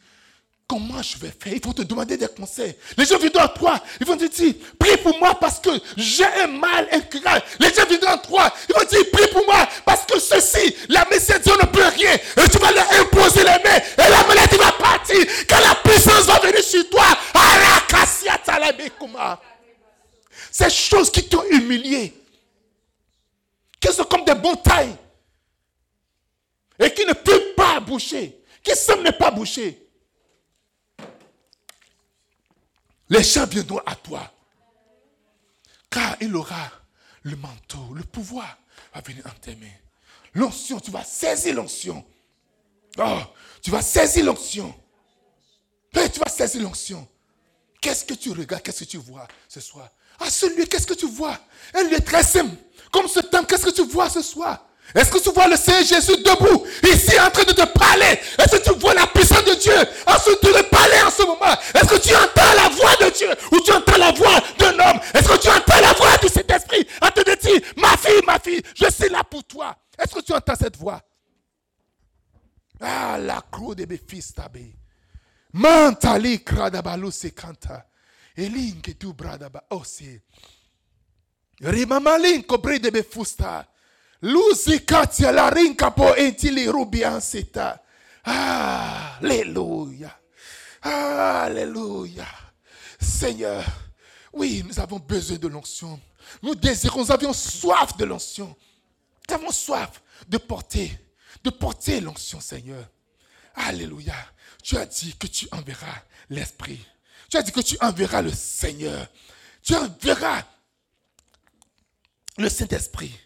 Comment 0.71 1.01
je 1.01 1.17
vais 1.17 1.33
faire? 1.37 1.53
Ils 1.53 1.61
vont 1.61 1.73
te 1.73 1.81
demander 1.81 2.15
des 2.15 2.29
conseils. 2.29 2.73
Les 2.97 3.03
gens 3.03 3.17
viendront 3.17 3.41
à 3.43 3.49
toi. 3.49 3.77
Ils 3.99 4.07
vont 4.07 4.15
te 4.15 4.23
dire, 4.23 4.53
prie 4.79 4.95
pour 5.03 5.19
moi 5.19 5.37
parce 5.37 5.59
que 5.59 5.69
j'ai 5.97 6.23
un 6.23 6.47
mal 6.47 6.87
incurable. 6.93 7.43
Les 7.59 7.73
gens 7.73 7.85
viendront 7.89 8.11
à 8.11 8.17
toi. 8.19 8.53
Ils 8.69 8.75
vont 8.75 8.85
te 8.85 8.95
dire, 8.95 9.11
prie 9.11 9.27
pour 9.33 9.45
moi 9.45 9.67
parce 9.85 10.05
que 10.05 10.17
ceci, 10.17 10.73
la 10.87 11.05
médecine 11.11 11.39
Dieu 11.43 11.51
ne 11.61 11.67
peut 11.67 11.83
rien. 11.83 12.13
Et 12.13 12.49
tu 12.49 12.57
vas 12.57 12.71
leur 12.71 12.89
imposer 13.01 13.39
les 13.39 13.49
mains. 13.49 13.81
Et 13.97 14.09
la 14.09 14.23
maladie 14.25 14.55
va 14.55 14.71
partir. 14.71 15.17
Quand 15.49 15.59
la 15.59 15.75
puissance 15.75 16.25
va 16.27 16.39
venir 16.39 16.63
sur 16.63 16.89
toi. 16.89 17.03
Ces 20.51 20.69
choses 20.69 21.09
qui 21.11 21.27
t'ont 21.27 21.43
humilié. 21.49 22.13
Qui 23.79 23.91
sont 23.91 24.05
comme 24.05 24.23
des 24.23 24.35
montagnes. 24.35 24.95
Et 26.79 26.93
qui 26.93 27.05
ne 27.05 27.13
peuvent 27.13 27.55
pas 27.57 27.81
boucher. 27.81 28.40
Qui 28.63 28.75
semblent 28.75 29.03
ne 29.03 29.11
pas 29.11 29.31
boucher. 29.31 29.87
Les 33.09 33.23
gens 33.23 33.45
viendront 33.45 33.81
à 33.85 33.95
toi. 33.95 34.31
Car 35.89 36.15
il 36.21 36.35
aura 36.35 36.71
le 37.23 37.35
manteau, 37.35 37.93
le 37.93 38.03
pouvoir 38.03 38.57
va 38.93 39.01
venir 39.01 39.25
en 39.27 39.39
tes 39.39 39.55
mains. 39.55 39.67
L'onction, 40.33 40.79
tu 40.79 40.91
vas 40.91 41.03
saisir 41.03 41.55
l'onction. 41.55 42.05
Oh, 42.97 43.19
tu 43.61 43.69
vas 43.69 43.81
saisir 43.81 44.25
l'onction. 44.25 44.73
Tu 45.93 46.19
vas 46.19 46.29
saisir 46.29 46.61
l'onction. 46.61 47.05
Qu'est-ce 47.81 48.05
que 48.05 48.13
tu 48.13 48.31
regardes, 48.31 48.63
qu'est-ce 48.63 48.85
que 48.85 48.89
tu 48.89 48.97
vois 48.97 49.27
ce 49.49 49.59
soir? 49.59 49.89
Ah, 50.19 50.29
celui, 50.29 50.67
qu'est-ce 50.67 50.87
que 50.87 50.93
tu 50.93 51.07
vois? 51.07 51.37
Un 51.73 51.83
lieu 51.83 51.99
très 51.99 52.23
simple. 52.23 52.55
Comme 52.91 53.07
ce 53.07 53.19
temps, 53.19 53.43
qu'est-ce 53.43 53.65
que 53.65 53.71
tu 53.71 53.83
vois 53.83 54.09
ce 54.09 54.21
soir? 54.21 54.65
Est-ce 54.93 55.11
que 55.11 55.19
tu 55.19 55.31
vois 55.31 55.47
le 55.47 55.55
Seigneur 55.55 55.83
Jésus 55.83 56.17
debout, 56.17 56.65
ici, 56.83 57.19
en 57.19 57.29
train 57.31 57.43
de 57.43 57.53
te 57.53 57.65
parler? 57.77 58.19
Est-ce 58.37 58.57
que 58.57 58.63
tu 58.63 58.79
vois 58.79 58.93
la 58.93 59.07
puissance 59.07 59.45
de 59.45 59.55
Dieu 59.55 59.73
en 60.07 60.15
train 60.15 60.31
de 60.31 60.37
te 60.37 60.61
parler 60.63 61.01
en 61.05 61.11
ce 61.11 61.23
moment? 61.23 61.55
Est-ce 61.73 61.87
que 61.87 61.99
tu 61.99 62.15
entends 62.15 62.53
la 62.55 62.69
voix 62.69 62.95
de 63.05 63.09
Dieu 63.15 63.29
ou 63.51 63.59
tu 63.61 63.71
entends 63.71 63.97
la 63.97 64.11
voix 64.11 64.39
d'un 64.59 64.73
homme? 64.73 64.99
Est-ce 65.13 65.27
que 65.27 65.37
tu 65.37 65.49
entends 65.49 65.81
la 65.81 65.93
voix 65.93 66.17
du 66.21 66.27
Saint-Esprit 66.27 66.87
en 67.01 67.09
train 67.11 67.23
de 67.23 67.39
dire, 67.39 67.61
ma 67.77 67.95
fille, 67.97 68.21
ma 68.25 68.39
fille, 68.39 68.61
je 68.75 68.89
suis 68.91 69.09
là 69.09 69.23
pour 69.23 69.43
toi 69.45 69.75
Est-ce 69.97 70.13
que 70.15 70.21
tu 70.21 70.33
entends 70.33 70.55
cette 70.55 70.77
voix? 70.77 71.01
Ah, 72.81 73.17
la 73.19 73.41
croix 73.51 73.75
de 73.75 73.85
mes 73.85 73.97
fils 73.97 74.33
t'obéit. 74.33 74.75
Mantali 75.53 76.43
kradabalou 76.43 77.11
sekanta. 77.11 77.85
Elin 78.35 78.81
que 78.81 78.91
tu 78.91 79.13
bradaba 79.13 79.63
aussi. 79.69 80.19
Oh, 81.63 81.67
Rimamalin 81.69 82.41
kobré 82.41 82.79
de 82.79 82.89
mes 82.89 83.03
fustas. 83.03 83.65
Luzi 84.21 84.85
katia 84.85 85.31
la 85.31 85.49
rinka 85.49 85.91
po 85.91 86.15
entili 86.15 86.67
rubian 86.67 87.21
seta. 87.21 87.81
Alléluia. 88.23 90.11
Alléluia. 90.81 92.27
Seigneur, 92.99 93.63
oui, 94.33 94.63
nous 94.65 94.79
avons 94.79 94.99
besoin 94.99 95.37
de 95.37 95.47
l'onction. 95.47 95.99
Nous 96.43 96.55
désirons, 96.55 97.01
nous 97.01 97.11
avions 97.11 97.33
soif 97.33 97.97
de 97.97 98.05
l'onction. 98.05 98.55
Nous 99.27 99.35
avons 99.35 99.51
soif 99.51 100.01
de 100.27 100.37
porter, 100.37 100.91
de 101.43 101.49
porter 101.49 101.99
l'onction, 101.99 102.39
Seigneur. 102.39 102.87
Alléluia. 103.55 104.15
Tu 104.63 104.77
as 104.77 104.85
dit 104.85 105.15
que 105.17 105.27
tu 105.27 105.47
enverras 105.51 106.03
l'Esprit. 106.29 106.79
Tu 107.29 107.37
as 107.37 107.41
dit 107.41 107.51
que 107.51 107.61
tu 107.61 107.75
enverras 107.81 108.21
le 108.21 108.31
Seigneur. 108.31 109.07
Tu 109.63 109.75
enverras 109.75 110.43
le 112.37 112.49
Saint-Esprit. 112.49 113.17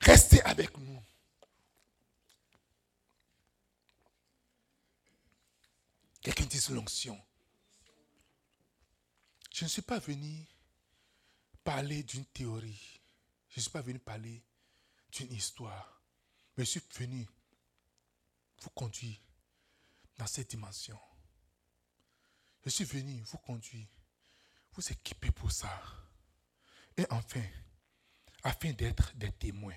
Restez 0.00 0.42
avec 0.42 0.76
nous. 0.78 1.02
Quelqu'un 6.22 6.44
dit 6.44 6.64
l'onction. 6.70 7.20
Je 9.52 9.64
ne 9.64 9.68
suis 9.68 9.82
pas 9.82 9.98
venu 9.98 10.46
parler 11.64 12.02
d'une 12.02 12.24
théorie. 12.26 13.00
Je 13.48 13.58
ne 13.58 13.62
suis 13.62 13.70
pas 13.70 13.82
venu 13.82 13.98
parler 13.98 14.42
d'une 15.12 15.32
histoire. 15.32 16.02
Mais 16.56 16.64
je 16.64 16.70
suis 16.70 16.82
venu 16.94 17.26
vous 18.60 18.70
conduire 18.70 19.18
dans 20.16 20.26
cette 20.26 20.50
dimension. 20.50 20.98
Je 22.64 22.70
suis 22.70 22.84
venu 22.84 23.22
vous 23.22 23.38
conduire, 23.38 23.86
vous 24.72 24.92
équiper 24.92 25.30
pour 25.30 25.50
ça. 25.50 25.70
Et 26.96 27.06
enfin, 27.10 27.44
afin 28.42 28.72
d'être 28.72 29.16
des 29.16 29.32
témoins. 29.32 29.74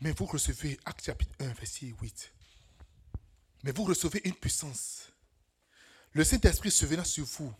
Mais 0.00 0.12
vous 0.12 0.24
recevez, 0.26 0.78
Acte 0.84 1.04
chapitre 1.04 1.32
1, 1.40 1.48
verset 1.48 1.86
8. 2.00 2.32
Mais 3.64 3.72
vous 3.72 3.84
recevez 3.84 4.20
une 4.24 4.34
puissance. 4.34 5.12
Le 6.12 6.24
Saint-Esprit 6.24 6.70
se 6.70 6.86
venant 6.86 7.04
sur 7.04 7.26
vous. 7.26 7.54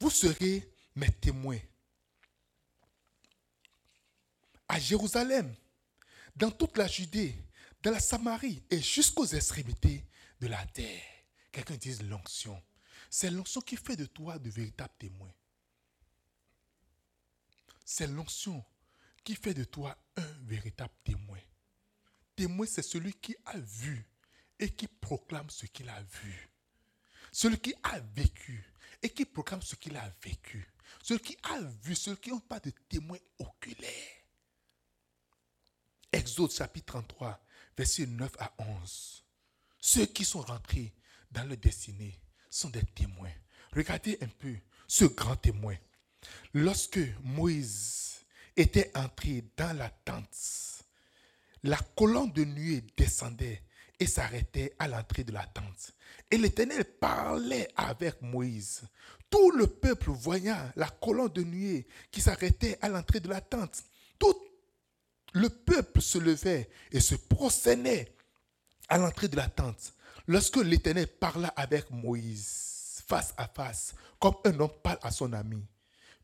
Vous 0.00 0.10
serez 0.10 0.68
mes 0.96 1.10
témoins. 1.10 1.60
À 4.68 4.80
Jérusalem, 4.80 5.54
dans 6.34 6.50
toute 6.50 6.76
la 6.76 6.88
Judée, 6.88 7.36
dans 7.82 7.92
la 7.92 8.00
Samarie 8.00 8.64
et 8.68 8.82
jusqu'aux 8.82 9.26
extrémités 9.26 10.04
de 10.40 10.48
la 10.48 10.66
terre. 10.66 11.02
Quelqu'un 11.52 11.76
dit 11.76 11.94
l'onction. 12.02 12.60
C'est 13.08 13.30
l'onction 13.30 13.60
qui 13.60 13.76
fait 13.76 13.96
de 13.96 14.06
toi 14.06 14.38
de 14.38 14.50
véritables 14.50 14.92
témoins. 14.98 15.32
C'est 17.84 18.08
l'onction 18.08 18.64
qui 19.22 19.36
fait 19.36 19.54
de 19.54 19.64
toi 19.64 19.96
un 20.16 20.32
véritable 20.42 20.92
témoin. 21.04 21.38
Témoin, 22.36 22.66
c'est 22.66 22.82
celui 22.82 23.14
qui 23.14 23.34
a 23.46 23.58
vu 23.58 24.06
et 24.58 24.70
qui 24.70 24.86
proclame 24.86 25.48
ce 25.50 25.66
qu'il 25.66 25.88
a 25.88 26.02
vu. 26.02 26.50
Celui 27.32 27.58
qui 27.58 27.74
a 27.82 27.98
vécu 28.14 28.64
et 29.02 29.08
qui 29.08 29.24
proclame 29.24 29.62
ce 29.62 29.74
qu'il 29.74 29.96
a 29.96 30.14
vécu. 30.22 30.66
Celui 31.02 31.20
qui 31.20 31.36
a 31.42 31.60
vu, 31.82 31.94
celui 31.94 32.18
qui 32.18 32.30
n'ont 32.30 32.40
pas 32.40 32.60
de 32.60 32.70
témoin 32.88 33.18
oculaire. 33.38 33.90
Exode 36.12 36.52
chapitre 36.52 36.86
33, 36.86 37.44
versets 37.76 38.06
9 38.06 38.30
à 38.38 38.54
11. 38.58 39.24
Ceux 39.80 40.06
qui 40.06 40.24
sont 40.24 40.40
rentrés 40.42 40.94
dans 41.30 41.44
le 41.44 41.56
destinée 41.56 42.20
sont 42.50 42.70
des 42.70 42.84
témoins. 42.94 43.32
Regardez 43.72 44.18
un 44.20 44.28
peu 44.28 44.56
ce 44.86 45.04
grand 45.04 45.36
témoin. 45.36 45.76
Lorsque 46.54 47.00
Moïse 47.22 48.24
était 48.56 48.90
entré 48.96 49.44
dans 49.56 49.76
la 49.76 49.90
tente, 49.90 50.75
la 51.62 51.78
colonne 51.96 52.32
de 52.32 52.44
nuée 52.44 52.84
descendait 52.96 53.62
et 53.98 54.06
s'arrêtait 54.06 54.74
à 54.78 54.88
l'entrée 54.88 55.24
de 55.24 55.32
la 55.32 55.44
tente. 55.46 55.92
Et 56.30 56.38
l'Éternel 56.38 56.84
parlait 56.84 57.68
avec 57.76 58.20
Moïse. 58.22 58.82
Tout 59.30 59.50
le 59.52 59.66
peuple 59.66 60.10
voyant 60.10 60.70
la 60.76 60.88
colonne 60.88 61.32
de 61.32 61.42
nuée 61.42 61.86
qui 62.10 62.20
s'arrêtait 62.20 62.78
à 62.80 62.88
l'entrée 62.88 63.20
de 63.20 63.28
la 63.28 63.40
tente, 63.40 63.84
tout 64.18 64.34
le 65.32 65.48
peuple 65.48 66.00
se 66.00 66.18
levait 66.18 66.68
et 66.92 67.00
se 67.00 67.14
prosternait 67.14 68.14
à 68.88 68.98
l'entrée 68.98 69.28
de 69.28 69.36
la 69.36 69.48
tente. 69.48 69.92
Lorsque 70.26 70.56
l'Éternel 70.56 71.06
parla 71.06 71.48
avec 71.48 71.90
Moïse 71.90 73.02
face 73.06 73.34
à 73.36 73.46
face, 73.48 73.94
comme 74.18 74.36
un 74.44 74.58
homme 74.60 74.72
parle 74.82 74.98
à 75.02 75.10
son 75.10 75.32
ami. 75.32 75.62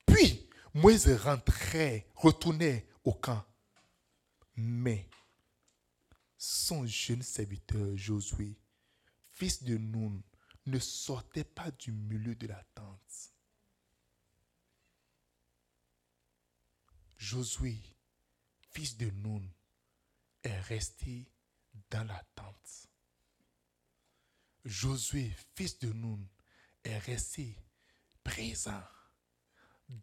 Puis 0.06 0.48
Moïse 0.74 1.08
rentrait, 1.24 2.06
retournait 2.14 2.86
au 3.04 3.12
camp. 3.12 3.44
Mais 4.56 5.06
son 6.44 6.84
jeune 6.86 7.22
serviteur 7.22 7.96
Josué, 7.96 8.58
fils 9.30 9.62
de 9.62 9.78
Nun, 9.78 10.20
ne 10.66 10.80
sortait 10.80 11.44
pas 11.44 11.70
du 11.70 11.92
milieu 11.92 12.34
de 12.34 12.48
la 12.48 12.60
tente. 12.74 13.32
Josué, 17.16 17.80
fils 18.72 18.96
de 18.96 19.08
Nun, 19.10 19.48
est 20.42 20.58
resté 20.62 21.30
dans 21.90 22.02
la 22.02 22.20
tente. 22.34 22.88
Josué, 24.64 25.32
fils 25.54 25.78
de 25.78 25.92
Nun, 25.92 26.26
est 26.82 26.98
resté 26.98 27.56
présent 28.24 28.82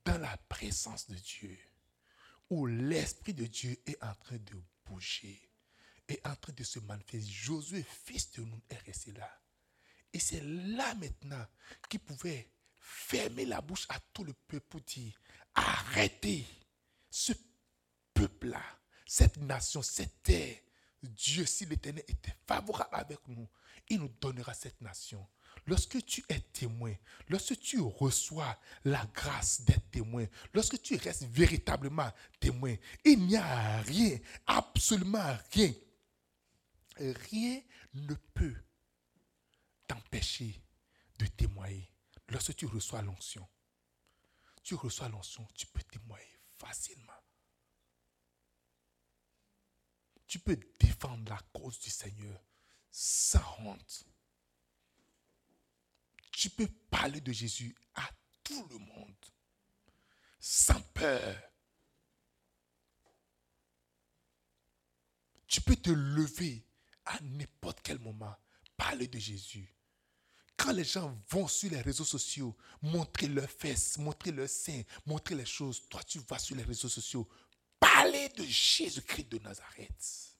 dans 0.05 0.21
la 0.21 0.37
présence 0.37 1.05
de 1.09 1.15
Dieu, 1.15 1.59
où 2.49 2.65
l'Esprit 2.65 3.33
de 3.33 3.45
Dieu 3.45 3.77
est 3.85 4.01
en 4.01 4.15
train 4.15 4.37
de 4.37 4.63
bouger, 4.85 5.48
est 6.09 6.25
en 6.27 6.35
train 6.35 6.53
de 6.53 6.63
se 6.63 6.79
manifester. 6.79 7.21
Josué, 7.21 7.85
fils 8.05 8.31
de 8.31 8.43
Nun, 8.43 8.59
est 8.69 8.85
resté 8.85 9.11
là. 9.11 9.31
Et 10.11 10.19
c'est 10.19 10.41
là 10.41 10.93
maintenant 10.95 11.45
qu'il 11.89 11.99
pouvait 11.99 12.51
fermer 12.79 13.45
la 13.45 13.61
bouche 13.61 13.85
à 13.89 13.99
tout 14.13 14.23
le 14.23 14.33
peuple 14.33 14.65
pour 14.67 14.81
dire, 14.81 15.13
arrêtez 15.53 16.45
ce 17.09 17.33
peuple-là, 18.13 18.63
cette 19.05 19.37
nation, 19.37 19.81
cette 19.81 20.23
terre. 20.23 20.57
Dieu, 21.01 21.45
si 21.45 21.65
l'Éternel 21.65 22.03
était 22.07 22.35
favorable 22.45 22.95
avec 22.95 23.25
nous, 23.27 23.47
il 23.87 23.99
nous 23.99 24.11
donnera 24.19 24.53
cette 24.53 24.81
nation. 24.81 25.25
Lorsque 25.65 26.03
tu 26.05 26.23
es 26.29 26.39
témoin, 26.39 26.93
lorsque 27.27 27.59
tu 27.59 27.79
reçois 27.79 28.59
la 28.83 29.05
grâce 29.13 29.61
d'être 29.61 29.89
témoin, 29.91 30.25
lorsque 30.53 30.81
tu 30.81 30.95
restes 30.95 31.23
véritablement 31.23 32.11
témoin, 32.39 32.75
il 33.05 33.25
n'y 33.25 33.37
a 33.37 33.81
rien, 33.81 34.17
absolument 34.45 35.37
rien. 35.51 35.71
Rien 36.99 37.61
ne 37.93 38.13
peut 38.13 38.55
t'empêcher 39.87 40.61
de 41.17 41.25
témoigner 41.25 41.89
lorsque 42.27 42.55
tu 42.55 42.65
reçois 42.65 43.01
l'onction. 43.01 43.47
Tu 44.63 44.75
reçois 44.75 45.07
l'onction, 45.09 45.47
tu 45.55 45.65
peux 45.67 45.81
témoigner 45.83 46.39
facilement. 46.57 47.13
Tu 50.27 50.39
peux 50.39 50.59
défendre 50.79 51.29
la 51.29 51.39
cause 51.53 51.79
du 51.79 51.89
Seigneur 51.89 52.39
sans 52.91 53.59
honte. 53.59 54.05
Tu 56.31 56.49
peux 56.49 56.67
parler 56.91 57.21
de 57.21 57.31
Jésus 57.31 57.75
à 57.95 58.09
tout 58.43 58.67
le 58.67 58.77
monde 58.77 59.25
sans 60.39 60.81
peur. 60.93 61.41
Tu 65.47 65.61
peux 65.61 65.75
te 65.75 65.89
lever 65.89 66.68
à 67.09 67.19
n'importe 67.21 67.81
quel 67.81 67.99
moment, 67.99 68.35
parler 68.77 69.07
de 69.07 69.17
Jésus. 69.17 69.75
Quand 70.55 70.71
les 70.71 70.83
gens 70.83 71.17
vont 71.29 71.47
sur 71.47 71.71
les 71.71 71.81
réseaux 71.81 72.05
sociaux, 72.05 72.55
montrer 72.81 73.27
leurs 73.27 73.49
fesses, 73.49 73.97
montrer 73.97 74.31
leurs 74.31 74.49
seins, 74.49 74.83
montrer 75.05 75.35
les 75.35 75.45
choses, 75.45 75.87
toi 75.89 76.03
tu 76.03 76.19
vas 76.19 76.37
sur 76.37 76.55
les 76.55 76.63
réseaux 76.63 76.89
sociaux, 76.89 77.27
parler 77.79 78.29
de 78.29 78.43
Jésus-Christ 78.43 79.29
de 79.29 79.39
Nazareth. 79.39 80.37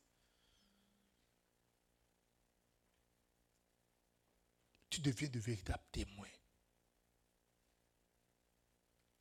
Tu 4.90 5.02
deviens 5.02 5.30
de 5.30 5.40
véritables 5.40 5.84
témoins 5.92 6.28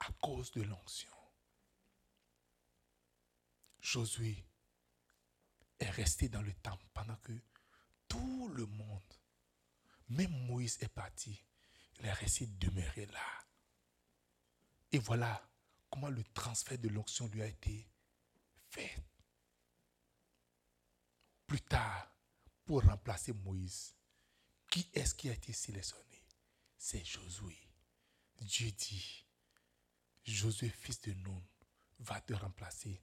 à 0.00 0.12
cause 0.20 0.50
de 0.52 0.62
l'onction. 0.62 1.12
Josué 3.80 4.47
est 5.78 5.90
resté 5.90 6.28
dans 6.28 6.42
le 6.42 6.52
temple 6.54 6.84
pendant 6.92 7.16
que 7.16 7.32
tout 8.08 8.48
le 8.48 8.66
monde, 8.66 9.14
même 10.08 10.32
Moïse 10.46 10.78
est 10.80 10.88
parti, 10.88 11.44
il 11.98 12.06
est 12.06 12.12
resté 12.12 12.46
demeuré 12.46 13.06
là. 13.06 13.46
Et 14.92 14.98
voilà 14.98 15.48
comment 15.90 16.08
le 16.08 16.24
transfert 16.34 16.78
de 16.78 16.88
l'onction 16.88 17.28
lui 17.28 17.42
a 17.42 17.46
été 17.46 17.86
fait. 18.70 19.02
plus 21.46 21.60
tard, 21.62 22.14
pour 22.66 22.82
remplacer 22.84 23.32
Moïse, 23.32 23.94
qui 24.70 24.88
est-ce 24.92 25.14
qui 25.14 25.30
a 25.30 25.32
été 25.32 25.52
sélectionné? 25.54 26.22
C'est 26.76 27.04
Josué. 27.04 27.56
Dieu 28.42 28.70
dit, 28.70 29.26
Josué, 30.24 30.68
fils 30.68 31.00
de 31.00 31.14
Nun, 31.14 31.42
va 32.00 32.20
te 32.20 32.34
remplacer 32.34 33.00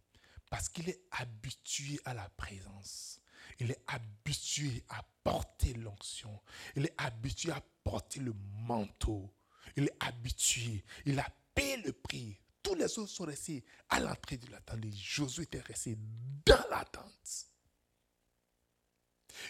parce 0.49 0.69
qu'il 0.69 0.89
est 0.89 1.01
habitué 1.11 1.99
à 2.05 2.13
la 2.13 2.29
présence. 2.29 3.19
Il 3.59 3.71
est 3.71 3.83
habitué 3.87 4.83
à 4.89 5.03
porter 5.23 5.73
l'onction. 5.73 6.39
Il 6.75 6.85
est 6.85 6.93
habitué 6.97 7.51
à 7.51 7.61
porter 7.83 8.19
le 8.19 8.33
manteau. 8.67 9.33
Il 9.75 9.85
est 9.85 9.97
habitué. 9.99 10.83
Il 11.05 11.19
a 11.19 11.27
payé 11.53 11.77
le 11.77 11.93
prix. 11.93 12.37
Tous 12.61 12.75
les 12.75 12.85
autres 12.97 13.11
sont 13.11 13.25
restés 13.25 13.63
à 13.89 13.99
l'entrée 13.99 14.37
de 14.37 14.49
la 14.51 14.59
tente. 14.61 14.79
Josué 14.93 15.43
était 15.43 15.61
resté 15.61 15.97
dans 16.45 16.65
la 16.69 16.83
tente. 16.85 17.47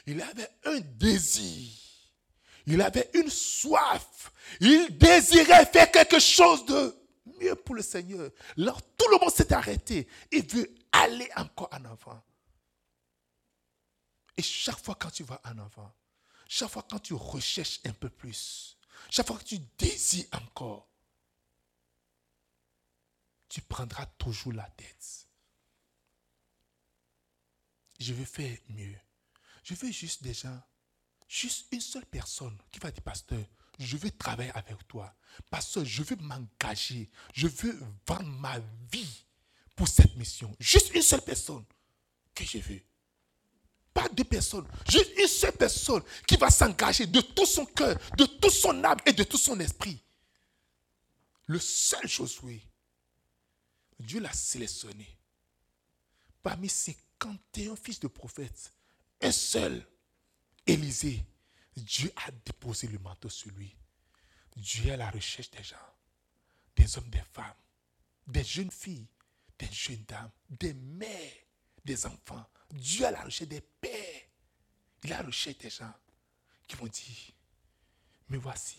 Il 0.06 0.22
avait 0.22 0.50
un 0.66 0.80
désir. 0.80 1.72
Il 2.68 2.82
avait 2.82 3.10
une 3.14 3.30
soif. 3.30 4.32
Il 4.60 4.98
désirait 4.98 5.66
faire 5.66 5.92
quelque 5.92 6.20
chose 6.20 6.66
de 6.66 6.96
mieux 7.40 7.56
pour 7.56 7.76
le 7.76 7.82
Seigneur. 7.82 8.30
Alors 8.58 8.82
tout 8.98 9.08
le 9.12 9.20
monde 9.20 9.32
s'est 9.32 9.54
arrêté. 9.54 10.08
Il 10.32 10.46
veut 10.48 10.74
aller 11.04 11.30
encore 11.36 11.70
en 11.72 11.86
avant. 11.86 12.24
Et 14.38 14.42
chaque 14.42 14.80
fois 14.84 14.96
quand 14.96 15.12
tu 15.12 15.24
vas 15.24 15.42
en 15.46 15.58
avant, 15.58 15.94
chaque 16.48 16.70
fois 16.70 16.86
quand 16.90 17.00
tu 17.00 17.14
recherches 17.14 17.80
un 17.86 17.94
peu 17.94 18.10
plus, 18.10 18.78
chaque 19.10 19.28
fois 19.28 19.38
que 19.38 19.44
tu 19.44 19.60
désires 19.78 20.28
encore, 20.34 20.90
tu 23.48 23.62
prendras 23.62 24.06
toujours 24.18 24.54
la 24.54 24.70
tête. 24.72 25.28
Je 28.00 28.14
veux 28.14 28.26
faire 28.26 28.58
mieux. 28.70 29.00
Je 29.64 29.74
veux 29.74 29.92
juste 29.92 30.22
déjà, 30.22 30.68
juste 31.28 31.68
une 31.72 31.82
seule 31.82 32.06
personne 32.06 32.58
qui 32.72 32.80
va 32.80 32.92
dire, 32.92 33.02
pasteur, 33.02 33.44
je 33.80 33.98
veux 33.98 34.12
travailler 34.12 34.52
avec 34.52 34.88
toi. 34.88 35.14
Pasteur, 35.50 35.86
je 35.86 36.04
veux 36.04 36.16
m'engager. 36.18 37.10
Je 37.34 37.48
veux 37.48 37.78
vendre 38.06 38.28
ma 38.28 38.60
vie 38.92 39.25
pour 39.76 39.88
cette 39.88 40.16
mission. 40.16 40.56
Juste 40.60 40.94
une 40.94 41.02
seule 41.02 41.22
personne 41.22 41.66
que 42.34 42.44
je 42.44 42.58
veux. 42.60 42.82
Pas 43.94 44.10
deux 44.10 44.24
personnes. 44.24 44.68
Juste 44.90 45.12
une 45.18 45.28
seule 45.28 45.54
personne 45.54 46.04
qui 46.28 46.38
va 46.38 46.50
s'engager 46.50 47.06
de 47.06 47.22
tout 47.22 47.46
son 47.46 47.66
cœur, 47.66 47.98
de 48.18 48.26
tout 48.26 48.50
son 48.50 48.84
âme 48.84 49.00
et 49.06 49.14
de 49.14 49.24
tout 49.24 49.38
son 49.38 49.60
esprit. 49.60 50.02
Le 51.48 51.60
seul 51.60 52.08
Josué, 52.08 52.62
Dieu 54.00 54.20
l'a 54.20 54.34
sélectionné. 54.34 55.08
Parmi 56.42 56.70
51 56.70 57.76
fils 57.76 58.00
de 58.00 58.08
prophètes, 58.08 58.72
un 59.22 59.32
seul, 59.32 59.86
Élisée, 60.68 61.24
Dieu 61.76 62.12
a 62.16 62.32
déposé 62.32 62.88
le 62.88 62.98
manteau 63.00 63.30
sur 63.30 63.52
lui. 63.52 63.76
Dieu 64.56 64.88
est 64.88 64.92
à 64.92 64.98
la 64.98 65.10
recherche 65.10 65.52
des 65.52 65.64
gens, 65.64 65.76
des 66.76 66.98
hommes, 66.98 67.10
des 67.10 67.22
femmes, 67.34 67.54
des 68.28 68.44
jeunes 68.44 68.72
filles, 68.72 69.08
des 69.60 69.72
jeunes 69.72 70.04
dames, 70.08 70.32
des 70.50 70.74
mères, 70.74 71.34
des 71.84 72.06
enfants. 72.06 72.46
Dieu 72.72 73.06
à 73.06 73.12
la 73.12 73.24
recherche 73.24 73.50
des 73.50 73.62
pères. 73.62 74.22
Il 75.04 75.14
à 75.14 75.22
la 75.22 75.30
des 75.30 75.70
gens 75.70 75.94
qui 76.68 76.76
vont 76.78 76.88
dire, 76.88 77.32
mais 78.28 78.38
voici, 78.38 78.78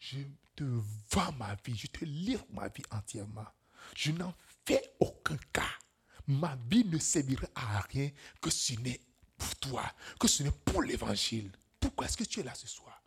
je 0.00 0.18
te 0.56 0.64
vends 1.10 1.32
ma 1.32 1.54
vie, 1.64 1.76
je 1.76 1.86
te 1.86 2.04
livre 2.04 2.44
ma 2.50 2.68
vie 2.68 2.82
entièrement. 2.90 3.46
Je 3.94 4.10
n'en 4.10 4.34
fais 4.66 4.82
aucun 4.98 5.36
cas. 5.52 5.78
Ma 6.26 6.56
vie 6.68 6.84
ne 6.84 6.98
servira 6.98 7.46
à 7.54 7.80
rien 7.82 8.10
que 8.40 8.50
ce 8.50 8.72
n'est 8.80 9.00
pour 9.36 9.54
toi, 9.56 9.94
que 10.18 10.26
ce 10.26 10.42
n'est 10.42 10.50
pour 10.50 10.82
l'évangile. 10.82 11.52
Pourquoi 11.78 12.06
est-ce 12.06 12.16
que 12.16 12.24
tu 12.24 12.40
es 12.40 12.42
là 12.42 12.54
ce 12.54 12.66
soir? 12.66 13.00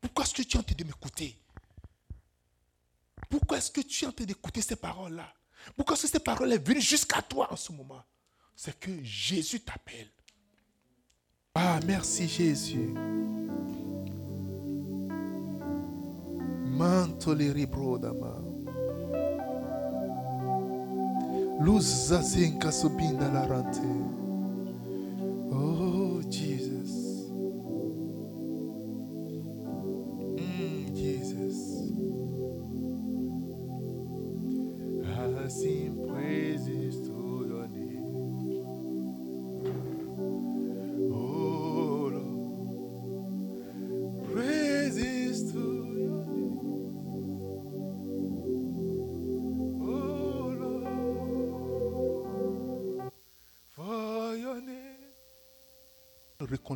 Pourquoi 0.00 0.24
est-ce 0.24 0.34
que 0.34 0.42
tu 0.42 0.56
es 0.56 0.60
en 0.60 0.62
train 0.62 0.74
de 0.74 0.84
m'écouter? 0.84 1.36
Pourquoi 3.28 3.58
est-ce 3.58 3.70
que 3.70 3.80
tu 3.80 4.04
es 4.04 4.08
en 4.08 4.12
train 4.12 4.24
d'écouter 4.24 4.62
ces 4.62 4.76
paroles-là? 4.76 5.32
Pourquoi 5.76 5.94
est-ce 5.94 6.02
que 6.02 6.12
ces 6.12 6.18
paroles 6.20 6.52
sont 6.52 6.62
venues 6.62 6.80
jusqu'à 6.80 7.22
toi 7.22 7.52
en 7.52 7.56
ce 7.56 7.72
moment? 7.72 8.02
C'est 8.54 8.78
que 8.78 8.90
Jésus 9.02 9.60
t'appelle. 9.60 10.10
Ah, 11.54 11.80
merci 11.86 12.28
Jésus. 12.28 12.92
Mantoleri 16.76 17.66
brodama. 17.66 18.36
La. 21.58 23.46
Oh, 25.50 25.85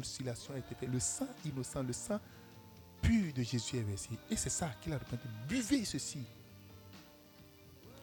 Réconciliation 0.00 0.54
a 0.54 0.58
été 0.58 0.74
faite. 0.74 0.88
Le 0.88 0.98
sang 0.98 1.26
innocent, 1.44 1.82
le 1.82 1.92
sang 1.92 2.18
pur 3.02 3.32
de 3.34 3.42
Jésus 3.42 3.76
est 3.76 3.82
versé. 3.82 4.10
Et 4.30 4.36
c'est 4.36 4.50
ça 4.50 4.70
qu'il 4.80 4.92
a 4.92 4.98
répandu. 4.98 5.22
Buvez 5.46 5.84
ceci. 5.84 6.24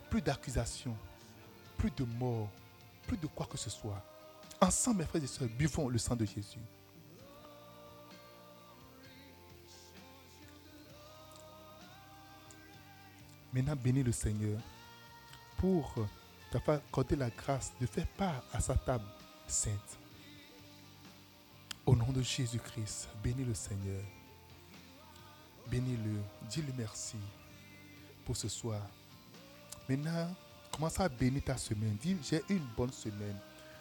Plus 0.09 0.21
d'accusation, 0.21 0.95
plus 1.77 1.91
de 1.91 2.03
mort, 2.03 2.49
plus 3.07 3.17
de 3.17 3.27
quoi 3.27 3.45
que 3.45 3.57
ce 3.57 3.69
soit. 3.69 4.01
Ensemble, 4.61 4.99
mes 4.99 5.05
frères 5.05 5.23
et 5.23 5.27
sœurs, 5.27 5.49
buvons 5.49 5.89
le 5.89 5.97
sang 5.97 6.15
de 6.15 6.25
Jésus. 6.25 6.59
Maintenant, 13.53 13.75
bénis 13.75 14.03
le 14.03 14.11
Seigneur 14.11 14.59
pour 15.57 15.95
t'accorder 16.51 17.15
la 17.15 17.29
grâce 17.31 17.73
de 17.81 17.87
faire 17.87 18.07
part 18.07 18.43
à 18.53 18.59
sa 18.59 18.75
table 18.75 19.05
sainte. 19.47 19.97
Au 21.87 21.95
nom 21.95 22.11
de 22.11 22.21
Jésus-Christ, 22.21 23.07
bénis 23.23 23.45
le 23.45 23.53
Seigneur. 23.53 24.03
Bénis-le. 25.71 26.19
Dis-le 26.49 26.73
merci 26.77 27.15
pour 28.25 28.35
ce 28.35 28.49
soir. 28.49 28.81
Maintenant, 29.87 30.35
commence 30.69 30.99
à 30.99 31.07
bénir 31.07 31.43
ta 31.45 31.55
semaine? 31.55 31.95
Dis, 32.01 32.17
j'ai 32.29 32.43
une 32.49 32.67
bonne 32.75 32.91
semaine. 32.91 33.37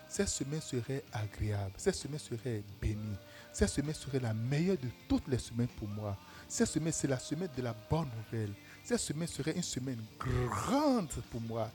Cette 0.09 0.28
semaine 0.28 0.61
serait 0.61 1.03
agréable. 1.12 1.73
Cette 1.78 1.97
semaine 1.97 2.20
serait 2.20 2.62
bénie. 2.81 3.16
Cette 3.53 3.70
semaine 3.70 3.95
serait 3.95 4.20
la 4.20 4.33
meilleure 4.33 4.78
de 4.78 4.89
toutes 5.09 5.27
les 5.27 5.39
semaines 5.39 5.66
pour 5.77 5.89
moi. 5.89 6.16
Cette 6.47 6.69
semaine, 6.69 6.93
c'est 6.93 7.09
la 7.09 7.19
semaine 7.19 7.51
de 7.57 7.62
la 7.62 7.74
bonne 7.91 8.09
nouvelle. 8.16 8.53
Cette 8.85 9.01
semaine 9.01 9.27
serait 9.27 9.57
une 9.57 9.65
semaine 9.65 10.01
grande 10.49 11.09
pour 11.28 11.41
moi. 11.41 11.73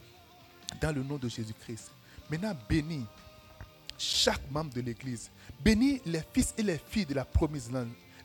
Dans 0.80 0.95
le 0.95 1.03
nom 1.03 1.18
de 1.18 1.28
Jésus-Christ. 1.28 1.91
Maintenant, 2.30 2.56
bénis 2.70 3.06
chaque 4.02 4.49
membre 4.52 4.73
de 4.73 4.82
l'Église. 4.82 5.30
Bénis 5.64 6.02
les 6.06 6.22
fils 6.34 6.53
et 6.57 6.64
les 6.64 6.78
filles 6.78 7.06
de 7.06 7.14
la 7.14 7.26
promise. 7.26 7.69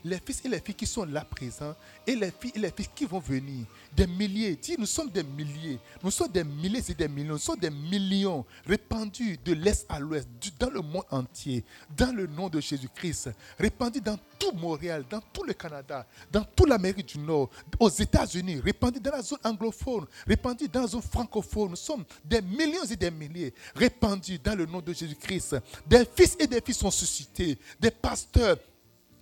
Les 0.04 0.18
fils 0.18 0.42
et 0.44 0.48
les 0.48 0.60
filles 0.60 0.74
qui 0.74 0.86
sont 0.86 1.04
là 1.04 1.24
présents 1.24 1.74
et 2.06 2.14
les 2.14 2.30
filles 2.30 2.52
et 2.54 2.58
les 2.58 2.70
filles 2.70 2.88
qui 2.94 3.04
vont 3.04 3.18
venir. 3.18 3.66
Des 3.94 4.06
milliers. 4.06 4.56
Dis, 4.56 4.76
nous 4.78 4.86
sommes 4.86 5.10
des 5.10 5.22
milliers. 5.22 5.78
Nous 6.02 6.10
sommes 6.10 6.30
des 6.30 6.44
milliers 6.44 6.82
et 6.88 6.94
des 6.94 7.08
millions. 7.08 7.34
Nous 7.34 7.38
sommes 7.38 7.58
des 7.58 7.70
millions 7.70 8.44
répandus 8.66 9.38
de 9.44 9.52
l'Est 9.52 9.86
à 9.88 9.98
l'Ouest, 9.98 10.28
dans 10.58 10.70
le 10.70 10.80
monde 10.80 11.04
entier, 11.10 11.64
dans 11.96 12.14
le 12.14 12.26
nom 12.26 12.48
de 12.48 12.60
Jésus-Christ. 12.60 13.30
Répandus 13.58 14.00
dans 14.00 14.18
tout 14.38 14.52
Montréal, 14.52 15.04
dans 15.08 15.20
tout 15.32 15.44
le 15.44 15.52
Canada, 15.52 16.06
dans 16.30 16.44
toute 16.44 16.68
l'Amérique 16.68 17.06
du 17.06 17.18
Nord, 17.18 17.50
aux 17.78 17.88
États-Unis, 17.88 18.60
répandus 18.60 19.00
dans 19.00 19.12
la 19.12 19.22
zone 19.22 19.38
anglophone, 19.44 20.06
répandus 20.26 20.68
dans 20.68 20.82
la 20.82 20.86
zone 20.86 21.02
francophone. 21.02 21.70
Nous 21.70 21.76
sommes 21.76 22.04
des 22.24 22.42
millions 22.42 22.84
et 22.84 22.96
des 22.96 23.10
milliers 23.10 23.54
répandus 23.74 24.38
dans 24.38 24.54
le 24.54 24.66
nom 24.66 24.80
de 24.80 24.92
Jésus-Christ. 24.92 25.56
Des 25.86 26.04
fils 26.04 26.36
et 26.38 26.46
des 26.46 26.60
filles 26.60 26.74
sont 26.74 26.90
suscités, 26.90 27.58
des 27.80 27.90
pasteurs, 27.90 28.56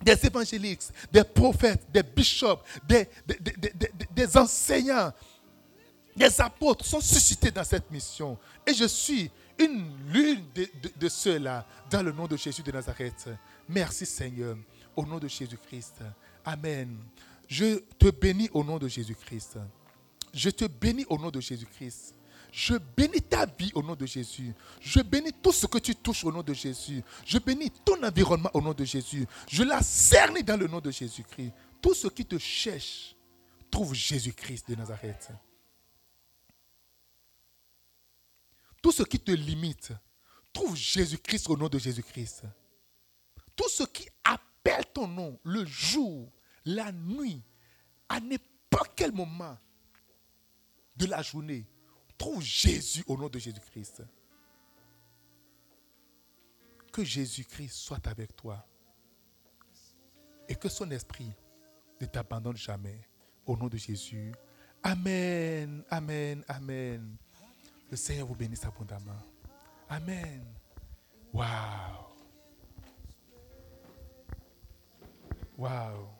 des 0.05 0.25
évangélistes, 0.27 0.93
des 1.11 1.23
prophètes, 1.23 1.85
des 1.91 2.03
bishops, 2.03 2.63
des, 2.87 3.09
des- 3.25 3.39
des- 3.39 3.73
des- 4.13 4.37
enseignants, 4.37 5.11
des 6.15 6.39
apôtres 6.39 6.85
sont 6.85 7.01
suscités 7.01 7.51
dans 7.51 7.63
cette 7.63 7.89
mission. 7.91 8.37
Et 8.65 8.73
je 8.73 8.85
suis 8.85 9.29
une 9.57 9.85
l'une 10.11 10.45
de- 10.53 10.69
de 10.97 11.09
ceux-là 11.09 11.65
dans 11.89 12.03
le 12.03 12.11
nom 12.11 12.27
de 12.27 12.37
Jésus 12.37 12.61
de 12.61 12.71
Nazareth. 12.71 13.29
Merci 13.67 14.05
Seigneur, 14.05 14.55
au 14.95 15.05
nom 15.05 15.17
de 15.19 15.27
Jésus-Christ. 15.27 15.95
Amen. 16.45 16.97
Je 17.47 17.79
te 17.99 18.09
bénis 18.09 18.49
au 18.53 18.63
nom 18.63 18.77
de 18.77 18.87
Jésus-Christ. 18.87 19.57
Je 20.33 20.49
te 20.49 20.65
bénis 20.65 21.05
au 21.09 21.17
nom 21.17 21.29
de 21.31 21.39
Jésus-Christ. 21.39 22.14
Je 22.55 22.75
bénis 22.95 23.21
ta 23.21 23.45
vie 23.45 23.69
au 23.75 23.83
nom 23.83 23.95
de 23.95 24.05
Jésus. 24.05 24.53
Je 24.79 25.01
bénis 25.01 25.33
tout 25.43 25.51
ce 25.51 25.65
que 25.67 25.77
tu 25.77 25.93
touches 25.93 26.23
au 26.23 26.31
nom 26.31 26.41
de 26.41 26.53
Jésus. 26.53 27.03
Je 27.25 27.37
bénis 27.37 27.69
ton 27.69 28.01
environnement 28.01 28.49
au 28.53 28.61
nom 28.61 28.73
de 28.73 28.85
Jésus. 28.85 29.27
Je 29.49 29.61
la 29.61 29.81
cerne 29.81 30.41
dans 30.41 30.55
le 30.55 30.65
nom 30.65 30.79
de 30.79 30.89
Jésus-Christ. 30.89 31.51
Tout 31.81 31.93
ce 31.93 32.07
qui 32.07 32.25
te 32.25 32.37
cherche, 32.37 33.13
trouve 33.69 33.93
Jésus-Christ 33.93 34.69
de 34.69 34.75
Nazareth. 34.75 35.31
Tout 38.81 38.93
ce 38.93 39.03
qui 39.03 39.19
te 39.19 39.31
limite, 39.31 39.91
trouve 40.53 40.77
Jésus-Christ 40.77 41.49
au 41.49 41.57
nom 41.57 41.67
de 41.67 41.77
Jésus-Christ. 41.77 42.43
Tout 43.53 43.67
ce 43.67 43.83
qui 43.83 44.07
appelle 44.23 44.85
ton 44.93 45.09
nom, 45.09 45.37
le 45.43 45.65
jour, 45.65 46.31
la 46.63 46.93
nuit, 46.93 47.43
à 48.07 48.21
n'importe 48.21 48.93
quel 48.95 49.11
moment 49.11 49.57
de 50.95 51.05
la 51.07 51.21
journée, 51.21 51.67
trouve 52.17 52.41
Jésus 52.41 53.03
au 53.07 53.17
nom 53.17 53.29
de 53.29 53.39
Jésus-Christ. 53.39 54.03
Que 56.91 57.03
Jésus-Christ 57.03 57.73
soit 57.73 58.07
avec 58.07 58.35
toi 58.35 58.65
et 60.47 60.55
que 60.55 60.69
son 60.69 60.89
esprit 60.91 61.31
ne 61.99 62.05
t'abandonne 62.05 62.57
jamais. 62.57 63.01
Au 63.45 63.55
nom 63.55 63.67
de 63.67 63.77
Jésus. 63.77 64.33
Amen, 64.81 65.83
amen, 65.89 66.43
amen. 66.47 67.15
Le 67.91 67.97
Seigneur 67.97 68.25
vous 68.25 68.35
bénisse 68.35 68.65
abondamment. 68.65 69.21
Amen. 69.89 70.43
Wow. 71.31 71.43
Wow. 75.57 76.14